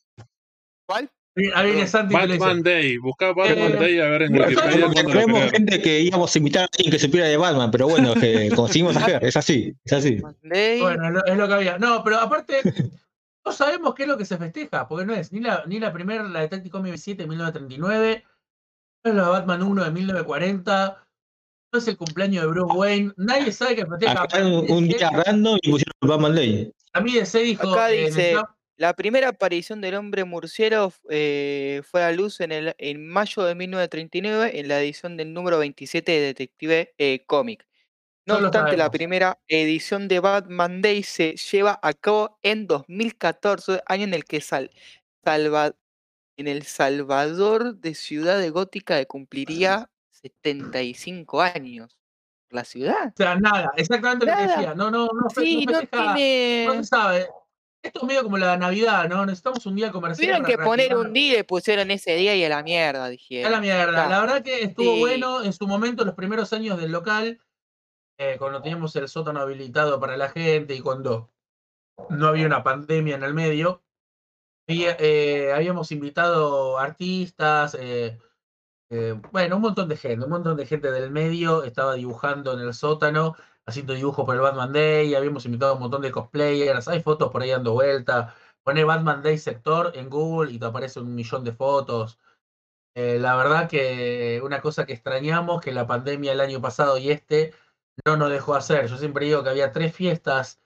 ¿Cuál? 0.84 1.08
Batman 1.34 2.62
Day, 2.62 2.96
buscá 2.98 3.32
Batman 3.32 3.72
Day 3.72 3.98
a 3.98 4.08
ver 4.08 4.22
en 4.22 4.34
Wikipedia. 4.34 4.90
Tenemos 4.90 5.50
gente 5.50 5.82
que 5.82 6.00
íbamos 6.00 6.34
a 6.34 6.38
invitar 6.38 6.62
a 6.64 6.68
alguien 6.72 6.92
que 6.92 6.98
supiera 6.98 7.26
de 7.26 7.36
Batman, 7.36 7.70
pero 7.70 7.88
bueno, 7.88 8.14
que 8.14 8.50
conseguimos 8.56 8.96
hacer, 8.96 9.24
es 9.24 9.36
así, 9.36 9.74
es 9.84 9.92
así. 9.92 10.20
Bueno, 10.42 11.20
es 11.26 11.36
lo 11.36 11.48
que 11.48 11.54
había. 11.54 11.78
No, 11.78 12.04
pero 12.04 12.20
aparte, 12.20 12.60
no 13.44 13.52
sabemos 13.52 13.94
qué 13.94 14.04
es 14.04 14.08
lo 14.08 14.16
que 14.16 14.24
se 14.24 14.38
festeja, 14.38 14.86
porque 14.86 15.04
no 15.04 15.14
es 15.14 15.32
ni 15.32 15.40
la, 15.40 15.64
ni 15.66 15.80
la 15.80 15.92
primera, 15.92 16.22
la 16.22 16.40
Detective 16.40 16.70
Comics 16.70 17.02
7 17.02 17.22
de 17.22 17.28
1939, 17.28 18.24
no 19.04 19.10
es 19.10 19.16
la 19.16 19.28
Batman 19.28 19.62
1 19.62 19.84
de 19.84 19.90
1940, 19.90 21.06
no 21.72 21.78
es 21.78 21.88
el 21.88 21.96
cumpleaños 21.96 22.44
de 22.44 22.48
Bruce 22.48 22.76
Wayne, 22.76 23.12
nadie 23.16 23.50
sabe 23.50 23.74
que 23.74 23.86
festeja. 23.86 24.22
Acá 24.22 24.38
un, 24.38 24.70
un 24.70 24.88
día 24.88 25.10
random 25.10 25.58
y 25.62 25.70
pusieron 25.72 25.94
Batman 26.00 26.36
Day. 26.36 26.72
A 26.92 27.00
mí 27.00 27.12
se 27.26 27.40
dijo. 27.40 27.72
Acá 27.72 27.88
dice. 27.88 28.36
La 28.76 28.94
primera 28.94 29.28
aparición 29.28 29.80
del 29.80 29.94
hombre 29.94 30.24
murciero 30.24 30.92
eh, 31.08 31.82
fue 31.84 32.02
a 32.02 32.10
luz 32.10 32.40
en, 32.40 32.50
el, 32.50 32.74
en 32.78 33.06
mayo 33.06 33.44
de 33.44 33.54
1939 33.54 34.58
en 34.58 34.68
la 34.68 34.80
edición 34.80 35.16
del 35.16 35.32
número 35.32 35.58
27 35.58 36.10
de 36.10 36.20
Detective 36.20 36.94
eh, 36.98 37.24
Comic. 37.26 37.66
No 38.26 38.38
obstante, 38.38 38.76
la 38.76 38.90
primera 38.90 39.38
edición 39.48 40.08
de 40.08 40.18
Batman 40.18 40.80
Day 40.80 41.02
se 41.02 41.36
lleva 41.36 41.78
a 41.82 41.92
cabo 41.92 42.38
en 42.42 42.66
2014, 42.66 43.82
año 43.86 44.04
en 44.04 44.14
el 44.14 44.24
que 44.24 44.40
Sal, 44.40 44.70
en 46.36 46.48
El 46.48 46.62
Salvador 46.62 47.76
de 47.76 47.94
Ciudad 47.94 48.38
de 48.38 48.50
Gótica 48.50 49.04
cumpliría 49.04 49.90
75 50.10 51.42
años. 51.42 52.00
La 52.50 52.64
ciudad. 52.64 53.08
O 53.08 53.16
sea, 53.16 53.36
nada, 53.36 53.72
exactamente 53.76 54.26
lo 54.26 54.36
que 54.36 54.42
decía. 54.42 54.74
No, 54.74 54.90
no, 54.90 55.08
no, 55.08 55.28
sí, 55.28 55.66
no, 55.66 55.80
tiene... 55.80 56.66
no 56.66 56.74
se 56.74 56.84
sabe. 56.84 57.28
Esto 57.84 57.98
es 58.00 58.04
medio 58.04 58.22
como 58.22 58.38
la 58.38 58.56
Navidad, 58.56 59.06
¿no? 59.10 59.26
Necesitamos 59.26 59.66
un 59.66 59.76
día 59.76 59.92
comercial. 59.92 60.26
Tuvieron 60.26 60.46
que 60.46 60.56
poner 60.56 60.96
un 60.96 61.12
día 61.12 61.40
y 61.40 61.42
pusieron 61.42 61.90
ese 61.90 62.16
día 62.16 62.34
y 62.34 62.42
a 62.42 62.48
la 62.48 62.62
mierda, 62.62 63.10
dijeron. 63.10 63.52
A 63.52 63.56
la 63.56 63.60
mierda. 63.60 64.08
La 64.08 64.20
verdad 64.22 64.42
que 64.42 64.62
estuvo 64.62 64.96
bueno 64.96 65.42
en 65.42 65.52
su 65.52 65.66
momento, 65.66 66.02
los 66.02 66.14
primeros 66.14 66.54
años 66.54 66.80
del 66.80 66.92
local, 66.92 67.42
eh, 68.18 68.36
cuando 68.38 68.62
teníamos 68.62 68.96
el 68.96 69.06
sótano 69.06 69.40
habilitado 69.40 70.00
para 70.00 70.16
la 70.16 70.30
gente 70.30 70.74
y 70.74 70.80
cuando 70.80 71.30
no 72.08 72.26
había 72.26 72.46
una 72.46 72.64
pandemia 72.64 73.16
en 73.16 73.22
el 73.22 73.34
medio. 73.34 73.82
Eh, 74.66 75.52
habíamos 75.54 75.92
invitado 75.92 76.78
artistas, 76.78 77.76
eh, 77.78 78.18
bueno, 79.30 79.56
un 79.56 79.62
montón 79.62 79.90
de 79.90 79.98
gente, 79.98 80.24
un 80.24 80.30
montón 80.30 80.56
de 80.56 80.64
gente 80.64 80.90
del 80.90 81.10
medio 81.10 81.64
estaba 81.64 81.96
dibujando 81.96 82.54
en 82.54 82.60
el 82.60 82.72
sótano 82.72 83.36
haciendo 83.66 83.94
dibujos 83.94 84.24
para 84.26 84.36
el 84.36 84.42
Batman 84.42 84.72
Day, 84.72 85.14
habíamos 85.14 85.44
invitado 85.46 85.72
a 85.72 85.74
un 85.74 85.80
montón 85.80 86.02
de 86.02 86.12
cosplayers, 86.12 86.88
hay 86.88 87.02
fotos 87.02 87.30
por 87.30 87.42
ahí 87.42 87.50
dando 87.50 87.72
vuelta. 87.72 88.34
Pone 88.62 88.84
Batman 88.84 89.22
Day 89.22 89.38
sector 89.38 89.92
en 89.94 90.08
Google 90.08 90.52
y 90.52 90.58
te 90.58 90.66
aparece 90.66 91.00
un 91.00 91.14
millón 91.14 91.44
de 91.44 91.52
fotos. 91.52 92.18
Eh, 92.96 93.18
la 93.18 93.36
verdad 93.36 93.68
que 93.68 94.40
una 94.44 94.60
cosa 94.60 94.86
que 94.86 94.92
extrañamos, 94.92 95.60
que 95.60 95.72
la 95.72 95.86
pandemia 95.86 96.32
el 96.32 96.40
año 96.40 96.60
pasado 96.60 96.96
y 96.98 97.10
este 97.10 97.52
no 98.06 98.16
nos 98.16 98.30
dejó 98.30 98.54
hacer. 98.54 98.86
Yo 98.86 98.96
siempre 98.96 99.26
digo 99.26 99.42
que 99.42 99.50
había 99.50 99.72
tres 99.72 99.94
fiestas 99.94 100.60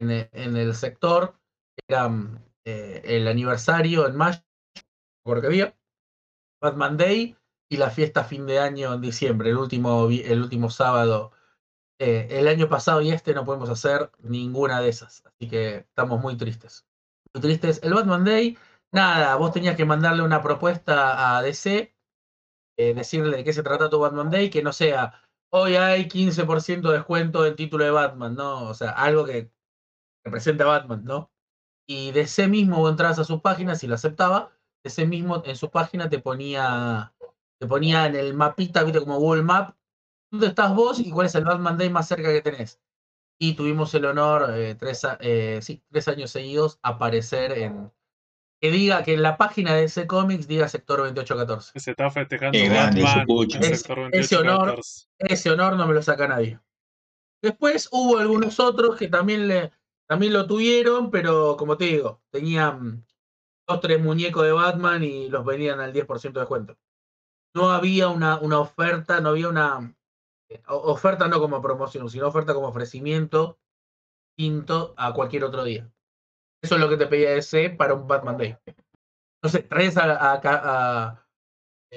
en 0.00 0.10
e, 0.10 0.30
el, 0.32 0.74
sector. 0.74 1.34
Eran 1.88 2.44
eh, 2.64 3.02
el 3.04 3.28
aniversario 3.28 4.06
en 4.06 4.16
mayo, 4.16 4.40
porque 5.24 5.46
había 5.46 5.76
Batman 6.60 6.96
Day 6.96 7.36
y 7.68 7.76
la 7.76 7.90
fiesta 7.90 8.24
fin 8.24 8.46
de 8.46 8.58
año 8.58 8.94
en 8.94 9.00
diciembre, 9.00 9.50
el 9.50 9.58
último, 9.58 10.08
el 10.08 10.40
último 10.40 10.70
sábado 10.70 11.32
eh, 11.98 12.28
el 12.30 12.48
año 12.48 12.68
pasado 12.68 13.00
y 13.02 13.10
este 13.10 13.34
no 13.34 13.44
podemos 13.44 13.70
hacer 13.70 14.10
ninguna 14.20 14.80
de 14.80 14.88
esas. 14.88 15.24
Así 15.26 15.48
que 15.48 15.76
estamos 15.76 16.20
muy 16.20 16.36
tristes. 16.36 16.86
Muy 17.34 17.42
tristes. 17.42 17.80
El 17.82 17.94
Batman 17.94 18.24
Day 18.24 18.58
nada, 18.92 19.36
vos 19.36 19.52
tenías 19.52 19.76
que 19.76 19.84
mandarle 19.84 20.22
una 20.22 20.42
propuesta 20.42 21.36
a 21.36 21.42
DC, 21.42 21.94
eh, 22.76 22.94
decirle 22.94 23.38
de 23.38 23.44
qué 23.44 23.52
se 23.52 23.62
trata 23.62 23.90
tu 23.90 23.98
Batman 23.98 24.30
Day, 24.30 24.50
que 24.50 24.62
no 24.62 24.72
sea, 24.72 25.14
hoy 25.50 25.76
hay 25.76 26.08
15% 26.08 26.88
de 26.90 26.98
descuento 26.98 27.46
en 27.46 27.56
título 27.56 27.84
de 27.84 27.90
Batman, 27.90 28.34
¿no? 28.34 28.68
O 28.68 28.74
sea, 28.74 28.90
algo 28.90 29.24
que 29.24 29.50
representa 30.24 30.64
a 30.64 30.68
Batman, 30.68 31.04
¿no? 31.04 31.30
Y 31.86 32.12
DC 32.12 32.48
mismo 32.48 32.78
vos 32.78 32.90
entrabas 32.90 33.18
a 33.18 33.24
sus 33.24 33.40
páginas 33.40 33.82
y 33.84 33.86
lo 33.86 33.94
aceptaba, 33.94 34.52
DC 34.84 35.06
mismo 35.06 35.42
en 35.44 35.56
su 35.56 35.70
página 35.70 36.08
te 36.08 36.18
ponía, 36.20 37.14
te 37.60 37.66
ponía 37.66 38.06
en 38.06 38.16
el 38.16 38.34
mapita, 38.34 38.84
viste, 38.84 39.00
como 39.00 39.18
Google 39.18 39.42
Map, 39.42 39.76
estás 40.32 40.74
vos 40.74 41.00
y 41.00 41.10
cuál 41.10 41.26
es 41.26 41.34
el 41.34 41.44
Batman 41.44 41.78
Day 41.78 41.90
más 41.90 42.08
cerca 42.08 42.32
que 42.32 42.42
tenés. 42.42 42.80
Y 43.40 43.54
tuvimos 43.54 43.94
el 43.94 44.04
honor, 44.04 44.52
eh, 44.54 44.74
tres, 44.74 45.06
eh, 45.20 45.60
sí, 45.62 45.82
tres 45.90 46.08
años 46.08 46.30
seguidos, 46.30 46.78
aparecer 46.82 47.52
en, 47.52 47.92
que 48.60 48.70
diga 48.70 49.04
que 49.04 49.14
en 49.14 49.22
la 49.22 49.36
página 49.36 49.74
de 49.74 49.84
ese 49.84 50.06
cómics 50.06 50.48
diga 50.48 50.68
sector 50.68 50.98
2814. 50.98 51.78
Se 51.78 51.90
está 51.92 52.10
festejando 52.10 52.58
ese, 52.58 54.36
honor, 54.36 54.80
ese 55.18 55.50
honor 55.50 55.76
no 55.76 55.86
me 55.86 55.94
lo 55.94 56.02
saca 56.02 56.26
nadie. 56.26 56.58
Después 57.40 57.88
hubo 57.92 58.18
algunos 58.18 58.58
otros 58.58 58.96
que 58.96 59.06
también, 59.06 59.46
le, 59.46 59.70
también 60.08 60.32
lo 60.32 60.46
tuvieron, 60.46 61.10
pero 61.12 61.56
como 61.56 61.76
te 61.76 61.84
digo, 61.84 62.20
tenían 62.30 63.06
dos, 63.68 63.80
tres 63.80 64.00
muñecos 64.00 64.42
de 64.44 64.52
Batman 64.52 65.04
y 65.04 65.28
los 65.28 65.44
venían 65.44 65.78
al 65.78 65.92
10% 65.92 66.32
de 66.32 66.40
descuento. 66.40 66.76
No 67.54 67.70
había 67.70 68.08
una, 68.08 68.38
una 68.38 68.58
oferta, 68.58 69.20
no 69.20 69.30
había 69.30 69.48
una 69.48 69.94
oferta 70.66 71.28
no 71.28 71.40
como 71.40 71.60
promoción, 71.60 72.08
sino 72.08 72.28
oferta 72.28 72.54
como 72.54 72.68
ofrecimiento 72.68 73.58
distinto 74.36 74.94
a 74.96 75.12
cualquier 75.12 75.44
otro 75.44 75.64
día. 75.64 75.90
Eso 76.62 76.74
es 76.74 76.80
lo 76.80 76.88
que 76.88 76.96
te 76.96 77.06
pedía 77.06 77.34
ese 77.34 77.70
para 77.70 77.94
un 77.94 78.06
Batman 78.06 78.36
Day. 78.36 78.56
Entonces, 79.40 79.68
traes 79.68 79.96
a, 79.96 80.34
a, 80.34 81.24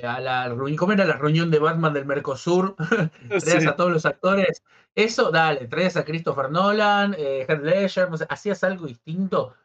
a, 0.03 0.19
la 0.21 0.49
reunión, 0.49 0.77
¿cómo 0.77 0.93
era 0.93 1.05
la 1.05 1.17
reunión 1.17 1.49
de 1.49 1.59
Batman 1.59 1.93
del 1.93 2.05
Mercosur? 2.05 2.75
traes 3.29 3.65
a 3.67 3.75
todos 3.75 3.91
los 3.91 4.05
actores. 4.05 4.63
Eso, 4.93 5.31
dale, 5.31 5.67
traes 5.67 5.97
a 5.97 6.05
Christopher 6.05 6.51
Nolan, 6.51 7.15
eh, 7.17 7.45
Heath 7.47 7.61
Ledger, 7.61 8.09
hacías 8.29 8.63
algo 8.63 8.85
distinto. 8.85 9.55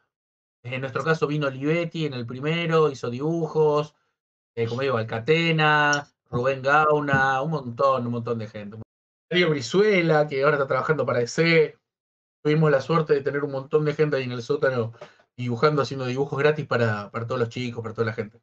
En 0.62 0.80
nuestro 0.80 1.04
caso 1.04 1.26
vino 1.26 1.46
Olivetti 1.46 2.06
en 2.06 2.14
el 2.14 2.26
primero, 2.26 2.90
hizo 2.90 3.10
dibujos, 3.10 3.94
eh, 4.54 4.66
como 4.66 4.82
digo, 4.82 4.96
Alcatena, 4.96 6.08
Rubén 6.31 6.62
Gauna, 6.62 7.40
un 7.43 7.51
montón, 7.51 8.07
un 8.07 8.12
montón 8.12 8.39
de 8.39 8.48
gente. 8.48 8.78
Mario 9.31 9.51
Brizuela, 9.51 10.27
que 10.27 10.43
ahora 10.43 10.57
está 10.57 10.66
trabajando 10.66 11.05
para 11.05 11.20
DC 11.20 11.77
tuvimos 12.47 12.70
la 12.70 12.81
suerte 12.81 13.12
de 13.12 13.23
tener 13.23 13.43
un 13.43 13.51
montón 13.51 13.85
de 13.85 13.93
gente 13.93 14.16
ahí 14.16 14.23
en 14.23 14.31
el 14.31 14.40
sótano 14.40 14.93
dibujando, 15.36 15.82
haciendo 15.82 16.07
dibujos 16.07 16.39
gratis 16.39 16.65
para, 16.65 17.11
para 17.11 17.27
todos 17.27 17.40
los 17.40 17.48
chicos, 17.48 17.82
para 17.82 17.93
toda 17.93 18.07
la 18.07 18.12
gente. 18.12 18.40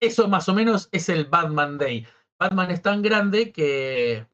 Eso 0.00 0.28
más 0.28 0.48
o 0.48 0.54
menos 0.54 0.88
es 0.92 1.10
el 1.10 1.26
Batman 1.26 1.76
Day. 1.76 2.06
Batman 2.40 2.70
es 2.70 2.80
tan 2.80 3.02
grande 3.02 3.52
que, 3.52 4.26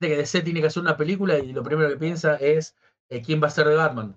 de 0.00 0.08
que 0.08 0.16
DC 0.18 0.42
tiene 0.42 0.60
que 0.60 0.66
hacer 0.66 0.82
una 0.82 0.98
película 0.98 1.38
y 1.38 1.54
lo 1.54 1.62
primero 1.62 1.88
que 1.88 1.96
piensa 1.96 2.36
es 2.36 2.76
eh, 3.08 3.22
quién 3.22 3.42
va 3.42 3.46
a 3.46 3.50
ser 3.50 3.68
de 3.68 3.76
Batman. 3.76 4.14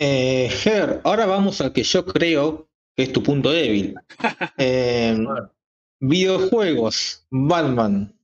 Eh, 0.00 0.48
Ger, 0.50 1.00
ahora 1.04 1.26
vamos 1.26 1.60
al 1.60 1.72
que 1.72 1.84
yo 1.84 2.04
creo 2.04 2.68
que 2.96 3.04
es 3.04 3.12
tu 3.12 3.22
punto 3.22 3.52
débil. 3.52 3.94
Eh, 4.58 5.16
videojuegos, 6.00 7.26
Batman. 7.30 8.14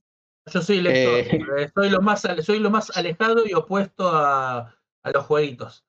Yo 0.51 0.61
soy 0.61 0.81
lector, 0.81 1.57
eh, 1.57 1.71
soy, 1.73 1.89
lo 1.89 2.01
más, 2.01 2.23
soy 2.43 2.59
lo 2.59 2.69
más 2.69 2.95
alejado 2.95 3.43
y 3.47 3.53
opuesto 3.53 4.09
a, 4.09 4.75
a 5.03 5.11
los 5.11 5.25
jueguitos. 5.25 5.83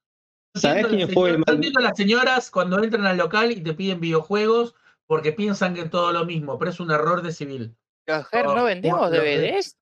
¿Sabes 0.55 0.87
quién 0.87 1.09
fue 1.09 1.29
el 1.31 1.43
a 1.45 1.81
las 1.81 1.97
señoras 1.97 2.49
cuando 2.49 2.81
entran 2.81 3.05
al 3.05 3.17
local 3.17 3.51
y 3.51 3.61
te 3.61 3.73
piden 3.73 3.99
videojuegos 3.99 4.73
porque 5.05 5.31
piensan 5.31 5.75
que 5.75 5.81
es 5.81 5.89
todo 5.89 6.11
lo 6.11 6.25
mismo, 6.25 6.57
pero 6.57 6.71
es 6.71 6.79
un 6.79 6.91
error 6.91 7.21
de 7.21 7.31
civil. 7.31 7.75
¿no, 8.07 8.55
no 8.55 8.63
vendemos 8.63 9.11
DVDs? 9.11 9.77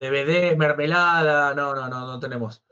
DVDs, 0.00 0.56
mermelada, 0.56 1.54
no, 1.54 1.74
no, 1.74 1.88
no, 1.88 2.06
no 2.06 2.20
tenemos. 2.20 2.62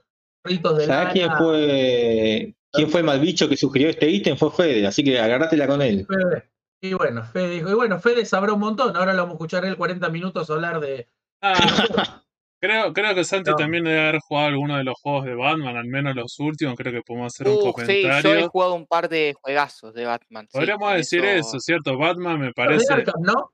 ¿Sabes 0.86 1.12
quién 1.12 1.31
fue 1.39 2.55
quién 2.70 2.91
fue 2.91 3.01
el 3.01 3.07
mal 3.07 3.19
bicho 3.19 3.49
que 3.49 3.57
sugirió 3.57 3.89
este 3.89 4.09
ítem? 4.09 4.36
Fue 4.36 4.51
Fede, 4.51 4.86
así 4.86 5.03
que 5.03 5.19
agárratela 5.19 5.66
con 5.66 5.81
él. 5.81 6.07
Fede. 6.07 6.51
Y 6.85 6.93
bueno, 6.93 7.24
Fede 7.24 7.48
dijo, 7.48 7.70
y 7.70 7.73
bueno, 7.73 7.98
Fede 7.98 8.27
sabrá 8.27 8.52
un 8.52 8.61
montón, 8.61 8.94
ahora 8.94 9.15
lo 9.15 9.23
vamos 9.23 9.32
a 9.32 9.36
escuchar 9.36 9.65
él 9.65 9.78
40 9.78 10.06
minutos 10.11 10.51
hablar 10.51 10.81
de... 10.81 11.09
Ah, 11.40 11.55
Creo, 12.61 12.93
creo 12.93 13.15
que 13.15 13.24
Santi 13.24 13.51
también 13.56 13.85
debe 13.85 14.01
haber 14.01 14.20
jugado 14.20 14.48
alguno 14.48 14.77
de 14.77 14.85
los 14.85 14.94
juegos 15.01 15.24
de 15.24 15.35
Batman, 15.35 15.77
al 15.77 15.86
menos 15.86 16.15
los 16.15 16.39
últimos, 16.40 16.77
creo 16.77 16.93
que 16.93 17.02
podemos 17.02 17.35
hacer 17.35 17.48
un 17.48 17.73
comentario. 17.73 18.23
Sí, 18.23 18.23
yo 18.23 18.35
he 18.35 18.48
jugado 18.48 18.74
un 18.74 18.86
par 18.86 19.11
de 19.11 19.35
juegazos 19.39 19.93
de 19.93 20.06
Batman. 20.06 20.48
Podríamos 20.51 20.94
decir 20.94 21.24
eso... 21.27 21.61
¿cierto? 21.61 21.98
Batman 21.98 22.40
me 22.40 22.52
parece. 22.52 22.78
Los 22.78 22.86
de 22.86 22.94
Arkham, 22.94 23.23
¿no? 23.23 23.52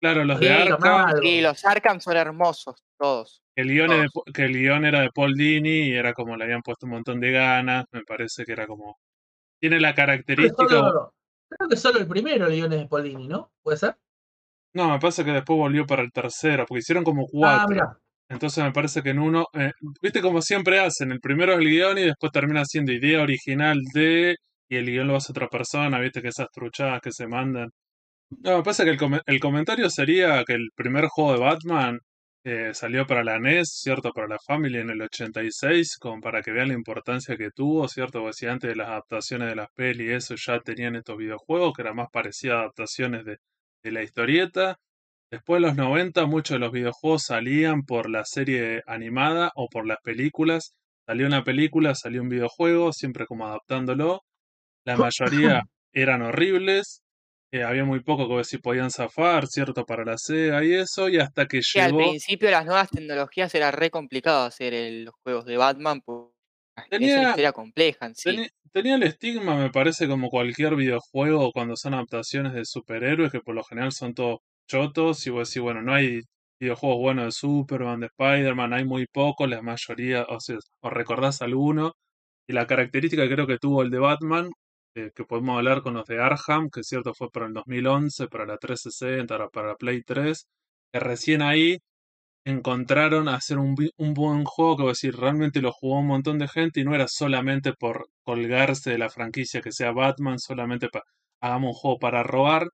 Claro, 0.00 0.24
los 0.24 0.38
de 0.38 0.52
Arkham. 0.52 1.20
Sí, 1.22 1.40
los 1.40 1.64
Arkham 1.64 2.00
son 2.00 2.16
hermosos, 2.16 2.84
todos. 2.98 3.42
El 3.56 3.68
guion, 3.68 4.08
que 4.32 4.44
el 4.44 4.52
guion 4.52 4.84
era 4.84 5.00
de 5.00 5.10
Paul 5.12 5.34
Dini 5.34 5.88
y 5.88 5.94
era 5.94 6.14
como 6.14 6.36
le 6.36 6.44
habían 6.44 6.62
puesto 6.62 6.86
un 6.86 6.92
montón 6.92 7.18
de 7.20 7.32
ganas, 7.32 7.84
me 7.92 8.02
parece 8.02 8.44
que 8.44 8.52
era 8.52 8.66
como... 8.66 8.98
Tiene 9.60 9.80
la 9.80 9.94
característica... 9.94 11.12
creo 11.56 11.68
que 11.68 11.76
solo 11.76 11.98
el 11.98 12.06
primero 12.06 12.46
el 12.46 12.54
guion 12.54 12.72
es 12.72 12.80
de 12.80 12.88
Paul 12.88 13.04
Dini, 13.04 13.28
¿no? 13.28 13.52
¿Puede 13.62 13.78
ser? 13.78 13.96
No, 14.74 14.90
me 14.90 14.98
parece 14.98 15.24
que 15.24 15.32
después 15.32 15.58
volvió 15.58 15.86
para 15.86 16.02
el 16.02 16.12
tercero, 16.12 16.64
porque 16.66 16.80
hicieron 16.80 17.04
como 17.04 17.24
ah, 17.24 17.28
cuatro. 17.30 17.84
Ah. 17.84 17.98
Entonces 18.28 18.64
me 18.64 18.72
parece 18.72 19.02
que 19.02 19.10
en 19.10 19.18
uno, 19.18 19.46
eh, 19.52 19.72
viste 20.00 20.22
como 20.22 20.40
siempre 20.40 20.80
hacen, 20.80 21.12
el 21.12 21.20
primero 21.20 21.52
es 21.52 21.58
el 21.58 21.68
guion 21.68 21.98
y 21.98 22.04
después 22.04 22.32
termina 22.32 22.64
siendo 22.64 22.92
idea 22.92 23.22
original 23.22 23.78
de, 23.92 24.36
y 24.68 24.76
el 24.76 24.86
guion 24.86 25.08
lo 25.08 25.16
hace 25.16 25.32
otra 25.32 25.48
persona, 25.48 26.00
viste 26.00 26.22
que 26.22 26.28
esas 26.28 26.48
truchadas 26.50 27.00
que 27.02 27.12
se 27.12 27.26
mandan. 27.26 27.68
No, 28.30 28.58
me 28.58 28.62
parece 28.62 28.84
que 28.84 28.90
el, 28.90 29.22
el 29.26 29.40
comentario 29.40 29.90
sería 29.90 30.42
que 30.44 30.54
el 30.54 30.70
primer 30.74 31.06
juego 31.08 31.34
de 31.34 31.40
Batman 31.40 31.98
eh, 32.44 32.74
salió 32.74 33.06
para 33.06 33.22
la 33.22 33.38
NES, 33.38 33.68
¿cierto? 33.70 34.12
Para 34.12 34.26
la 34.28 34.38
Family 34.44 34.78
en 34.78 34.90
el 34.90 35.02
86, 35.02 35.96
como 35.98 36.20
para 36.20 36.42
que 36.42 36.50
vean 36.50 36.68
la 36.68 36.74
importancia 36.74 37.36
que 37.36 37.50
tuvo, 37.50 37.86
¿cierto? 37.88 38.20
Porque 38.20 38.34
si 38.34 38.46
antes 38.46 38.70
de 38.70 38.76
las 38.76 38.88
adaptaciones 38.88 39.48
de 39.48 39.56
las 39.56 39.68
pelis 39.74 40.10
eso 40.10 40.34
ya 40.36 40.58
tenían 40.60 40.96
estos 40.96 41.16
videojuegos, 41.16 41.72
que 41.74 41.82
era 41.82 41.94
más 41.94 42.08
parecía 42.12 42.54
a 42.54 42.60
adaptaciones 42.60 43.24
de, 43.24 43.36
de 43.84 43.92
la 43.92 44.02
historieta. 44.02 44.76
Después 45.30 45.62
de 45.62 45.68
los 45.68 45.76
90 45.76 46.26
muchos 46.26 46.56
de 46.56 46.58
los 46.58 46.72
videojuegos 46.72 47.22
salían 47.24 47.82
por 47.84 48.10
la 48.10 48.24
serie 48.24 48.82
animada 48.86 49.50
o 49.54 49.68
por 49.68 49.86
las 49.86 49.98
películas. 50.02 50.74
Salió 51.06 51.26
una 51.26 51.44
película, 51.44 51.94
salió 51.94 52.22
un 52.22 52.28
videojuego, 52.28 52.92
siempre 52.92 53.26
como 53.26 53.46
adaptándolo. 53.46 54.22
La 54.84 54.96
mayoría 54.96 55.62
eran 55.92 56.22
horribles. 56.22 57.02
Eh, 57.54 57.62
había 57.62 57.84
muy 57.84 58.00
poco 58.00 58.34
que 58.34 58.44
si 58.44 58.56
podían 58.56 58.90
zafar, 58.90 59.46
¿cierto? 59.46 59.84
Para 59.84 60.06
la 60.06 60.16
Sega 60.16 60.64
y 60.64 60.72
eso. 60.72 61.10
Y 61.10 61.18
hasta 61.18 61.46
que 61.46 61.60
llegó... 61.60 62.00
al 62.00 62.08
principio 62.08 62.50
las 62.50 62.64
nuevas 62.64 62.88
tecnologías 62.90 63.54
era 63.54 63.70
re 63.70 63.90
complicado 63.90 64.46
hacer 64.46 64.72
los 65.04 65.14
juegos 65.22 65.44
de 65.44 65.58
Batman. 65.58 66.00
Tenía, 66.88 67.34
era 67.34 67.52
compleja 67.52 68.10
sí. 68.14 68.48
tenía 68.72 68.94
el 68.94 69.02
estigma, 69.02 69.56
me 69.56 69.70
parece, 69.70 70.08
como 70.08 70.30
cualquier 70.30 70.74
videojuego 70.74 71.52
cuando 71.52 71.76
son 71.76 71.92
adaptaciones 71.92 72.54
de 72.54 72.64
superhéroes, 72.64 73.30
que 73.30 73.40
por 73.40 73.54
lo 73.54 73.62
general 73.62 73.92
son 73.92 74.14
todos 74.14 74.38
chotos 74.66 75.26
y 75.26 75.30
vos 75.30 75.50
decís, 75.50 75.60
bueno, 75.62 75.82
no 75.82 75.92
hay 75.92 76.22
videojuegos 76.58 76.98
buenos 76.98 77.24
de 77.26 77.32
Superman, 77.32 78.00
de 78.00 78.06
Spider-Man, 78.06 78.72
hay 78.72 78.86
muy 78.86 79.06
pocos, 79.06 79.50
la 79.50 79.60
mayoría, 79.60 80.24
o 80.30 80.40
sea, 80.40 80.56
o 80.80 80.88
recordás 80.88 81.42
alguno. 81.42 81.92
Y 82.48 82.54
la 82.54 82.66
característica 82.66 83.28
que 83.28 83.34
creo 83.34 83.46
que 83.46 83.58
tuvo 83.58 83.82
el 83.82 83.90
de 83.90 83.98
Batman, 83.98 84.48
eh, 84.94 85.10
que 85.14 85.24
podemos 85.24 85.56
hablar 85.56 85.82
con 85.82 85.94
los 85.94 86.06
de 86.06 86.20
Arkham, 86.20 86.70
que 86.70 86.80
es 86.80 86.88
cierto 86.88 87.14
fue 87.14 87.30
para 87.30 87.46
el 87.46 87.54
2011, 87.54 88.28
para 88.28 88.46
la 88.46 88.58
360, 88.58 89.48
para 89.50 89.68
la 89.68 89.76
Play 89.76 90.02
3, 90.02 90.46
que 90.92 91.00
recién 91.00 91.42
ahí 91.42 91.78
encontraron 92.44 93.28
hacer 93.28 93.58
un, 93.58 93.76
un 93.96 94.14
buen 94.14 94.44
juego 94.44 94.76
que, 94.78 94.84
decir, 94.86 95.16
realmente 95.16 95.60
lo 95.62 95.72
jugó 95.72 96.00
un 96.00 96.08
montón 96.08 96.38
de 96.38 96.48
gente 96.48 96.80
y 96.80 96.84
no 96.84 96.94
era 96.94 97.08
solamente 97.08 97.72
por 97.74 98.08
colgarse 98.24 98.90
de 98.90 98.98
la 98.98 99.10
franquicia 99.10 99.60
que 99.62 99.72
sea 99.72 99.92
Batman, 99.92 100.38
solamente 100.38 100.88
para 100.88 101.04
hagamos 101.42 101.70
un 101.70 101.74
juego 101.74 101.98
para 101.98 102.22
robar, 102.22 102.68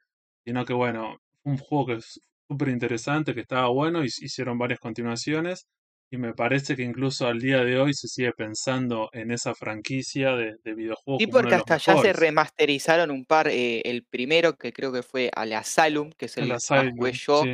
sino 0.44 0.64
que 0.64 0.74
bueno, 0.74 1.18
un 1.44 1.58
juego 1.58 1.86
que 1.86 1.92
es 1.94 2.20
súper 2.48 2.68
interesante, 2.68 3.34
que 3.34 3.40
estaba 3.40 3.68
bueno, 3.68 4.04
hicieron 4.04 4.58
varias 4.58 4.80
continuaciones. 4.80 5.66
Y 6.10 6.16
me 6.16 6.32
parece 6.32 6.74
que 6.74 6.82
incluso 6.82 7.26
al 7.26 7.38
día 7.38 7.62
de 7.64 7.78
hoy 7.78 7.92
se 7.92 8.08
sigue 8.08 8.32
pensando 8.32 9.10
en 9.12 9.30
esa 9.30 9.54
franquicia 9.54 10.32
de, 10.32 10.56
videojuegos. 10.64 11.20
Sí, 11.20 11.26
porque 11.26 11.54
hasta 11.54 11.76
ya 11.76 12.00
se 12.00 12.14
remasterizaron 12.14 13.10
un 13.10 13.26
par. 13.26 13.48
Eh, 13.48 13.82
el 13.84 14.04
primero, 14.04 14.56
que 14.56 14.72
creo 14.72 14.90
que 14.90 15.02
fue 15.02 15.30
al 15.34 15.52
Asylum, 15.52 16.10
que 16.12 16.26
es 16.26 16.38
el, 16.38 16.48
que 16.48 17.12
yo. 17.12 17.44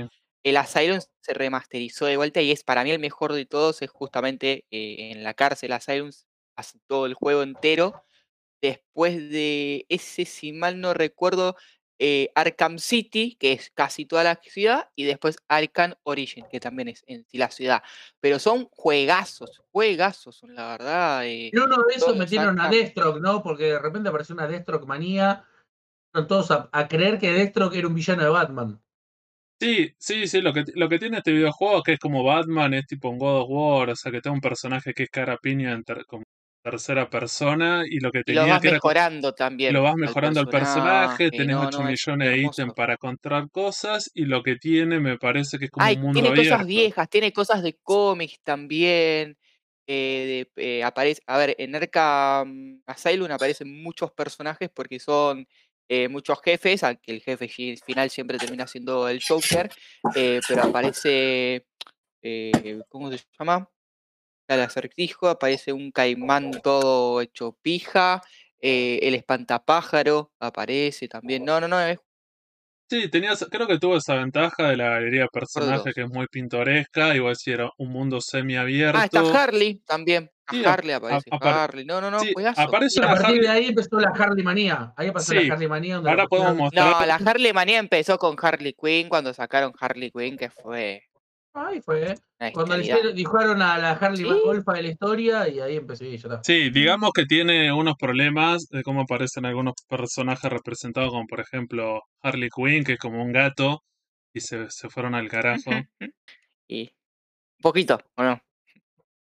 El 0.44 0.56
Asylum 0.56 1.00
se 1.20 1.34
remasterizó 1.34 2.06
de 2.06 2.16
vuelta 2.16 2.42
y 2.42 2.52
es 2.52 2.62
para 2.62 2.84
mí 2.84 2.92
el 2.92 3.00
mejor 3.00 3.32
de 3.32 3.44
todos. 3.44 3.82
Es 3.82 3.90
justamente 3.90 4.64
eh, 4.70 5.10
en 5.10 5.24
la 5.24 5.34
cárcel 5.34 5.72
Asylum, 5.72 6.10
hace 6.54 6.78
todo 6.86 7.06
el 7.06 7.14
juego 7.14 7.42
entero. 7.42 8.04
Después 8.62 9.16
de 9.30 9.84
ese, 9.88 10.24
si 10.24 10.52
mal 10.52 10.80
no 10.80 10.94
recuerdo, 10.94 11.56
eh, 11.98 12.30
Arkham 12.34 12.78
City, 12.78 13.36
que 13.38 13.52
es 13.52 13.70
casi 13.70 14.04
toda 14.04 14.24
la 14.24 14.36
ciudad, 14.42 14.90
y 14.96 15.04
después 15.04 15.38
Arkham 15.48 15.94
Origin, 16.02 16.44
que 16.50 16.60
también 16.60 16.88
es 16.88 17.04
en 17.06 17.24
sí 17.26 17.38
la 17.38 17.50
ciudad. 17.50 17.82
Pero 18.20 18.38
son 18.38 18.66
juegazos, 18.70 19.62
juegazos, 19.70 20.36
son 20.36 20.54
la 20.54 20.68
verdad. 20.68 21.24
y 21.24 21.50
uno 21.56 21.76
de 21.88 21.94
esos 21.94 22.16
metieron 22.16 22.60
a 22.60 22.68
Deathstroke, 22.68 23.20
¿no? 23.20 23.42
Porque 23.42 23.64
de 23.64 23.78
repente 23.78 24.08
apareció 24.08 24.34
una 24.34 24.46
Deathstroke 24.46 24.86
manía. 24.86 25.44
todos 26.12 26.50
a, 26.50 26.88
creer 26.88 27.18
que 27.18 27.32
Deathstroke 27.32 27.76
era 27.76 27.88
un 27.88 27.94
villano 27.94 28.24
de 28.24 28.30
Batman. 28.30 28.80
Sí, 29.60 29.94
sí, 29.98 30.26
sí, 30.26 30.40
lo 30.42 30.52
que, 30.52 30.64
lo 30.74 30.88
que 30.88 30.98
tiene 30.98 31.18
este 31.18 31.32
videojuego 31.32 31.78
es 31.78 31.82
que 31.84 31.92
es 31.94 32.00
como 32.00 32.24
Batman, 32.24 32.74
es 32.74 32.86
tipo 32.86 33.08
un 33.08 33.18
God 33.18 33.42
of 33.42 33.48
War, 33.48 33.90
o 33.90 33.96
sea 33.96 34.10
que 34.10 34.20
tiene 34.20 34.34
un 34.34 34.40
personaje 34.40 34.92
que 34.92 35.04
es 35.04 35.10
cara 35.10 35.38
piña 35.38 35.80
como 36.06 36.24
tercera 36.64 37.10
persona 37.10 37.84
y 37.86 38.00
lo 38.00 38.10
que 38.10 38.24
tenía 38.24 38.42
lo 38.42 38.48
vas 38.48 38.62
que 38.62 38.72
mejorando 38.72 39.34
también. 39.34 39.74
Lo 39.74 39.82
vas 39.82 39.96
mejorando 39.96 40.40
al 40.40 40.48
personaje, 40.48 41.30
tenés 41.30 41.56
8 41.56 41.82
millones 41.82 42.30
de 42.30 42.38
ítems 42.38 42.72
para 42.72 42.94
encontrar 42.94 43.50
cosas 43.50 44.10
y 44.14 44.24
lo 44.24 44.42
que 44.42 44.56
tiene 44.56 44.98
me 44.98 45.18
parece 45.18 45.58
que 45.58 45.66
es 45.66 45.70
como 45.70 45.86
un 45.86 46.00
mundo 46.00 46.22
tiene 46.22 46.34
cosas 46.34 46.66
viejas, 46.66 47.10
tiene 47.10 47.32
cosas 47.34 47.62
de 47.62 47.74
cómics 47.82 48.40
también. 48.42 49.36
Eh, 49.86 50.46
eh, 50.56 50.82
aparece, 50.82 51.20
a 51.26 51.36
ver, 51.36 51.54
en 51.58 51.74
Arkham 51.74 52.80
Asylum 52.86 53.30
aparecen 53.30 53.82
muchos 53.82 54.10
personajes 54.12 54.70
porque 54.74 54.98
son 54.98 55.46
eh, 55.86 56.08
muchos 56.08 56.40
jefes, 56.42 56.82
aunque 56.82 57.12
el 57.12 57.20
jefe 57.20 57.46
final 57.46 58.08
siempre 58.08 58.38
termina 58.38 58.66
siendo 58.66 59.06
el 59.06 59.22
Joker, 59.22 59.70
pero 60.14 60.62
aparece, 60.62 61.66
¿cómo 62.88 63.12
se 63.12 63.18
llama? 63.38 63.68
El 64.48 64.60
acertijo, 64.60 65.28
aparece 65.28 65.72
un 65.72 65.90
caimán 65.90 66.60
todo 66.62 67.20
hecho 67.20 67.56
pija, 67.62 68.22
el 68.60 69.14
espantapájaro 69.14 70.32
aparece 70.38 71.08
también. 71.08 71.44
No, 71.44 71.60
no, 71.60 71.68
no, 71.68 71.80
es 71.80 71.98
Sí, 72.90 73.08
tenías, 73.08 73.44
creo 73.50 73.66
que 73.66 73.78
tuvo 73.78 73.96
esa 73.96 74.14
ventaja 74.16 74.68
de 74.68 74.76
la 74.76 74.90
galería 74.90 75.22
de 75.22 75.28
personajes 75.28 75.94
que 75.94 76.02
es 76.02 76.08
muy 76.08 76.26
pintoresca, 76.26 77.16
igual 77.16 77.34
si 77.34 77.50
era 77.50 77.70
un 77.78 77.90
mundo 77.90 78.20
semiabierto. 78.20 78.98
Ah, 78.98 79.04
está 79.06 79.20
Harley 79.20 79.80
también. 79.86 80.30
Harley 80.46 80.92
aparece. 80.92 81.30
Harley. 81.40 81.86
No, 81.86 82.02
no, 82.02 82.10
no, 82.10 82.20
sí, 82.20 82.34
Aparece 82.54 83.02
a 83.02 83.14
partir 83.14 83.40
de 83.40 83.48
ahí 83.48 83.66
empezó 83.68 83.98
la 83.98 84.10
Harley 84.10 84.44
manía. 84.44 84.92
Ahí 84.96 85.10
pasó 85.10 85.32
la 85.32 85.54
Harley 85.54 85.66
manía. 85.66 85.96
Ahora 85.96 86.26
podemos 86.26 86.56
mostrar. 86.56 87.00
No, 87.00 87.06
la 87.06 87.14
Harley 87.14 87.54
manía 87.54 87.78
empezó 87.78 88.18
con 88.18 88.36
Harley 88.40 88.74
Quinn 88.74 89.08
cuando 89.08 89.32
sacaron 89.32 89.72
Harley 89.80 90.10
Quinn, 90.10 90.36
que 90.36 90.50
fue 90.50 91.04
Ahí 91.54 91.80
fue. 91.80 92.16
Cuando 92.52 92.76
le 92.76 93.12
dijeron 93.12 93.62
a 93.62 93.78
la 93.78 93.92
Harley 93.92 94.24
¿Sí? 94.24 94.40
Golfa 94.44 94.72
de 94.72 94.82
la 94.82 94.88
historia 94.88 95.48
y 95.48 95.60
ahí 95.60 95.76
empezó 95.76 96.04
y 96.04 96.18
ya 96.18 96.42
Sí, 96.42 96.70
digamos 96.70 97.12
que 97.12 97.26
tiene 97.26 97.72
unos 97.72 97.94
problemas 97.96 98.66
de 98.68 98.82
cómo 98.82 99.02
aparecen 99.02 99.46
algunos 99.46 99.74
personajes 99.88 100.50
representados, 100.50 101.10
como 101.10 101.26
por 101.28 101.40
ejemplo 101.40 102.02
Harley 102.22 102.48
Quinn, 102.50 102.82
que 102.82 102.94
es 102.94 102.98
como 102.98 103.22
un 103.22 103.32
gato, 103.32 103.84
y 104.34 104.40
se, 104.40 104.68
se 104.68 104.88
fueron 104.88 105.14
al 105.14 105.28
carajo. 105.28 105.70
y 106.66 106.82
un 106.82 107.62
poquito, 107.62 108.00
¿o 108.16 108.24
no? 108.24 108.40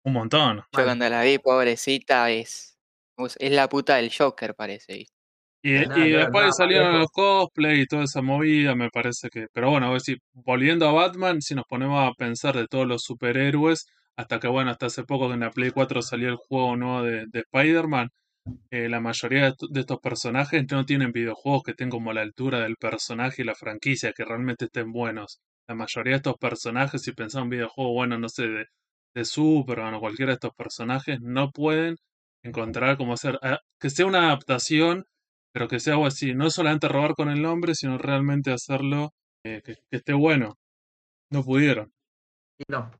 Un 0.04 0.12
montón. 0.12 0.58
Yo 0.58 0.84
cuando 0.84 1.08
la 1.08 1.22
vi, 1.22 1.38
pobrecita, 1.38 2.30
es, 2.30 2.78
es 3.38 3.52
la 3.52 3.70
puta 3.70 3.96
del 3.96 4.12
Joker, 4.14 4.54
parece. 4.54 5.06
Y, 5.62 5.72
después 5.72 6.56
salieron 6.56 6.98
los 6.98 7.08
cosplay 7.10 7.80
y 7.80 7.86
toda 7.86 8.04
esa 8.04 8.22
movida, 8.22 8.74
me 8.74 8.90
parece 8.90 9.28
que. 9.28 9.46
Pero 9.52 9.70
bueno, 9.70 9.92
decir, 9.92 10.18
volviendo 10.32 10.88
a 10.88 10.92
Batman, 10.92 11.42
si 11.42 11.54
nos 11.54 11.64
ponemos 11.68 12.08
a 12.08 12.12
pensar 12.14 12.56
de 12.56 12.66
todos 12.68 12.86
los 12.86 13.02
superhéroes, 13.02 13.86
hasta 14.16 14.38
que 14.40 14.48
bueno, 14.48 14.70
hasta 14.70 14.86
hace 14.86 15.04
poco 15.04 15.28
que 15.28 15.34
en 15.34 15.40
la 15.40 15.50
Play 15.50 15.70
4 15.70 16.02
salió 16.02 16.28
el 16.28 16.36
juego 16.36 16.76
nuevo 16.76 17.02
de, 17.02 17.26
Spider-Man, 17.32 18.08
eh, 18.70 18.88
la 18.88 19.00
mayoría 19.00 19.52
de, 19.70 19.80
estos 19.80 19.98
personajes 20.00 20.64
no 20.70 20.84
tienen 20.86 21.12
videojuegos 21.12 21.62
que 21.64 21.72
estén 21.72 21.90
como 21.90 22.10
a 22.10 22.14
la 22.14 22.22
altura 22.22 22.60
del 22.60 22.76
personaje 22.76 23.42
y 23.42 23.44
la 23.44 23.54
franquicia, 23.54 24.12
que 24.12 24.24
realmente 24.24 24.66
estén 24.66 24.92
buenos. 24.92 25.40
La 25.68 25.74
mayoría 25.74 26.12
de 26.14 26.16
estos 26.18 26.36
personajes, 26.38 27.02
si 27.02 27.12
pensamos 27.12 27.46
en 27.46 27.50
videojuegos, 27.50 27.94
bueno, 27.94 28.18
no 28.18 28.28
sé, 28.28 28.48
de, 28.48 28.66
de 29.14 29.24
Superman 29.24 29.94
o 29.94 30.00
cualquiera 30.00 30.30
de 30.30 30.34
estos 30.34 30.54
personajes, 30.56 31.18
no 31.20 31.50
pueden 31.50 31.96
encontrar 32.42 32.96
cómo 32.96 33.14
hacer. 33.14 33.38
Ah, 33.42 33.58
que 33.80 33.90
sea 33.90 34.06
una 34.06 34.26
adaptación 34.28 35.04
pero 35.52 35.68
que 35.68 35.80
sea 35.80 35.94
algo 35.94 36.06
así, 36.06 36.34
no 36.34 36.50
solamente 36.50 36.88
robar 36.88 37.14
con 37.14 37.30
el 37.30 37.42
nombre, 37.42 37.74
sino 37.74 37.98
realmente 37.98 38.52
hacerlo 38.52 39.12
eh, 39.44 39.62
que, 39.64 39.76
esté 39.90 40.12
bueno. 40.12 40.58
No 41.30 41.42
pudieron. 41.44 41.92
Y 42.58 42.64
no, 42.70 42.90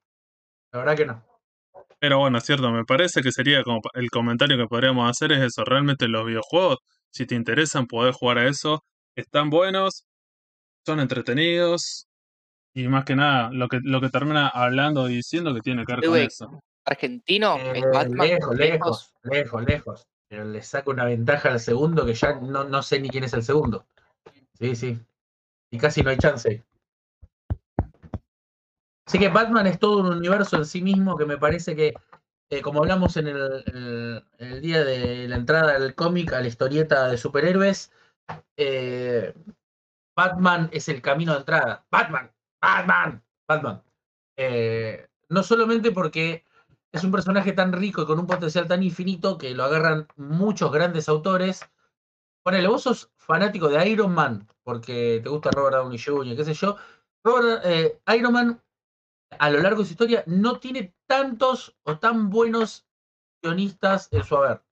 la 0.72 0.78
verdad 0.78 0.96
que 0.96 1.06
no. 1.06 1.24
Pero 1.98 2.18
bueno, 2.18 2.38
es 2.38 2.44
cierto, 2.44 2.70
me 2.70 2.84
parece 2.84 3.22
que 3.22 3.32
sería 3.32 3.62
como 3.64 3.80
el 3.94 4.10
comentario 4.10 4.56
que 4.56 4.66
podríamos 4.66 5.10
hacer 5.10 5.32
es 5.32 5.40
eso, 5.40 5.64
realmente 5.64 6.06
los 6.06 6.26
videojuegos, 6.26 6.78
si 7.10 7.26
te 7.26 7.34
interesan, 7.34 7.86
poder 7.86 8.12
jugar 8.12 8.38
a 8.38 8.48
eso, 8.48 8.84
están 9.16 9.50
buenos, 9.50 10.04
son 10.86 11.00
entretenidos, 11.00 12.06
y 12.72 12.86
más 12.86 13.04
que 13.04 13.16
nada, 13.16 13.50
lo 13.50 13.66
que, 13.66 13.80
lo 13.82 14.00
que 14.00 14.10
termina 14.10 14.46
hablando 14.48 15.08
y 15.08 15.16
diciendo 15.16 15.52
que 15.54 15.60
tiene 15.60 15.84
que 15.84 15.94
ver 15.94 16.04
con 16.04 16.18
eso. 16.18 16.60
Argentino, 16.84 17.56
eh, 17.56 17.82
lejos, 17.82 18.56
lejos, 18.56 19.12
lejos, 19.24 19.64
lejos 19.64 20.08
pero 20.28 20.44
le 20.44 20.62
saca 20.62 20.90
una 20.90 21.04
ventaja 21.04 21.50
al 21.50 21.60
segundo 21.60 22.04
que 22.04 22.14
ya 22.14 22.34
no, 22.34 22.64
no 22.64 22.82
sé 22.82 23.00
ni 23.00 23.08
quién 23.08 23.24
es 23.24 23.32
el 23.32 23.42
segundo. 23.42 23.86
Sí, 24.58 24.76
sí. 24.76 24.98
Y 25.70 25.78
casi 25.78 26.02
no 26.02 26.10
hay 26.10 26.18
chance. 26.18 26.64
Así 29.06 29.18
que 29.18 29.28
Batman 29.28 29.66
es 29.66 29.78
todo 29.78 30.00
un 30.00 30.18
universo 30.18 30.56
en 30.56 30.66
sí 30.66 30.82
mismo 30.82 31.16
que 31.16 31.24
me 31.24 31.38
parece 31.38 31.74
que, 31.74 31.94
eh, 32.50 32.60
como 32.60 32.80
hablamos 32.80 33.16
en 33.16 33.28
el, 33.28 34.22
el, 34.38 34.60
día 34.60 34.84
de 34.84 35.26
la 35.28 35.36
entrada 35.36 35.78
del 35.78 35.94
cómic 35.94 36.32
a 36.34 36.40
la 36.40 36.48
historieta 36.48 37.08
de 37.08 37.16
superhéroes, 37.16 37.90
eh, 38.58 39.34
Batman 40.14 40.68
es 40.72 40.88
el 40.90 41.00
camino 41.00 41.32
de 41.32 41.38
entrada. 41.38 41.86
Batman, 41.90 42.30
Batman, 42.60 43.22
Batman. 43.48 43.82
Eh, 44.36 45.08
no 45.30 45.42
solamente 45.42 45.90
porque 45.90 46.44
es 46.92 47.04
un 47.04 47.12
personaje 47.12 47.52
tan 47.52 47.72
rico 47.72 48.02
y 48.02 48.06
con 48.06 48.18
un 48.18 48.26
potencial 48.26 48.66
tan 48.66 48.82
infinito 48.82 49.36
que 49.36 49.54
lo 49.54 49.64
agarran 49.64 50.08
muchos 50.16 50.72
grandes 50.72 51.08
autores. 51.08 51.68
Ponele, 52.42 52.68
vos 52.68 52.82
sos 52.82 53.10
fanático 53.16 53.68
de 53.68 53.88
Iron 53.88 54.14
Man, 54.14 54.48
porque 54.62 55.20
te 55.22 55.28
gusta 55.28 55.50
Robert 55.50 55.76
Downey 55.76 55.98
Jr., 55.98 56.36
qué 56.36 56.44
sé 56.44 56.54
yo. 56.54 56.76
Eh, 57.64 58.00
Iron 58.16 58.32
Man, 58.32 58.62
a 59.38 59.50
lo 59.50 59.60
largo 59.60 59.82
de 59.82 59.86
su 59.86 59.92
historia, 59.92 60.24
no 60.26 60.58
tiene 60.58 60.94
tantos 61.06 61.76
o 61.82 61.98
tan 61.98 62.30
buenos 62.30 62.86
guionistas 63.42 64.08
en 64.12 64.24
su 64.24 64.36
haber. 64.36 64.62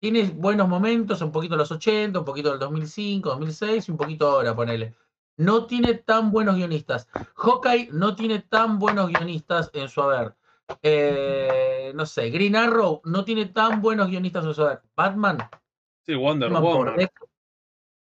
Tiene 0.00 0.24
buenos 0.24 0.68
momentos, 0.68 1.20
un 1.22 1.32
poquito 1.32 1.54
de 1.54 1.58
los 1.58 1.72
80, 1.72 2.18
un 2.18 2.24
poquito 2.24 2.50
del 2.50 2.58
2005, 2.58 3.28
2006 3.30 3.88
y 3.88 3.90
un 3.90 3.96
poquito 3.98 4.30
ahora, 4.30 4.54
ponele. 4.54 4.94
No 5.36 5.66
tiene 5.66 5.94
tan 5.94 6.30
buenos 6.30 6.56
guionistas. 6.56 7.08
Hawkeye 7.34 7.88
no 7.92 8.14
tiene 8.14 8.40
tan 8.40 8.78
buenos 8.78 9.08
guionistas 9.08 9.70
en 9.72 9.88
su 9.88 10.02
haber. 10.02 10.34
Eh, 10.82 11.92
no 11.94 12.06
sé, 12.06 12.30
Green 12.30 12.56
Arrow 12.56 13.00
no 13.04 13.24
tiene 13.24 13.46
tan 13.46 13.80
buenos 13.80 14.08
guionistas 14.08 14.44
Batman. 14.96 15.38
Sí, 16.06 16.14
Wonder 16.14 16.50
Woman. 16.50 17.08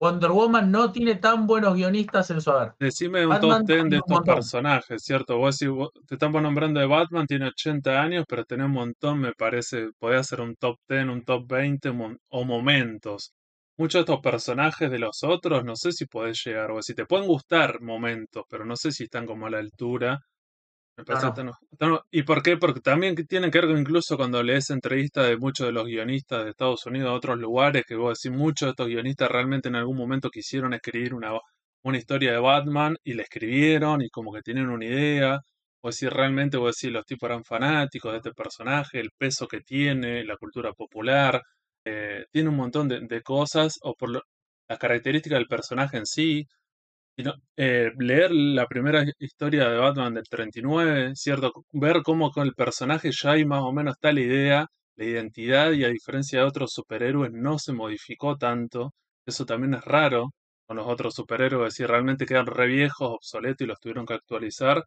Wonder 0.01 0.31
Woman 0.31 0.71
no 0.71 0.93
tiene 0.93 1.17
tan 1.17 1.47
buenos 1.47 1.75
guionistas 1.75 2.31
en 2.31 2.41
su 2.41 2.53
haber. 2.53 2.75
Decime 2.79 3.27
un 3.27 3.41
top 3.41 3.63
10 3.67 3.91
de 3.91 3.97
estos 3.97 4.21
personajes, 4.21 5.03
¿cierto? 5.03 5.39
Vos, 5.39 5.57
si 5.57 5.67
te 6.07 6.15
estamos 6.15 6.41
nombrando 6.41 6.79
de 6.79 6.87
Batman, 6.87 7.27
tiene 7.27 7.49
80 7.49 8.01
años, 8.01 8.25
pero 8.29 8.45
tiene 8.45 8.65
un 8.65 8.73
montón, 8.73 9.19
me 9.19 9.33
parece. 9.33 9.91
Podría 9.99 10.23
ser 10.23 10.41
un 10.41 10.55
top 10.55 10.79
10, 10.89 11.07
un 11.07 11.25
top 11.25 11.49
20 11.49 11.93
o 12.29 12.45
momentos. 12.45 13.35
Muchos 13.77 13.99
de 13.99 14.13
estos 14.13 14.21
personajes 14.21 14.89
de 14.91 14.99
los 15.01 15.25
otros, 15.25 15.65
no 15.65 15.75
sé 15.75 15.91
si 15.93 16.07
podés 16.07 16.45
llegar, 16.45 16.71
o 16.71 16.81
si 16.81 16.95
te 16.95 17.07
pueden 17.07 17.27
gustar 17.27 17.81
momentos, 17.81 18.45
pero 18.49 18.65
no 18.65 18.77
sé 18.77 18.93
si 18.93 19.05
están 19.05 19.27
como 19.27 19.47
a 19.47 19.51
la 19.51 19.59
altura 19.59 20.21
¿Y 22.11 22.23
por 22.23 22.43
qué? 22.43 22.57
Porque 22.57 22.81
también 22.81 23.15
tienen 23.15 23.51
que 23.51 23.61
ver 23.61 23.79
incluso 23.79 24.17
cuando 24.17 24.43
lees 24.43 24.71
entrevistas 24.71 25.29
de 25.29 25.37
muchos 25.37 25.67
de 25.67 25.73
los 25.73 25.87
guionistas 25.87 26.45
de 26.45 26.51
Estados 26.51 26.85
Unidos, 26.87 27.11
de 27.11 27.17
otros 27.17 27.39
lugares, 27.39 27.85
que 27.87 27.95
vos 27.95 28.21
decís, 28.21 28.37
muchos 28.37 28.67
de 28.67 28.71
estos 28.71 28.89
guionistas 28.89 29.31
realmente 29.31 29.69
en 29.69 29.77
algún 29.77 29.97
momento 29.97 30.31
quisieron 30.31 30.75
escribir 30.75 31.15
una, 31.15 31.33
una 31.83 31.99
historia 31.99 32.33
de 32.33 32.39
Batman 32.39 32.97
y 33.05 33.15
la 33.15 33.23
escribieron 33.23 34.03
y 34.03 34.09
como 34.11 34.33
que 34.33 34.43
tienen 34.43 34.69
una 34.69 34.85
idea. 34.85 35.41
O 35.81 35.93
si 35.93 36.09
realmente 36.09 36.57
vos 36.57 36.77
decís, 36.77 36.93
los 36.93 37.05
tipos 37.07 37.29
eran 37.29 37.45
fanáticos 37.45 38.13
de 38.13 38.19
este 38.19 38.33
personaje, 38.33 39.01
el 39.01 39.11
peso 39.17 39.47
que 39.47 39.61
tiene, 39.61 40.25
la 40.25 40.37
cultura 40.37 40.73
popular, 40.73 41.41
eh, 41.85 42.27
tiene 42.33 42.49
un 42.51 42.57
montón 42.57 42.89
de, 42.89 43.23
cosas, 43.23 43.79
o 43.83 43.95
por 43.95 44.11
las 44.11 44.79
características 44.79 45.39
del 45.39 45.49
personaje 45.49 45.97
en 45.99 46.07
sí, 46.07 46.47
eh, 47.57 47.91
leer 47.99 48.31
la 48.33 48.67
primera 48.67 49.05
historia 49.19 49.69
de 49.69 49.79
Batman 49.79 50.15
del 50.15 50.29
39, 50.29 51.13
¿cierto? 51.17 51.53
Ver 51.73 52.03
cómo 52.05 52.31
con 52.31 52.47
el 52.47 52.55
personaje 52.55 53.11
ya 53.13 53.33
hay 53.33 53.45
más 53.45 53.63
o 53.63 53.73
menos 53.73 53.97
tal 54.01 54.19
idea, 54.19 54.67
la 54.97 55.05
identidad 55.05 55.73
y 55.73 55.85
a 55.85 55.89
diferencia 55.89 56.41
de 56.41 56.47
otros 56.47 56.73
superhéroes 56.73 57.33
no 57.33 57.59
se 57.59 57.73
modificó 57.73 58.37
tanto. 58.37 58.93
Eso 59.27 59.45
también 59.47 59.75
es 59.75 59.85
raro 59.85 60.31
con 60.67 60.77
los 60.77 60.87
otros 60.87 61.15
superhéroes, 61.15 61.75
si 61.75 61.85
realmente 61.87 62.27
quedan 62.27 62.47
re 62.47 62.67
viejos, 62.69 63.09
obsoletos 63.11 63.65
y 63.65 63.69
los 63.69 63.81
tuvieron 63.81 64.07
que 64.07 64.15
actualizar. 64.15 64.85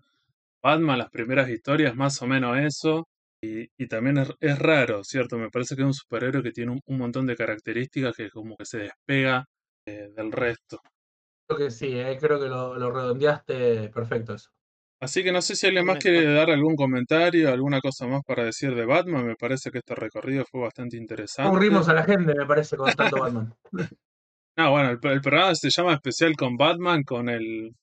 Batman, 0.63 0.99
las 0.99 1.09
primeras 1.09 1.49
historias, 1.49 1.95
más 1.95 2.21
o 2.21 2.27
menos 2.27 2.57
eso. 2.59 3.07
Y, 3.43 3.67
también 3.87 4.17
es, 4.39 4.59
raro, 4.59 5.03
¿cierto? 5.03 5.37
Me 5.37 5.49
parece 5.49 5.75
que 5.75 5.81
es 5.81 5.87
un 5.87 5.93
superhéroe 5.93 6.43
que 6.43 6.51
tiene 6.51 6.79
un, 6.85 6.97
montón 6.97 7.25
de 7.27 7.35
características 7.35 8.15
que 8.15 8.29
como 8.29 8.55
que 8.57 8.65
se 8.65 8.79
despega 8.79 9.45
eh, 9.85 10.09
del 10.15 10.31
resto 10.31 10.79
que 11.55 11.71
sí, 11.71 11.97
eh, 11.97 12.17
creo 12.19 12.39
que 12.39 12.47
lo, 12.47 12.91
redondeaste 12.91 13.89
perfecto 13.89 14.33
eso. 14.33 14.49
Así 14.99 15.23
que 15.23 15.31
no 15.31 15.41
sé 15.41 15.55
si 15.55 15.65
alguien 15.65 15.85
más 15.85 15.97
quiere 15.97 16.31
dar 16.31 16.51
algún 16.51 16.75
comentario, 16.75 17.51
alguna 17.51 17.81
cosa 17.81 18.05
más 18.05 18.21
para 18.23 18.43
decir 18.43 18.75
de 18.75 18.85
Batman. 18.85 19.25
Me 19.25 19.35
parece 19.35 19.71
que 19.71 19.79
este 19.79 19.95
recorrido 19.95 20.45
fue 20.45 20.61
bastante 20.61 20.95
interesante. 20.95 21.49
Aburrimos 21.49 21.89
a 21.89 21.93
la 21.95 22.03
gente, 22.03 22.35
me 22.35 22.45
parece, 22.45 22.77
con 22.77 22.93
tanto 22.93 23.19
Batman. 23.19 23.53
Ah, 24.57 24.69
bueno, 24.69 24.89
el, 24.89 24.99
programa 24.99 25.55
se 25.55 25.69
llama 25.69 25.93
Especial 25.93 26.35
con 26.35 26.57
Batman, 26.57 27.03
con 27.03 27.29
el, 27.29 27.73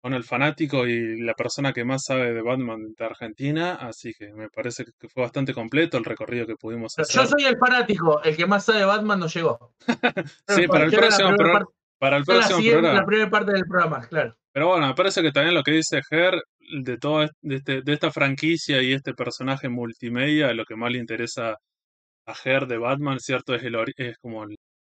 con 0.00 0.14
el 0.14 0.24
fanático 0.24 0.86
y 0.86 1.20
la 1.20 1.34
persona 1.34 1.72
que 1.72 1.84
más 1.84 2.04
sabe 2.04 2.32
de 2.32 2.42
Batman 2.42 2.94
de 2.96 3.04
Argentina, 3.04 3.74
así 3.74 4.12
que 4.18 4.32
me 4.32 4.48
parece 4.48 4.84
que 4.84 5.08
fue 5.08 5.22
bastante 5.22 5.54
completo 5.54 5.96
el 5.96 6.04
recorrido 6.04 6.46
que 6.46 6.56
pudimos 6.56 6.98
hacer. 6.98 7.14
Yo 7.14 7.26
soy 7.26 7.44
el 7.44 7.56
fanático, 7.56 8.22
el 8.22 8.36
que 8.36 8.46
más 8.46 8.64
sabe 8.64 8.80
de 8.80 8.84
Batman 8.84 9.20
no 9.20 9.26
llegó. 9.26 9.74
sí, 10.48 10.66
para 10.66 10.84
el 10.84 10.92
próximo, 10.92 11.30
para 12.02 12.16
el 12.16 12.24
próximo 12.24 12.58
programa. 12.58 12.94
La 12.94 13.06
primera 13.06 13.30
parte 13.30 13.52
del 13.52 13.64
programa, 13.64 14.00
claro. 14.08 14.34
Pero 14.52 14.66
bueno, 14.66 14.88
me 14.88 14.94
parece 14.94 15.22
que 15.22 15.30
también 15.30 15.54
lo 15.54 15.62
que 15.62 15.70
dice 15.70 16.00
Ger 16.10 16.34
de 16.82 16.98
toda 16.98 17.30
este, 17.42 17.82
de 17.82 17.92
esta 17.92 18.10
franquicia 18.10 18.82
y 18.82 18.92
este 18.92 19.14
personaje 19.14 19.68
multimedia, 19.68 20.52
lo 20.52 20.64
que 20.64 20.74
más 20.74 20.90
le 20.90 20.98
interesa 20.98 21.54
a 22.26 22.34
Ger 22.34 22.66
de 22.66 22.78
Batman, 22.78 23.20
¿cierto? 23.20 23.54
Es, 23.54 23.62
el, 23.62 23.76
es 23.96 24.18
como 24.18 24.44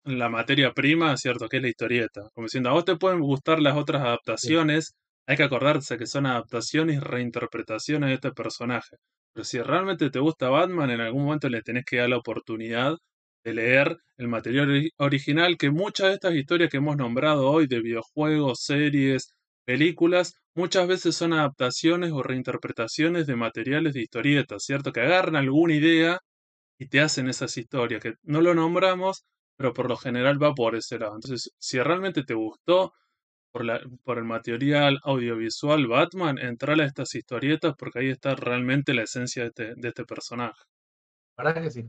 la 0.04 0.28
materia 0.28 0.72
prima, 0.74 1.16
¿cierto? 1.16 1.48
Que 1.48 1.56
es 1.56 1.62
la 1.62 1.70
historieta. 1.70 2.28
Como 2.34 2.44
diciendo, 2.44 2.68
a 2.68 2.74
vos 2.74 2.84
te 2.84 2.96
pueden 2.96 3.20
gustar 3.20 3.58
las 3.62 3.78
otras 3.78 4.02
adaptaciones, 4.02 4.92
hay 5.26 5.38
que 5.38 5.44
acordarse 5.44 5.96
que 5.96 6.06
son 6.06 6.26
adaptaciones 6.26 6.96
y 6.96 7.00
reinterpretaciones 7.00 8.08
de 8.10 8.14
este 8.16 8.32
personaje. 8.32 8.96
Pero 9.32 9.44
si 9.44 9.62
realmente 9.62 10.10
te 10.10 10.18
gusta 10.18 10.50
Batman, 10.50 10.90
en 10.90 11.00
algún 11.00 11.24
momento 11.24 11.48
le 11.48 11.62
tenés 11.62 11.86
que 11.86 11.96
dar 11.96 12.10
la 12.10 12.18
oportunidad 12.18 12.98
de 13.48 13.54
leer 13.54 13.96
el 14.16 14.28
material 14.28 14.90
original, 14.98 15.56
que 15.56 15.70
muchas 15.70 16.08
de 16.08 16.14
estas 16.14 16.34
historias 16.34 16.70
que 16.70 16.78
hemos 16.78 16.96
nombrado 16.96 17.50
hoy, 17.50 17.66
de 17.66 17.80
videojuegos, 17.80 18.60
series, 18.62 19.34
películas, 19.64 20.34
muchas 20.54 20.88
veces 20.88 21.16
son 21.16 21.32
adaptaciones 21.32 22.12
o 22.12 22.22
reinterpretaciones 22.22 23.26
de 23.26 23.36
materiales 23.36 23.94
de 23.94 24.02
historietas, 24.02 24.64
¿cierto? 24.64 24.92
Que 24.92 25.00
agarran 25.00 25.36
alguna 25.36 25.74
idea 25.74 26.20
y 26.78 26.88
te 26.88 27.00
hacen 27.00 27.28
esas 27.28 27.56
historias, 27.56 28.02
que 28.02 28.14
no 28.22 28.40
lo 28.40 28.54
nombramos, 28.54 29.24
pero 29.56 29.72
por 29.74 29.88
lo 29.88 29.96
general 29.96 30.42
va 30.42 30.54
por 30.54 30.76
ese 30.76 30.98
lado. 30.98 31.14
Entonces, 31.16 31.52
si 31.58 31.78
realmente 31.80 32.24
te 32.24 32.34
gustó 32.34 32.92
por, 33.52 33.64
la, 33.64 33.80
por 34.04 34.18
el 34.18 34.24
material 34.24 35.00
audiovisual 35.04 35.86
Batman, 35.86 36.38
entrale 36.38 36.84
a 36.84 36.86
estas 36.86 37.14
historietas 37.14 37.74
porque 37.78 38.00
ahí 38.00 38.10
está 38.10 38.34
realmente 38.36 38.94
la 38.94 39.02
esencia 39.04 39.42
de 39.44 39.48
este, 39.48 39.74
de 39.76 39.88
este 39.88 40.04
personaje. 40.04 40.62
¿Verdad 41.36 41.62
que 41.62 41.70
sí? 41.70 41.84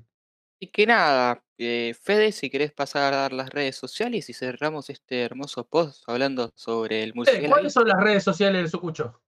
Y 0.59 0.67
que 0.67 0.85
nada, 0.85 1.43
eh, 1.57 1.95
Fede, 2.01 2.31
si 2.31 2.49
querés 2.49 2.73
pasar 2.73 3.13
a 3.13 3.17
dar 3.17 3.33
las 3.33 3.49
redes 3.49 3.77
sociales 3.77 4.29
y 4.29 4.33
cerramos 4.33 4.89
este 4.89 5.21
hermoso 5.21 5.65
post 5.65 6.03
hablando 6.07 6.51
sobre 6.55 7.03
el 7.03 7.13
murciélago. 7.13 7.53
¿Cuáles 7.53 7.73
son 7.73 7.87
las 7.87 7.99
redes 7.99 8.23
sociales 8.23 8.61
del 8.61 8.69
Sucucho? 8.69 9.21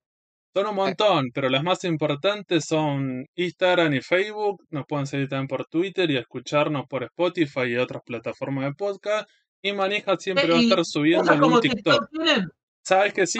Son 0.54 0.68
un 0.68 0.76
montón, 0.76 1.32
pero 1.34 1.48
las 1.48 1.64
más 1.64 1.86
importantes 1.86 2.66
son 2.66 3.26
Instagram 3.36 3.94
y 3.94 4.02
Facebook. 4.02 4.66
Nos 4.70 4.86
pueden 4.86 5.08
seguir 5.08 5.30
también 5.30 5.48
por 5.48 5.66
Twitter 5.68 6.12
y 6.12 6.18
escucharnos 6.18 6.88
por 6.88 7.04
Spotify 7.04 7.68
y 7.68 7.78
otras 7.78 8.04
plataformas 8.04 8.66
de 8.66 8.74
podcast. 8.74 9.30
Y 9.62 9.72
Manija 9.72 10.18
siempre 10.18 10.50
va 10.50 10.58
a 10.58 10.60
estar 10.60 10.84
subiendo 10.84 11.32
algún 11.32 11.62
TikTok. 11.62 12.10
¿Sabes 12.84 13.14
que 13.14 13.28
sí? 13.28 13.40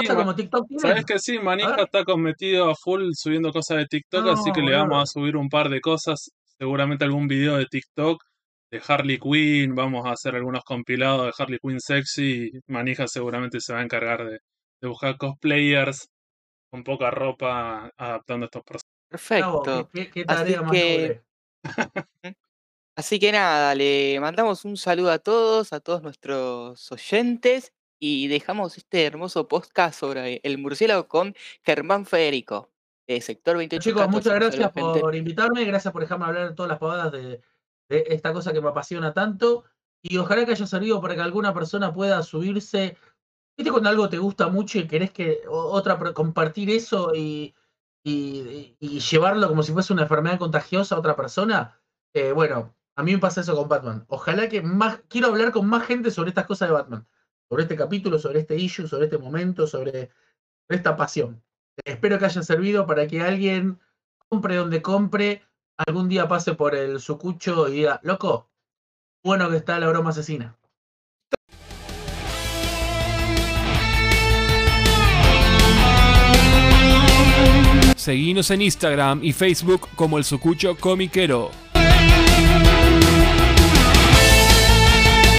¿Sabes 0.78 1.04
que 1.06 1.20
sí? 1.20 1.40
Manija 1.40 1.84
está 1.84 2.06
cometido 2.06 2.70
a 2.70 2.76
full 2.76 3.12
subiendo 3.14 3.52
cosas 3.52 3.80
de 3.80 3.88
TikTok, 3.88 4.28
así 4.28 4.52
que 4.54 4.62
le 4.62 4.76
vamos 4.76 5.02
a 5.02 5.06
subir 5.06 5.36
un 5.36 5.50
par 5.50 5.68
de 5.70 5.82
cosas. 5.82 6.32
Seguramente 6.62 7.06
algún 7.06 7.28
video 7.28 7.58
de 7.58 7.66
TikTok 7.66 8.24
de 8.72 8.82
Harley 8.88 9.18
Quinn. 9.18 9.74
Vamos 9.74 10.06
a 10.06 10.12
hacer 10.12 10.36
algunos 10.36 10.64
compilados 10.64 11.26
de 11.26 11.44
Harley 11.44 11.58
Quinn 11.60 11.80
sexy. 11.80 12.52
Manija 12.68 13.08
seguramente 13.08 13.60
se 13.60 13.74
va 13.74 13.80
a 13.80 13.84
encargar 13.84 14.24
de, 14.24 14.38
de 14.80 14.88
buscar 14.88 15.18
cosplayers 15.18 16.08
con 16.70 16.84
poca 16.84 17.10
ropa 17.10 17.92
adaptando 17.98 18.46
estos 18.46 18.62
procesos. 18.62 18.92
Perfecto. 19.10 19.90
Así 20.28 20.56
que... 20.72 21.22
Así 22.96 23.18
que 23.18 23.32
nada, 23.32 23.74
le 23.74 24.20
mandamos 24.20 24.64
un 24.64 24.78
saludo 24.78 25.10
a 25.10 25.18
todos, 25.18 25.74
a 25.74 25.80
todos 25.80 26.04
nuestros 26.04 26.92
oyentes 26.92 27.74
y 28.00 28.28
dejamos 28.28 28.78
este 28.78 29.06
hermoso 29.06 29.48
podcast 29.48 30.00
sobre 30.00 30.42
el 30.44 30.60
murciélago 30.60 31.08
con 31.08 31.34
Germán 31.64 32.06
Federico, 32.06 32.71
de 33.14 33.22
Sector 33.22 33.58
28. 33.58 33.90
Chicos, 33.90 34.10
muchas 34.10 34.34
gracias 34.36 34.72
por 34.72 35.16
invitarme, 35.16 35.66
gracias 35.66 35.92
por 35.92 36.02
dejarme 36.02 36.26
hablar 36.26 36.56
todas 36.56 36.70
las 36.70 36.80
pavadas 36.80 37.12
de, 37.12 37.42
de, 37.90 38.04
esta 38.08 38.34
cosa 38.34 38.54
que 38.54 38.62
me 38.62 38.70
apasiona 38.70 39.14
tanto 39.14 39.64
y 40.02 40.18
ojalá 40.18 40.46
que 40.46 40.52
haya 40.52 40.66
servido 40.66 41.02
para 41.02 41.16
que 41.16 41.22
alguna 41.22 41.54
persona 41.54 41.94
pueda 41.94 42.24
subirse 42.24 42.98
¿Viste 43.58 43.72
cuando 43.72 43.90
algo 43.90 44.10
te 44.10 44.18
gusta 44.18 44.48
mucho 44.48 44.80
y 44.80 44.88
querés 44.88 45.12
que 45.12 45.42
otra 45.48 45.98
compartir 46.14 46.70
eso 46.70 47.14
y, 47.14 47.54
y, 48.04 49.00
llevarlo 49.00 49.48
como 49.48 49.62
si 49.64 49.72
fuese 49.74 49.94
una 49.94 50.04
enfermedad 50.04 50.40
contagiosa 50.40 50.96
a 50.96 51.00
otra 51.00 51.16
persona? 51.16 51.80
Eh, 52.14 52.32
bueno, 52.32 52.76
a 52.96 53.04
mí 53.04 53.14
me 53.14 53.20
pasa 53.20 53.42
eso 53.42 53.56
con 53.56 53.70
Batman. 53.70 54.06
Ojalá 54.08 54.50
que 54.50 54.62
más. 54.62 55.02
Quiero 55.10 55.28
hablar 55.28 55.52
con 55.52 55.68
más 55.68 55.86
gente 55.86 56.12
sobre 56.12 56.30
estas 56.30 56.48
cosas 56.48 56.70
de 56.70 56.74
Batman. 56.74 57.08
Sobre 57.50 57.64
este 57.64 57.76
capítulo, 57.76 58.18
sobre 58.18 58.40
este 58.40 58.56
issue, 58.56 58.88
sobre 58.88 59.06
este 59.06 59.18
momento, 59.18 59.68
sobre, 59.68 60.10
esta 60.70 60.96
pasión. 60.96 61.44
Espero 61.86 62.20
que 62.20 62.26
haya 62.26 62.44
servido 62.44 62.86
para 62.86 63.08
que 63.08 63.22
alguien 63.22 63.80
compre 64.30 64.56
donde 64.56 64.82
compre, 64.82 65.42
algún 65.78 66.10
día 66.10 66.28
pase 66.28 66.54
por 66.54 66.76
el 66.76 67.00
sucucho 67.00 67.68
y 67.68 67.74
diga, 67.74 68.00
loco, 68.04 68.50
bueno 69.24 69.50
que 69.50 69.58
está 69.58 69.80
la 69.80 69.90
broma 69.90 70.12
asesina. 70.12 70.58
Seguinos 77.96 78.50
en 78.50 78.64
Instagram 78.64 79.24
y 79.24 79.32
Facebook 79.32 79.88
como 79.96 80.18
el 80.18 80.24
Sucucho 80.24 80.76
Comiquero. 80.76 81.52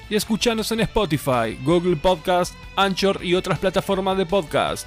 Y 0.09 0.15
escuchanos 0.15 0.71
en 0.71 0.81
Spotify, 0.81 1.59
Google 1.65 1.97
Podcast, 1.97 2.55
Anchor 2.77 3.25
y 3.25 3.35
otras 3.35 3.59
plataformas 3.59 4.17
de 4.17 4.27
podcast. 4.27 4.87